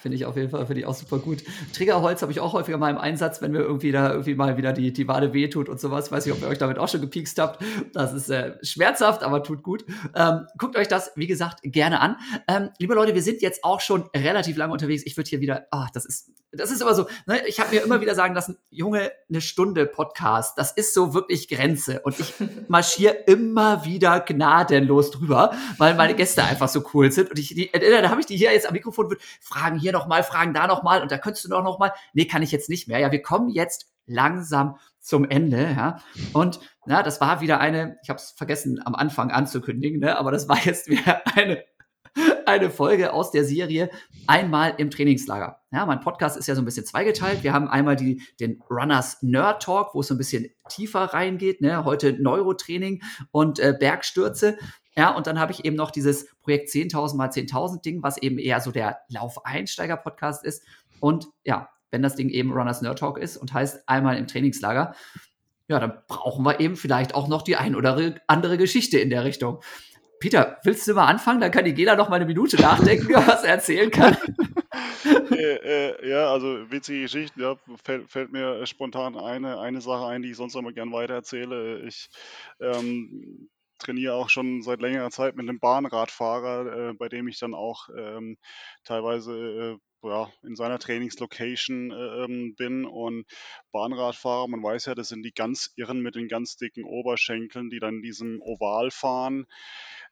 Finde 0.00 0.16
ich 0.16 0.24
auf 0.24 0.34
jeden 0.36 0.48
Fall, 0.48 0.64
finde 0.64 0.80
ich 0.80 0.86
auch 0.86 0.94
super 0.94 1.18
gut. 1.18 1.44
Triggerholz 1.74 2.22
habe 2.22 2.32
ich 2.32 2.40
auch 2.40 2.54
häufiger 2.54 2.78
mal 2.78 2.90
im 2.90 2.96
Einsatz, 2.96 3.42
wenn 3.42 3.52
mir 3.52 3.60
irgendwie 3.60 3.92
da 3.92 4.10
irgendwie 4.10 4.34
mal 4.34 4.56
wieder 4.56 4.72
die, 4.72 4.94
die 4.94 5.06
Wade 5.06 5.34
wehtut 5.34 5.68
und 5.68 5.78
sowas. 5.78 6.10
Weiß 6.10 6.24
nicht, 6.24 6.34
ob 6.34 6.40
ihr 6.40 6.48
euch 6.48 6.56
damit 6.56 6.78
auch 6.78 6.88
schon 6.88 7.02
gepiekst 7.02 7.38
habt. 7.38 7.62
Das 7.92 8.14
ist 8.14 8.30
äh, 8.30 8.54
schmerzhaft, 8.62 9.22
aber 9.22 9.42
tut 9.42 9.62
gut. 9.62 9.84
Ähm, 10.14 10.46
guckt 10.56 10.76
euch 10.76 10.88
das, 10.88 11.12
wie 11.16 11.26
gesagt, 11.26 11.60
gerne 11.62 12.00
an. 12.00 12.16
Ähm, 12.48 12.70
liebe 12.78 12.94
Leute, 12.94 13.14
wir 13.14 13.22
sind 13.22 13.42
jetzt 13.42 13.62
auch 13.62 13.80
schon 13.80 14.08
relativ 14.16 14.56
lange 14.56 14.72
unterwegs. 14.72 15.02
Ich 15.04 15.18
würde 15.18 15.28
hier 15.28 15.40
wieder, 15.40 15.66
ah, 15.70 15.88
das 15.92 16.06
ist, 16.06 16.30
das 16.52 16.70
ist 16.70 16.80
immer 16.80 16.94
so, 16.94 17.06
ne? 17.26 17.46
ich 17.46 17.60
habe 17.60 17.74
mir 17.74 17.82
immer 17.82 18.00
wieder 18.00 18.14
sagen 18.14 18.34
lassen, 18.34 18.56
Junge, 18.70 19.12
eine 19.28 19.40
Stunde 19.40 19.86
Podcast, 19.86 20.58
das 20.58 20.72
ist 20.72 20.94
so 20.94 21.14
wirklich 21.14 21.48
Grenze. 21.48 22.00
Und 22.00 22.18
ich 22.18 22.34
marschiere 22.68 23.14
immer 23.26 23.84
wieder 23.84 24.20
gnadenlos 24.20 25.10
drüber, 25.10 25.52
weil 25.78 25.94
meine 25.94 26.14
Gäste 26.14 26.42
einfach 26.42 26.68
so 26.68 26.82
cool 26.94 27.12
sind. 27.12 27.30
Und 27.30 27.38
ich, 27.38 27.48
die, 27.48 27.72
äh, 27.72 28.02
da 28.02 28.10
habe 28.10 28.20
ich 28.20 28.26
die 28.26 28.36
hier 28.36 28.52
jetzt 28.52 28.66
am 28.66 28.72
Mikrofon, 28.72 29.10
wird 29.10 29.20
fragen 29.40 29.78
hier 29.78 29.89
hier 29.90 29.98
noch 29.98 30.06
mal 30.06 30.22
fragen, 30.22 30.54
da 30.54 30.66
noch 30.66 30.82
mal 30.82 31.02
und 31.02 31.10
da 31.10 31.18
könntest 31.18 31.44
du 31.44 31.48
doch 31.48 31.64
noch 31.64 31.78
mal. 31.78 31.92
Nee, 32.12 32.26
kann 32.26 32.42
ich 32.42 32.52
jetzt 32.52 32.68
nicht 32.68 32.88
mehr. 32.88 32.98
Ja, 32.98 33.10
wir 33.12 33.22
kommen 33.22 33.50
jetzt 33.50 33.90
langsam 34.06 34.76
zum 35.00 35.28
Ende, 35.28 35.62
ja. 35.76 36.00
Und 36.32 36.60
na, 36.86 37.02
das 37.02 37.20
war 37.20 37.40
wieder 37.40 37.60
eine, 37.60 37.98
ich 38.02 38.10
habe 38.10 38.18
es 38.18 38.30
vergessen 38.30 38.80
am 38.84 38.94
Anfang 38.94 39.30
anzukündigen, 39.30 40.00
ne, 40.00 40.18
aber 40.18 40.30
das 40.30 40.48
war 40.48 40.58
jetzt 40.64 40.88
wieder 40.88 41.22
eine 41.34 41.64
eine 42.46 42.70
Folge 42.70 43.12
aus 43.12 43.30
der 43.30 43.44
Serie 43.44 43.90
Einmal 44.26 44.74
im 44.78 44.90
Trainingslager. 44.90 45.60
Ja, 45.72 45.86
mein 45.86 46.00
Podcast 46.00 46.36
ist 46.36 46.46
ja 46.48 46.54
so 46.54 46.62
ein 46.62 46.64
bisschen 46.64 46.84
zweigeteilt. 46.84 47.42
Wir 47.42 47.52
haben 47.52 47.68
einmal 47.68 47.96
die, 47.96 48.22
den 48.40 48.60
Runners 48.68 49.22
Nerd 49.22 49.62
Talk, 49.62 49.94
wo 49.94 50.00
es 50.00 50.08
so 50.08 50.14
ein 50.14 50.18
bisschen 50.18 50.48
tiefer 50.68 51.00
reingeht. 51.00 51.60
Ne? 51.60 51.84
Heute 51.84 52.12
Neurotraining 52.20 53.02
und 53.30 53.58
äh, 53.58 53.74
Bergstürze. 53.78 54.58
Ja, 54.96 55.14
und 55.14 55.26
dann 55.26 55.38
habe 55.38 55.52
ich 55.52 55.64
eben 55.64 55.76
noch 55.76 55.90
dieses 55.90 56.26
Projekt 56.42 56.68
10.000 56.70 57.16
mal 57.16 57.28
10.000 57.28 57.82
Ding, 57.82 58.02
was 58.02 58.18
eben 58.18 58.38
eher 58.38 58.60
so 58.60 58.72
der 58.72 59.00
Laufeinsteiger-Podcast 59.08 60.44
ist. 60.44 60.64
Und 60.98 61.28
ja, 61.44 61.68
wenn 61.90 62.02
das 62.02 62.16
Ding 62.16 62.28
eben 62.28 62.52
Runners 62.52 62.82
Nerd 62.82 62.98
Talk 62.98 63.18
ist 63.18 63.36
und 63.36 63.52
heißt 63.52 63.88
einmal 63.88 64.16
im 64.16 64.26
Trainingslager, 64.26 64.94
ja, 65.68 65.78
dann 65.78 65.92
brauchen 66.08 66.44
wir 66.44 66.58
eben 66.58 66.76
vielleicht 66.76 67.14
auch 67.14 67.28
noch 67.28 67.42
die 67.42 67.56
ein 67.56 67.76
oder 67.76 68.16
andere 68.26 68.58
Geschichte 68.58 68.98
in 68.98 69.10
der 69.10 69.24
Richtung. 69.24 69.60
Peter, 70.18 70.58
willst 70.64 70.86
du 70.86 70.94
mal 70.94 71.06
anfangen? 71.06 71.40
Dann 71.40 71.50
kann 71.50 71.64
die 71.64 71.72
Gela 71.72 71.96
noch 71.96 72.08
mal 72.08 72.16
eine 72.16 72.26
Minute 72.26 72.60
nachdenken, 72.60 73.08
was 73.14 73.44
er 73.44 73.54
erzählen 73.54 73.90
kann. 73.90 74.16
äh, 75.30 75.34
äh, 75.34 76.10
ja, 76.10 76.30
also 76.30 76.70
witzige 76.70 77.02
Geschichten. 77.02 77.40
Ja, 77.40 77.56
fällt, 77.82 78.10
fällt, 78.10 78.32
mir 78.32 78.66
spontan 78.66 79.16
eine, 79.16 79.58
eine 79.60 79.80
Sache 79.80 80.06
ein, 80.06 80.22
die 80.22 80.32
ich 80.32 80.36
sonst 80.36 80.56
immer 80.56 80.72
gern 80.72 80.92
weitererzähle. 80.92 81.80
Ich 81.86 82.10
ähm, 82.60 83.48
trainiere 83.80 84.14
auch 84.14 84.28
schon 84.28 84.62
seit 84.62 84.80
längerer 84.80 85.10
Zeit 85.10 85.36
mit 85.36 85.48
einem 85.48 85.60
Bahnradfahrer, 85.60 86.90
äh, 86.90 86.94
bei 86.94 87.08
dem 87.08 87.28
ich 87.28 87.38
dann 87.38 87.54
auch 87.54 87.88
ähm, 87.96 88.38
teilweise 88.84 89.78
äh, 90.02 90.08
ja, 90.08 90.30
in 90.42 90.56
seiner 90.56 90.78
Trainingslocation 90.78 91.90
äh, 91.90 92.24
ähm, 92.24 92.54
bin 92.56 92.86
und 92.86 93.26
Bahnradfahrer, 93.72 94.48
man 94.48 94.62
weiß 94.62 94.86
ja, 94.86 94.94
das 94.94 95.08
sind 95.08 95.22
die 95.22 95.34
ganz 95.34 95.72
irren 95.76 96.00
mit 96.00 96.14
den 96.14 96.28
ganz 96.28 96.56
dicken 96.56 96.84
Oberschenkeln, 96.84 97.68
die 97.68 97.80
dann 97.80 97.96
in 97.96 98.02
diesem 98.02 98.40
Oval 98.40 98.90
fahren 98.90 99.46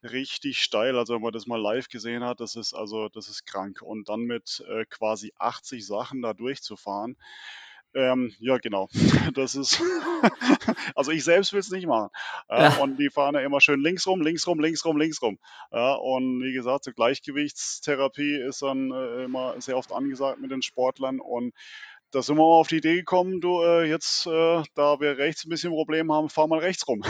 richtig 0.03 0.61
steil. 0.61 0.97
Also 0.97 1.14
wenn 1.14 1.23
man 1.23 1.33
das 1.33 1.47
mal 1.47 1.61
live 1.61 1.89
gesehen 1.89 2.25
hat, 2.25 2.41
das 2.41 2.57
ist 2.57 2.75
also 2.75 3.09
das 3.09 3.29
ist 3.29 3.47
krank. 3.47 3.83
Und 3.83 4.09
dann 4.09 4.21
mit 4.21 4.64
äh, 4.69 4.85
quasi 4.87 5.33
80 5.39 5.87
Sachen 5.87 6.23
da 6.23 6.35
durchzufahren. 6.35 7.16
Ähm, 7.95 8.32
ja, 8.39 8.59
genau. 8.59 8.89
Das 9.34 9.55
ist, 9.55 9.82
also 10.95 11.11
ich 11.11 11.24
selbst 11.24 11.53
will 11.53 11.61
es 11.61 11.70
nicht 11.70 11.86
machen. 11.86 12.11
Äh, 12.49 12.62
ja. 12.62 12.76
Und 12.78 12.99
die 12.99 13.11
fahren 13.11 13.34
ja 13.34 13.41
immer 13.41 13.61
schön 13.61 13.80
links 13.80 14.07
rum, 14.07 14.20
links 14.20 14.47
rum, 14.47 14.61
links 14.61 14.84
rum, 14.84 14.97
links 14.97 15.22
rum. 15.22 15.39
Ja, 15.72 15.95
und 15.95 16.43
wie 16.43 16.53
gesagt, 16.53 16.84
so 16.84 16.93
Gleichgewichtstherapie 16.93 18.36
ist 18.36 18.62
dann 18.62 18.91
äh, 18.91 19.24
immer 19.24 19.61
sehr 19.61 19.76
oft 19.76 19.93
angesagt 19.93 20.41
mit 20.41 20.51
den 20.51 20.62
Sportlern. 20.62 21.20
Und 21.20 21.55
da 22.11 22.22
sind 22.22 22.36
wir 22.36 22.43
mal 22.43 22.61
auf 22.61 22.68
die 22.68 22.78
Idee 22.78 22.97
gekommen, 22.97 23.41
du, 23.41 23.62
äh, 23.62 23.84
jetzt, 23.84 24.26
äh, 24.26 24.62
da 24.74 25.01
wir 25.01 25.18
rechts 25.18 25.45
ein 25.45 25.51
bisschen 25.51 25.72
Probleme 25.72 26.12
haben, 26.14 26.30
fahr 26.30 26.49
mal 26.49 26.61
rechts 26.61 26.86
rum. 26.89 27.03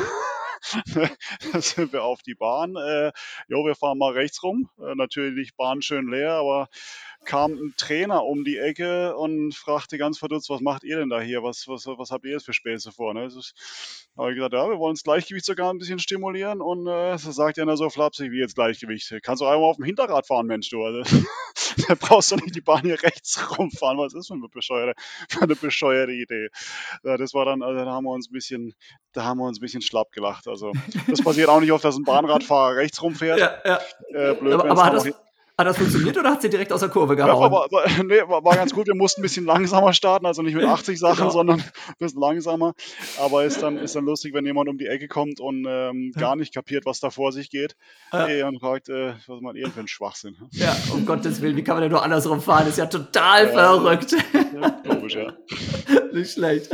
da 1.52 1.60
sind 1.60 1.92
wir 1.92 2.02
auf 2.02 2.22
die 2.22 2.34
Bahn. 2.34 2.76
Äh, 2.76 3.12
jo, 3.48 3.64
wir 3.64 3.74
fahren 3.74 3.98
mal 3.98 4.12
rechts 4.12 4.42
rum. 4.42 4.70
Äh, 4.78 4.94
natürlich 4.94 5.56
Bahn 5.56 5.82
schön 5.82 6.08
leer, 6.08 6.32
aber 6.32 6.68
kam 7.24 7.52
ein 7.52 7.74
Trainer 7.76 8.24
um 8.24 8.44
die 8.44 8.56
Ecke 8.56 9.16
und 9.16 9.54
fragte 9.54 9.98
ganz 9.98 10.18
verdutzt, 10.18 10.48
was 10.50 10.60
macht 10.60 10.84
ihr 10.84 10.98
denn 10.98 11.10
da 11.10 11.20
hier? 11.20 11.42
Was, 11.42 11.68
was, 11.68 11.86
was 11.86 12.10
habt 12.10 12.24
ihr 12.24 12.32
jetzt 12.32 12.46
für 12.46 12.52
Späße 12.52 12.92
vor? 12.92 13.12
Ne? 13.12 13.28
Da 13.28 14.22
habe 14.22 14.30
ich 14.30 14.36
gesagt, 14.36 14.54
ja, 14.54 14.68
wir 14.68 14.78
wollen 14.78 14.94
das 14.94 15.02
Gleichgewicht 15.02 15.44
sogar 15.44 15.72
ein 15.72 15.78
bisschen 15.78 15.98
stimulieren 15.98 16.60
und 16.60 16.86
äh, 16.86 17.18
so 17.18 17.30
sagt 17.30 17.58
er 17.58 17.66
dann 17.66 17.76
so 17.76 17.90
flapsig, 17.90 18.32
wie 18.32 18.38
jetzt 18.38 18.54
Gleichgewicht. 18.54 19.12
Kannst 19.22 19.42
du 19.42 19.46
einmal 19.46 19.68
auf 19.68 19.76
dem 19.76 19.84
Hinterrad 19.84 20.26
fahren, 20.26 20.46
Mensch, 20.46 20.70
du. 20.70 20.82
Also, 20.82 21.02
da 21.88 21.94
brauchst 21.94 22.30
du 22.30 22.36
nicht 22.36 22.54
die 22.54 22.60
Bahn 22.60 22.82
hier 22.82 23.02
rechts 23.02 23.58
rumfahren. 23.58 23.98
Was 23.98 24.14
ist 24.14 24.28
für 24.28 24.34
eine 24.34 24.48
bescheuerte, 24.48 25.00
eine 25.40 25.54
bescheuerte 25.54 26.12
Idee? 26.12 26.48
Ja, 27.04 27.16
das 27.16 27.34
war 27.34 27.44
dann, 27.44 27.62
also 27.62 27.84
da 27.84 27.90
haben 27.90 28.04
wir 28.04 28.12
uns 28.12 28.28
ein 28.30 28.32
bisschen, 28.32 28.74
da 29.12 29.24
haben 29.24 29.38
wir 29.38 29.46
uns 29.46 29.58
ein 29.58 29.62
bisschen 29.62 29.82
schlapp 29.82 30.12
gelacht. 30.12 30.47
Also 30.48 30.72
das 31.06 31.22
passiert 31.22 31.48
auch 31.48 31.60
nicht 31.60 31.72
oft, 31.72 31.84
dass 31.84 31.96
ein 31.96 32.04
Bahnradfahrer 32.04 32.76
rechts 32.76 33.02
rumfährt. 33.02 33.38
Ja, 33.38 33.52
ja. 33.64 33.78
Äh, 34.10 34.34
blöd, 34.34 34.54
aber, 34.54 34.70
aber 34.70 34.84
hat 34.84 34.94
das, 34.94 35.06
hat 35.58 35.66
das 35.66 35.76
funktioniert 35.76 36.16
oder 36.16 36.30
hat 36.30 36.40
sie 36.40 36.48
direkt 36.48 36.72
aus 36.72 36.78
der 36.78 36.88
Kurve 36.88 37.16
gehauen? 37.16 37.40
Ja, 37.40 37.46
aber, 37.46 37.64
aber, 37.64 37.82
nee, 38.04 38.20
war, 38.28 38.44
war, 38.44 38.54
ganz 38.54 38.72
gut. 38.72 38.86
Wir 38.86 38.94
mussten 38.94 39.20
ein 39.20 39.22
bisschen 39.22 39.44
langsamer 39.44 39.92
starten, 39.92 40.24
also 40.24 40.40
nicht 40.40 40.54
mit 40.54 40.64
80 40.64 40.96
Sachen, 40.96 41.18
genau. 41.18 41.30
sondern 41.30 41.58
ein 41.58 41.94
bisschen 41.98 42.20
langsamer. 42.20 42.74
Aber 43.18 43.44
ist 43.44 43.60
dann, 43.60 43.76
ist 43.76 43.96
dann 43.96 44.04
lustig, 44.04 44.34
wenn 44.34 44.46
jemand 44.46 44.68
um 44.68 44.78
die 44.78 44.86
Ecke 44.86 45.08
kommt 45.08 45.40
und 45.40 45.66
ähm, 45.68 46.12
gar 46.16 46.36
nicht 46.36 46.54
kapiert, 46.54 46.86
was 46.86 47.00
da 47.00 47.10
vor 47.10 47.32
sich 47.32 47.50
geht. 47.50 47.74
Ja. 48.12 48.26
Ey, 48.26 48.44
und 48.44 48.60
fragt, 48.60 48.88
äh, 48.88 49.14
was 49.26 49.40
man 49.40 49.56
ihr 49.56 49.68
für 49.68 49.80
ein 49.80 49.88
Schwachsinn. 49.88 50.36
Ja, 50.52 50.76
um 50.92 51.04
Gottes 51.04 51.42
Willen, 51.42 51.56
wie 51.56 51.64
kann 51.64 51.74
man 51.74 51.82
denn 51.82 51.90
nur 51.90 52.04
andersrum 52.04 52.40
fahren? 52.40 52.60
Das 52.60 52.74
ist 52.74 52.78
ja 52.78 52.86
total 52.86 53.46
ja, 53.46 53.52
verrückt. 53.52 54.14
Ja, 54.32 54.80
logisch, 54.84 55.16
ja. 55.16 55.32
nicht 56.12 56.34
schlecht. 56.34 56.70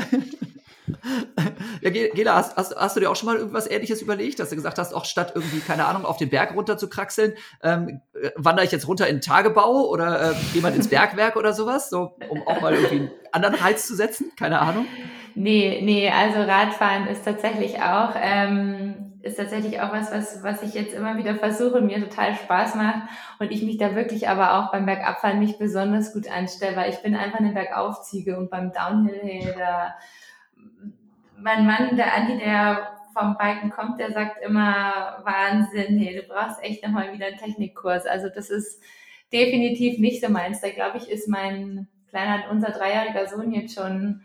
Ja, 1.81 1.91
Gela, 1.91 2.35
hast, 2.35 2.57
hast, 2.57 2.75
hast, 2.77 2.97
du 2.97 3.01
dir 3.01 3.11
auch 3.11 3.17
schon 3.17 3.27
mal 3.27 3.37
irgendwas 3.37 3.71
Ähnliches 3.71 4.01
überlegt, 4.01 4.39
dass 4.39 4.51
du 4.51 4.57
gesagt 4.57 4.79
hast, 4.79 4.95
auch 4.95 5.05
statt 5.05 5.33
irgendwie, 5.35 5.61
keine 5.61 5.85
Ahnung, 5.87 6.07
auf 6.07 6.17
den 6.17 6.31
Berg 6.31 6.55
runter 6.55 6.79
zu 6.79 6.89
kraxeln, 6.89 7.35
ähm, 7.63 8.01
äh, 8.15 8.31
wandere 8.37 8.65
ich 8.65 8.73
jetzt 8.73 8.89
runter 8.89 9.07
in 9.09 9.17
den 9.17 9.21
Tagebau 9.21 9.87
oder 9.89 10.31
äh, 10.31 10.35
jemand 10.55 10.77
ins 10.77 10.89
Bergwerk 10.95 11.37
oder 11.37 11.53
sowas, 11.53 11.91
so, 11.91 12.17
um 12.29 12.47
auch 12.47 12.61
mal 12.61 12.75
irgendwie 12.75 12.97
einen 12.97 13.11
anderen 13.33 13.55
Reiz 13.57 13.87
zu 13.87 13.95
setzen? 13.95 14.33
Keine 14.37 14.61
Ahnung. 14.61 14.87
Nee, 15.35 15.81
nee, 15.83 16.11
also 16.11 16.41
Radfahren 16.41 17.07
ist 17.09 17.25
tatsächlich 17.25 17.83
auch, 17.83 18.15
ähm, 18.21 19.15
ist 19.23 19.37
tatsächlich 19.37 19.81
auch 19.81 19.93
was, 19.93 20.13
was, 20.13 20.43
was 20.43 20.63
ich 20.63 20.75
jetzt 20.75 20.95
immer 20.95 21.17
wieder 21.17 21.35
versuche 21.35 21.77
und 21.77 21.87
mir 21.87 22.01
total 22.01 22.35
Spaß 22.35 22.77
macht 22.77 23.09
und 23.41 23.51
ich 23.51 23.63
mich 23.63 23.79
da 23.79 23.95
wirklich 23.95 24.29
aber 24.29 24.59
auch 24.59 24.71
beim 24.71 24.87
Bergabfahren 24.87 25.41
nicht 25.41 25.59
besonders 25.59 26.13
gut 26.13 26.31
anstelle, 26.31 26.77
weil 26.77 26.91
ich 26.91 27.03
bin 27.03 27.17
einfach 27.17 27.41
eine 27.41 27.53
Bergaufziege 27.53 28.39
und 28.39 28.51
beim 28.51 28.73
Downhill, 28.73 29.55
da 29.59 29.95
mein 31.39 31.67
Mann, 31.67 31.97
der 31.97 32.15
Andi, 32.15 32.39
der 32.39 32.95
vom 33.13 33.37
Biken 33.39 33.71
kommt, 33.71 34.01
der 34.01 34.13
sagt 34.13 34.43
immer, 34.43 35.23
Wahnsinn, 35.25 35.99
hey, 35.99 36.17
du 36.17 36.23
brauchst 36.27 36.63
echt 36.63 36.85
nochmal 36.85 37.13
wieder 37.13 37.27
einen 37.27 37.39
Technikkurs. 37.39 38.07
Also 38.07 38.29
das 38.35 38.51
ist 38.51 38.83
definitiv 39.33 39.99
nicht 39.99 40.23
so 40.23 40.29
meins. 40.29 40.61
Da 40.61 40.71
glaube 40.71 40.99
ich, 40.99 41.09
ist 41.09 41.29
mein 41.29 41.89
kleiner, 42.09 42.45
unser 42.51 42.71
dreijähriger 42.71 43.27
Sohn 43.29 43.53
jetzt 43.53 43.75
schon 43.75 44.23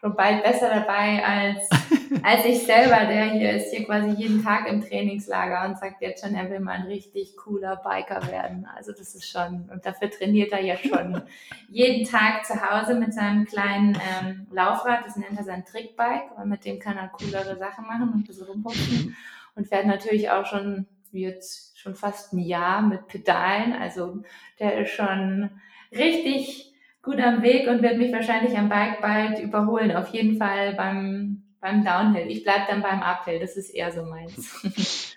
schon 0.00 0.16
bald 0.16 0.42
besser 0.42 0.70
dabei 0.70 1.22
als, 1.24 1.68
als 2.22 2.44
ich 2.46 2.64
selber, 2.64 3.06
der 3.06 3.32
hier 3.32 3.52
ist 3.52 3.70
hier 3.70 3.84
quasi 3.84 4.10
jeden 4.10 4.42
Tag 4.42 4.66
im 4.66 4.80
Trainingslager 4.80 5.68
und 5.68 5.78
sagt 5.78 6.00
jetzt 6.00 6.24
schon, 6.24 6.34
er 6.34 6.50
will 6.50 6.60
mal 6.60 6.72
ein 6.72 6.86
richtig 6.86 7.36
cooler 7.36 7.76
Biker 7.76 8.26
werden. 8.30 8.66
Also 8.74 8.92
das 8.92 9.14
ist 9.14 9.30
schon, 9.30 9.68
und 9.70 9.84
dafür 9.84 10.10
trainiert 10.10 10.52
er 10.52 10.62
ja 10.62 10.76
schon 10.76 11.22
jeden 11.68 12.06
Tag 12.08 12.46
zu 12.46 12.54
Hause 12.54 12.94
mit 12.94 13.12
seinem 13.12 13.44
kleinen 13.44 13.94
ähm, 13.94 14.46
Laufrad, 14.50 15.04
das 15.04 15.16
nennt 15.16 15.36
er 15.36 15.44
sein 15.44 15.64
Trickbike, 15.64 16.30
weil 16.36 16.46
mit 16.46 16.64
dem 16.64 16.78
kann 16.78 16.96
er 16.96 17.08
coolere 17.08 17.56
Sachen 17.58 17.86
machen 17.86 18.08
und 18.08 18.20
ein 18.20 18.24
bisschen 18.24 18.46
rumputzen 18.46 19.16
und 19.54 19.68
fährt 19.68 19.86
natürlich 19.86 20.30
auch 20.30 20.46
schon 20.46 20.86
jetzt 21.12 21.78
schon 21.78 21.94
fast 21.94 22.32
ein 22.32 22.38
Jahr 22.38 22.82
mit 22.82 23.08
Pedalen. 23.08 23.72
Also 23.72 24.22
der 24.58 24.82
ist 24.82 24.92
schon 24.92 25.50
richtig 25.92 26.69
gut 27.02 27.18
am 27.20 27.42
Weg 27.42 27.68
und 27.68 27.82
wird 27.82 27.98
mich 27.98 28.12
wahrscheinlich 28.12 28.56
am 28.56 28.68
Bike 28.68 29.00
bald 29.00 29.38
überholen. 29.40 29.94
Auf 29.96 30.08
jeden 30.08 30.36
Fall 30.36 30.74
beim, 30.74 31.42
beim 31.60 31.84
Downhill. 31.84 32.28
Ich 32.28 32.44
bleibe 32.44 32.64
dann 32.68 32.82
beim 32.82 33.02
Uphill. 33.02 33.38
Das 33.38 33.56
ist 33.56 33.70
eher 33.70 33.90
so 33.92 34.02
meins. 34.02 34.66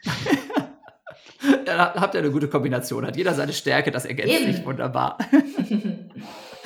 ja, 1.67 1.93
habt 1.95 2.15
ihr 2.15 2.21
eine 2.21 2.31
gute 2.31 2.47
Kombination. 2.47 3.05
Hat 3.05 3.17
jeder 3.17 3.33
seine 3.33 3.53
Stärke, 3.53 3.91
das 3.91 4.05
ergänzt 4.05 4.33
Eben. 4.33 4.53
sich 4.53 4.65
wunderbar. 4.65 5.17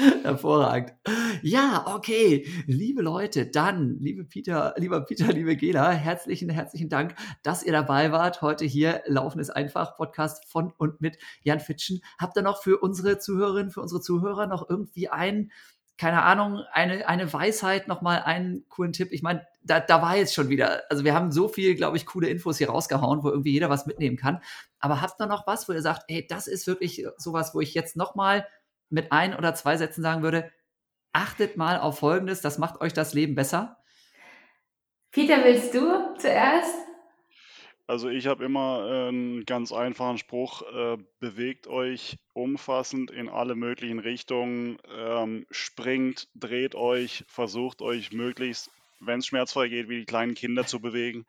Hervorragend. 0.23 0.93
Ja, 1.41 1.85
okay. 1.87 2.47
Liebe 2.65 3.01
Leute, 3.01 3.47
dann, 3.47 3.97
liebe 3.99 4.23
Peter, 4.23 4.73
lieber 4.77 5.01
Peter, 5.01 5.27
liebe 5.33 5.55
Gela, 5.55 5.91
herzlichen, 5.91 6.49
herzlichen 6.49 6.89
Dank, 6.89 7.15
dass 7.43 7.63
ihr 7.63 7.71
dabei 7.71 8.11
wart. 8.11 8.41
Heute 8.41 8.65
hier 8.65 9.03
Laufen 9.05 9.39
ist 9.39 9.49
einfach, 9.49 9.95
Podcast 9.95 10.45
von 10.45 10.71
und 10.77 11.01
mit 11.01 11.17
Jan 11.43 11.59
Fitschen. 11.59 12.01
Habt 12.19 12.37
ihr 12.37 12.43
noch 12.43 12.61
für 12.61 12.77
unsere 12.77 13.19
Zuhörerinnen, 13.19 13.71
für 13.71 13.81
unsere 13.81 14.01
Zuhörer 14.01 14.47
noch 14.47 14.69
irgendwie 14.69 15.09
einen, 15.09 15.51
keine 15.97 16.23
Ahnung, 16.23 16.61
eine, 16.71 17.07
eine 17.07 17.31
Weisheit, 17.31 17.87
nochmal 17.87 18.21
einen 18.23 18.65
coolen 18.69 18.93
Tipp? 18.93 19.09
Ich 19.11 19.23
meine, 19.23 19.45
da, 19.63 19.79
da 19.79 20.01
war 20.01 20.15
jetzt 20.15 20.33
schon 20.33 20.49
wieder, 20.49 20.83
also 20.89 21.03
wir 21.03 21.13
haben 21.13 21.31
so 21.31 21.47
viel, 21.47 21.75
glaube 21.75 21.97
ich, 21.97 22.05
coole 22.05 22.29
Infos 22.29 22.57
hier 22.57 22.69
rausgehauen, 22.69 23.23
wo 23.23 23.29
irgendwie 23.29 23.51
jeder 23.51 23.69
was 23.69 23.85
mitnehmen 23.85 24.17
kann. 24.17 24.41
Aber 24.79 25.01
habt 25.01 25.19
ihr 25.19 25.27
noch 25.27 25.47
was, 25.47 25.67
wo 25.67 25.73
ihr 25.73 25.81
sagt, 25.81 26.03
ey, 26.07 26.25
das 26.27 26.47
ist 26.47 26.67
wirklich 26.67 27.05
sowas, 27.17 27.53
wo 27.53 27.61
ich 27.61 27.73
jetzt 27.73 27.97
nochmal 27.97 28.45
mit 28.89 29.11
ein 29.11 29.35
oder 29.35 29.53
zwei 29.55 29.77
Sätzen 29.77 30.01
sagen 30.01 30.23
würde, 30.23 30.51
achtet 31.13 31.57
mal 31.57 31.79
auf 31.79 31.99
Folgendes, 31.99 32.41
das 32.41 32.57
macht 32.57 32.81
euch 32.81 32.93
das 32.93 33.13
Leben 33.13 33.35
besser? 33.35 33.77
Peter, 35.11 35.43
willst 35.43 35.73
du 35.73 36.15
zuerst? 36.17 36.75
Also 37.87 38.09
ich 38.09 38.27
habe 38.27 38.43
immer 38.43 38.85
äh, 38.85 39.07
einen 39.07 39.45
ganz 39.45 39.71
einfachen 39.71 40.17
Spruch, 40.17 40.61
äh, 40.61 40.97
bewegt 41.19 41.67
euch 41.67 42.17
umfassend 42.33 43.11
in 43.11 43.29
alle 43.29 43.55
möglichen 43.55 43.99
Richtungen, 43.99 44.77
ähm, 44.93 45.45
springt, 45.51 46.27
dreht 46.35 46.75
euch, 46.75 47.23
versucht 47.29 47.81
euch 47.81 48.11
möglichst, 48.11 48.69
wenn 48.99 49.19
es 49.19 49.27
schmerzfrei 49.27 49.69
geht, 49.69 49.87
wie 49.87 49.99
die 49.99 50.05
kleinen 50.05 50.35
Kinder 50.35 50.65
zu 50.65 50.81
bewegen. 50.81 51.25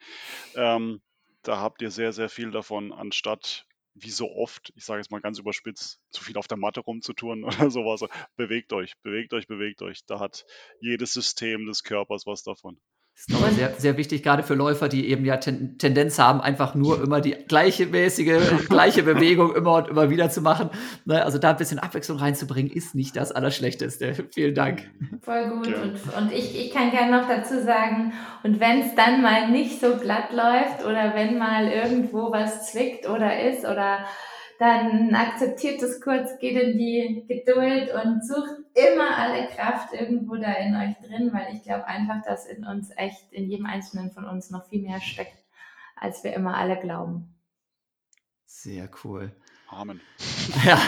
Ähm, 0.57 1.01
da 1.45 1.61
habt 1.61 1.81
ihr 1.81 1.93
sehr, 1.93 2.13
sehr 2.13 2.29
viel 2.29 2.51
davon, 2.51 2.93
anstatt 2.93 3.68
wie 4.03 4.11
so 4.11 4.31
oft, 4.31 4.73
ich 4.77 4.85
sage 4.85 5.01
jetzt 5.01 5.11
mal 5.11 5.21
ganz 5.21 5.39
überspitzt, 5.39 6.01
zu 6.11 6.23
viel 6.23 6.37
auf 6.37 6.49
der 6.49 6.59
Matte 6.59 6.81
rumzutun 6.81 7.45
oder 7.45 7.71
sowas. 7.71 8.09
Bewegt 8.37 8.73
euch, 8.73 8.97
bewegt 9.03 9.33
euch, 9.35 9.47
bewegt 9.47 9.83
euch. 9.83 10.05
Da 10.07 10.21
hat 10.21 10.45
jedes 10.81 11.13
System 11.13 11.67
des 11.67 11.83
Körpers 11.83 12.27
was 12.27 12.43
davon. 12.43 12.81
Ist 13.19 13.27
glaube 13.27 13.49
ich 13.51 13.57
sehr, 13.57 13.75
sehr 13.77 13.97
wichtig, 13.97 14.23
gerade 14.23 14.45
für 14.45 14.55
Läufer, 14.55 14.89
die 14.89 15.09
eben 15.09 15.25
ja 15.25 15.39
ten, 15.39 15.77
Tendenz 15.77 16.21
haben, 16.21 16.41
einfach 16.41 16.77
nur 16.77 17.03
immer 17.03 17.21
die 17.21 17.33
gleiche 17.33 17.87
mäßige, 17.87 18.39
gleiche 18.69 19.03
Bewegung 19.03 19.57
immer 19.57 19.75
und 19.75 19.89
immer 19.89 20.09
wieder 20.09 20.31
zu 20.31 20.41
machen. 20.41 20.71
Ne? 21.05 21.25
Also 21.25 21.39
da 21.39 21.51
ein 21.51 21.57
bisschen 21.57 21.81
Abwechslung 21.81 22.19
reinzubringen, 22.19 22.71
ist 22.71 22.95
nicht 22.95 23.17
das 23.17 23.33
Allerschlechteste. 23.33 24.15
Vielen 24.35 24.55
Dank. 24.55 24.89
Voll 25.23 25.49
gut. 25.51 25.67
Ja. 25.67 25.83
Und, 25.83 26.17
und 26.17 26.33
ich, 26.33 26.57
ich 26.57 26.73
kann 26.73 26.93
gerne 26.93 27.21
noch 27.21 27.29
dazu 27.29 27.61
sagen, 27.61 28.13
und 28.45 28.61
wenn 28.61 28.83
es 28.83 28.95
dann 28.95 29.21
mal 29.21 29.51
nicht 29.51 29.81
so 29.81 29.97
glatt 29.97 30.31
läuft 30.33 30.85
oder 30.85 31.13
wenn 31.17 31.39
mal 31.39 31.67
irgendwo 31.67 32.31
was 32.31 32.71
zwickt 32.71 33.09
oder 33.09 33.43
ist 33.51 33.65
oder 33.65 34.05
dann 34.59 35.15
akzeptiert 35.15 35.81
es 35.83 36.01
kurz, 36.01 36.39
geht 36.41 36.61
in 36.61 36.77
die 36.79 37.25
Geduld 37.29 37.95
und 37.95 38.27
sucht 38.27 38.57
immer 38.75 39.17
alle 39.17 39.47
Kraft 39.49 39.93
irgendwo 39.93 40.35
da 40.35 40.53
in 40.55 40.75
euch 40.75 40.97
drin, 40.99 41.31
weil 41.33 41.55
ich 41.55 41.63
glaube 41.63 41.87
einfach, 41.87 42.23
dass 42.25 42.47
in 42.47 42.65
uns 42.65 42.91
echt, 42.97 43.33
in 43.33 43.49
jedem 43.49 43.67
Einzelnen 43.67 44.11
von 44.11 44.25
uns 44.25 44.51
noch 44.51 44.67
viel 44.69 44.83
mehr 44.83 45.01
steckt, 45.01 45.39
als 45.97 46.25
wir 46.25 46.35
immer 46.35 46.57
alle 46.57 46.79
glauben. 46.81 47.35
Sehr 48.47 48.91
cool. 49.05 49.33
Amen. 49.71 50.01
Ja, 50.65 50.79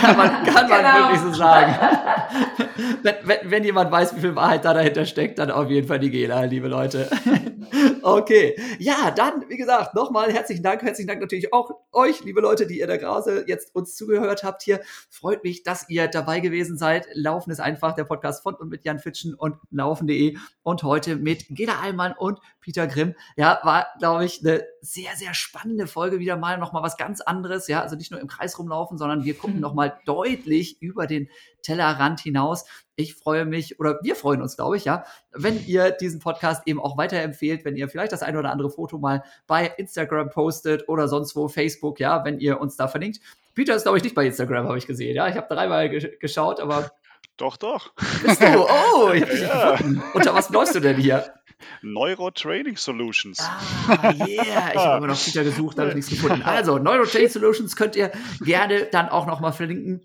kann 0.00 0.16
man, 0.16 0.42
kann 0.42 0.68
man 0.70 0.82
genau. 0.82 0.94
wirklich 0.94 1.20
so 1.20 1.32
sagen. 1.34 1.74
wenn, 3.02 3.14
wenn, 3.24 3.50
wenn, 3.50 3.62
jemand 3.64 3.92
weiß, 3.92 4.16
wie 4.16 4.20
viel 4.20 4.34
Wahrheit 4.34 4.64
da 4.64 4.72
dahinter 4.72 5.04
steckt, 5.04 5.38
dann 5.38 5.50
auf 5.50 5.68
jeden 5.68 5.86
Fall 5.86 5.98
die 5.98 6.10
Gela, 6.10 6.44
liebe 6.44 6.66
Leute. 6.66 7.10
okay. 8.02 8.60
Ja, 8.78 9.10
dann, 9.10 9.48
wie 9.48 9.56
gesagt, 9.56 9.94
nochmal 9.94 10.32
herzlichen 10.32 10.62
Dank. 10.62 10.82
Herzlichen 10.82 11.08
Dank 11.08 11.20
natürlich 11.20 11.52
auch 11.52 11.70
euch, 11.92 12.24
liebe 12.24 12.40
Leute, 12.40 12.66
die 12.66 12.78
ihr 12.78 12.86
da 12.86 12.96
gerade 12.96 13.44
jetzt 13.46 13.74
uns 13.74 13.96
zugehört 13.96 14.44
habt 14.44 14.62
hier. 14.62 14.80
Freut 15.10 15.44
mich, 15.44 15.62
dass 15.62 15.88
ihr 15.88 16.08
dabei 16.08 16.40
gewesen 16.40 16.76
seid. 16.76 17.06
Laufen 17.14 17.50
ist 17.50 17.60
einfach 17.60 17.94
der 17.94 18.04
Podcast 18.04 18.42
von 18.42 18.54
und 18.54 18.68
mit 18.68 18.84
Jan 18.84 18.98
Fitschen 18.98 19.34
und 19.34 19.56
laufen.de 19.70 20.36
und 20.62 20.82
heute 20.82 21.16
mit 21.16 21.46
Gela 21.50 21.80
Allmann 21.80 22.14
und 22.16 22.40
Peter 22.60 22.86
Grimm. 22.86 23.14
Ja, 23.36 23.60
war, 23.62 23.86
glaube 23.98 24.24
ich, 24.24 24.40
eine 24.40 24.64
sehr, 24.80 25.14
sehr 25.16 25.34
spannende 25.34 25.86
Folge 25.86 26.18
wieder 26.18 26.36
mal. 26.36 26.58
Nochmal 26.58 26.82
was 26.82 26.96
ganz 26.96 27.20
anderes. 27.20 27.68
Ja, 27.68 27.82
also 27.82 27.96
nicht 27.96 28.10
nur 28.10 28.20
im 28.20 28.28
Kreis 28.28 28.58
rumlaufen, 28.58 28.98
sondern 28.98 29.24
wir 29.24 29.34
gucken 29.34 29.60
nochmal 29.60 29.98
deutlich 30.06 30.80
über 30.80 31.06
den 31.06 31.28
Tellerrand 31.62 32.20
hinaus. 32.20 32.64
Ich 32.94 33.14
freue 33.14 33.46
mich 33.46 33.80
oder 33.80 33.98
wir 34.02 34.14
freuen 34.14 34.42
uns, 34.42 34.56
glaube 34.56 34.76
ich, 34.76 34.84
ja, 34.84 35.04
wenn 35.32 35.64
ihr 35.66 35.90
diesen 35.90 36.20
Podcast 36.20 36.62
eben 36.66 36.80
auch 36.80 36.98
weiterempfehlt, 36.98 37.64
wenn 37.64 37.76
ihr 37.76 37.88
vielleicht 37.92 38.12
das 38.12 38.22
ein 38.22 38.36
oder 38.36 38.50
andere 38.50 38.70
Foto 38.70 38.98
mal 38.98 39.22
bei 39.46 39.66
Instagram 39.76 40.30
postet 40.30 40.88
oder 40.88 41.06
sonst 41.06 41.36
wo, 41.36 41.48
Facebook, 41.48 42.00
ja, 42.00 42.24
wenn 42.24 42.40
ihr 42.40 42.60
uns 42.60 42.76
da 42.76 42.88
verlinkt. 42.88 43.20
Peter 43.54 43.76
ist, 43.76 43.82
glaube 43.82 43.98
ich, 43.98 44.04
nicht 44.04 44.14
bei 44.14 44.26
Instagram, 44.26 44.66
habe 44.66 44.78
ich 44.78 44.86
gesehen. 44.86 45.14
Ja, 45.14 45.28
ich 45.28 45.36
habe 45.36 45.54
dreimal 45.54 45.88
ge 45.88 46.16
geschaut, 46.18 46.60
aber. 46.60 46.90
Doch, 47.38 47.56
doch. 47.56 47.92
Bist 48.22 48.42
du? 48.42 48.46
Oh, 48.94 49.10
ich 49.10 49.22
habe 49.22 49.32
dich 49.32 49.40
ja. 49.40 49.72
gefunden. 49.72 50.02
Unter 50.12 50.34
was 50.34 50.50
läufst 50.50 50.74
du 50.74 50.80
denn 50.80 50.96
hier? 50.96 51.32
Neurotraining 51.80 52.76
Solutions. 52.76 53.40
Ah, 53.40 54.12
yeah. 54.12 54.72
Ich 54.74 54.78
habe 54.78 54.98
immer 54.98 55.06
noch 55.06 55.24
Peter 55.24 55.42
gesucht, 55.42 55.78
habe 55.78 55.88
ich 55.88 55.94
nichts 55.94 56.10
gefunden. 56.10 56.42
Also, 56.42 56.78
Neurotraining 56.78 57.30
Solutions 57.30 57.74
könnt 57.74 57.96
ihr 57.96 58.12
gerne 58.40 58.86
dann 58.92 59.08
auch 59.08 59.26
nochmal 59.26 59.52
verlinken. 59.52 60.02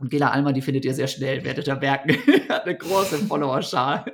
Und 0.00 0.10
Gela 0.10 0.30
Alma, 0.30 0.52
die 0.52 0.62
findet 0.62 0.84
ihr 0.84 0.94
sehr 0.94 1.06
schnell, 1.06 1.44
werdet 1.44 1.68
ihr 1.68 1.76
merken. 1.76 2.16
Hat 2.48 2.64
eine 2.64 2.76
große 2.76 3.18
Follower-Schar. 3.18 4.06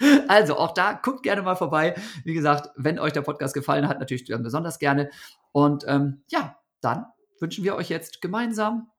Also, 0.28 0.56
auch 0.56 0.72
da 0.72 0.92
guckt 0.92 1.22
gerne 1.22 1.42
mal 1.42 1.56
vorbei. 1.56 1.94
Wie 2.24 2.34
gesagt, 2.34 2.70
wenn 2.76 2.98
euch 2.98 3.12
der 3.12 3.22
Podcast 3.22 3.54
gefallen 3.54 3.88
hat, 3.88 3.98
natürlich 3.98 4.26
besonders 4.26 4.78
gerne. 4.78 5.10
Und 5.52 5.84
ähm, 5.88 6.22
ja, 6.28 6.56
dann 6.80 7.06
wünschen 7.40 7.64
wir 7.64 7.76
euch 7.76 7.88
jetzt 7.88 8.20
gemeinsam 8.20 8.90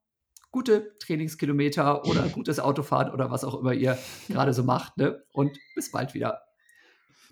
gute 0.51 0.97
Trainingskilometer 0.99 2.05
oder 2.05 2.23
gutes 2.33 2.59
Autofahren 2.59 3.11
oder 3.11 3.31
was 3.31 3.43
auch 3.43 3.59
immer 3.59 3.73
ihr 3.73 3.97
gerade 4.27 4.53
so 4.53 4.63
macht. 4.63 4.97
Ne? 4.97 5.23
Und 5.31 5.57
bis 5.75 5.91
bald 5.91 6.13
wieder. 6.13 6.41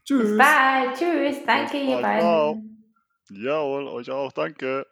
Tschüss. 0.05 0.29
Bis 0.29 0.37
bald. 0.37 0.97
Tschüss. 0.97 1.37
Danke, 1.45 1.77
ihr 1.77 2.01
beiden. 2.01 2.93
Jawohl, 3.29 3.87
euch 3.87 4.09
auch. 4.09 4.31
Danke. 4.31 4.85